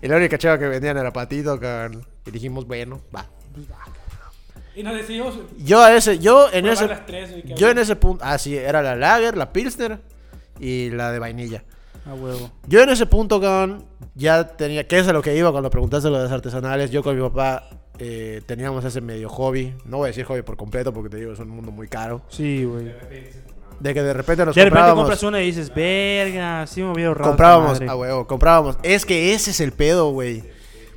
Y 0.00 0.08
la 0.08 0.16
única 0.16 0.38
chava 0.38 0.58
que 0.58 0.66
vendían 0.68 0.96
era 0.96 1.12
patito, 1.12 1.58
cabrón. 1.60 2.06
Y 2.24 2.30
dijimos, 2.30 2.66
bueno, 2.66 3.00
va. 3.14 3.26
Y 4.80 4.82
nos 4.82 4.94
decidimos 4.96 5.38
Yo 5.58 5.82
a 5.82 5.94
ese, 5.94 6.18
yo 6.18 6.48
en 6.52 6.66
ese, 6.66 6.88
las 6.88 7.06
tres, 7.06 7.30
yo 7.56 7.66
en 7.68 7.72
había. 7.72 7.82
ese 7.82 7.96
punto, 7.96 8.24
ah 8.26 8.38
sí, 8.38 8.56
era 8.56 8.82
la 8.82 8.96
lager, 8.96 9.36
la 9.36 9.52
pilsner 9.52 9.98
y 10.58 10.90
la 10.90 11.12
de 11.12 11.18
vainilla. 11.18 11.64
A 12.06 12.14
huevo. 12.14 12.50
Yo 12.66 12.80
en 12.82 12.88
ese 12.88 13.06
punto, 13.06 13.40
cabrón, 13.40 13.84
ya 14.14 14.56
tenía, 14.56 14.86
que 14.88 14.98
es 14.98 15.06
a 15.08 15.12
lo 15.12 15.22
que 15.22 15.36
iba 15.36 15.50
cuando 15.52 15.70
preguntaste 15.70 16.08
lo 16.08 16.16
de 16.16 16.24
las 16.24 16.32
artesanales, 16.32 16.90
yo 16.90 17.02
con 17.02 17.14
mi 17.14 17.22
papá 17.22 17.68
eh, 17.98 18.40
teníamos 18.46 18.84
ese 18.84 19.00
medio 19.02 19.28
hobby, 19.28 19.74
no 19.84 19.98
voy 19.98 20.06
a 20.06 20.08
decir 20.08 20.24
hobby 20.24 20.40
por 20.42 20.56
completo 20.56 20.92
porque 20.94 21.10
te 21.10 21.18
digo, 21.18 21.32
es 21.32 21.38
un 21.38 21.50
mundo 21.50 21.70
muy 21.70 21.86
caro, 21.88 22.22
Sí, 22.28 22.64
güey. 22.64 22.86
de 23.80 23.94
que 23.94 24.02
de 24.02 24.12
repente 24.14 24.44
nos 24.46 24.54
De 24.54 24.62
repente 24.64 24.70
comprábamos, 24.78 25.02
compras 25.04 25.22
una 25.22 25.42
y 25.42 25.46
dices, 25.46 25.72
verga, 25.74 26.66
sí 26.66 26.82
me 26.82 26.90
hubiera 26.92 27.08
ahorrado. 27.08 27.30
comprábamos, 27.32 27.72
madre". 27.72 27.88
a 27.88 27.96
huevo, 27.96 28.26
comprábamos, 28.26 28.76
es 28.82 29.04
que 29.04 29.34
ese 29.34 29.50
es 29.50 29.60
el 29.60 29.72
pedo, 29.72 30.10
güey. 30.10 30.42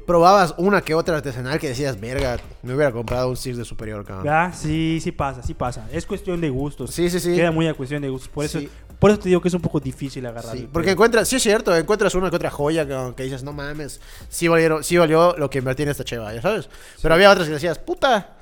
Probabas 0.06 0.54
una 0.58 0.82
que 0.82 0.94
otra 0.96 1.18
artesanal 1.18 1.60
que 1.60 1.70
decías, 1.70 2.00
verga, 2.00 2.38
me 2.62 2.74
hubiera 2.74 2.92
comprado 2.92 3.30
un 3.30 3.38
Six 3.38 3.58
de 3.58 3.66
superior, 3.66 4.04
cabrón. 4.06 4.28
Ah, 4.28 4.52
sí, 4.54 5.00
sí 5.02 5.12
pasa, 5.12 5.42
sí 5.44 5.54
pasa. 5.54 5.88
Es 5.92 6.06
cuestión 6.06 6.42
de 6.42 6.50
gustos. 6.50 6.92
Sí, 6.92 7.10
sí, 7.10 7.20
sí. 7.20 7.36
Queda 7.36 7.52
muy 7.52 7.68
a 7.68 7.74
cuestión 7.74 8.02
de 8.02 8.10
gustos. 8.10 8.30
Por 8.30 8.44
eso, 8.44 8.60
Sí. 8.60 8.70
por 9.00 9.12
eso 9.12 9.20
te 9.20 9.30
digo 9.30 9.40
que 9.42 9.48
es 9.48 9.54
un 9.54 9.62
poco 9.62 9.80
difícil 9.80 10.26
agarrar. 10.26 10.58
Sí, 10.58 10.68
porque 10.72 10.92
encuentras, 10.92 11.28
sí 11.28 11.38
es 11.38 11.44
cierto, 11.44 11.76
encuentras 11.76 12.14
una 12.16 12.30
que 12.30 12.36
otra 12.36 12.50
joya 12.52 12.86
que, 12.86 13.14
que 13.16 13.24
dices, 13.24 13.44
no 13.44 13.54
mames, 13.54 14.02
sí, 14.28 14.48
valieron, 14.50 14.84
sí 14.84 14.98
valió 14.98 15.36
lo 15.38 15.50
que 15.50 15.60
invertí 15.60 15.84
en 15.84 15.90
esta 15.90 16.04
cheva, 16.04 16.34
ya 16.34 16.42
sabes. 16.42 16.70
Pero 17.02 17.14
había 17.14 17.32
otras 17.32 17.48
que 17.48 17.54
decías, 17.54 17.80
puta, 17.80 18.36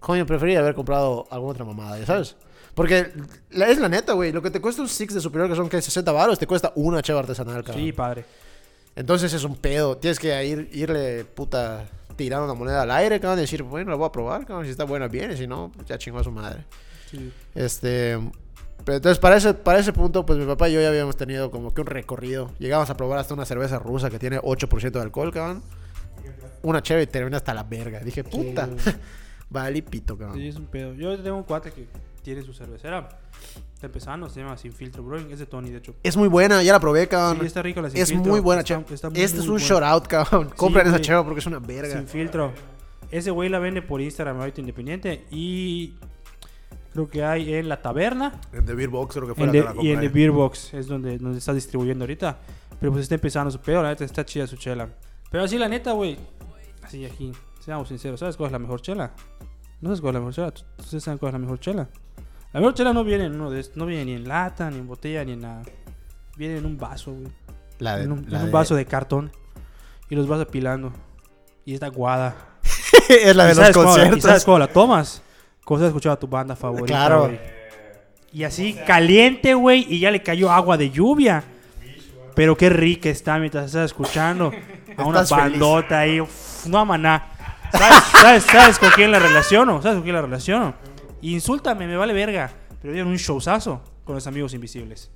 coño, 0.00 0.26
prefería 0.26 0.60
haber 0.60 0.74
comprado 0.74 1.26
alguna 1.30 1.52
otra 1.52 1.64
mamada, 1.64 1.98
ya 1.98 2.06
sabes. 2.06 2.36
Porque 2.74 3.10
es 3.50 3.78
la 3.80 3.88
neta, 3.88 4.12
güey, 4.12 4.30
lo 4.30 4.40
que 4.40 4.52
te 4.52 4.60
cuesta 4.60 4.80
un 4.82 4.88
Six 4.88 5.12
de 5.14 5.20
superior, 5.20 5.48
que 5.50 5.56
son 5.56 5.68
que 5.68 5.82
60 5.82 6.12
baros, 6.12 6.38
te 6.38 6.46
cuesta 6.46 6.72
una 6.76 7.02
cheva 7.02 7.18
artesanal, 7.18 7.64
cabrón. 7.64 7.84
Sí, 7.84 7.92
padre. 7.92 8.24
Entonces 8.98 9.32
es 9.32 9.44
un 9.44 9.54
pedo, 9.54 9.96
tienes 9.96 10.18
que 10.18 10.44
ir, 10.44 10.68
irle, 10.72 11.24
puta, 11.24 11.86
tirando 12.16 12.46
una 12.46 12.54
moneda 12.54 12.82
al 12.82 12.90
aire, 12.90 13.20
cabrón, 13.20 13.38
y 13.38 13.42
decir, 13.42 13.62
bueno, 13.62 13.92
la 13.92 13.96
voy 13.96 14.08
a 14.08 14.10
probar, 14.10 14.44
cabrón, 14.44 14.64
si 14.64 14.72
está 14.72 14.82
buena, 14.82 15.06
bien, 15.06 15.30
y 15.30 15.36
si 15.36 15.46
no, 15.46 15.70
ya 15.86 15.96
chingó 15.98 16.18
a 16.18 16.24
su 16.24 16.32
madre. 16.32 16.64
Sí. 17.08 17.32
Este. 17.54 18.18
Pero 18.84 18.96
entonces, 18.96 19.20
para 19.20 19.36
ese, 19.36 19.54
para 19.54 19.78
ese 19.78 19.92
punto, 19.92 20.26
pues 20.26 20.36
mi 20.36 20.46
papá 20.46 20.68
y 20.68 20.72
yo 20.72 20.80
ya 20.80 20.88
habíamos 20.88 21.16
tenido 21.16 21.52
como 21.52 21.72
que 21.72 21.80
un 21.80 21.86
recorrido. 21.86 22.50
Llegamos 22.58 22.90
a 22.90 22.96
probar 22.96 23.20
hasta 23.20 23.34
una 23.34 23.44
cerveza 23.44 23.78
rusa 23.78 24.10
que 24.10 24.18
tiene 24.18 24.40
8% 24.40 24.90
de 24.90 25.00
alcohol, 25.00 25.32
cabrón. 25.32 25.62
Una 26.62 26.82
chévere 26.82 27.04
y 27.04 27.06
termina 27.06 27.36
hasta 27.36 27.54
la 27.54 27.62
verga. 27.62 28.00
Dije, 28.00 28.24
puta. 28.24 28.68
vale, 29.48 29.80
pito, 29.82 30.18
cabrón. 30.18 30.38
Sí, 30.38 30.48
es 30.48 30.56
un 30.56 30.66
pedo. 30.66 30.94
Yo 30.94 31.16
tengo 31.22 31.36
un 31.36 31.44
cuate 31.44 31.70
que 31.70 31.86
tiene 32.28 32.42
su 32.42 32.52
cervecera. 32.52 33.08
Está 33.74 33.86
empezando, 33.86 34.28
se 34.28 34.40
llama 34.40 34.56
Sin 34.56 34.72
Filtro 34.72 35.02
Brewing. 35.02 35.30
Es 35.30 35.38
de 35.38 35.46
Tony, 35.46 35.70
de 35.70 35.78
hecho. 35.78 35.94
Es 36.02 36.16
muy 36.16 36.28
buena, 36.28 36.62
ya 36.62 36.72
la 36.72 36.80
probé, 36.80 37.08
cabrón. 37.08 37.38
Sí, 37.40 37.46
está 37.46 37.62
rico 37.62 37.80
la 37.80 37.88
Sin 37.90 38.00
es 38.02 38.08
Filtro. 38.10 38.30
muy 38.32 38.40
buena, 38.40 38.62
cheva. 38.64 38.84
está 38.90 39.08
muy, 39.08 39.20
Este 39.20 39.38
es 39.38 39.44
un 39.44 39.52
buena. 39.52 39.66
shout 39.66 39.82
out, 39.82 40.06
cabrón. 40.06 40.50
Compren 40.56 40.86
esa 40.88 41.00
cheva 41.00 41.24
porque 41.24 41.40
es 41.40 41.46
una 41.46 41.58
verga. 41.58 41.96
Sin 41.96 42.06
Filtro. 42.06 42.52
Ese 43.10 43.30
güey 43.30 43.48
la 43.48 43.58
vende 43.58 43.80
por 43.80 44.00
Instagram 44.02 44.38
ahorita 44.40 44.60
independiente. 44.60 45.24
Y 45.30 45.94
creo 46.92 47.08
que 47.08 47.24
hay 47.24 47.54
en 47.54 47.68
La 47.68 47.80
Taberna. 47.80 48.38
En 48.52 48.66
The 48.66 48.74
Beer 48.74 48.90
Box, 48.90 49.14
creo 49.14 49.28
que 49.28 49.34
fue 49.34 49.44
En 49.44 49.46
la 49.64 49.72
que 49.72 49.78
la 49.78 49.82
y 49.82 49.92
en 49.92 50.00
The. 50.00 50.08
Beer 50.08 50.30
Box 50.32 50.74
es 50.74 50.86
donde, 50.86 51.16
donde 51.18 51.38
está 51.38 51.54
distribuyendo 51.54 52.04
ahorita. 52.04 52.38
Pero 52.80 52.92
pues 52.92 53.02
está 53.04 53.14
empezando 53.14 53.50
su 53.50 53.60
peor, 53.60 53.82
la 53.84 53.90
neta 53.90 54.04
está 54.04 54.24
chida 54.24 54.46
su 54.46 54.56
chela. 54.56 54.88
Pero 55.30 55.44
así 55.44 55.56
la 55.56 55.68
neta, 55.68 55.92
güey. 55.92 56.18
Así 56.82 57.04
aquí, 57.04 57.32
seamos 57.60 57.88
sinceros, 57.88 58.20
¿sabes 58.20 58.36
cuál 58.36 58.48
es 58.48 58.52
la 58.52 58.58
mejor 58.58 58.80
chela? 58.82 59.12
No 59.80 59.88
sabes 59.90 60.00
cuál 60.00 60.10
es 60.10 60.14
la 60.14 60.20
mejor 60.20 60.34
chela. 60.34 60.50
¿Tú- 60.52 60.62
¿Ustedes 60.78 61.04
saben 61.04 61.18
cuál 61.18 61.30
es 61.30 61.32
la 61.34 61.38
mejor 61.38 61.60
chela? 61.60 61.88
La 62.52 62.60
mejor 62.60 62.74
chela 62.74 62.92
no 62.92 63.04
viene 63.04 63.24
en 63.24 63.34
uno 63.34 63.50
de 63.50 63.60
estos- 63.60 63.76
no 63.76 63.86
viene 63.86 64.04
ni 64.06 64.12
en 64.14 64.26
lata, 64.28 64.70
ni 64.70 64.78
en 64.78 64.86
botella, 64.86 65.24
ni 65.24 65.32
en 65.32 65.40
nada. 65.42 65.62
Viene 66.36 66.58
en 66.58 66.66
un 66.66 66.78
vaso, 66.78 67.12
güey. 67.12 67.28
La 67.78 67.96
de- 67.96 68.04
En 68.04 68.12
un, 68.12 68.24
la 68.28 68.36
en 68.38 68.44
un 68.44 68.46
de- 68.46 68.52
vaso 68.52 68.74
de 68.74 68.84
cartón. 68.86 69.30
Y 70.08 70.14
los 70.14 70.26
vas 70.26 70.40
apilando. 70.40 70.92
Y 71.64 71.74
está 71.74 71.86
aguada. 71.86 72.34
es 73.08 73.36
la 73.36 73.44
de 73.44 73.52
¿Y 73.52 73.54
los 73.54 73.56
sabes 73.62 73.76
cuándo- 73.76 73.92
¿Y 74.06 74.10
conciertos. 74.10 74.44
cuando 74.44 74.58
la 74.60 74.72
tomas? 74.72 75.22
Cuando 75.64 75.84
has 75.86 75.90
escuchado 75.90 76.14
a 76.14 76.18
tu 76.18 76.26
banda 76.26 76.56
favorita. 76.56 76.86
Claro. 76.86 77.20
güey. 77.26 77.38
Y 78.32 78.44
así 78.44 78.74
caliente, 78.86 79.54
güey, 79.54 79.86
y 79.88 80.00
ya 80.00 80.10
le 80.10 80.22
cayó 80.22 80.50
agua 80.50 80.76
de 80.76 80.90
lluvia. 80.90 81.44
Pero 82.34 82.56
qué 82.56 82.70
rica 82.70 83.08
está 83.10 83.38
mientras 83.38 83.66
estás 83.66 83.86
escuchando 83.86 84.52
a 84.96 85.02
una 85.04 85.22
Estás 85.22 85.38
feliz. 85.40 85.58
bandota 85.60 85.98
ahí. 86.00 86.20
uf, 86.20 86.66
no 86.66 86.78
ama 86.78 86.96
nada. 86.96 87.30
¿Sabes, 87.72 88.04
sabes, 88.12 88.44
sabes 88.44 88.78
con 88.78 88.90
quién 88.94 89.10
la 89.10 89.18
relaciono? 89.18 89.82
¿Sabes 89.82 89.96
con 89.96 90.02
quién 90.04 90.14
la 90.14 90.22
relaciono? 90.22 90.74
Insúltame, 91.22 91.86
me 91.86 91.96
vale 91.96 92.12
verga. 92.12 92.50
Pero 92.80 92.92
dieron 92.92 93.10
un 93.10 93.16
showzazo 93.16 93.80
con 94.04 94.14
los 94.14 94.26
amigos 94.26 94.54
invisibles. 94.54 95.10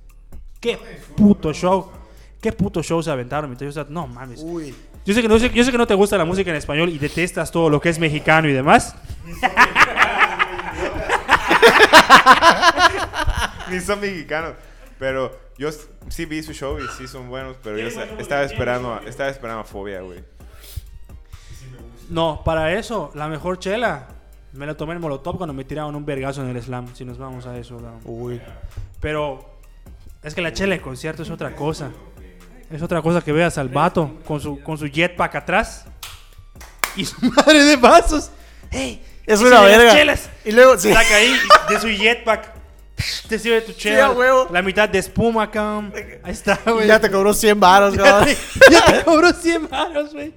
Qué 0.59 0.77
puto 1.15 1.53
show. 1.53 1.91
Qué 2.41 2.51
puto 2.51 2.83
show 2.83 3.01
se 3.01 3.09
aventaron. 3.11 3.49
mientras 3.49 3.73
yo 3.73 3.81
estaba- 3.81 3.93
No 3.93 4.07
mames. 4.07 4.41
Uy. 4.43 4.75
Yo 5.05 5.13
sé, 5.13 5.21
que 5.21 5.27
no, 5.27 5.37
yo 5.37 5.63
sé 5.63 5.71
que 5.71 5.77
no 5.77 5.87
te 5.87 5.93
gusta 5.95 6.17
la 6.17 6.25
música 6.25 6.49
en 6.49 6.55
español 6.57 6.89
y 6.89 6.97
detestas 6.97 7.51
todo 7.51 7.69
lo 7.69 7.79
que 7.81 7.89
es 7.89 7.99
mexicano 7.99 8.47
y 8.49 8.53
demás. 8.53 8.95
Ni 13.69 13.79
son 13.79 13.99
mexicanos. 13.99 14.53
Pero 14.99 15.37
yo 15.57 15.69
sí 16.09 16.25
vi 16.25 16.43
su 16.43 16.53
show 16.53 16.77
y 16.79 16.83
sí 16.97 17.07
son 17.07 17.29
buenos, 17.29 17.57
pero 17.61 17.77
yo 17.77 17.87
estaba 17.87 18.43
esperando, 18.43 18.93
a- 18.93 19.01
estaba 19.05 19.29
esperando 19.29 19.61
a 19.61 19.65
Fobia, 19.65 20.01
güey. 20.01 20.23
No, 22.09 22.41
para 22.45 22.73
eso, 22.73 23.11
la 23.15 23.27
mejor 23.27 23.59
chela. 23.59 24.07
Me 24.53 24.65
la 24.67 24.75
tomé 24.75 24.93
en 24.93 25.01
Molotov 25.01 25.37
cuando 25.37 25.53
me 25.53 25.63
tiraron 25.63 25.95
un 25.95 26.05
vergazo 26.05 26.41
en 26.43 26.55
el 26.55 26.61
slam. 26.61 26.93
Si 26.95 27.03
nos 27.05 27.17
vamos 27.17 27.45
a 27.47 27.57
eso. 27.57 27.79
¿no? 27.79 27.99
Uy. 28.05 28.39
Pero 28.99 29.49
es 30.23 30.35
que 30.35 30.41
la 30.41 30.53
chela 30.53 30.75
de 30.75 30.81
concierto 30.81 31.23
es 31.23 31.29
otra 31.29 31.55
cosa. 31.55 31.89
Es 32.71 32.81
otra 32.81 33.01
cosa 33.01 33.21
que 33.21 33.31
veas 33.31 33.57
al 33.57 33.69
vato 33.69 34.19
con 34.25 34.39
su, 34.39 34.59
con 34.61 34.77
su 34.77 34.87
jetpack 34.87 35.35
atrás 35.35 35.85
y 36.95 37.05
su 37.05 37.15
madre 37.31 37.63
de 37.63 37.75
vasos. 37.77 38.31
¡Hey! 38.71 39.03
Es 39.25 39.39
¿qué 39.39 39.45
una 39.45 39.61
verga. 39.61 39.91
chelas? 39.93 40.29
Y 40.45 40.51
luego, 40.51 40.77
sí. 40.77 40.91
Saca 40.93 41.15
ahí 41.15 41.35
de 41.69 41.79
su 41.79 41.87
jetpack. 41.87 42.53
Te 43.27 43.39
sirve 43.39 43.61
tu 43.61 43.73
chela. 43.73 44.11
huevo. 44.11 44.47
La 44.51 44.61
mitad 44.61 44.87
de 44.87 44.99
espuma, 44.99 45.49
cabrón. 45.49 45.93
Ahí 46.23 46.31
está, 46.31 46.59
güey. 46.65 46.87
Ya 46.87 46.99
te 46.99 47.09
cobró 47.09 47.33
100 47.33 47.59
baros, 47.59 47.95
Ya 47.95 48.03
cabrón. 48.03 48.25
te, 48.29 48.71
ya 48.71 48.85
te 48.85 49.03
cobró 49.03 49.31
100 49.33 49.67
baros, 49.69 50.13
güey. 50.13 50.33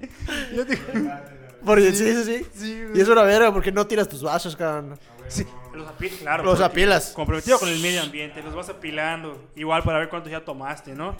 Ya 0.55 0.65
te- 0.65 0.79
Porque, 1.67 1.93
sí, 1.93 2.23
sí, 2.23 2.45
sí. 2.55 2.83
y 2.95 2.99
es 2.99 3.07
una 3.07 3.21
verga 3.23 3.53
porque 3.53 3.71
no 3.71 3.85
tiras 3.85 4.07
tus 4.09 4.23
vasos, 4.23 4.55
cabrón. 4.55 4.97
Sí, 5.27 5.45
los 5.75 5.85
apilas, 5.87 6.17
claro. 6.21 6.43
Los 6.45 6.61
apilas. 6.61 7.11
Comprometido 7.13 7.59
con 7.59 7.67
el 7.67 7.79
medio 7.81 8.01
ambiente, 8.01 8.41
los 8.41 8.55
vas 8.55 8.69
apilando. 8.69 9.37
Igual 9.55 9.83
para 9.83 9.99
ver 9.99 10.07
cuántos 10.09 10.31
ya 10.31 10.43
tomaste, 10.43 10.95
¿no? 10.95 11.15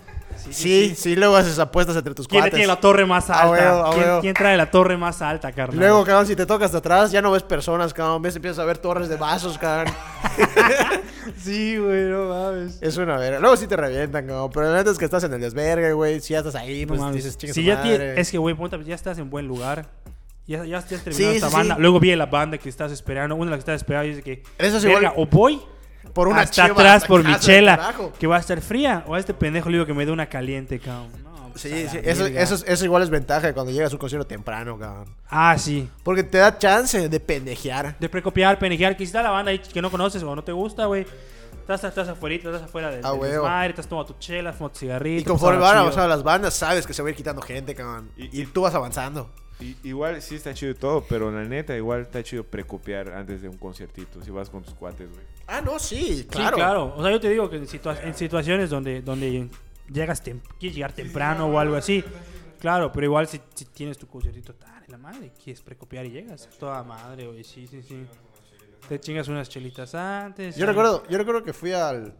Sí, 0.50 0.94
sí, 0.96 1.16
luego 1.16 1.36
haces 1.36 1.60
apuestas 1.60 1.96
entre 1.98 2.14
tus 2.14 2.28
¿Quién 2.28 2.42
cuates. 2.42 2.54
tiene 2.56 2.68
la 2.68 2.80
torre 2.80 3.06
más 3.06 3.30
A 3.30 3.42
alta? 3.42 3.52
huevo, 3.52 3.86
a 3.86 3.94
¿Quién, 3.94 4.22
quién 4.22 4.34
trae 4.34 4.56
la 4.56 4.70
torre 4.72 4.96
más 4.96 5.22
alta, 5.22 5.52
carnal? 5.52 5.78
Luego, 5.80 6.06
cabrón, 6.06 6.26
si 6.28 6.36
te 6.36 6.46
tocas 6.46 6.72
de 6.72 6.78
atrás, 6.78 7.12
ya 7.12 7.22
no 7.22 7.32
ves 7.32 7.44
personas, 7.44 7.94
cabrón. 7.94 8.22
Ves, 8.22 8.36
empiezas 8.36 8.60
a 8.60 8.66
ver 8.66 8.78
torres 8.78 9.10
de 9.10 9.18
vasos, 9.18 9.58
cabrón. 9.58 9.94
Sí, 11.38 11.78
güey, 11.78 12.04
no 12.06 12.30
mames. 12.30 12.78
Es 12.82 12.96
una 12.98 13.18
verga. 13.18 13.40
Luego 13.40 13.58
sí 13.58 13.68
te 13.68 13.76
revientan, 13.76 14.26
cabrón. 14.28 14.50
Pero 14.54 14.72
la 14.72 14.78
neta 14.78 14.92
es 14.92 14.98
que 14.98 15.06
estás 15.06 15.24
en 15.26 15.34
el 15.34 15.42
desvergue, 15.42 15.92
güey. 15.94 16.22
Si 16.22 16.34
ya 16.34 16.40
estás 16.40 16.56
ahí, 16.56 16.84
No 16.86 16.90
pues 16.90 17.00
mames. 17.02 17.16
dices, 17.18 17.38
chinga 17.38 17.54
Si 17.54 17.64
ya 17.64 17.76
madre. 17.76 18.16
tie- 18.16 18.20
es 18.20 18.32
que, 18.32 18.38
güey, 18.38 18.56
ya 18.86 18.96
estás 18.96 19.18
en 19.18 19.30
buen 19.30 19.46
lugar. 19.46 19.88
Ya, 20.48 20.60
ya, 20.60 20.66
ya 20.66 20.78
has 20.78 20.86
terminado 20.88 21.32
Sí, 21.32 21.36
esta 21.38 21.50
sí, 21.50 21.56
banda. 21.56 21.76
sí. 21.76 21.82
Luego 21.82 22.00
viene 22.00 22.18
la 22.18 22.26
banda 22.28 22.58
que 22.58 22.70
estás 22.70 22.92
esperando. 22.92 23.36
Una 23.36 23.46
de 23.46 23.52
las 23.52 23.58
que 23.58 23.72
estás 23.72 23.82
esperando 23.82 24.06
y 24.08 24.10
dice 24.12 24.24
que. 24.24 24.44
Eso 24.58 24.80
sí, 24.80 24.88
"Verga, 24.88 25.12
igual- 25.14 25.14
o 25.18 25.26
voy 25.28 25.62
por 26.14 26.28
una 26.30 26.42
hasta 26.42 26.54
cheva 26.68 26.74
atrás 26.74 26.96
hasta 26.96 27.08
por 27.08 27.24
mi 27.24 27.34
casa, 27.34 27.40
chela, 27.46 27.78
carajo. 27.78 28.14
que 28.18 28.28
va 28.28 28.38
a 28.38 28.40
estar 28.40 28.62
fría, 28.62 29.04
o 29.08 29.14
a 29.16 29.20
este 29.20 29.34
pendejo 29.34 29.70
le 29.70 29.76
digo 29.78 29.86
que 29.86 29.94
me 29.94 30.06
dé 30.06 30.12
una 30.12 30.28
caliente, 30.28 30.80
cabrón. 30.80 31.10
No, 31.24 31.50
pues, 31.50 31.62
Sí, 31.62 31.70
sí, 31.90 32.00
eso, 32.04 32.26
eso, 32.28 32.56
es- 32.56 32.64
eso 32.68 32.86
igual 32.86 33.04
es 33.04 33.10
ventaja 33.10 33.54
cuando 33.54 33.72
llegas 33.74 33.92
a 33.92 33.96
un 33.96 34.00
concierto 34.00 34.26
temprano, 34.26 34.80
cabrón. 34.80 35.14
Ah, 35.30 35.58
sí. 35.58 35.90
Porque 36.04 36.24
te 36.24 36.38
da 36.38 36.58
chance 36.58 37.10
de 37.10 37.20
pendejear. 37.20 37.98
De 38.00 38.08
precopiar, 38.10 38.58
penejear, 38.58 38.94
que 38.96 39.00
si 39.00 39.10
está 39.10 39.22
la 39.22 39.32
banda 39.32 39.52
ahí 39.52 39.60
que 39.60 39.82
no 39.82 39.92
conoces 39.92 40.24
o 40.24 40.34
no 40.36 40.44
te 40.44 40.54
gusta, 40.54 40.86
güey. 40.86 41.06
Estás, 41.60 41.84
estás 41.84 42.08
afuera, 42.08 42.36
estás 42.36 42.62
afuera 42.62 42.90
del, 42.90 43.06
Ah, 43.06 43.12
del 43.12 43.20
huevo. 43.20 43.34
desmadre, 43.44 43.70
estás 43.72 43.88
tomando 43.88 44.14
tu 44.14 44.20
chela, 44.20 44.54
fumando 44.54 44.74
tu 44.74 44.80
cigarrito. 44.80 45.22
Y 45.22 45.26
conforme 45.26 45.60
van 45.60 45.76
avanzando 45.78 46.08
las 46.08 46.24
bandas, 46.24 46.54
sabes 46.54 46.88
que 46.88 46.94
se 46.94 47.02
va 47.02 47.10
a 47.10 47.12
ir 47.12 47.18
quitando 47.18 47.42
gente, 47.42 47.76
cabrón. 47.76 48.10
Y- 48.16 48.42
Y, 48.42 48.46
tú 48.46 48.62
vas 48.62 48.74
avanzando. 48.74 49.30
I- 49.60 49.76
igual 49.84 50.22
sí 50.22 50.36
está 50.36 50.54
chido 50.54 50.72
y 50.72 50.76
todo, 50.76 51.04
pero 51.10 51.32
la 51.32 51.44
neta 51.44 51.76
igual 51.76 52.02
está 52.02 52.22
chido 52.24 52.44
precopiar 52.44 53.10
antes 53.10 53.42
de 53.42 53.50
un 53.50 53.58
conciertito. 53.58 54.24
Si 54.24 54.30
vas 54.32 54.50
con 54.50 54.64
tus 54.64 54.74
cuates, 54.76 55.10
güey. 55.10 55.22
Ah, 55.48 55.62
no, 55.62 55.80
sí, 55.80 56.18
Sí, 56.20 56.24
claro. 56.26 56.56
claro. 56.58 56.94
O 56.96 57.02
sea, 57.02 57.12
yo 57.12 57.20
te 57.20 57.30
digo 57.30 57.50
que 57.50 57.56
en, 57.58 57.68
situa- 57.68 58.00
en 58.04 58.14
situaciones 58.14 58.70
donde, 58.70 59.02
donde 59.02 59.50
llegas 59.92 60.24
tem- 60.24 60.42
quieres 60.60 60.76
llegar 60.76 60.92
temprano 60.94 61.48
o 61.48 61.58
algo 61.60 61.76
así. 61.76 62.04
Claro, 62.60 62.92
pero 62.92 63.06
igual 63.06 63.28
si, 63.28 63.40
si 63.56 63.66
tienes 63.66 63.98
tu 63.98 64.08
conciertito, 64.08 64.54
tal, 64.56 64.84
la 64.88 64.98
madre, 64.98 65.32
quieres 65.44 65.62
precopiar 65.62 66.06
y 66.06 66.12
llegas. 66.12 66.48
Toda 66.60 66.84
madre, 66.84 67.26
güey, 67.28 67.44
sí, 67.44 67.66
sí, 67.68 67.82
sí. 67.82 68.06
Te 68.90 69.00
chingas 69.00 69.28
unas 69.28 69.50
chelitas 69.50 69.94
antes. 69.96 70.56
Yo 70.56 70.64
ahí. 70.66 70.70
recuerdo, 70.70 71.04
yo 71.10 71.18
recuerdo 71.18 71.44
que 71.44 71.54
fui 71.54 71.72
al, 71.72 72.14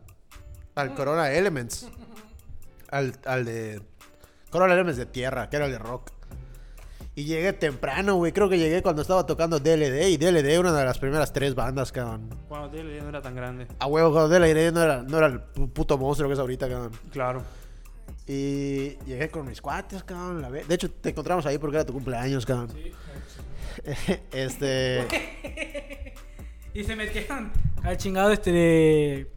al 0.76 0.94
Corona 0.96 1.32
Elements. 1.32 1.88
Al, 2.90 3.14
al 3.26 3.46
de. 3.46 3.82
Corona 4.50 4.74
Elements 4.74 4.98
de 4.98 5.06
tierra, 5.06 5.50
que 5.50 5.56
era 5.58 5.66
el 5.66 5.72
de 5.72 5.80
rock. 5.80 6.12
Y 7.18 7.24
llegué 7.26 7.52
temprano, 7.52 8.14
güey. 8.18 8.32
Creo 8.32 8.48
que 8.48 8.60
llegué 8.60 8.84
cuando 8.84 9.02
estaba 9.02 9.26
tocando 9.26 9.60
DLD. 9.60 10.08
Y 10.10 10.18
DLD, 10.18 10.60
una 10.60 10.72
de 10.72 10.86
las 10.86 11.00
primeras 11.00 11.34
tres 11.34 11.56
bandas, 11.56 11.92
cabrón. 11.92 12.30
Cuando 12.48 12.70
DLD 12.70 13.02
no 13.02 13.10
era 13.10 13.24
tan 13.24 13.34
grande. 13.34 13.66
A 13.80 13.88
huevo, 13.88 14.12
cuando 14.12 14.30
DLD 14.30 14.72
no 14.72 14.84
era, 14.84 15.02
no 15.02 15.18
era 15.18 15.26
el 15.26 15.40
pu- 15.52 15.68
puto 15.74 15.98
monstruo 15.98 16.30
que 16.30 16.34
es 16.34 16.40
ahorita, 16.40 16.70
cabrón. 16.70 16.92
Claro. 17.12 17.42
Y 18.28 18.98
llegué 19.08 19.30
con 19.30 19.48
mis 19.48 19.60
cuates, 19.62 20.04
cabrón. 20.04 20.44
la 20.44 20.52
De 20.52 20.76
hecho, 20.76 20.92
te 20.92 21.10
encontramos 21.10 21.44
ahí 21.48 21.58
porque 21.58 21.78
era 21.78 21.86
tu 21.88 21.94
cumpleaños, 21.94 22.46
cabrón. 22.46 22.70
este. 24.32 25.08
Y 26.76 26.84
se 26.84 26.96
metieron 26.96 27.52
al 27.82 27.98
chingado 27.98 28.30
este 28.30 28.52
de... 28.52 29.32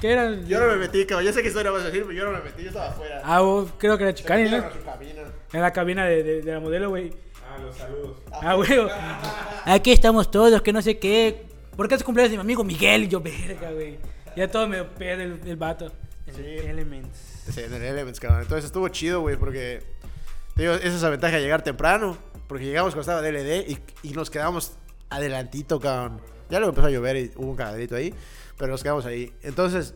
¿Qué 0.00 0.12
era? 0.12 0.30
Yo 0.46 0.60
no 0.60 0.66
me 0.68 0.76
metí, 0.76 1.04
cabrón. 1.06 1.24
Ya 1.26 1.32
sé 1.32 1.42
qué 1.42 1.48
historia 1.48 1.70
vas 1.72 1.82
a 1.82 1.86
decir, 1.86 2.02
pero 2.06 2.12
yo 2.12 2.24
no 2.24 2.30
me 2.32 2.40
metí. 2.44 2.62
Yo 2.62 2.68
estaba 2.68 2.88
afuera. 2.90 3.20
Ah, 3.24 3.40
vos- 3.40 3.70
creo 3.78 3.98
que 3.98 4.04
era 4.04 4.14
Chicani, 4.14 4.48
¿no? 4.48 4.58
A 4.58 4.72
su 4.72 4.82
cabina. 4.84 5.22
En 5.52 5.60
la 5.60 5.72
cabina 5.72 6.04
de, 6.06 6.22
de- 6.22 6.42
de 6.42 6.52
la 6.52 6.60
modelo, 6.60 6.90
güey. 6.90 7.12
Ah, 7.50 7.58
los 7.60 7.76
saludos. 7.76 8.16
Ah, 8.32 8.54
güey. 8.54 8.70
Aquí 9.64 9.90
estamos 9.92 10.30
todos, 10.30 10.62
que 10.62 10.72
no 10.72 10.82
sé 10.82 10.98
qué. 10.98 11.46
¿Por 11.76 11.88
qué 11.88 11.94
es 11.96 12.04
cumpleaños 12.04 12.30
de 12.32 12.36
mi 12.38 12.42
amigo 12.42 12.62
Miguel? 12.64 13.04
Y 13.04 13.08
yo, 13.08 13.20
verga, 13.20 13.72
güey. 13.72 13.98
Ya 14.36 14.48
todo 14.48 14.68
me 14.68 14.84
pierde 14.84 15.24
el, 15.24 15.40
el 15.46 15.56
vato. 15.56 15.90
Sí. 16.34 16.42
Elements. 16.44 17.18
Sí, 17.52 17.60
en 17.62 17.72
el 17.74 17.82
Elements, 17.82 18.20
cabrón. 18.20 18.42
Entonces 18.42 18.66
estuvo 18.66 18.88
chido, 18.88 19.20
güey, 19.20 19.36
porque. 19.36 19.82
Te 20.54 20.62
digo, 20.62 20.74
esa 20.74 20.86
es 20.88 21.02
la 21.02 21.10
ventaja 21.10 21.36
de 21.36 21.42
llegar 21.42 21.62
temprano. 21.62 22.16
Porque 22.46 22.64
llegamos 22.64 22.94
cuando 22.94 23.00
estaba 23.12 23.20
DLD 23.22 23.68
y, 23.70 23.78
y 24.08 24.12
nos 24.12 24.30
quedamos 24.30 24.72
adelantito, 25.10 25.80
cabrón. 25.80 26.20
Ya 26.50 26.58
luego 26.58 26.70
empezó 26.70 26.86
a 26.86 26.90
llover 26.90 27.16
y 27.16 27.32
hubo 27.36 27.50
un 27.50 27.56
cagadito 27.56 27.94
ahí. 27.96 28.14
Pero 28.58 28.72
nos 28.72 28.82
quedamos 28.82 29.06
ahí. 29.06 29.32
Entonces, 29.42 29.94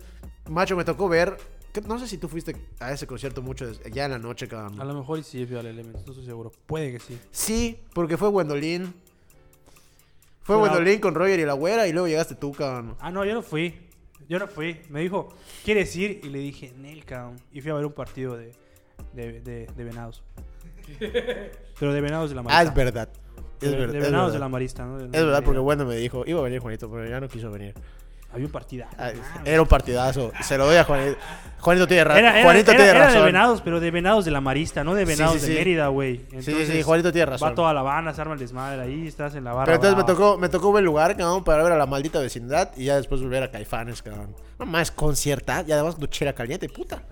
macho, 0.48 0.76
me 0.76 0.84
tocó 0.84 1.08
ver. 1.08 1.36
que- 1.72 1.80
No 1.80 1.98
sé 1.98 2.06
si 2.06 2.18
tú 2.18 2.28
fuiste 2.28 2.54
a 2.80 2.92
ese 2.92 3.06
concierto 3.06 3.40
mucho 3.42 3.66
des- 3.66 3.80
ya 3.92 4.04
en 4.04 4.10
la 4.12 4.18
noche, 4.18 4.44
A 4.44 4.48
cabrón. 4.48 4.86
lo 4.86 4.94
mejor 4.94 5.18
y 5.18 5.22
sí 5.22 5.44
fui 5.46 5.56
al 5.56 5.66
Elements, 5.66 6.04
no 6.06 6.12
estoy 6.12 6.24
seguro. 6.26 6.52
Puede 6.66 6.92
que 6.92 6.98
sí. 7.00 7.18
Sí, 7.30 7.78
porque 7.94 8.16
fue 8.18 8.28
Gwendolyn. 8.28 8.92
Fue 10.42 10.56
Pero- 10.56 10.60
Gwendolyn 10.60 11.00
con 11.00 11.14
Roger 11.14 11.40
y 11.40 11.44
la 11.46 11.54
güera 11.54 11.86
y 11.88 11.92
luego 11.92 12.08
llegaste 12.08 12.34
tú, 12.34 12.52
cabrón. 12.52 12.94
Ah, 13.00 13.10
no, 13.10 13.24
yo 13.24 13.32
no 13.34 13.42
fui. 13.42 13.74
Yo 14.28 14.38
no 14.38 14.46
fui. 14.48 14.80
Me 14.90 15.00
dijo, 15.00 15.28
¿quieres 15.64 15.94
ir? 15.96 16.20
Y 16.22 16.28
le 16.28 16.38
dije, 16.40 16.72
Nel, 16.76 17.04
cabrón. 17.04 17.36
Y 17.52 17.60
fui 17.60 17.70
a 17.70 17.74
ver 17.74 17.86
un 17.86 17.92
partido 17.92 18.36
de, 18.36 18.52
de, 19.14 19.40
de, 19.40 19.66
de 19.66 19.84
venados. 19.84 20.22
Pero 21.78 21.92
de 21.92 22.00
venados 22.00 22.30
de 22.30 22.34
la 22.36 22.40
Ah, 22.42 22.44
marista. 22.44 22.68
es 22.70 22.74
verdad. 22.76 23.08
Es 23.60 23.70
de, 23.70 23.76
verdad. 23.76 23.92
de 23.92 23.98
es 23.98 24.04
venados 24.04 24.26
verdad. 24.26 24.32
de 24.34 24.38
la 24.40 24.48
marista, 24.48 24.84
¿no? 24.84 24.98
De- 24.98 25.04
Es 25.06 25.24
verdad, 25.24 25.42
porque 25.44 25.60
bueno 25.60 25.84
me 25.86 25.96
dijo, 25.96 26.24
iba 26.26 26.40
a 26.40 26.42
venir 26.42 26.60
Juanito, 26.60 26.90
pero 26.90 27.08
ya 27.08 27.20
no 27.20 27.28
quiso 27.28 27.50
venir. 27.50 27.74
Había 28.32 28.46
un 28.46 28.52
partido. 28.52 28.86
Ah, 28.98 29.10
Era 29.44 29.60
un 29.60 29.68
partidazo. 29.68 30.32
Se 30.42 30.56
lo 30.56 30.66
doy 30.66 30.76
a 30.76 30.84
Juanito. 30.84 31.18
Juanito 31.60 31.86
tiene, 31.86 32.04
ra- 32.04 32.18
Era, 32.18 32.32
era- 32.34 32.42
Juanito 32.42 32.70
era- 32.72 32.78
tiene 32.78 32.90
era 32.90 33.00
de 33.00 33.06
razón. 33.12 33.24
venados, 33.26 33.60
pero 33.60 33.78
de 33.78 33.90
venados 33.90 34.24
de 34.24 34.30
la 34.32 34.40
marista, 34.40 34.82
no 34.82 34.94
de 34.94 35.04
Sí, 35.06 35.12
venados 35.12 35.34
sí, 35.34 35.40
de 35.42 35.46
sí. 35.46 35.52
Mérida, 35.58 35.88
güey. 35.88 36.26
Sí, 36.40 36.66
sí, 36.66 36.82
Juanito 36.82 37.12
tiene 37.12 37.26
razón. 37.26 37.50
Va 37.50 37.54
toda 37.54 37.72
la 37.74 37.82
banda, 37.82 38.12
se 38.14 38.20
arma 38.20 38.34
el 38.34 38.40
desmadre 38.40 38.80
ahí, 38.82 39.06
estás 39.06 39.34
en 39.36 39.44
la 39.44 39.52
barra. 39.52 39.66
Pero 39.66 39.76
entonces 39.76 39.96
me 39.96 40.04
tocó, 40.04 40.38
me 40.38 40.48
tocó 40.48 40.70
buen 40.72 40.84
lugar, 40.84 41.16
cabrón, 41.16 41.44
para 41.44 41.62
ver 41.62 41.72
a 41.72 41.76
la 41.76 41.86
maldita 41.86 42.18
vecindad 42.20 42.70
y 42.76 42.86
ya 42.86 42.96
después 42.96 43.20
volver 43.22 43.42
a 43.44 43.50
Caifanes, 43.50 44.02
cabrón. 44.02 44.34
No 44.58 44.66
más 44.66 44.90
concierta 44.90 45.62
y 45.66 45.70
además 45.72 45.96
tu 45.96 46.06
chera 46.08 46.32
caliente, 46.32 46.68
puta. 46.68 47.02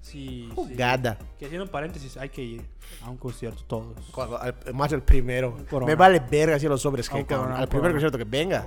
Sí. 0.00 0.48
Jugada. 0.54 1.18
Que 1.38 1.44
haciendo 1.46 1.64
un 1.64 1.70
paréntesis, 1.70 2.16
hay 2.16 2.30
que 2.30 2.42
ir 2.42 2.62
a 3.04 3.10
un 3.10 3.16
concierto 3.16 3.62
todos. 3.66 3.94
Cuando- 4.10 4.38
al- 4.40 4.54
más 4.74 4.90
el 4.92 5.02
primero. 5.02 5.54
Me 5.86 5.94
vale 5.94 6.20
verga 6.30 6.58
si 6.58 6.66
los 6.66 6.80
sobres 6.82 7.08
un 7.10 7.18
que, 7.18 7.26
cabrón. 7.26 7.44
corona, 7.48 7.58
Al 7.58 7.64
un 7.64 7.70
primer 7.70 7.90
concierto 7.92 8.18
que 8.18 8.24
venga. 8.24 8.66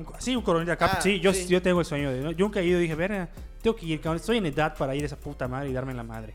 Un 0.00 0.06
Sí, 0.18 0.34
un 0.34 0.42
coronita 0.42 0.72
acá. 0.72 0.90
Ah, 0.94 1.00
sí, 1.00 1.20
yo, 1.20 1.32
sí. 1.32 1.46
yo 1.46 1.60
tengo 1.60 1.80
el 1.80 1.86
sueño 1.86 2.10
de. 2.10 2.20
¿no? 2.20 2.30
Yo 2.32 2.46
nunca 2.46 2.60
he 2.60 2.64
ido 2.64 2.78
y 2.78 2.82
dije, 2.82 2.94
verga, 2.94 3.28
tengo 3.62 3.76
que 3.76 3.86
ir, 3.86 4.00
cabrón. 4.00 4.16
Estoy 4.16 4.38
en 4.38 4.46
edad 4.46 4.74
para 4.76 4.94
ir 4.94 5.02
a 5.02 5.06
esa 5.06 5.16
puta 5.16 5.46
madre 5.46 5.70
y 5.70 5.72
darme 5.72 5.94
la 5.94 6.02
madre. 6.02 6.34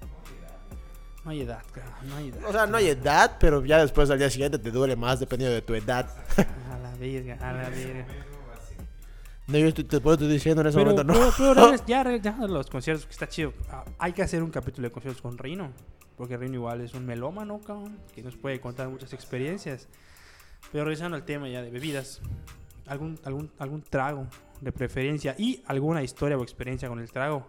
No 1.24 1.32
hay 1.32 1.41
edad, 1.41 1.63
cabrón. 1.74 1.93
No 2.07 2.16
hay 2.18 2.30
edad. 2.30 2.43
O 2.47 2.51
sea, 2.51 2.66
no 2.68 2.78
hay 2.78 2.88
edad, 2.89 3.38
pero 3.39 3.66
ya 3.66 3.80
después 3.80 4.09
al 4.11 4.20
día 4.20 4.30
siguiente 4.30 4.59
te 4.59 4.70
duele 4.70 4.95
más 4.95 5.20
dependiendo 5.20 5.55
de 5.55 5.61
tu 5.63 5.74
edad. 5.74 6.07
A 6.72 6.78
la 6.78 6.95
verga, 6.97 7.38
a 7.41 7.53
la 7.53 7.70
verga. 7.70 8.05
No, 9.47 9.57
yo 9.59 9.68
estoy, 9.68 9.84
te 9.84 9.99
puedo 9.99 10.16
estoy 10.16 10.28
diciendo 10.28 10.61
en 10.61 10.68
ese 10.68 10.78
Pero, 10.78 10.91
momento, 10.91 11.13
no. 11.13 11.32
pero 11.38 11.76
ya 11.88 12.03
regresando 12.03 12.45
a 12.45 12.49
los 12.49 12.70
conciertos, 12.70 13.05
que 13.05 13.11
está 13.11 13.28
chido. 13.28 13.53
Ah, 13.70 13.86
hay 13.99 14.11
que 14.13 14.24
hacer 14.24 14.41
un 14.41 14.49
capítulo 14.49 14.88
de 14.88 14.91
conciertos 14.91 15.22
con 15.22 15.38
Rino. 15.38 15.72
Porque 16.18 16.38
Rino 16.38 16.55
igual 16.55 16.82
es 16.82 16.93
un 16.93 17.05
melómano, 17.05 17.59
cabrón. 17.59 17.97
Que 18.13 18.24
nos 18.24 18.36
puede 18.38 18.59
contar 18.59 18.88
muchas 18.89 19.13
experiencias. 19.13 19.88
Pero 20.72 20.86
regresando 20.86 21.16
al 21.16 21.26
tema 21.26 21.47
ya 21.47 21.61
de 21.61 21.70
bebidas. 21.70 22.22
Algún, 22.88 23.19
algún, 23.23 23.51
algún 23.57 23.81
trago 23.81 24.27
de 24.61 24.71
preferencia 24.71 25.36
y 25.38 25.63
alguna 25.67 26.03
historia 26.03 26.38
o 26.38 26.43
experiencia 26.43 26.88
con 26.88 26.99
el 26.99 27.11
trago. 27.11 27.47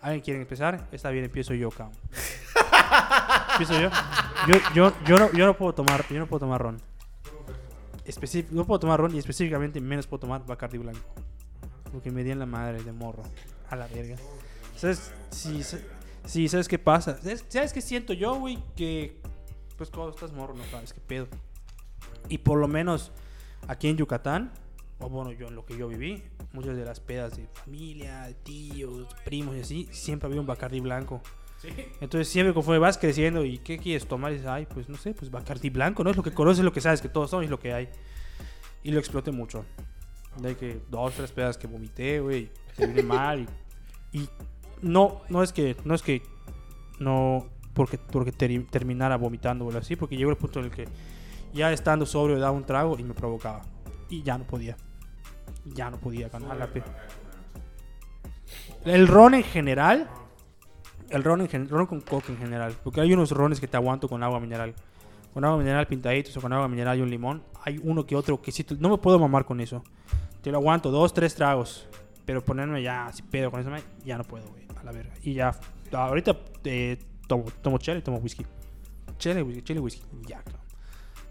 ¿Alguien 0.00 0.22
quiere 0.22 0.40
empezar? 0.40 0.88
Está 0.92 1.10
bien, 1.10 1.24
empiezo 1.24 1.54
yo, 1.54 1.70
cabrón. 1.70 1.96
empiezo 3.52 3.80
yo. 3.80 3.90
Yo, 4.48 4.54
yo, 4.74 4.92
yo, 5.04 5.18
no, 5.18 5.32
yo 5.32 5.46
no 5.46 5.56
puedo 5.56 5.74
tomar, 5.74 6.04
yo 6.08 6.18
no 6.18 6.26
puedo 6.26 6.40
tomar 6.40 6.60
ron. 6.62 6.80
Específic- 8.06 8.50
no 8.50 8.64
puedo 8.64 8.80
tomar 8.80 9.00
ron 9.00 9.14
y 9.14 9.18
específicamente 9.18 9.80
menos 9.80 10.06
puedo 10.06 10.20
tomar 10.20 10.44
Bacardi 10.46 10.78
blanco. 10.78 11.00
Porque 11.92 12.10
me 12.10 12.22
di 12.24 12.30
en 12.30 12.38
la 12.38 12.46
madre 12.46 12.82
de 12.82 12.92
morro. 12.92 13.22
A 13.68 13.76
la 13.76 13.86
verga. 13.88 14.16
¿Sabes? 14.76 15.12
Sí, 15.30 15.62
sí, 16.24 16.48
¿sabes 16.48 16.66
qué 16.68 16.78
pasa? 16.78 17.18
¿Sabes, 17.20 17.44
¿sabes 17.48 17.72
qué 17.72 17.80
siento 17.80 18.12
yo, 18.12 18.34
güey? 18.36 18.58
Que 18.76 19.20
pues 19.76 19.90
cuando 19.90 20.14
estás 20.14 20.32
morro 20.32 20.54
no 20.54 20.64
sabes 20.70 20.92
qué 20.92 21.00
pedo. 21.00 21.28
Y 22.28 22.38
por 22.38 22.58
lo 22.58 22.68
menos 22.68 23.12
aquí 23.68 23.88
en 23.88 23.96
Yucatán, 23.96 24.52
o 25.00 25.08
bueno, 25.08 25.32
yo 25.32 25.48
en 25.48 25.54
lo 25.54 25.64
que 25.64 25.76
yo 25.76 25.88
viví, 25.88 26.22
muchas 26.52 26.76
de 26.76 26.84
las 26.84 27.00
pedas 27.00 27.36
de 27.36 27.46
familia, 27.48 28.32
tíos, 28.42 29.06
primos 29.24 29.56
y 29.56 29.60
así, 29.60 29.88
siempre 29.90 30.26
había 30.28 30.40
un 30.40 30.46
Bacardi 30.46 30.80
blanco. 30.80 31.20
Entonces 32.00 32.28
siempre 32.28 32.54
conforme 32.54 32.78
vas 32.78 32.96
creciendo 32.96 33.44
y 33.44 33.58
qué 33.58 33.78
quieres 33.78 34.06
tomar, 34.06 34.32
y 34.32 34.36
dices, 34.36 34.48
ay, 34.48 34.66
pues 34.72 34.88
no 34.88 34.96
sé, 34.96 35.12
pues 35.12 35.30
Bacardi 35.30 35.68
blanco, 35.70 36.02
¿no? 36.04 36.10
Es 36.10 36.16
lo 36.16 36.22
que 36.22 36.32
conoces, 36.32 36.64
lo 36.64 36.72
que 36.72 36.80
sabes, 36.80 37.02
que 37.02 37.08
todos 37.08 37.30
son 37.30 37.44
y 37.44 37.48
lo 37.48 37.58
que 37.58 37.72
hay. 37.74 37.88
Y 38.82 38.92
lo 38.92 38.98
exploté 38.98 39.30
mucho. 39.30 39.64
De 40.40 40.56
que 40.56 40.80
dos, 40.90 41.12
tres 41.14 41.32
pedas 41.32 41.58
que 41.58 41.66
vomité, 41.66 42.20
güey, 42.20 42.50
terminé 42.76 43.02
mal 43.02 43.46
y, 44.12 44.20
y 44.20 44.28
no, 44.80 45.20
no 45.28 45.42
es 45.42 45.52
que, 45.52 45.76
no 45.84 45.94
es 45.94 46.02
que, 46.02 46.22
no, 46.98 47.46
porque, 47.74 47.98
porque 47.98 48.32
ter- 48.32 48.66
terminara 48.68 49.16
vomitando 49.16 49.66
o 49.66 49.76
así, 49.76 49.96
porque 49.96 50.16
llegó 50.16 50.30
el 50.30 50.36
punto 50.36 50.60
en 50.60 50.66
el 50.66 50.70
que 50.70 50.86
ya 51.52 51.72
estando 51.72 52.06
sobrio 52.06 52.38
daba 52.38 52.52
un 52.52 52.64
trago 52.64 52.98
y 52.98 53.02
me 53.02 53.12
provocaba. 53.12 53.62
Y 54.08 54.22
ya 54.22 54.38
no 54.38 54.44
podía. 54.44 54.76
Ya 55.64 55.90
no 55.90 55.98
podía 55.98 56.28
ganar 56.28 56.56
la 56.56 56.68
El 58.84 59.06
ron 59.08 59.34
en 59.34 59.42
general, 59.42 60.08
el 61.10 61.22
ron, 61.22 61.40
en 61.42 61.48
gen- 61.48 61.68
ron 61.68 61.86
con 61.86 62.00
coca 62.00 62.32
en 62.32 62.38
general, 62.38 62.74
porque 62.82 63.00
hay 63.00 63.12
unos 63.12 63.30
rones 63.30 63.60
que 63.60 63.68
te 63.68 63.76
aguanto 63.76 64.08
con 64.08 64.22
agua 64.22 64.40
mineral. 64.40 64.74
Con 65.34 65.44
agua 65.44 65.58
mineral 65.58 65.86
pintaditos 65.86 66.36
o 66.36 66.40
con 66.40 66.52
agua 66.52 66.66
mineral 66.66 66.98
y 66.98 67.02
un 67.02 67.10
limón. 67.10 67.42
Hay 67.62 67.78
uno 67.84 68.04
que 68.04 68.16
otro 68.16 68.40
que 68.40 68.50
sí, 68.50 68.66
no 68.78 68.88
me 68.88 68.98
puedo 68.98 69.18
mamar 69.18 69.44
con 69.44 69.60
eso. 69.60 69.84
Te 70.42 70.50
lo 70.50 70.58
aguanto, 70.58 70.90
dos, 70.90 71.12
tres 71.12 71.34
tragos. 71.34 71.86
Pero 72.24 72.44
ponerme 72.44 72.82
ya 72.82 73.06
así 73.06 73.22
pedo 73.22 73.50
con 73.50 73.60
eso, 73.60 73.70
ya 74.04 74.16
no 74.16 74.24
puedo, 74.24 74.48
güey. 74.48 74.64
A 74.80 74.82
la 74.84 74.92
verga. 74.92 75.12
Y 75.22 75.34
ya, 75.34 75.54
ahorita 75.92 76.36
eh, 76.64 76.98
tomo, 77.26 77.44
tomo 77.62 77.78
chela 77.78 77.98
y 77.98 78.02
tomo 78.02 78.18
whisky. 78.18 78.46
Chela 79.18 79.40
y 79.40 79.42
whisky, 79.42 79.62
chela 79.62 79.80
y 79.80 79.82
whisky. 79.82 80.02
Ya, 80.26 80.40
claro. 80.42 80.60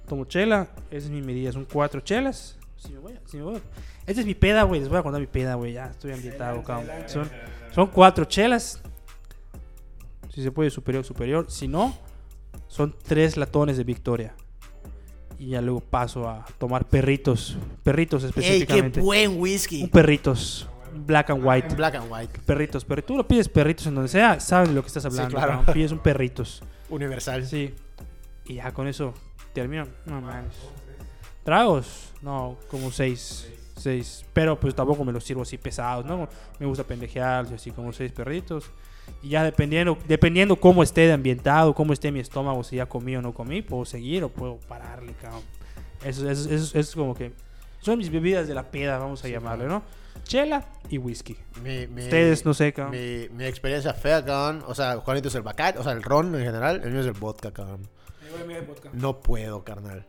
Tomo 0.08 0.26
chela, 0.26 0.68
esa 0.92 1.06
es 1.08 1.10
mi 1.10 1.22
medida, 1.22 1.52
son 1.52 1.66
cuatro 1.66 2.00
chelas. 2.02 2.59
Si 2.80 2.94
me 2.94 3.00
voy, 3.00 3.14
a- 3.14 3.22
si 3.28 3.38
me 3.38 3.44
voy. 3.44 3.62
Esta 4.08 4.22
es 4.22 4.26
mi 4.26 4.36
peda, 4.36 4.64
güey. 4.64 4.80
Les 4.80 4.90
voy 4.90 4.98
a 4.98 5.04
contar 5.04 5.20
mi 5.22 5.28
peda, 5.28 5.56
güey. 5.56 5.74
Ya 5.74 5.86
estoy 5.88 6.12
ambientado, 6.14 6.64
cabrón. 6.64 6.90
Son, 7.08 7.30
son 7.74 7.88
cuatro 7.88 8.26
chelas. 8.26 8.82
Si 10.34 10.42
se 10.42 10.52
puede, 10.52 10.70
superior, 10.70 11.04
superior. 11.04 11.46
Si 11.50 11.68
no, 11.68 11.98
son 12.68 12.96
tres 13.04 13.36
latones 13.38 13.78
de 13.78 13.84
Victoria. 13.84 14.34
Y 15.38 15.50
ya 15.50 15.62
luego 15.62 15.80
paso 15.80 16.28
a 16.30 16.46
tomar 16.58 16.86
perritos. 16.88 17.58
perritos 17.84 18.24
¡Ey, 18.24 18.32
qué 18.32 18.40
específicamente. 18.42 19.02
buen 19.02 19.40
whisky! 19.40 19.84
un 19.84 19.90
perritos, 19.90 20.68
black 21.06 21.30
and 21.30 21.46
white. 21.46 21.76
Black 21.76 21.96
and 21.96 22.12
white. 22.12 22.40
Perritos, 22.46 22.84
pero 22.86 23.04
tú 23.04 23.16
lo 23.16 23.26
pides 23.28 23.48
perritos 23.48 23.88
en 23.88 23.96
donde 23.96 24.10
sea, 24.10 24.40
sabes 24.40 24.70
de 24.70 24.76
lo 24.76 24.82
que 24.82 24.88
estás 24.88 25.06
hablando. 25.06 25.36
claro. 25.36 25.54
cabrón. 25.58 25.74
Pides 25.74 25.92
un 25.92 26.00
perritos. 26.00 26.62
Universal. 26.90 27.46
Sí. 27.48 27.74
Y 28.46 28.56
ya 28.56 28.72
con 28.74 28.88
eso 28.88 29.14
termino. 29.54 29.86
No 30.06 30.20
mames. 30.22 30.54
¿Tragos? 31.50 32.14
No, 32.22 32.58
como 32.70 32.92
seis. 32.92 33.48
Seis. 33.76 34.24
Pero 34.34 34.60
pues 34.60 34.76
tampoco 34.76 35.04
me 35.04 35.12
los 35.12 35.24
sirvo 35.24 35.42
así 35.42 35.58
pesados, 35.58 36.06
¿no? 36.06 36.30
Me 36.60 36.68
gusta 36.68 36.84
pendejear, 36.84 37.48
así 37.56 37.72
como 37.72 37.92
seis 37.92 38.12
perritos. 38.12 38.70
Y 39.24 39.30
ya 39.30 39.44
dependiendo, 39.44 39.98
dependiendo 40.08 40.56
cómo 40.58 40.84
esté 40.84 41.02
de 41.08 41.14
ambientado, 41.14 41.74
cómo 41.74 41.92
esté 41.94 42.12
mi 42.12 42.20
estómago, 42.20 42.64
si 42.64 42.76
ya 42.76 42.86
comí 42.86 43.16
o 43.16 43.22
no 43.24 43.34
comí, 43.34 43.64
puedo 43.64 43.84
seguir 43.84 44.24
o 44.24 44.30
puedo 44.30 44.58
pararle, 44.68 45.14
cabrón. 45.14 45.42
Eso, 46.04 46.30
eso, 46.30 46.50
eso- 46.52 46.54
eso 46.54 46.80
es 46.80 46.94
como 46.94 47.16
que. 47.16 47.34
Son 47.82 47.98
mis 47.98 48.12
bebidas 48.12 48.48
de 48.48 48.54
la 48.54 48.70
peda, 48.70 49.00
vamos 49.00 49.24
a 49.26 49.28
llamarle, 49.28 49.66
¿no? 49.66 49.82
Chela 50.26 50.68
y 50.90 51.00
whisky. 51.00 51.36
Mi, 51.64 51.88
mi- 51.88 52.04
Ustedes, 52.04 52.46
no 52.46 52.54
sé, 52.54 52.74
cabrón. 52.74 52.92
Mi, 52.96 53.28
mi 53.36 53.46
experiencia 53.46 53.96
fea, 53.96 54.24
cabrón. 54.24 54.64
O 54.68 54.76
sea, 54.76 54.98
Juanito 54.98 55.30
es 55.30 55.36
el 55.36 55.42
bacacho, 55.42 55.80
o 55.80 55.84
sea, 55.84 55.94
el 55.94 56.04
ron 56.04 56.36
en 56.36 56.44
general. 56.44 56.82
El 56.84 56.92
mío 56.92 57.02
es 57.02 57.08
el 57.08 57.14
vodka, 57.14 57.52
cabrón. 57.52 57.88
No 58.94 59.20
puedo, 59.22 59.64
carnal. 59.64 60.06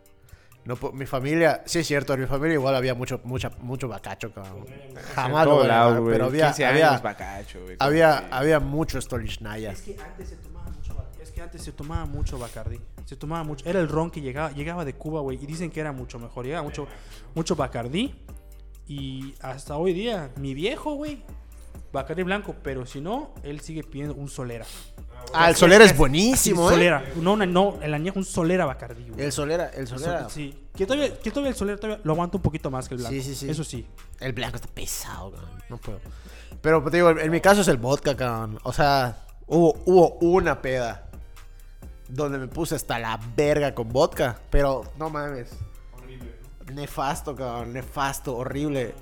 No 0.65 0.77
mi 0.93 1.07
familia, 1.07 1.63
sí 1.65 1.79
es 1.79 1.87
cierto, 1.87 2.13
en 2.15 2.21
mi 2.21 2.27
familia 2.27 2.55
igual 2.55 2.75
había 2.75 2.95
mucho, 2.95 3.21
mucha, 3.25 3.51
mucho 3.61 3.89
bacacho, 3.89 4.33
cabrón. 4.33 4.67
Jamás 5.15 5.47
lo 5.47 5.67
lado, 5.67 6.05
pero 6.05 6.27
había, 6.27 6.49
15 6.49 6.67
había, 6.67 6.99
bacacho, 6.99 7.63
güey. 7.63 7.77
había, 7.79 8.29
había 8.31 8.61
mucho 8.61 9.01
Stolichnaya. 9.01 9.73
Es 9.73 9.83
que 9.83 9.97
antes 9.99 10.29
se 10.29 10.37
tomaba 10.37 10.71
mucho 10.71 10.95
es 11.21 11.31
que 11.31 11.43
antes 11.43 11.63
se 11.63 11.73
tomaba 11.73 12.07
mucho 12.07 12.39
Bacardi. 12.39 12.81
Se 13.05 13.17
tomaba 13.17 13.45
mucho, 13.45 13.69
era 13.69 13.81
el 13.81 13.89
ron 13.89 14.11
que 14.11 14.21
llegaba, 14.21 14.53
llegaba 14.53 14.85
de 14.85 14.95
Cuba, 14.95 15.21
güey, 15.21 15.39
y 15.43 15.47
dicen 15.47 15.71
que 15.71 15.81
era 15.81 15.93
mucho 15.93 16.19
mejor, 16.19 16.45
llegaba 16.45 16.63
mucho 16.63 16.87
mucho 17.35 17.57
Bacardi 17.57 18.15
y 18.87 19.35
hasta 19.41 19.77
hoy 19.77 19.93
día 19.93 20.31
mi 20.37 20.55
viejo, 20.55 20.95
güey, 20.95 21.23
Bacardi 21.93 22.23
blanco, 22.23 22.57
pero 22.63 22.87
si 22.87 23.01
no, 23.01 23.35
él 23.43 23.61
sigue 23.61 23.83
pidiendo 23.83 24.15
un 24.15 24.29
Solera. 24.29 24.67
Ah, 25.33 25.49
el 25.49 25.57
Solera 25.57 25.85
es 25.85 25.97
buenísimo, 25.97 26.63
Sí, 26.69 26.75
¿eh? 26.75 26.77
Solera, 26.77 27.05
no, 27.17 27.37
no, 27.37 27.47
no, 27.47 27.79
el 27.83 27.95
añejo 27.95 28.19
un 28.19 28.25
Solera 28.25 28.65
Bacardi, 28.67 29.09
güey. 29.11 29.25
El 29.25 29.33
Solera, 29.33 29.69
el 29.71 29.87
Solera. 29.87 30.23
Sol- 30.23 30.31
sí, 30.31 30.67
que 30.77 30.87
todavía, 30.87 31.19
que 31.19 31.31
todavía 31.31 31.51
el 31.51 31.57
Solera 31.57 31.79
todavía 31.79 32.01
lo 32.05 32.13
aguanta 32.13 32.37
un 32.37 32.43
poquito 32.43 32.71
más 32.71 32.89
que 32.89 32.95
el 32.95 33.01
blanco. 33.01 33.15
Sí, 33.15 33.23
sí, 33.23 33.35
sí. 33.35 33.49
Eso 33.51 33.63
sí. 33.65 33.87
El 34.19 34.33
blanco 34.33 34.57
está 34.57 34.69
pesado, 34.69 35.31
cabrón. 35.33 35.51
No 35.69 35.77
puedo. 35.79 36.01
Pero 36.61 36.83
te 36.85 36.97
digo, 36.97 37.11
en 37.11 37.31
mi 37.31 37.41
caso 37.41 37.61
es 37.61 37.69
el 37.69 37.77
vodka, 37.77 38.17
cabrón. 38.17 38.59
O 38.65 38.73
sea, 38.73 39.25
hubo, 39.47 39.81
hubo 39.87 40.19
una 40.21 40.61
peda 40.61 41.07
donde 42.09 42.39
me 42.39 42.49
puse 42.49 42.75
hasta 42.75 42.99
la 42.99 43.19
verga 43.37 43.75
con 43.75 43.89
vodka. 43.89 44.39
Pero 44.51 44.83
no 44.99 45.11
mames. 45.11 45.51
Nefasto, 46.75 47.35
cabrón. 47.35 47.73
Nefasto, 47.73 48.37
horrible. 48.37 48.95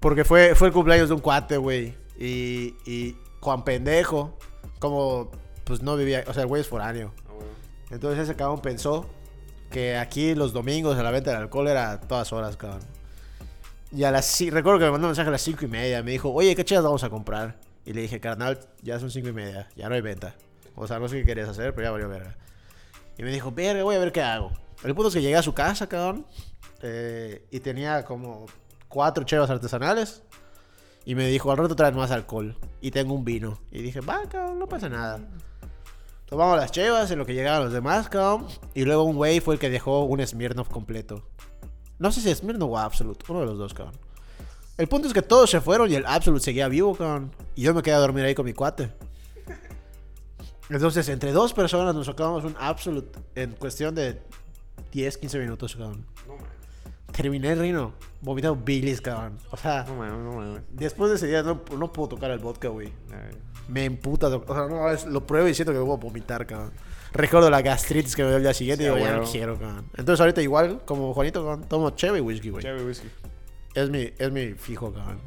Porque 0.00 0.24
fue, 0.24 0.54
fue 0.54 0.68
el 0.68 0.74
cumpleaños 0.74 1.08
de 1.08 1.14
un 1.14 1.20
cuate, 1.20 1.56
güey. 1.56 1.94
Y, 2.18 2.74
y 2.86 3.16
Juan 3.40 3.64
Pendejo, 3.64 4.36
como 4.78 5.30
pues 5.64 5.82
no 5.82 5.96
vivía, 5.96 6.24
o 6.26 6.32
sea, 6.34 6.42
el 6.42 6.48
güey 6.48 6.60
es 6.62 6.68
foráneo. 6.68 7.12
Ah. 7.28 7.32
Entonces 7.90 8.24
ese 8.24 8.36
cabrón 8.36 8.60
pensó 8.60 9.08
que 9.70 9.96
aquí 9.96 10.34
los 10.34 10.52
domingos 10.52 10.98
a 10.98 11.02
la 11.02 11.10
venta 11.10 11.30
del 11.30 11.40
alcohol 11.40 11.68
era 11.68 11.92
a 11.92 12.00
todas 12.00 12.32
horas, 12.32 12.56
cabrón. 12.56 12.80
Y 13.90 14.04
a 14.04 14.10
las 14.10 14.40
recuerdo 14.50 14.78
que 14.78 14.86
me 14.86 14.90
mandó 14.92 15.06
un 15.06 15.10
mensaje 15.10 15.28
a 15.28 15.32
las 15.32 15.42
cinco 15.42 15.64
y 15.64 15.68
media. 15.68 16.02
Me 16.02 16.12
dijo, 16.12 16.30
oye, 16.32 16.56
¿qué 16.56 16.64
chidas 16.64 16.82
vamos 16.82 17.04
a 17.04 17.10
comprar? 17.10 17.58
Y 17.84 17.92
le 17.92 18.02
dije, 18.02 18.20
carnal, 18.20 18.58
ya 18.82 18.98
son 18.98 19.10
cinco 19.10 19.28
y 19.28 19.32
media, 19.32 19.68
ya 19.76 19.88
no 19.88 19.94
hay 19.94 20.00
venta. 20.00 20.34
O 20.74 20.86
sea, 20.86 20.98
no 20.98 21.08
sé 21.08 21.18
qué 21.18 21.24
querías 21.26 21.48
hacer, 21.48 21.74
pero 21.74 21.88
ya 21.88 21.90
valió 21.90 22.08
verga. 22.08 22.36
Y 23.18 23.22
me 23.22 23.30
dijo, 23.30 23.52
verga, 23.52 23.82
voy 23.82 23.96
a 23.96 23.98
ver 23.98 24.12
qué 24.12 24.22
hago. 24.22 24.52
El 24.84 24.94
punto 24.94 25.08
es 25.08 25.14
que 25.14 25.20
llegué 25.22 25.36
a 25.36 25.42
su 25.42 25.52
casa, 25.52 25.88
cabrón. 25.88 26.26
eh, 26.82 27.46
y 27.50 27.60
tenía 27.60 28.04
como 28.04 28.46
cuatro 28.88 29.24
chevas 29.24 29.50
artesanales. 29.50 30.22
Y 31.04 31.14
me 31.14 31.26
dijo, 31.26 31.50
al 31.50 31.58
rato 31.58 31.74
traes 31.74 31.94
más 31.94 32.10
alcohol. 32.10 32.56
Y 32.80 32.90
tengo 32.90 33.14
un 33.14 33.24
vino. 33.24 33.58
Y 33.70 33.82
dije, 33.82 34.00
va, 34.00 34.22
cabrón, 34.28 34.58
no 34.58 34.68
pasa 34.68 34.88
nada. 34.88 35.20
Tomamos 36.26 36.56
las 36.56 36.72
chevas 36.72 37.10
en 37.10 37.18
lo 37.18 37.26
que 37.26 37.34
llegaban 37.34 37.64
los 37.64 37.72
demás, 37.72 38.08
cabrón. 38.08 38.46
Y 38.74 38.84
luego 38.84 39.02
un 39.02 39.16
güey 39.16 39.40
fue 39.40 39.54
el 39.54 39.60
que 39.60 39.68
dejó 39.70 40.04
un 40.04 40.26
Smirnoff 40.26 40.68
completo. 40.68 41.28
No 41.98 42.10
sé 42.10 42.20
si 42.20 42.34
Smirnoff 42.34 42.70
o 42.70 42.78
Absolute, 42.78 43.24
uno 43.28 43.40
de 43.40 43.46
los 43.46 43.58
dos, 43.58 43.74
cabrón. 43.74 43.94
El 44.78 44.88
punto 44.88 45.06
es 45.06 45.14
que 45.14 45.22
todos 45.22 45.50
se 45.50 45.60
fueron 45.60 45.90
y 45.90 45.94
el 45.94 46.06
Absolute 46.06 46.42
seguía 46.44 46.68
vivo, 46.68 46.94
cabrón. 46.94 47.32
Y 47.54 47.62
yo 47.62 47.74
me 47.74 47.82
quedé 47.82 47.94
a 47.94 47.98
dormir 47.98 48.24
ahí 48.24 48.34
con 48.34 48.46
mi 48.46 48.54
cuate. 48.54 48.90
Entonces, 50.70 51.08
entre 51.10 51.32
dos 51.32 51.52
personas 51.52 51.94
nos 51.94 52.06
sacamos 52.06 52.44
un 52.44 52.56
Absolute 52.58 53.18
en 53.34 53.52
cuestión 53.52 53.94
de 53.94 54.22
10, 54.92 55.18
15 55.18 55.38
minutos, 55.38 55.76
cabrón. 55.76 56.06
Terminé, 57.12 57.54
Rino, 57.54 57.92
vomitando 58.20 58.56
bilis, 58.56 59.00
cabrón. 59.00 59.38
O 59.50 59.56
sea, 59.56 59.84
No 59.86 59.94
mames, 59.96 60.18
no 60.18 60.32
mames. 60.32 60.62
después 60.70 61.10
de 61.10 61.16
ese 61.16 61.26
día 61.26 61.42
no, 61.42 61.62
no 61.78 61.92
puedo 61.92 62.08
tocar 62.10 62.30
el 62.30 62.38
vodka, 62.38 62.68
güey. 62.68 62.92
Me 63.68 63.84
emputa. 63.84 64.28
O 64.28 64.44
sea, 64.46 64.66
no, 64.66 64.90
es- 64.90 65.06
lo 65.06 65.26
pruebo 65.26 65.46
y 65.48 65.54
siento 65.54 65.72
que 65.72 65.78
voy 65.78 65.94
a 65.94 65.98
vomitar, 66.00 66.46
cabrón. 66.46 66.72
Recuerdo 67.12 67.50
la 67.50 67.60
gastritis 67.60 68.16
que 68.16 68.22
me 68.22 68.28
dio 68.28 68.38
el 68.38 68.42
día 68.42 68.54
siguiente 68.54 68.84
y 68.84 68.86
digo, 68.86 68.98
ya 68.98 69.12
no 69.12 69.18
huevo. 69.20 69.30
quiero, 69.32 69.58
cabrón. 69.58 69.84
Entonces 69.96 70.20
ahorita 70.20 70.40
igual, 70.42 70.82
como 70.86 71.12
Juanito, 71.12 71.40
cabrón, 71.44 71.68
tomo 71.68 71.90
cheve 71.90 72.18
y 72.18 72.20
whisky, 72.22 72.48
güey. 72.50 72.62
Chévere 72.62 72.84
whisky. 72.84 73.08
Es 73.74 73.90
mi, 73.90 74.10
es 74.18 74.32
mi 74.32 74.52
fijo, 74.54 74.92
cabrón. 74.92 75.20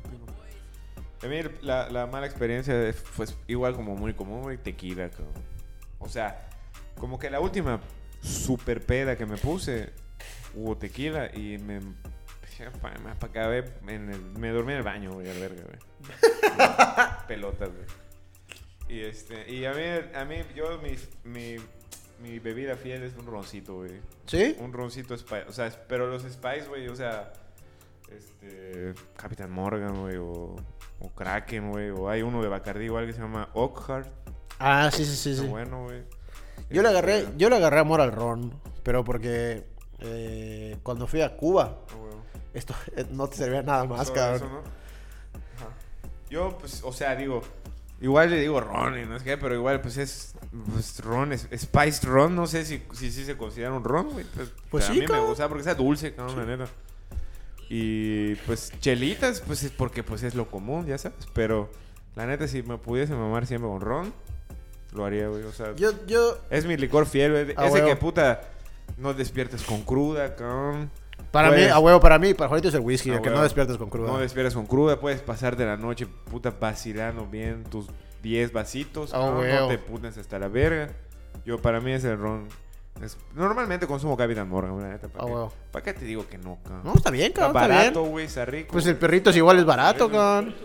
A 1.23 1.27
mí 1.27 1.37
la, 1.61 1.89
la 1.89 2.07
mala 2.07 2.25
experiencia 2.27 2.93
fue 2.93 3.25
igual 3.47 3.75
como 3.75 3.95
muy 3.95 4.13
común, 4.13 4.41
güey, 4.41 4.57
tequila, 4.57 5.09
cabrón. 5.09 5.33
O 5.99 6.09
sea, 6.09 6.49
como 6.99 7.17
que 7.19 7.29
la 7.29 7.39
última 7.39 7.79
super 8.21 8.83
peda 8.85 9.15
que 9.15 9.25
me 9.25 9.37
puse, 9.37 9.91
hubo 10.55 10.77
tequila 10.77 11.29
y 11.33 11.57
me... 11.57 11.79
Me 13.03 13.11
acabé 13.11 13.65
en 13.85 14.09
el, 14.13 14.21
Me 14.39 14.49
dormí 14.49 14.71
en 14.71 14.77
el 14.77 14.83
baño, 14.83 15.11
güey, 15.11 15.29
al 15.29 15.39
verga, 15.39 15.61
güey. 15.63 15.77
Pelotas, 17.27 17.69
güey. 17.69 17.85
Y 18.87 19.01
este... 19.01 19.51
Y 19.51 19.65
a 19.65 19.73
mí, 19.73 19.83
a 20.15 20.23
mí 20.23 20.37
yo, 20.55 20.79
mi, 20.79 20.95
mi, 21.25 21.57
mi 22.21 22.39
bebida 22.39 22.75
fiel 22.77 23.03
es 23.03 23.15
un 23.17 23.25
roncito, 23.25 23.75
güey. 23.75 23.99
¿Sí? 24.25 24.55
Un 24.59 24.71
roncito 24.71 25.17
Spice. 25.17 25.45
O 25.49 25.51
sea, 25.51 25.69
pero 25.87 26.07
los 26.07 26.23
Spice, 26.23 26.67
güey, 26.67 26.87
o 26.87 26.95
sea, 26.95 27.33
este. 28.09 28.93
Capitán 29.15 29.51
Morgan, 29.51 29.99
güey, 29.99 30.17
o, 30.17 30.55
o 30.99 31.09
Kraken, 31.15 31.71
güey, 31.71 31.89
o 31.89 32.09
hay 32.09 32.21
uno 32.21 32.41
de 32.41 32.47
Bacardi 32.47 32.85
igual 32.85 33.05
que 33.05 33.13
se 33.13 33.19
llama 33.19 33.49
Oakhart. 33.53 34.09
Ah, 34.59 34.89
sí, 34.91 35.05
sí, 35.05 35.15
sí. 35.15 35.31
Está 35.31 35.43
sí. 35.43 35.49
bueno, 35.49 35.83
güey. 35.83 36.03
Yo 36.69 36.81
le 36.81 36.89
agarré, 36.89 37.19
Este, 37.19 37.33
yo 37.37 37.49
le 37.49 37.57
agarré 37.57 37.79
amor 37.79 38.01
al 38.01 38.11
ron, 38.11 38.59
pero 38.83 39.03
porque 39.03 39.65
eh, 40.07 40.77
cuando 40.83 41.07
fui 41.07 41.21
a 41.21 41.35
Cuba, 41.35 41.77
ah, 41.89 42.37
esto 42.53 42.73
eh, 42.95 43.05
no 43.11 43.27
te 43.27 43.37
servía 43.37 43.61
nada 43.63 43.85
más, 43.85 44.07
Solo 44.07 44.19
cabrón. 44.19 44.35
eso, 44.37 44.49
¿no? 44.49 44.59
Ajá. 44.59 45.69
Yo, 46.29 46.57
pues, 46.59 46.81
o 46.83 46.91
sea, 46.93 47.15
digo. 47.15 47.41
Igual 48.01 48.29
le 48.29 48.39
digo 48.41 48.59
ron 48.59 48.99
y 48.99 49.05
no 49.05 49.17
sé 49.17 49.23
qué, 49.23 49.37
pero 49.37 49.55
igual, 49.55 49.79
pues 49.81 49.95
es. 49.97 50.35
Pues, 50.73 50.99
ron, 51.03 51.31
es, 51.31 51.47
Spiced 51.57 52.03
ron, 52.07 52.35
no 52.35 52.45
sé 52.45 52.65
si, 52.65 52.83
si, 52.93 53.09
si 53.11 53.23
se 53.23 53.37
considera 53.37 53.71
un 53.71 53.83
ron, 53.85 54.09
güey. 54.11 54.25
Pues, 54.35 54.51
Pues 54.69 54.85
sí, 54.85 54.91
a 54.91 54.95
mí 54.95 55.01
cabrón. 55.05 55.21
me 55.23 55.29
gusta 55.29 55.47
porque 55.47 55.61
está 55.61 55.75
dulce, 55.75 56.13
cabrón, 56.13 56.37
la 56.37 56.45
neta. 56.57 56.71
Y 57.69 58.35
pues 58.45 58.71
chelitas, 58.79 59.41
pues 59.41 59.63
es 59.63 59.71
porque 59.71 60.03
pues 60.03 60.23
es 60.23 60.35
lo 60.35 60.49
común, 60.51 60.85
ya 60.85 60.97
sabes. 60.97 61.25
Pero 61.33 61.71
la 62.15 62.25
neta, 62.25 62.47
si 62.47 62.61
me 62.63 62.77
pudiese 62.77 63.13
mamar 63.15 63.47
siempre 63.47 63.69
con 63.69 63.81
ron, 63.81 64.13
lo 64.93 65.05
haría, 65.05 65.29
güey. 65.29 65.43
O 65.43 65.51
sea, 65.51 65.73
Yo, 65.75 65.91
yo, 66.05 66.37
es 66.49 66.65
mi 66.65 66.77
licor 66.77 67.05
fiel, 67.05 67.31
güey. 67.31 67.55
Ah, 67.57 67.67
Ese 67.67 67.83
que 67.83 67.95
puta 67.95 68.41
no 68.97 69.13
despiertes 69.13 69.63
con 69.63 69.81
cruda, 69.83 70.35
cabrón. 70.35 70.89
para 71.31 71.49
Pues- 71.49 71.61
mí, 71.65 71.67
a 71.69 71.79
huevo, 71.79 71.99
para 71.99 72.17
mí, 72.19 72.33
para 72.33 72.47
Juanito 72.49 72.67
es 72.69 72.73
el 72.75 72.81
whisky, 72.81 73.09
que 73.21 73.29
no 73.29 73.41
despiertes 73.41 73.77
con 73.77 73.89
cruda. 73.89 74.07
No 74.11 74.17
despiertas 74.19 74.53
con 74.53 74.65
cruda, 74.65 74.99
puedes 74.99 75.21
pasarte 75.21 75.65
la 75.65 75.75
noche 75.77 76.05
puta 76.07 76.53
vacilando 76.59 77.25
bien 77.25 77.63
tus 77.65 77.87
10 78.21 78.51
vasitos. 78.53 79.13
Ah, 79.13 79.19
no 79.31 79.39
huevo. 79.39 79.67
te 79.67 79.77
putes 79.77 80.17
hasta 80.17 80.39
la 80.39 80.47
verga. 80.47 80.89
Yo, 81.45 81.61
para 81.61 81.79
mí 81.81 81.91
es 81.91 82.03
el 82.05 82.17
ron. 82.17 82.47
Es- 83.01 83.17
normalmente 83.33 83.85
consumo 83.87 84.15
Capitán 84.15 84.47
Morgan, 84.49 84.79
la 84.81 84.89
neta. 84.89 85.07
¿Para 85.09 85.23
Ah, 85.23 85.27
qué? 85.27 85.33
huevo. 85.33 85.53
¿Para 85.71 85.83
qué 85.83 85.93
te 85.93 86.05
digo 86.05 86.25
que 86.27 86.37
no, 86.37 86.57
cabrón? 86.63 86.81
No, 86.85 86.93
está 86.93 87.11
bien, 87.11 87.27
Está 87.27 87.41
cabrón, 87.41 87.61
está 87.63 87.75
barato, 87.75 87.99
bien. 88.01 88.11
güey, 88.11 88.25
está 88.25 88.45
rico. 88.45 88.71
Pues 88.71 88.85
el 88.87 88.95
perrito 88.95 89.29
es 89.29 89.35
igual, 89.35 89.59
es 89.59 89.65
barato, 89.65 90.09
cabrón. 90.09 90.55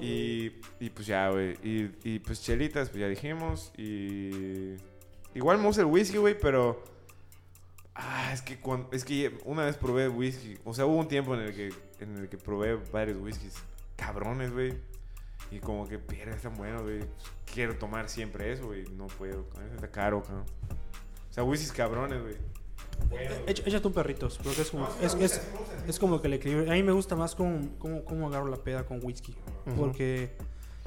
Y, 0.00 0.52
y 0.80 0.90
pues 0.90 1.06
ya, 1.06 1.30
güey. 1.30 1.52
Y, 1.62 1.90
y 2.04 2.18
pues 2.18 2.42
chelitas, 2.42 2.88
pues 2.90 3.00
ya 3.00 3.08
dijimos. 3.08 3.72
Y. 3.76 4.74
Igual 5.34 5.58
me 5.58 5.64
gusta 5.66 5.82
el 5.82 5.86
whisky, 5.88 6.18
güey, 6.18 6.36
pero. 6.38 6.82
Ah, 8.00 8.30
es 8.32 8.42
que, 8.42 8.60
cuando, 8.60 8.88
es 8.92 9.04
que 9.04 9.36
una 9.44 9.64
vez 9.64 9.76
probé 9.76 10.08
whisky. 10.08 10.56
O 10.64 10.72
sea, 10.72 10.86
hubo 10.86 10.96
un 10.96 11.08
tiempo 11.08 11.34
en 11.34 11.40
el 11.40 11.52
que, 11.54 11.74
en 11.98 12.16
el 12.16 12.28
que 12.28 12.38
probé 12.38 12.76
varios 12.92 13.18
whiskies 13.18 13.54
cabrones, 13.96 14.52
güey. 14.52 14.74
Y 15.50 15.58
como 15.58 15.88
que, 15.88 15.98
pero 15.98 16.32
es 16.32 16.42
tan 16.42 16.54
bueno, 16.54 16.82
güey. 16.82 17.00
Quiero 17.52 17.76
tomar 17.76 18.08
siempre 18.08 18.52
eso, 18.52 18.66
güey. 18.66 18.84
No 18.96 19.08
puedo. 19.08 19.46
Está 19.74 19.90
caro, 19.90 20.22
cabrón. 20.22 20.44
O 21.28 21.32
sea, 21.32 21.42
whiskies 21.42 21.72
cabrones, 21.72 22.22
güey. 22.22 22.36
Echa- 23.46 23.62
Échate 23.66 23.86
un 23.86 23.92
perritos, 23.92 24.38
porque 24.42 24.62
es 24.62 24.70
como, 24.70 24.88
es, 25.00 25.14
es, 25.14 25.40
es 25.88 25.98
como 25.98 26.20
que 26.20 26.26
el 26.28 26.34
equilibrio. 26.34 26.70
A 26.70 26.74
mí 26.74 26.82
me 26.84 26.92
gusta 26.92 27.16
más 27.16 27.34
cómo, 27.34 27.68
cómo, 27.78 28.04
cómo 28.04 28.28
agarro 28.28 28.46
la 28.48 28.58
peda 28.58 28.84
con 28.86 29.04
whisky. 29.04 29.34
Porque 29.76 30.30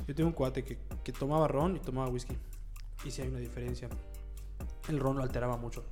yo 0.07 0.15
tengo 0.15 0.27
un 0.29 0.33
cuate 0.33 0.63
que, 0.63 0.77
que 1.03 1.11
tomaba 1.11 1.47
ron 1.49 1.75
y 1.75 1.79
tomaba 1.79 2.09
whisky. 2.09 2.37
Y 3.03 3.11
si 3.11 3.21
hay 3.21 3.27
una 3.27 3.39
diferencia. 3.39 3.89
El 4.87 4.99
ron 4.99 5.17
lo 5.17 5.23
alteraba 5.23 5.57
mucho. 5.57 5.83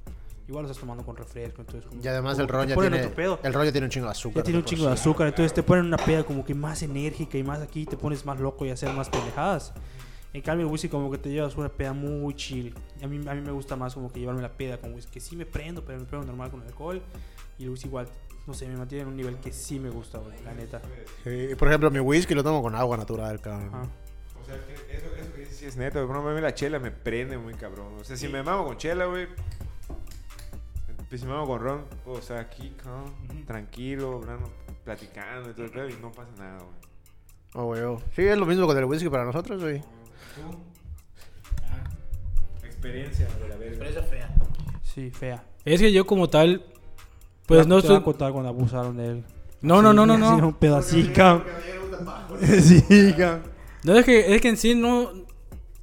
Igual 0.50 0.64
lo 0.64 0.70
estás 0.72 0.82
tomando 0.82 1.06
con 1.06 1.16
refresco. 1.16 1.62
Entonces, 1.62 1.86
como- 1.88 2.02
Y 2.04 2.08
además 2.08 2.34
como 2.38 2.42
el 2.44 2.48
ponen 2.74 2.92
tiene, 2.92 3.06
otro 3.06 3.16
pedo. 3.16 3.40
el 3.44 3.54
ya 3.54 3.72
tiene 3.72 3.86
un 3.86 3.92
chingo 3.92 4.06
de 4.08 4.12
azúcar. 4.12 4.38
Ya 4.38 4.44
tiene 4.44 4.60
un 4.60 4.66
chingo 4.66 4.86
de 4.88 4.92
azúcar, 4.94 5.28
entonces 5.28 5.54
te 5.54 5.64
ponen 5.64 5.86
una 5.86 5.98
peda 5.98 6.24
como 6.24 6.44
que 6.44 6.54
más 6.56 6.82
enérgica 6.82 7.38
y 7.38 7.44
más 7.44 7.62
aquí 7.62 7.86
te 7.86 7.96
pones 7.98 8.26
más 8.26 8.40
loco 8.40 8.66
y 8.66 8.72
hacer 8.72 8.92
más 8.94 9.10
pendejadas. 9.10 9.74
En 10.34 10.42
cambio 10.42 10.66
el 10.68 10.72
whisky 10.72 10.90
como 10.90 11.10
que 11.10 11.18
te 11.18 11.30
llevas 11.30 11.56
una 11.56 11.70
peda 11.70 11.94
muy 11.94 12.34
chill. 12.36 12.74
A 13.02 13.08
mí, 13.08 13.20
a 13.28 13.34
mí 13.34 13.42
me 13.42 13.52
gusta 13.52 13.76
más 13.76 13.94
como 13.94 14.12
que 14.12 14.20
llevarme 14.20 14.42
la 14.42 14.52
peda 14.52 14.78
con 14.80 14.94
whisky. 14.94 15.12
Que 15.14 15.20
sí 15.20 15.36
me 15.36 15.46
prendo, 15.46 15.84
pero 15.86 16.00
me 16.00 16.06
prendo 16.06 16.28
normal 16.28 16.52
con 16.52 16.62
alcohol. 16.62 17.02
Y 17.58 17.64
el 17.64 17.70
whisky 17.72 17.88
igual, 17.88 18.08
no 18.46 18.54
sé, 18.54 18.68
me 18.68 18.78
mantiene 18.78 19.04
en 19.04 19.08
un 19.10 19.18
nivel 19.18 19.38
que 19.38 19.52
sí 19.52 19.80
me 19.80 19.90
gusta, 19.90 20.20
güey, 20.20 20.40
la 20.44 20.54
neta. 20.54 20.82
Sí, 21.24 21.56
por 21.58 21.68
ejemplo, 21.68 21.90
mi 21.92 22.00
whisky 22.00 22.34
lo 22.36 22.44
tomo 22.44 22.62
con 22.62 22.76
agua 22.76 22.96
natural, 22.98 23.40
cabrón. 23.42 23.70
Ajá. 23.74 23.84
O 24.42 24.46
sea, 24.46 24.56
que 24.66 24.96
eso, 24.98 25.06
eso 25.20 25.34
que 25.34 25.42
dices 25.42 25.58
sí 25.58 25.66
es 25.66 25.78
neto. 25.78 26.00
Por 26.06 26.12
ejemplo, 26.16 26.32
a 26.32 26.36
mí 26.36 26.42
la 26.42 26.54
chela 26.54 26.80
me 26.80 26.92
prende 26.92 27.38
muy 27.38 27.54
cabrón. 27.56 27.94
O 28.00 28.04
sea, 28.04 28.16
si 28.16 28.28
me 28.28 28.42
mamo 28.44 28.66
con 28.66 28.78
chela, 28.78 29.06
güey. 29.06 29.28
Si 31.10 31.26
me 31.26 31.32
mamo 31.32 31.48
con 31.48 31.60
ron, 31.60 31.86
puedo 32.06 32.20
estar 32.20 32.38
aquí, 32.38 32.72
tranquilo, 33.48 34.18
hablando, 34.22 34.52
platicando 34.84 35.50
y 35.50 35.54
todo 35.54 35.66
el 35.66 35.72
pedo, 35.72 35.90
y 35.90 35.94
no 35.94 36.12
pasa 36.12 36.30
nada, 36.38 36.60
güey. 36.60 36.90
Oh, 37.56 37.72
huevo. 37.72 38.02
Sí, 38.16 38.22
es 38.22 38.38
lo 38.38 38.46
mismo 38.46 38.68
con 38.68 38.78
el 38.78 38.86
whisky 38.86 39.10
para 39.10 39.26
nosotros, 39.26 39.60
güey. 39.60 39.82
Experiencia 42.64 43.28
de 43.42 43.50
la 43.50 43.56
verga. 43.56 43.86
Sí, 44.84 45.10
fea. 45.10 45.44
Es 45.66 45.82
que 45.82 45.92
yo 45.92 46.06
como 46.06 46.30
tal, 46.30 46.64
pues 47.48 47.66
no 47.66 47.80
estoy... 47.80 48.02
contar 48.04 48.32
cuando 48.32 48.50
abusaron 48.50 48.96
de 48.98 49.06
él. 49.08 49.24
No, 49.62 49.82
no, 49.82 49.94
no, 49.94 50.06
no, 50.06 50.18
no. 50.18 50.36
Un 50.36 50.52
cabrón. 51.14 51.48
Sí, 52.62 53.14
cabrón. 53.18 53.44
No, 53.84 53.98
es 53.98 54.06
que, 54.06 54.36
es 54.36 54.42
que 54.42 54.50
en 54.50 54.58
sí 54.58 54.76
no... 54.76 55.12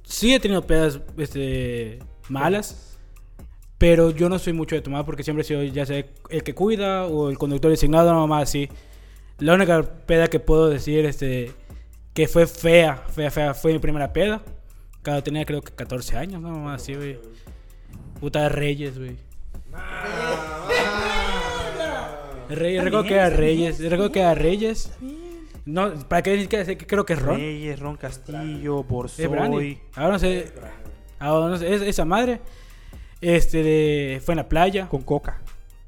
Sí 0.03 0.33
he 0.33 0.39
tenido 0.39 0.65
pedas 0.65 1.01
este, 1.17 1.99
malas, 2.29 2.86
pero 3.77 4.11
yo 4.11 4.29
no 4.29 4.39
soy 4.39 4.53
mucho 4.53 4.75
de 4.75 4.81
tomar 4.81 5.05
porque 5.05 5.23
siempre 5.23 5.43
sido 5.43 5.63
ya 5.63 5.85
sea 5.85 6.03
el 6.29 6.43
que 6.43 6.53
cuida 6.55 7.05
o 7.05 7.29
el 7.29 7.37
conductor 7.37 7.69
designado, 7.71 8.11
nada 8.13 8.25
más 8.27 8.43
así. 8.43 8.69
La 9.39 9.53
única 9.53 9.81
peda 9.83 10.27
que 10.27 10.39
puedo 10.39 10.69
decir 10.69 11.05
este, 11.05 11.51
que 12.13 12.27
fue 12.27 12.47
fea, 12.47 12.95
fea, 12.95 13.29
fea, 13.29 13.53
fue 13.53 13.73
mi 13.73 13.79
primera 13.79 14.11
peda. 14.11 14.41
Cuando 15.03 15.23
tenía 15.23 15.45
creo 15.45 15.61
que 15.61 15.71
14 15.73 16.17
años, 16.17 16.41
nada 16.41 16.55
más 16.57 16.81
así, 16.81 16.95
güey. 16.95 17.19
Puta 18.19 18.41
de 18.43 18.49
Reyes, 18.49 18.97
güey. 18.97 19.15
Reyes, 22.49 22.83
recuerdo 22.83 23.07
que 23.07 23.13
era 23.13 23.29
Reyes, 23.29 23.79
recuerdo 23.79 24.11
que 24.11 24.19
era 24.21 24.33
Reyes. 24.33 24.91
No, 25.65 25.93
¿para 26.07 26.21
qué 26.23 26.31
decir 26.31 26.77
que, 26.77 26.87
creo 26.87 27.05
que 27.05 27.13
es 27.13 27.21
Ron? 27.21 27.35
Reyes, 27.37 27.79
Ron 27.79 27.97
Castillo. 27.97 28.83
Borsoy. 28.83 29.77
Ahora 29.95 30.11
no 30.13 30.19
sé. 30.19 30.51
Ahora 31.19 31.49
no 31.49 31.57
sé. 31.57 31.73
es- 31.73 31.81
esa 31.81 32.05
madre. 32.05 32.39
Este 33.21 33.63
de- 33.63 34.21
fue 34.23 34.33
en 34.33 34.37
la 34.37 34.47
playa. 34.49 34.87
Con 34.87 35.01
coca. 35.01 35.39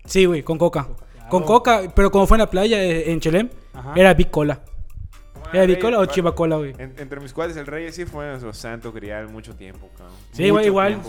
Sí, 0.06 0.26
güey, 0.26 0.44
con 0.44 0.58
coca. 0.58 0.88
Con 1.30 1.44
coca, 1.44 1.84
pero 1.96 2.10
como 2.12 2.26
fue 2.26 2.38
en 2.38 2.40
la 2.40 2.50
playa 2.50 2.82
eh, 2.84 3.12
en 3.12 3.20
Chelem, 3.20 3.50
Ajá. 3.74 3.94
era 3.96 4.14
Big 4.16 4.32
Cola. 4.32 4.62
¿Era 5.54 5.62
Big 5.66 5.76
Reyes, 5.78 5.80
Cola 5.84 6.00
o 6.00 6.06
pa- 6.06 6.12
Chiva 6.12 6.36
Cola, 6.36 6.58
güey? 6.58 6.74
En- 6.78 6.96
entre 6.98 7.20
mis 7.20 7.34
cuates, 7.34 7.56
el 7.58 7.66
rey 7.68 7.92
sí 7.92 8.06
fue 8.06 8.28
nuestro 8.28 8.54
santo 8.54 8.92
grial 8.92 9.30
mucho 9.30 9.56
tiempo, 9.56 9.90
cabrón. 9.98 10.16
Sí, 10.32 10.52
Mucho 10.52 10.66
igual, 10.66 10.92
igual. 10.94 11.02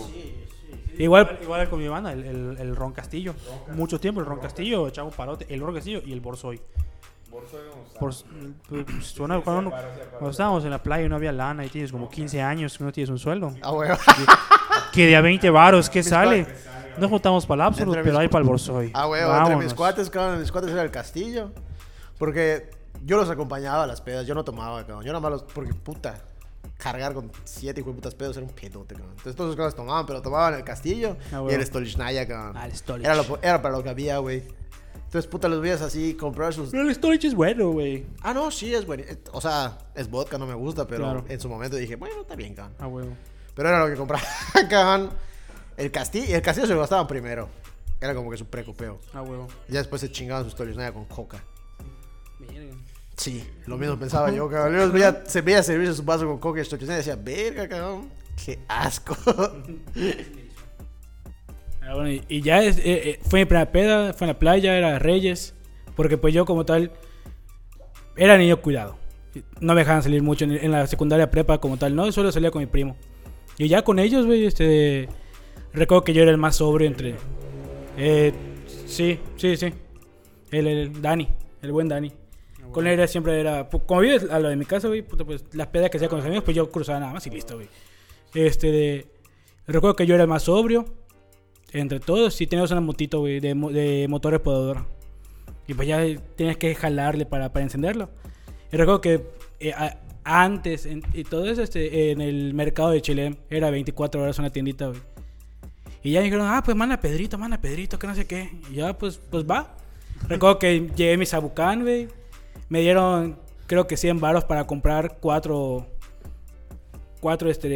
Igual, 0.98 1.38
Igual 1.42 1.70
con 1.70 1.78
mi 1.78 1.88
banda, 1.88 2.12
el, 2.12 2.24
el, 2.24 2.56
el 2.58 2.76
Ron 2.76 2.92
Castillo. 2.92 3.34
Mucho 3.74 3.98
tiempo 3.98 4.20
el 4.20 4.26
Ron 4.26 4.40
Castillo, 4.40 4.86
echaba 4.88 5.08
un 5.08 5.14
parote. 5.14 5.46
El 5.48 5.60
Ron 5.60 5.74
Castillo 5.74 6.02
y 6.04 6.12
el 6.12 6.20
Borsoy. 6.20 6.60
Por, 7.30 7.44
pues, 7.98 8.24
suena- 9.02 9.40
cuando, 9.40 9.70
cuando 9.70 10.30
estábamos 10.30 10.64
en 10.64 10.70
la 10.70 10.82
playa 10.82 11.06
y 11.06 11.08
no 11.08 11.16
había 11.16 11.32
lana 11.32 11.64
y 11.64 11.68
tienes 11.68 11.90
como 11.92 12.10
15 12.10 12.42
años 12.42 12.76
que 12.76 12.84
no 12.84 12.92
tienes 12.92 13.08
un 13.08 13.18
sueldo. 13.18 13.54
Ah, 13.62 13.72
huevo. 13.72 13.94
Que 14.92 15.06
de 15.06 15.16
a 15.16 15.20
20 15.20 15.48
varos, 15.50 15.88
¿qué 15.90 16.02
sale? 16.02 16.46
No 16.98 17.08
juntamos 17.08 17.46
para 17.46 17.62
el 17.62 17.68
Absolut, 17.68 17.98
pero 18.02 18.18
hay 18.18 18.28
para 18.28 18.44
el. 18.44 18.90
Ah, 18.94 19.06
huevo. 19.08 19.36
Entre 19.38 19.56
mis 19.56 19.74
cuates, 19.74 20.10
cabrón, 20.10 20.40
mis 20.40 20.52
cuates 20.52 20.70
era 20.70 20.82
el 20.82 20.90
castillo. 20.90 21.50
Porque 22.18 22.70
yo 23.04 23.16
los 23.16 23.30
acompañaba 23.30 23.84
a 23.84 23.86
las 23.86 24.00
pedas. 24.00 24.26
Yo 24.26 24.34
no 24.34 24.44
tomaba, 24.44 24.80
cabrón. 24.86 25.04
Yo 25.04 25.12
nada 25.12 25.20
más 25.20 25.30
los... 25.32 25.42
Porque, 25.44 25.72
puta... 25.74 26.22
Cargar 26.76 27.12
con 27.12 27.30
siete 27.44 27.80
hijo 27.82 27.90
de 27.90 27.96
putas 27.96 28.14
pedos 28.14 28.36
era 28.38 28.46
un 28.46 28.52
pedote, 28.52 28.94
cabrón. 28.94 29.10
Entonces 29.16 29.36
todos 29.36 29.48
los 29.48 29.56
cabrones 29.56 29.74
tomaban, 29.76 30.06
pero 30.06 30.22
tomaban 30.22 30.54
el 30.54 30.64
castillo 30.64 31.16
Ah, 31.30 31.44
y 31.50 31.52
el 31.52 31.64
Stolichnaya, 31.64 32.26
cabrón. 32.26 32.56
Ah, 32.56 32.66
el 32.66 32.74
Stolich. 32.74 33.04
Era, 33.04 33.16
lo- 33.16 33.38
era 33.42 33.60
para 33.60 33.76
lo 33.76 33.82
que 33.82 33.90
había, 33.90 34.16
güey. 34.18 34.42
Entonces, 34.94 35.26
puta, 35.26 35.46
los 35.48 35.60
veías 35.60 35.82
así, 35.82 36.14
comprar 36.14 36.54
sus... 36.54 36.70
Pero 36.70 36.84
el 36.84 36.94
Storage 36.94 37.26
es 37.26 37.34
bueno, 37.34 37.70
güey. 37.70 38.06
Ah, 38.22 38.32
no, 38.32 38.50
sí, 38.50 38.74
es 38.74 38.86
bueno. 38.86 39.04
O 39.32 39.40
sea, 39.42 39.76
es 39.94 40.08
vodka, 40.08 40.38
no 40.38 40.46
me 40.46 40.54
gusta, 40.54 40.86
pero 40.86 41.02
Claro. 41.04 41.24
en 41.28 41.38
su 41.40 41.48
momento 41.50 41.76
dije, 41.76 41.96
bueno, 41.96 42.22
está 42.22 42.34
bien, 42.34 42.54
cabrón. 42.54 42.74
Ah, 42.78 42.86
huevo. 42.86 43.10
Pero 43.60 43.68
era 43.68 43.80
lo 43.80 43.88
que 43.90 43.94
compraba, 43.96 44.24
cabrón. 44.70 45.10
El 45.76 45.90
castillo, 45.90 46.34
el 46.34 46.40
castillo 46.40 46.66
se 46.66 46.72
lo 46.72 46.80
gastaban 46.80 47.06
primero. 47.06 47.46
Era 48.00 48.14
como 48.14 48.30
que 48.30 48.38
su 48.38 48.46
precopeo. 48.46 48.98
Ah, 49.12 49.20
huevo. 49.20 49.48
Y 49.68 49.72
ya 49.74 49.80
después 49.80 50.00
se 50.00 50.10
chingaban 50.10 50.44
sus 50.44 50.54
Stolichnaya 50.54 50.92
con 50.94 51.04
coca. 51.04 51.44
Verga. 52.38 52.74
Sí, 53.18 53.46
lo 53.66 53.76
mismo 53.76 53.98
pensaba 53.98 54.30
yo, 54.30 54.48
cabrón. 54.48 54.90
Veía, 54.92 55.24
se 55.26 55.42
veía 55.42 55.62
servirse 55.62 55.92
su 55.92 56.04
vaso 56.04 56.26
con 56.26 56.38
coca 56.38 56.62
y 56.62 56.64
Stolichnaya 56.64 56.94
y 56.94 57.04
decía, 57.04 57.16
verga, 57.16 57.68
cabrón. 57.68 58.08
Qué 58.42 58.60
asco. 58.66 59.14
Ah, 61.82 61.94
bueno, 61.94 62.10
y, 62.10 62.24
y 62.28 62.40
ya 62.42 62.62
es- 62.62 62.78
eh, 62.78 62.82
eh, 62.86 63.20
fue 63.28 63.40
mi 63.40 63.44
primera 63.46 63.70
peda, 63.72 64.12
fue 64.14 64.26
en 64.26 64.32
la 64.34 64.38
playa, 64.38 64.76
era 64.76 64.98
Reyes. 64.98 65.54
Porque 65.96 66.16
pues 66.16 66.32
yo 66.32 66.44
como 66.46 66.64
tal 66.64 66.92
era 68.16 68.38
niño 68.38 68.60
cuidado. 68.62 68.96
No 69.60 69.74
me 69.74 69.80
dejaban 69.80 70.02
salir 70.02 70.22
mucho 70.22 70.44
en, 70.44 70.52
en 70.52 70.72
la 70.72 70.86
secundaria 70.86 71.30
prepa 71.30 71.58
como 71.58 71.76
tal, 71.76 71.94
no, 71.94 72.10
solo 72.12 72.32
salía 72.32 72.50
con 72.50 72.60
mi 72.60 72.66
primo. 72.66 72.96
Y 73.58 73.68
ya 73.68 73.82
con 73.82 73.98
ellos, 73.98 74.26
güey, 74.26 74.46
este... 74.46 75.08
Recuerdo 75.72 76.02
que 76.04 76.12
yo 76.12 76.22
era 76.22 76.30
el 76.30 76.38
más 76.38 76.56
sobrio 76.56 76.88
entre... 76.88 77.14
Eh, 77.96 78.32
sí, 78.86 79.18
sí, 79.36 79.56
sí. 79.56 79.72
El, 80.50 80.66
el 80.66 81.02
Dani, 81.02 81.28
el 81.62 81.72
buen 81.72 81.88
Dani. 81.88 82.12
Con 82.72 82.86
él 82.86 82.94
era, 82.94 83.06
siempre 83.06 83.38
era... 83.40 83.68
Como 83.68 84.00
vives 84.00 84.28
a 84.30 84.38
lo 84.40 84.48
de 84.48 84.56
mi 84.56 84.64
casa, 84.64 84.88
güey, 84.88 85.02
pues 85.02 85.44
las 85.52 85.66
pedas 85.68 85.90
que 85.90 85.98
hacía 85.98 86.08
con 86.08 86.18
los 86.18 86.26
amigos, 86.26 86.44
pues 86.44 86.56
yo 86.56 86.70
cruzaba 86.70 87.00
nada 87.00 87.12
más 87.12 87.26
y 87.26 87.30
listo, 87.30 87.56
güey. 87.56 87.68
Este, 88.34 88.70
de... 88.70 89.06
Recuerdo 89.66 89.94
que 89.96 90.06
yo 90.06 90.14
era 90.14 90.24
el 90.24 90.28
más 90.30 90.44
sobrio. 90.44 90.86
Entre 91.72 92.00
todos, 92.00 92.34
sí 92.34 92.46
teníamos 92.48 92.72
una 92.72 92.80
motito, 92.80 93.20
güey, 93.20 93.38
de, 93.38 93.54
de 93.54 94.06
motor 94.08 94.40
podadora. 94.42 94.86
Y 95.68 95.74
pues 95.74 95.86
ya 95.86 96.04
tenías 96.34 96.56
que 96.56 96.74
jalarle 96.74 97.26
para, 97.26 97.52
para 97.52 97.62
encenderlo. 97.62 98.10
Y 98.72 98.76
recuerdo 98.76 99.00
que 99.00 99.22
eh, 99.60 99.72
a- 99.72 99.98
antes, 100.24 100.86
en- 100.86 101.02
y 101.14 101.24
todo 101.24 101.46
eso, 101.48 101.62
este, 101.62 102.10
en 102.10 102.20
el 102.20 102.54
mercado 102.54 102.90
de 102.90 103.00
Chile, 103.02 103.36
era 103.50 103.70
24 103.70 104.22
horas 104.22 104.38
una 104.38 104.50
tiendita, 104.50 104.86
güey. 104.88 105.00
Y 106.02 106.12
ya 106.12 106.20
dijeron, 106.22 106.46
ah, 106.48 106.62
pues 106.64 106.76
manda 106.76 106.98
Pedrito, 107.00 107.36
manda 107.36 107.60
Pedrito, 107.60 107.98
que 107.98 108.06
no 108.06 108.14
sé 108.14 108.26
qué. 108.26 108.50
Y 108.70 108.76
ya, 108.76 108.96
pues, 108.96 109.20
pues 109.30 109.44
va. 109.44 109.76
Recuerdo 110.28 110.58
que 110.58 110.88
llegué 110.96 111.14
a 111.14 111.18
mi 111.18 111.26
Sabucán, 111.26 111.82
güey. 111.82 112.08
Me 112.68 112.80
dieron, 112.80 113.38
creo 113.66 113.86
que 113.86 113.96
100 113.96 114.18
baros 114.20 114.44
para 114.44 114.66
comprar 114.66 115.18
cuatro. 115.20 115.86
Cuatro, 117.20 117.50
este. 117.50 117.68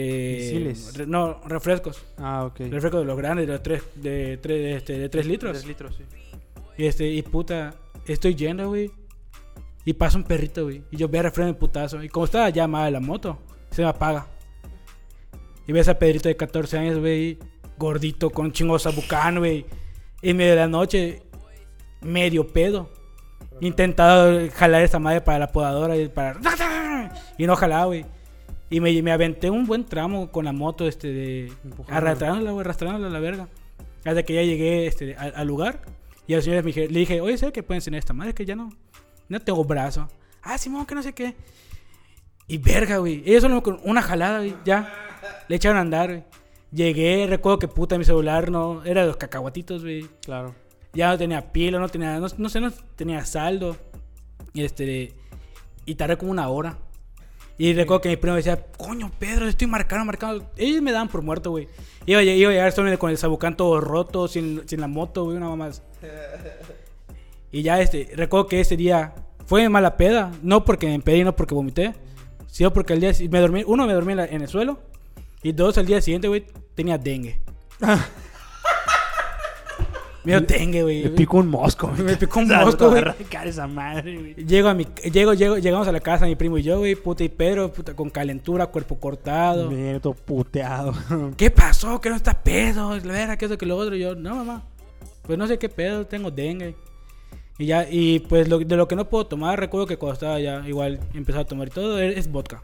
Re- 0.94 1.06
no, 1.06 1.40
refrescos. 1.46 2.02
Ah, 2.16 2.44
ok. 2.46 2.60
Refrescos 2.70 3.00
de 3.00 3.06
los 3.06 3.16
grandes, 3.18 3.46
de 3.46 3.52
los 3.52 3.62
tres, 3.62 3.82
de, 3.94 4.38
tres, 4.38 4.76
este, 4.78 4.98
de 4.98 5.08
tres 5.10 5.26
litros. 5.26 5.52
Tres 5.52 5.66
litros, 5.66 5.96
sí. 5.96 6.04
Y 6.78 6.86
este, 6.86 7.06
y 7.08 7.20
puta, 7.22 7.74
estoy 8.06 8.34
yendo, 8.34 8.68
güey. 8.68 8.90
Y 9.84 9.92
pasa 9.94 10.16
un 10.18 10.24
perrito, 10.24 10.64
güey. 10.64 10.82
Y 10.90 10.96
yo 10.96 11.08
veo 11.08 11.22
refreno 11.22 11.50
el 11.50 11.56
putazo. 11.56 12.02
Y 12.02 12.08
como 12.08 12.24
estaba 12.24 12.48
ya 12.50 12.66
mal 12.66 12.92
la 12.92 13.00
moto, 13.00 13.38
se 13.70 13.82
me 13.82 13.88
apaga. 13.88 14.26
Y 15.66 15.72
ves 15.72 15.88
a 15.88 15.98
Pedrito 15.98 16.28
de 16.28 16.36
14 16.36 16.78
años, 16.78 16.98
güey. 16.98 17.38
Gordito, 17.78 18.30
con 18.30 18.52
chingo 18.52 18.78
sabucán, 18.78 19.38
güey. 19.38 19.66
En 20.22 20.36
medio 20.36 20.50
de 20.52 20.56
la 20.56 20.68
noche, 20.68 21.22
medio 22.02 22.46
pedo. 22.48 22.90
Intentado 23.60 24.40
jalar 24.52 24.82
esa 24.82 24.98
madre 24.98 25.20
para 25.20 25.38
la 25.38 25.48
podadora 25.48 25.96
y 25.96 26.08
para. 26.08 26.38
Y 27.38 27.46
no 27.46 27.56
jalaba, 27.56 27.86
güey. 27.86 28.04
Y 28.70 28.80
me, 28.80 29.00
me 29.02 29.12
aventé 29.12 29.50
un 29.50 29.66
buen 29.66 29.84
tramo 29.84 30.30
con 30.32 30.44
la 30.46 30.52
moto, 30.52 30.88
este, 30.88 31.08
de. 31.12 31.52
Arrastrándola, 31.88 32.50
güey, 32.52 32.60
arrastrándola 32.64 33.06
a 33.06 33.10
la 33.10 33.20
verga. 33.20 33.48
Hasta 34.04 34.22
que 34.22 34.34
ya 34.34 34.42
llegué 34.42 34.86
este, 34.86 35.14
al, 35.16 35.32
al 35.36 35.46
lugar. 35.46 35.82
Y 36.26 36.34
al 36.34 36.42
señor 36.42 36.62
me 36.64 36.68
dije- 36.72 36.88
le 36.88 36.98
dije, 37.00 37.20
oye, 37.20 37.36
¿sabes 37.38 37.52
qué 37.52 37.62
pueden 37.62 37.78
enseñar 37.78 37.98
esta 37.98 38.12
madre? 38.14 38.34
Que 38.34 38.44
ya 38.44 38.56
no. 38.56 38.70
No 39.28 39.40
tengo 39.40 39.64
brazo. 39.64 40.08
Ah, 40.42 40.58
Simón, 40.58 40.86
que 40.86 40.94
no 40.94 41.02
sé 41.02 41.12
qué. 41.12 41.34
Y 42.46 42.58
verga, 42.58 42.98
güey. 42.98 43.22
Ellos 43.26 43.42
solo 43.42 43.62
con 43.62 43.80
una 43.84 44.02
jalada, 44.02 44.38
güey. 44.38 44.54
Ya. 44.64 44.92
Le 45.48 45.56
echaron 45.56 45.78
a 45.78 45.80
andar, 45.80 46.08
güey. 46.10 46.24
Llegué, 46.72 47.26
recuerdo 47.28 47.58
que 47.58 47.68
puta 47.68 47.96
mi 47.98 48.04
celular 48.04 48.50
no. 48.50 48.84
Era 48.84 49.02
de 49.02 49.06
los 49.06 49.16
cacahuatitos, 49.16 49.82
güey. 49.82 50.08
Claro. 50.22 50.54
Ya 50.92 51.08
no 51.08 51.18
tenía 51.18 51.52
pila, 51.52 51.78
no 51.78 51.88
tenía. 51.88 52.18
No, 52.18 52.26
no 52.36 52.48
sé, 52.48 52.60
no 52.60 52.70
tenía 52.96 53.24
saldo. 53.24 53.76
Y 54.52 54.64
este. 54.64 55.14
Y 55.86 55.94
tardé 55.94 56.16
como 56.18 56.30
una 56.30 56.48
hora. 56.48 56.78
Y 57.56 57.72
recuerdo 57.72 58.00
que 58.02 58.08
mi 58.08 58.16
primo 58.16 58.36
decía, 58.36 58.66
coño, 58.76 59.10
Pedro, 59.18 59.46
estoy 59.46 59.68
marcando, 59.68 60.04
marcando. 60.04 60.50
Ellos 60.56 60.82
me 60.82 60.90
daban 60.92 61.08
por 61.08 61.22
muerto, 61.22 61.50
güey. 61.50 61.68
Iba, 62.04 62.18
a- 62.20 62.22
iba 62.24 62.50
a 62.50 62.52
llegar 62.52 62.72
solo 62.72 62.98
con 62.98 63.10
el 63.10 63.16
sabucán 63.18 63.56
todo 63.56 63.80
roto, 63.80 64.26
sin, 64.28 64.68
sin 64.68 64.80
la 64.80 64.88
moto, 64.88 65.24
güey, 65.24 65.36
una 65.36 65.48
mamá 65.48 65.66
más. 65.66 65.82
Y 67.54 67.62
ya, 67.62 67.80
este, 67.80 68.10
recuerdo 68.16 68.48
que 68.48 68.60
ese 68.60 68.76
día 68.76 69.14
fue 69.46 69.68
mala 69.68 69.96
peda. 69.96 70.32
No 70.42 70.64
porque 70.64 70.88
me 70.88 70.94
empedí, 70.94 71.22
no 71.22 71.36
porque 71.36 71.54
vomité. 71.54 71.94
Sino 72.48 72.72
porque 72.72 72.94
el 72.94 73.00
día 73.00 73.12
me 73.30 73.38
dormí, 73.38 73.62
uno 73.64 73.86
me 73.86 73.92
dormí 73.92 74.12
en, 74.12 74.42
el 74.42 74.48
suelo. 74.48 74.80
Y 75.40 75.52
dos, 75.52 75.78
al 75.78 75.86
día 75.86 76.00
siguiente, 76.00 76.26
güey, 76.26 76.46
tenía 76.74 76.98
dengue. 76.98 77.38
Me 80.24 80.32
dio 80.32 80.40
dengue, 80.40 80.82
güey. 80.82 81.04
Me 81.04 81.10
picó 81.10 81.36
un 81.36 81.48
mosco. 81.48 81.92
Me 81.98 82.16
picó 82.16 82.40
un 82.40 82.48
mosco, 82.64 82.88
güey. 82.88 83.04
esa 83.44 83.66
madre, 83.66 84.16
güey. 84.18 84.34
Llego 84.34 84.70
a 84.70 84.74
mi, 84.74 84.86
llego, 85.12 85.34
llego, 85.34 85.58
llegamos 85.58 85.86
a 85.86 85.92
la 85.92 86.00
casa, 86.00 86.24
mi 86.24 86.34
primo 86.34 86.56
y 86.56 86.62
yo, 86.62 86.78
güey, 86.78 86.94
puta, 86.94 87.22
y 87.22 87.28
Pedro, 87.28 87.70
puta, 87.70 87.94
con 87.94 88.08
calentura, 88.08 88.66
cuerpo 88.68 88.98
cortado. 88.98 89.70
Todo 90.00 90.14
puteado. 90.14 90.94
¿Qué 91.36 91.50
pasó? 91.50 92.00
¿Qué 92.00 92.08
no 92.08 92.16
está 92.16 92.42
pedo? 92.42 92.96
La 92.96 93.12
verdad, 93.12 93.36
que 93.36 93.44
eso, 93.44 93.58
que 93.58 93.66
lo 93.66 93.76
otro. 93.76 93.94
Y 93.94 94.00
yo, 94.00 94.16
no, 94.16 94.34
mamá. 94.34 94.64
Pues 95.22 95.38
no 95.38 95.46
sé 95.46 95.58
qué 95.58 95.68
pedo, 95.68 96.06
tengo 96.06 96.30
dengue. 96.30 96.74
Y 97.58 97.66
ya, 97.66 97.86
y 97.88 98.18
pues 98.20 98.48
lo- 98.48 98.58
de 98.58 98.76
lo 98.76 98.88
que 98.88 98.96
no 98.96 99.08
puedo 99.08 99.26
tomar, 99.26 99.58
recuerdo 99.60 99.86
que 99.86 99.96
cuando 99.96 100.14
estaba 100.14 100.40
ya 100.40 100.66
igual 100.68 101.00
empezaba 101.14 101.42
a 101.42 101.46
tomar 101.46 101.70
todo, 101.70 102.00
es, 102.00 102.16
es 102.18 102.30
vodka. 102.30 102.60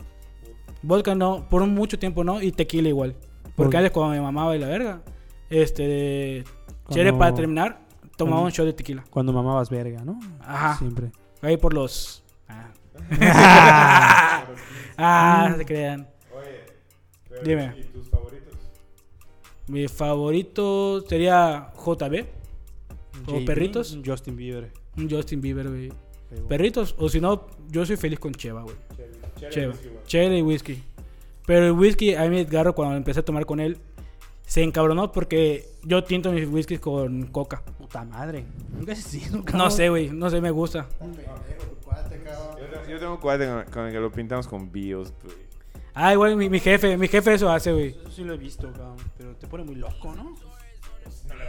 Vodka 0.82 1.14
no, 1.14 1.46
por 1.48 1.64
mucho 1.66 1.98
tiempo 1.98 2.24
no, 2.24 2.42
y 2.42 2.50
tequila 2.52 2.88
igual. 2.88 3.14
Porque 3.54 3.72
Por- 3.72 3.76
antes 3.76 3.90
cuando 3.92 4.14
me 4.14 4.20
mamaba 4.20 4.56
y 4.56 4.58
la 4.58 4.66
verga, 4.66 5.02
este, 5.48 6.44
Cuando- 6.84 7.18
para 7.18 7.34
terminar, 7.34 7.80
tomaba 8.16 8.38
cuando- 8.38 8.44
un 8.46 8.50
shot 8.52 8.66
de 8.66 8.72
tequila. 8.72 9.04
Cuando 9.10 9.32
mamabas 9.32 9.70
verga, 9.70 10.02
¿no? 10.04 10.18
Ajá. 10.40 10.76
Siempre. 10.78 11.12
Ahí 11.42 11.56
por 11.56 11.72
los... 11.74 12.24
Ah, 12.48 12.72
ah 14.98 15.48
no 15.50 15.56
se 15.56 15.64
crean. 15.64 16.08
Oye, 16.36 16.64
pero 17.28 17.42
Dime. 17.42 17.74
¿y 17.78 17.82
tus 17.84 18.08
favoritos? 18.10 18.54
Mi 19.68 19.86
favorito 19.88 21.00
sería 21.08 21.70
JB. 21.76 22.26
¿O 23.26 23.32
JB, 23.38 23.44
perritos? 23.44 23.98
Justin 24.04 24.36
Bieber. 24.36 24.72
Un 25.00 25.10
Justin 25.10 25.40
Bieber, 25.40 25.68
güey. 25.68 25.92
Perritos. 26.48 26.94
O 26.98 27.08
si 27.08 27.20
no, 27.20 27.46
yo 27.70 27.84
soy 27.86 27.96
feliz 27.96 28.18
con 28.18 28.32
Cheva, 28.34 28.62
güey. 28.62 28.76
Cheva. 29.50 29.74
Chela 30.06 30.36
y 30.36 30.42
whisky. 30.42 30.82
Pero 31.46 31.66
el 31.66 31.72
whisky, 31.72 32.14
a 32.14 32.28
mí 32.28 32.40
Edgarro, 32.40 32.74
cuando 32.74 32.96
empecé 32.96 33.20
a 33.20 33.24
tomar 33.24 33.46
con 33.46 33.58
él, 33.58 33.78
se 34.46 34.62
encabronó 34.62 35.10
porque 35.12 35.68
yo 35.82 36.04
tinto 36.04 36.30
mis 36.32 36.46
whiskies 36.48 36.80
con 36.80 37.26
coca. 37.28 37.62
Puta 37.78 38.04
madre. 38.04 38.44
Nunca 38.76 38.94
sido, 38.94 39.42
No 39.54 39.70
sé, 39.70 39.88
güey. 39.88 40.10
No 40.10 40.28
sé, 40.30 40.40
me 40.40 40.50
gusta. 40.50 40.86
Yo, 42.88 42.98
tengo- 42.98 43.14
un 43.14 43.20
cuate 43.20 43.46
con, 43.46 43.64
con 43.72 43.86
el 43.86 43.92
que 43.92 44.00
lo 44.00 44.10
pintamos 44.12 44.46
con 44.46 44.70
bios, 44.70 45.12
güey. 45.22 45.36
Ah, 45.94 46.12
igual 46.12 46.36
mi, 46.36 46.48
mi 46.48 46.60
jefe. 46.60 46.96
Mi 46.96 47.08
jefe 47.08 47.34
eso 47.34 47.50
hace, 47.50 47.72
güey. 47.72 47.88
Eso 47.88 48.10
sí 48.10 48.24
lo 48.24 48.34
he 48.34 48.36
visto, 48.36 48.70
cabrón. 48.72 48.96
Pero 49.18 49.34
te 49.36 49.46
pone 49.46 49.64
muy 49.64 49.74
loco, 49.74 50.14
¿no? 50.14 50.34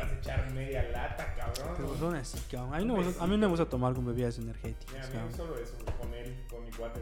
Vas 0.02 0.12
a 0.12 0.16
echar 0.16 0.52
media 0.52 0.84
lata, 0.92 1.34
cabrón. 1.36 1.74
Pero 1.78 1.98
son 1.98 2.16
así, 2.16 2.40
cabrón. 2.52 2.74
A 2.74 2.78
mí, 2.80 2.86
no 2.86 2.96
me 2.98 3.04
gusta, 3.04 3.24
a 3.24 3.28
mí 3.28 3.32
no 3.34 3.38
me 3.40 3.48
gusta 3.48 3.66
tomar 3.66 3.94
con 3.94 4.06
bebidas 4.06 4.38
energéticas, 4.40 4.94
Mira, 4.94 5.06
a 5.06 5.10
cabrón. 5.10 5.28
mí 5.30 5.34
solo 5.38 5.58
eso, 5.58 5.74
güey, 5.84 5.98
con 5.98 6.14
él, 6.14 6.46
con 6.50 6.66
mi 6.66 6.72
cuate. 6.72 7.02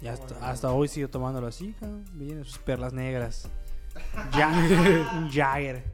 Y 0.00 0.08
hasta, 0.08 0.50
hasta 0.50 0.72
hoy 0.72 0.88
sigo 0.88 1.08
tomándolo 1.08 1.46
así, 1.46 1.74
cabrón. 1.78 2.04
Me 2.14 2.24
llenan 2.24 2.44
sus 2.44 2.58
perlas 2.58 2.92
negras. 2.92 3.48
Ya, 4.36 4.48
un 4.48 5.30
Jagger. 5.30 5.84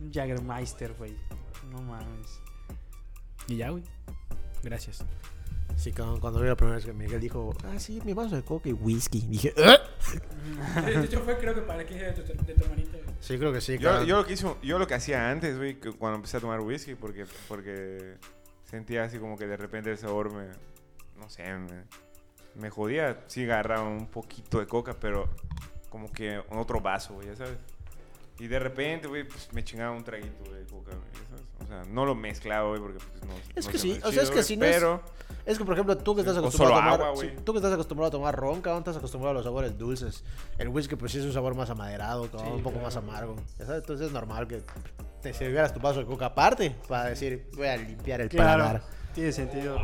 Un 0.00 0.12
Jaggermeister, 0.12 0.92
güey. 0.94 1.16
No 1.70 1.80
mames. 1.82 2.40
Y 3.48 3.56
ya, 3.56 3.70
güey. 3.70 3.82
Gracias. 4.62 5.04
Sí, 5.80 5.92
cuando, 5.92 6.20
cuando 6.20 6.40
vi 6.40 6.46
la 6.46 6.56
primera 6.56 6.76
vez 6.76 6.84
que 6.84 6.92
Miguel 6.92 7.22
dijo, 7.22 7.54
ah, 7.64 7.78
sí, 7.78 8.02
mi 8.04 8.12
vaso 8.12 8.36
de 8.36 8.42
coca 8.42 8.68
y 8.68 8.74
whisky. 8.74 9.22
Dije, 9.22 9.54
¿eh? 9.56 9.78
De 10.84 11.04
hecho, 11.06 11.20
fue 11.20 11.38
creo 11.38 11.54
que 11.54 11.62
para 11.62 11.86
15 11.86 12.04
de 12.04 12.12
tu, 12.12 12.44
de 12.44 12.54
tu 12.54 12.64
hermanita. 12.64 12.98
Sí, 13.18 13.38
creo 13.38 13.50
que 13.50 13.62
sí. 13.62 13.78
Yo, 13.78 13.88
cabrón. 13.88 14.06
yo, 14.06 14.16
lo 14.18 14.26
que 14.26 14.34
hizo, 14.34 14.58
yo 14.62 14.78
lo 14.78 14.86
que 14.86 14.92
hacía 14.92 15.30
antes, 15.30 15.56
güey, 15.56 15.80
que 15.80 15.90
cuando 15.92 16.16
empecé 16.16 16.36
a 16.36 16.40
tomar 16.40 16.60
whisky, 16.60 16.96
porque, 16.96 17.24
porque 17.48 18.16
sentía 18.66 19.04
así 19.04 19.18
como 19.18 19.38
que 19.38 19.46
de 19.46 19.56
repente 19.56 19.90
el 19.90 19.96
sabor 19.96 20.30
me, 20.34 20.48
no 21.18 21.30
sé, 21.30 21.44
me, 21.44 21.84
me 22.56 22.68
jodía. 22.68 23.24
Sí 23.28 23.44
agarraba 23.44 23.88
un 23.88 24.06
poquito 24.08 24.60
de 24.60 24.66
coca, 24.66 25.00
pero 25.00 25.30
como 25.88 26.12
que 26.12 26.34
en 26.34 26.58
otro 26.58 26.82
vaso, 26.82 27.14
güey, 27.14 27.28
ya 27.28 27.36
sabes. 27.36 27.56
Y 28.38 28.48
de 28.48 28.58
repente, 28.58 29.08
güey, 29.08 29.26
pues 29.26 29.50
me 29.54 29.64
chingaba 29.64 29.92
un 29.92 30.04
traguito 30.04 30.44
de 30.52 30.62
coca, 30.66 30.92
güey, 30.92 31.29
sea, 31.70 31.82
no 31.92 32.04
lo 32.04 32.14
mezclaba, 32.14 32.68
güey, 32.68 32.80
porque 32.80 32.98
pues 32.98 33.24
no 33.24 33.34
Es 33.54 33.66
no 33.66 33.72
que 33.72 33.78
se 33.78 33.82
sí, 33.84 33.90
o 33.92 34.00
sea, 34.00 34.10
chido, 34.10 34.22
es 34.22 34.28
que 34.28 34.34
güey, 34.34 34.44
si 34.44 34.56
no 34.56 34.64
es- 34.66 34.74
Pero, 34.76 35.02
Es 35.46 35.58
que, 35.58 35.64
por 35.64 35.72
ejemplo, 35.74 35.96
tú 35.96 36.14
que 36.14 36.20
estás 36.20 36.36
acostumbrado 36.36 36.74
solo 36.76 36.88
a 36.88 36.92
tomar... 36.98 37.08
agua, 37.08 37.22
sí, 37.22 37.30
tú 37.44 37.52
que 37.52 37.58
estás 37.58 37.72
acostumbrado 37.72 38.08
a 38.08 38.10
tomar 38.10 38.36
ron, 38.36 38.60
cabrón, 38.60 38.80
estás 38.80 38.96
acostumbrado 38.98 39.30
a 39.30 39.34
los 39.34 39.44
sabores 39.44 39.76
dulces. 39.78 40.22
El 40.58 40.68
whisky, 40.68 40.96
pues 40.96 41.12
sí 41.12 41.18
es 41.18 41.24
un 41.24 41.32
sabor 41.32 41.54
más 41.54 41.70
amaderado, 41.70 42.30
cabrón, 42.30 42.52
un 42.54 42.62
poco 42.62 42.78
más 42.78 42.94
amargo. 42.96 43.36
Sabes, 43.58 43.80
Entonces 43.80 44.08
es 44.08 44.12
normal 44.12 44.46
que 44.46 44.62
te 45.22 45.32
sirvieras 45.32 45.72
tu 45.72 45.80
vaso 45.80 46.00
de 46.00 46.06
coca 46.06 46.26
aparte 46.26 46.76
para 46.88 47.06
decir, 47.10 47.48
voy 47.56 47.66
a 47.68 47.76
limpiar 47.76 48.20
el 48.20 48.28
paladar. 48.28 48.82
Tiene 49.14 49.32
sentido. 49.32 49.76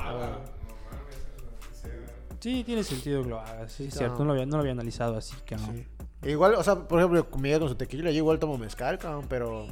Sí, 2.41 2.63
tiene 2.65 2.85
sentido 2.85 3.23
que 3.23 3.29
lo 3.31 3.41
hagas. 3.41 3.73
Sí, 3.73 3.85
es 3.87 3.93
Sí, 3.95 3.99
cierto. 3.99 4.19
no. 4.19 4.21
No 4.21 4.25
lo, 4.27 4.33
había, 4.33 4.47
no 4.47 4.57
lo 4.57 4.61
había 4.61 4.73
analizado 4.73 5.17
así, 5.17 5.35
cabrón. 5.47 5.85
Sí. 6.23 6.29
Igual, 6.31 6.55
o 6.55 6.63
sea, 6.63 6.77
por 6.77 6.99
ejemplo, 7.01 7.27
Miguel 7.39 7.61
con 7.61 7.69
su 7.69 7.75
tequila, 7.77 8.11
yo 8.11 8.19
igual 8.19 8.39
tomo 8.39 8.59
mezcal, 8.59 8.99
cabrón, 8.99 9.27
pero 9.29 9.67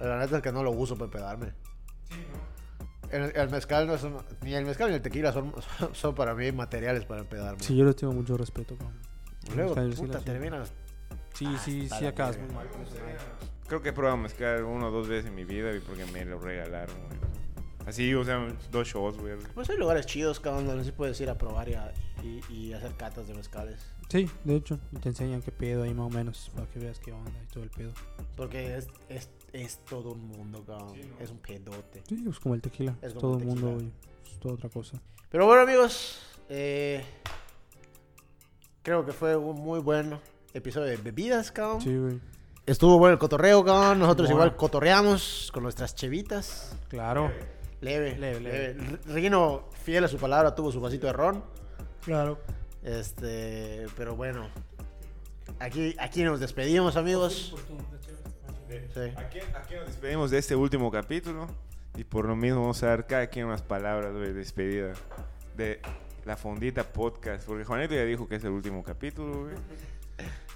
la 0.00 0.18
neta 0.18 0.36
es 0.36 0.42
que 0.42 0.52
no 0.52 0.62
lo 0.62 0.70
uso 0.70 0.94
para 0.94 1.06
empedarme. 1.06 1.52
El, 3.10 3.32
el 3.34 3.48
mezcal 3.50 3.86
no 3.86 3.94
es 3.94 4.02
un- 4.02 4.18
ni 4.42 4.54
el 4.54 4.66
mezcal 4.66 4.90
ni 4.90 4.96
el 4.96 5.02
tequila 5.02 5.32
son, 5.32 5.52
son 5.92 6.14
para 6.14 6.34
mí 6.34 6.52
materiales 6.52 7.04
para 7.06 7.22
empedarme. 7.22 7.60
Sí, 7.62 7.76
yo 7.76 7.84
les 7.84 7.96
tengo 7.96 8.12
mucho 8.12 8.36
respeto, 8.36 8.76
cabrón. 8.76 8.98
Luego, 9.56 9.74
sí, 9.74 10.02
puta, 10.02 10.18
sí. 10.18 10.24
terminas. 10.26 10.72
Sí, 11.34 11.46
sí, 11.64 11.82
hasta 11.84 11.98
sí, 11.98 12.04
la 12.04 12.10
acabas 12.10 12.36
verga. 12.36 12.46
muy 12.52 12.56
mal 12.64 12.68
con 12.68 12.84
creo 13.68 13.82
que 13.82 13.90
he 13.90 13.92
probado 13.92 14.16
mezcal 14.16 14.64
una 14.64 14.86
o 14.88 14.90
dos 14.90 15.08
veces 15.08 15.26
en 15.26 15.34
mi 15.34 15.44
vida, 15.44 15.68
güey, 15.68 15.80
porque 15.80 16.04
me 16.06 16.24
lo 16.24 16.38
regalaron, 16.38 16.96
güey. 17.06 17.18
Así, 17.86 18.12
o 18.14 18.24
sea, 18.24 18.46
dos 18.70 18.86
shows, 18.88 19.16
güey. 19.18 19.36
Pues 19.54 19.70
hay 19.70 19.78
lugares 19.78 20.04
chidos, 20.04 20.40
cabrón, 20.40 20.66
donde 20.66 20.84
sí 20.84 20.92
puedes 20.92 21.18
ir 21.20 21.30
a 21.30 21.38
probar 21.38 21.68
y, 21.68 21.74
a- 21.74 21.92
y, 22.22 22.40
y 22.52 22.72
hacer 22.74 22.94
catas 22.96 23.26
de 23.28 23.34
mezcales. 23.34 23.86
Sí, 24.10 24.28
de 24.44 24.56
hecho, 24.56 24.78
y 24.92 24.96
te 24.98 25.10
enseñan 25.10 25.40
qué 25.42 25.52
pedo 25.52 25.84
ahí 25.84 25.94
más 25.94 26.06
o 26.06 26.10
menos, 26.10 26.50
para 26.54 26.66
que 26.66 26.78
veas 26.78 26.98
qué 26.98 27.12
onda 27.12 27.30
y 27.42 27.46
todo 27.52 27.62
el 27.64 27.70
pedo. 27.70 27.92
Porque 28.36 28.76
es, 28.76 28.88
es, 29.08 29.30
es 29.52 29.78
todo 29.84 30.12
un 30.12 30.28
mundo, 30.28 30.64
cabrón. 30.66 30.94
Es 31.20 31.30
un 31.30 31.38
pedote. 31.38 32.02
Sí, 32.08 32.24
es 32.28 32.38
como 32.40 32.54
el 32.54 32.60
tequila, 32.60 32.96
Es 33.02 33.12
como 33.14 33.20
todo 33.20 33.38
el 33.38 33.44
mundo, 33.44 33.60
tequila. 33.68 33.74
güey. 33.74 33.92
Es 34.32 34.38
toda 34.40 34.54
otra 34.54 34.68
cosa. 34.68 35.00
Pero 35.30 35.46
bueno, 35.46 35.62
amigos, 35.62 36.20
eh, 36.48 37.04
creo 38.82 39.04
que 39.04 39.12
fue 39.12 39.36
un 39.36 39.56
muy 39.60 39.80
buen 39.80 40.18
episodio 40.54 40.86
de 40.86 40.96
bebidas, 40.96 41.52
cabrón. 41.52 41.80
Sí, 41.80 41.96
güey. 41.96 42.20
Estuvo 42.66 42.98
bueno 42.98 43.14
el 43.14 43.18
cotorreo, 43.18 43.64
cabrón. 43.64 43.98
Nosotros 43.98 44.28
Bueno. 44.28 44.44
igual 44.44 44.56
cotorreamos 44.56 45.50
con 45.52 45.62
nuestras 45.62 45.94
chevitas. 45.94 46.76
Claro. 46.88 47.30
Leve, 47.80 48.18
Leve, 48.18 48.40
leve. 48.40 48.74
leve. 48.74 48.98
R- 49.06 49.14
Rino, 49.14 49.64
fiel 49.84 50.04
a 50.04 50.08
su 50.08 50.18
palabra, 50.18 50.54
tuvo 50.54 50.70
su 50.72 50.80
vasito 50.80 51.06
de 51.06 51.12
ron. 51.12 51.44
Claro. 52.04 52.38
Este, 52.82 53.86
pero 53.96 54.16
bueno. 54.16 54.48
Aquí, 55.60 55.94
aquí 55.98 56.22
nos 56.24 56.40
despedimos, 56.40 56.96
amigos. 56.96 57.54
Sí. 58.68 59.00
Aquí, 59.16 59.40
aquí 59.54 59.74
nos 59.74 59.86
despedimos 59.86 60.30
de 60.30 60.38
este 60.38 60.54
último 60.54 60.90
capítulo. 60.90 61.46
Y 61.96 62.04
por 62.04 62.26
lo 62.26 62.36
mismo 62.36 62.60
vamos 62.60 62.82
a 62.82 62.88
dar 62.88 63.06
cada 63.06 63.26
quien 63.26 63.46
unas 63.46 63.62
palabras 63.62 64.14
de 64.14 64.32
despedida 64.32 64.92
de 65.56 65.80
la 66.24 66.36
Fondita 66.36 66.84
Podcast. 66.84 67.46
Porque 67.46 67.64
Juanito 67.64 67.94
ya 67.94 68.04
dijo 68.04 68.28
que 68.28 68.36
es 68.36 68.44
el 68.44 68.50
último 68.50 68.82
capítulo, 68.84 69.44
güey. 69.44 69.56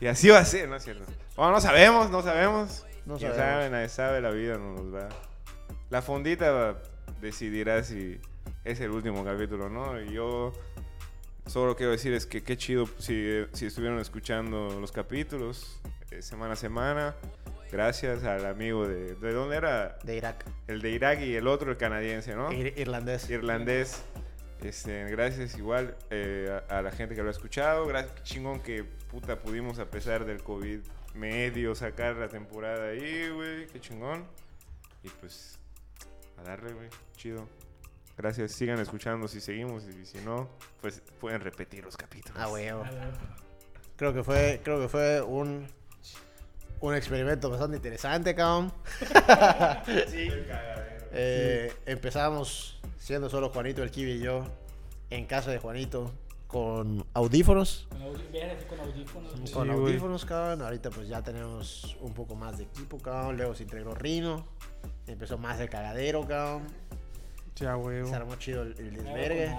Y 0.01 0.07
así 0.07 0.29
va 0.29 0.39
a 0.39 0.45
ser, 0.45 0.69
¿no 0.69 0.77
es 0.77 0.85
cierto? 0.85 1.05
Bueno, 1.37 1.53
no 1.53 1.61
sabemos, 1.61 2.11
no 2.11 2.23
sabemos. 2.23 2.85
No 3.07 3.19
sabemos. 3.19 3.39
sabe, 3.39 3.71
nadie 3.71 3.89
sabe, 3.89 4.21
la 4.21 4.31
vida 4.31 4.59
no 4.59 4.75
nos 4.75 4.95
va. 4.95 5.09
La 5.91 6.03
Fondita 6.03 6.81
decidirá 7.21 7.83
si 7.83 8.21
es 8.65 8.81
el 8.81 8.91
último 8.91 9.25
capítulo, 9.25 9.69
¿no? 9.69 10.01
Y 10.01 10.13
yo 10.13 10.53
solo 11.47 11.77
quiero 11.77 11.93
decir 11.93 12.13
es 12.13 12.27
que 12.27 12.43
qué 12.43 12.57
chido 12.57 12.87
si, 12.99 13.45
si 13.53 13.67
estuvieron 13.67 13.99
escuchando 13.99 14.79
los 14.81 14.93
capítulos 14.93 15.81
eh, 16.11 16.23
semana 16.23 16.53
a 16.55 16.57
semana. 16.57 17.17
Gracias 17.73 18.23
al 18.25 18.45
amigo 18.45 18.87
de... 18.87 19.15
¿De 19.15 19.33
dónde 19.33 19.57
era? 19.57 19.99
De 20.05 20.17
Irak. 20.17 20.45
El 20.69 20.83
de 20.83 20.91
Irak 20.91 21.21
y 21.23 21.35
el 21.35 21.47
otro, 21.49 21.71
el 21.71 21.79
canadiense, 21.79 22.35
¿no? 22.37 22.51
Ir- 22.53 22.75
irlandés. 22.77 23.29
Irlandés. 23.31 24.03
Este, 24.63 25.05
gracias 25.11 25.57
igual 25.57 25.97
eh, 26.11 26.61
a, 26.69 26.79
a 26.79 26.83
la 26.83 26.93
gente 26.93 27.15
que 27.17 27.23
lo 27.23 27.29
ha 27.29 27.33
escuchado. 27.33 27.87
Gracias, 27.87 28.13
qué 28.17 28.23
chingón 28.23 28.61
que 28.61 28.85
puta 28.85 29.41
pudimos 29.41 29.79
a 29.79 29.87
pesar 29.87 30.25
del 30.25 30.43
COVID 30.43 30.81
medio 31.15 31.75
sacar 31.75 32.17
la 32.17 32.29
temporada 32.29 32.91
ahí, 32.91 33.29
güey. 33.31 33.67
Qué 33.69 33.81
chingón. 33.81 34.25
Y 35.03 35.09
pues 35.09 35.59
a 36.39 36.43
darle, 36.43 36.75
güey. 36.75 36.89
Chido. 37.17 37.49
Gracias, 38.17 38.53
sigan 38.53 38.79
escuchando 38.79 39.27
si 39.27 39.41
seguimos 39.41 39.85
y 39.89 40.05
si 40.05 40.19
no, 40.19 40.49
pues 40.83 41.03
pueden 41.19 41.41
repetir 41.41 41.83
los 41.85 41.97
capítulos. 41.97 42.37
Ah, 42.39 42.49
huevo. 42.49 42.85
Creo 43.97 44.13
que 44.13 44.23
fue, 44.23 44.61
creo 44.63 44.79
que 44.81 44.89
fue 44.89 45.23
un, 45.23 45.67
un 46.83 46.95
experimento 46.95 47.49
bastante 47.49 47.77
interesante, 47.77 48.35
cabrón. 48.35 48.73
Eh, 51.15 51.71
Empezamos 51.85 52.81
siendo 52.99 53.29
solo 53.29 53.51
Juanito, 53.51 53.83
el 53.83 53.91
Kiwi 53.91 54.13
y 54.13 54.19
yo, 54.21 54.45
en 55.11 55.27
casa 55.27 55.51
de 55.51 55.59
Juanito, 55.59 56.11
con 56.47 57.05
audífonos. 57.13 57.87
Con 57.91 58.03
audífonos. 58.03 58.65
Con 58.67 58.81
audífonos. 58.81 59.33
Con 59.33 59.47
Sí, 59.47 59.55
güey. 59.55 59.71
audífonos, 59.71 60.25
cabrón. 60.25 60.63
Ahorita 60.63 60.89
pues 60.91 61.09
ya 61.09 61.23
tenemos 61.23 61.97
un 62.01 62.15
poco 62.15 62.35
más 62.35 62.57
de 62.59 62.65
equipo, 62.65 62.99
cabrón. 62.99 63.37
Luego 63.37 63.55
se 63.55 63.65
integró 63.65 63.95
Rino. 63.95 64.47
Empezó 65.07 65.37
más 65.39 65.61
el 65.61 65.69
cagadero, 65.69 66.27
cabrón. 66.27 66.63
Ya, 67.57 67.75
güey. 67.75 68.07
Se 68.07 68.15
armó 68.15 68.37
chido 68.37 68.63
el, 68.63 68.75
el 68.79 68.95
desvergue. 68.95 69.55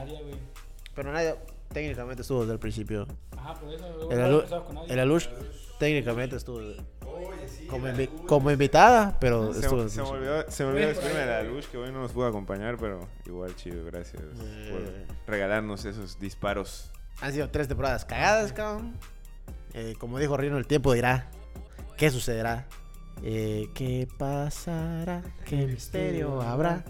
Pero 0.96 1.12
nadie, 1.14 1.36
técnicamente 1.72 2.22
estuvo 2.24 2.42
desde 2.42 2.54
el 2.54 2.60
principio. 2.60 3.08
Ajá, 3.38 3.54
por 3.56 3.72
eso. 3.74 4.12
El, 4.12 4.20
Alu- 4.20 4.36
empezamos 4.40 4.66
con 4.66 4.76
nadie. 4.76 4.94
el 4.94 5.00
Alush 5.00 5.28
técnicamente 5.80 6.36
estuvo 6.36 6.60
como, 7.70 7.88
invi- 7.88 8.26
como 8.26 8.52
invitada, 8.52 9.18
pero 9.20 9.54
Se, 9.54 9.62
estuvo 9.62 9.88
se 9.90 10.02
me 10.02 10.08
olvidó, 10.08 10.50
se 10.52 10.64
me 10.64 10.70
olvidó 10.72 10.88
despedirme 10.88 11.20
de 11.22 11.26
la 11.26 11.44
luz 11.44 11.68
que 11.68 11.78
hoy 11.78 11.92
no 11.92 12.02
nos 12.02 12.12
pudo 12.12 12.28
acompañar, 12.28 12.78
pero 12.78 13.08
igual 13.26 13.56
chido, 13.56 13.86
gracias 13.86 14.22
Eh. 14.42 15.06
por 15.26 15.32
regalarnos 15.34 15.86
esos 15.86 16.20
disparos. 16.20 16.92
Han 17.22 17.32
sido 17.34 17.50
tres 17.50 17.68
temporadas 17.68 18.06
cagadas, 18.06 18.52
cabrón. 18.54 18.98
Eh, 19.74 19.96
como 20.00 20.20
dijo 20.20 20.36
Rino, 20.38 20.58
el 20.58 20.68
tiempo 20.68 20.94
dirá 20.94 21.30
qué 21.98 22.10
sucederá. 22.12 22.68
Eh, 23.24 23.70
¿Qué 23.74 24.08
pasará? 24.18 25.22
¿Qué 25.46 25.66
misterio 25.68 26.42
habrá? 26.42 26.84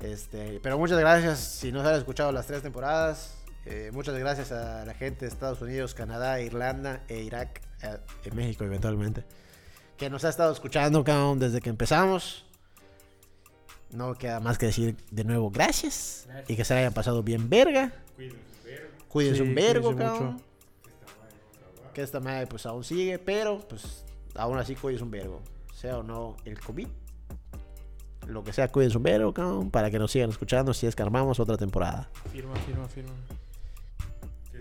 Este, 0.00 0.60
pero 0.62 0.78
muchas 0.78 0.98
gracias 0.98 1.38
si 1.40 1.72
nos 1.72 1.84
han 1.84 1.96
escuchado 1.96 2.30
las 2.32 2.46
tres 2.46 2.62
temporadas. 2.62 3.34
Eh, 3.66 3.90
muchas 3.92 4.16
gracias 4.16 4.50
a 4.52 4.84
la 4.86 4.94
gente 4.94 5.26
de 5.26 5.30
Estados 5.30 5.60
Unidos, 5.60 5.94
Canadá, 5.94 6.40
Irlanda 6.40 7.02
e 7.08 7.20
Irak, 7.20 7.60
en 7.82 8.36
México 8.36 8.64
eventualmente, 8.64 9.24
que 9.96 10.10
nos 10.10 10.24
ha 10.24 10.28
estado 10.28 10.52
escuchando 10.52 11.02
cabrón, 11.04 11.38
desde 11.38 11.60
que 11.60 11.70
empezamos. 11.70 12.44
No 13.90 14.14
queda 14.14 14.38
más 14.40 14.58
que 14.58 14.66
decir 14.66 14.96
de 15.10 15.24
nuevo 15.24 15.50
gracias, 15.50 16.24
Gracias. 16.26 16.50
y 16.50 16.56
que 16.56 16.64
se 16.64 16.74
hayan 16.74 16.92
pasado 16.92 17.22
bien 17.22 17.48
verga. 17.48 17.92
Cuídense 19.08 19.42
Sí, 19.42 19.48
un 19.48 19.54
vergo, 19.54 19.92
cuídense 19.92 20.04
cabrón. 20.12 20.32
mucho. 20.34 20.44
Que 21.94 22.02
esta 22.02 22.20
madre 22.20 22.46
pues 22.46 22.66
aún 22.66 22.84
sigue, 22.84 23.18
pero 23.18 23.60
pues 23.66 24.04
aún 24.34 24.58
así 24.58 24.74
cuídense 24.74 25.04
un 25.04 25.10
vergo. 25.10 25.40
Sea 25.74 25.98
o 25.98 26.02
no 26.02 26.36
el 26.44 26.60
COVID. 26.60 26.86
Lo 28.26 28.44
que 28.44 28.52
sea, 28.52 28.68
cuídense 28.68 28.98
un 28.98 29.04
vergo, 29.04 29.32
cabrón, 29.32 29.70
para 29.70 29.90
que 29.90 29.98
nos 29.98 30.10
sigan 30.12 30.28
escuchando 30.28 30.74
si 30.74 30.86
es 30.86 30.94
que 30.94 31.02
armamos 31.02 31.40
otra 31.40 31.56
temporada. 31.56 32.10
Firma, 32.30 32.54
firma, 32.56 32.86
firma. 32.88 33.12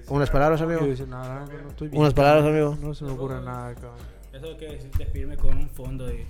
Unas 0.09 0.29
palabras, 0.29 0.61
amigo. 0.61 0.79
quiero 0.79 0.91
decir 0.91 1.07
nada, 1.07 1.45
no 1.45 1.69
estoy 1.69 1.89
bien. 1.89 2.01
Unas 2.01 2.13
palabras, 2.13 2.45
amigo. 2.45 2.77
No 2.81 2.93
se 2.93 3.03
me 3.03 3.11
ocurre 3.11 3.41
nada, 3.41 3.73
cabrón. 3.75 3.99
Eso 4.31 4.57
que 4.57 4.75
es 4.75 4.83
despedirme 4.97 5.35
con 5.35 5.57
un 5.57 5.69
fondo 5.69 6.05
de. 6.05 6.25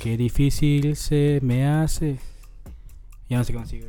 Qué 0.00 0.16
difícil 0.16 0.96
se 0.96 1.40
me 1.42 1.66
hace. 1.66 2.18
Ya 3.28 3.38
no 3.38 3.44
sé 3.44 3.52
cómo 3.52 3.66
sigue. 3.66 3.86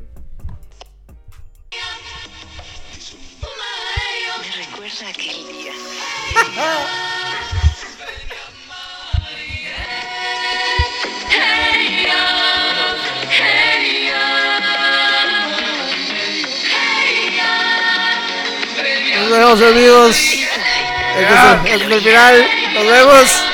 Me 4.40 4.64
recuerda 4.64 5.08
aquel 5.08 5.46
día. 5.46 5.72
Nos 19.28 19.38
vemos, 19.38 19.62
amigos. 19.62 20.16
Este 20.16 21.34
es 21.34 21.40
el- 21.40 21.66
este 21.72 21.84
es 21.84 21.90
el 21.92 22.00
final. 22.02 22.48
Nos 22.74 22.86
vemos. 22.86 23.44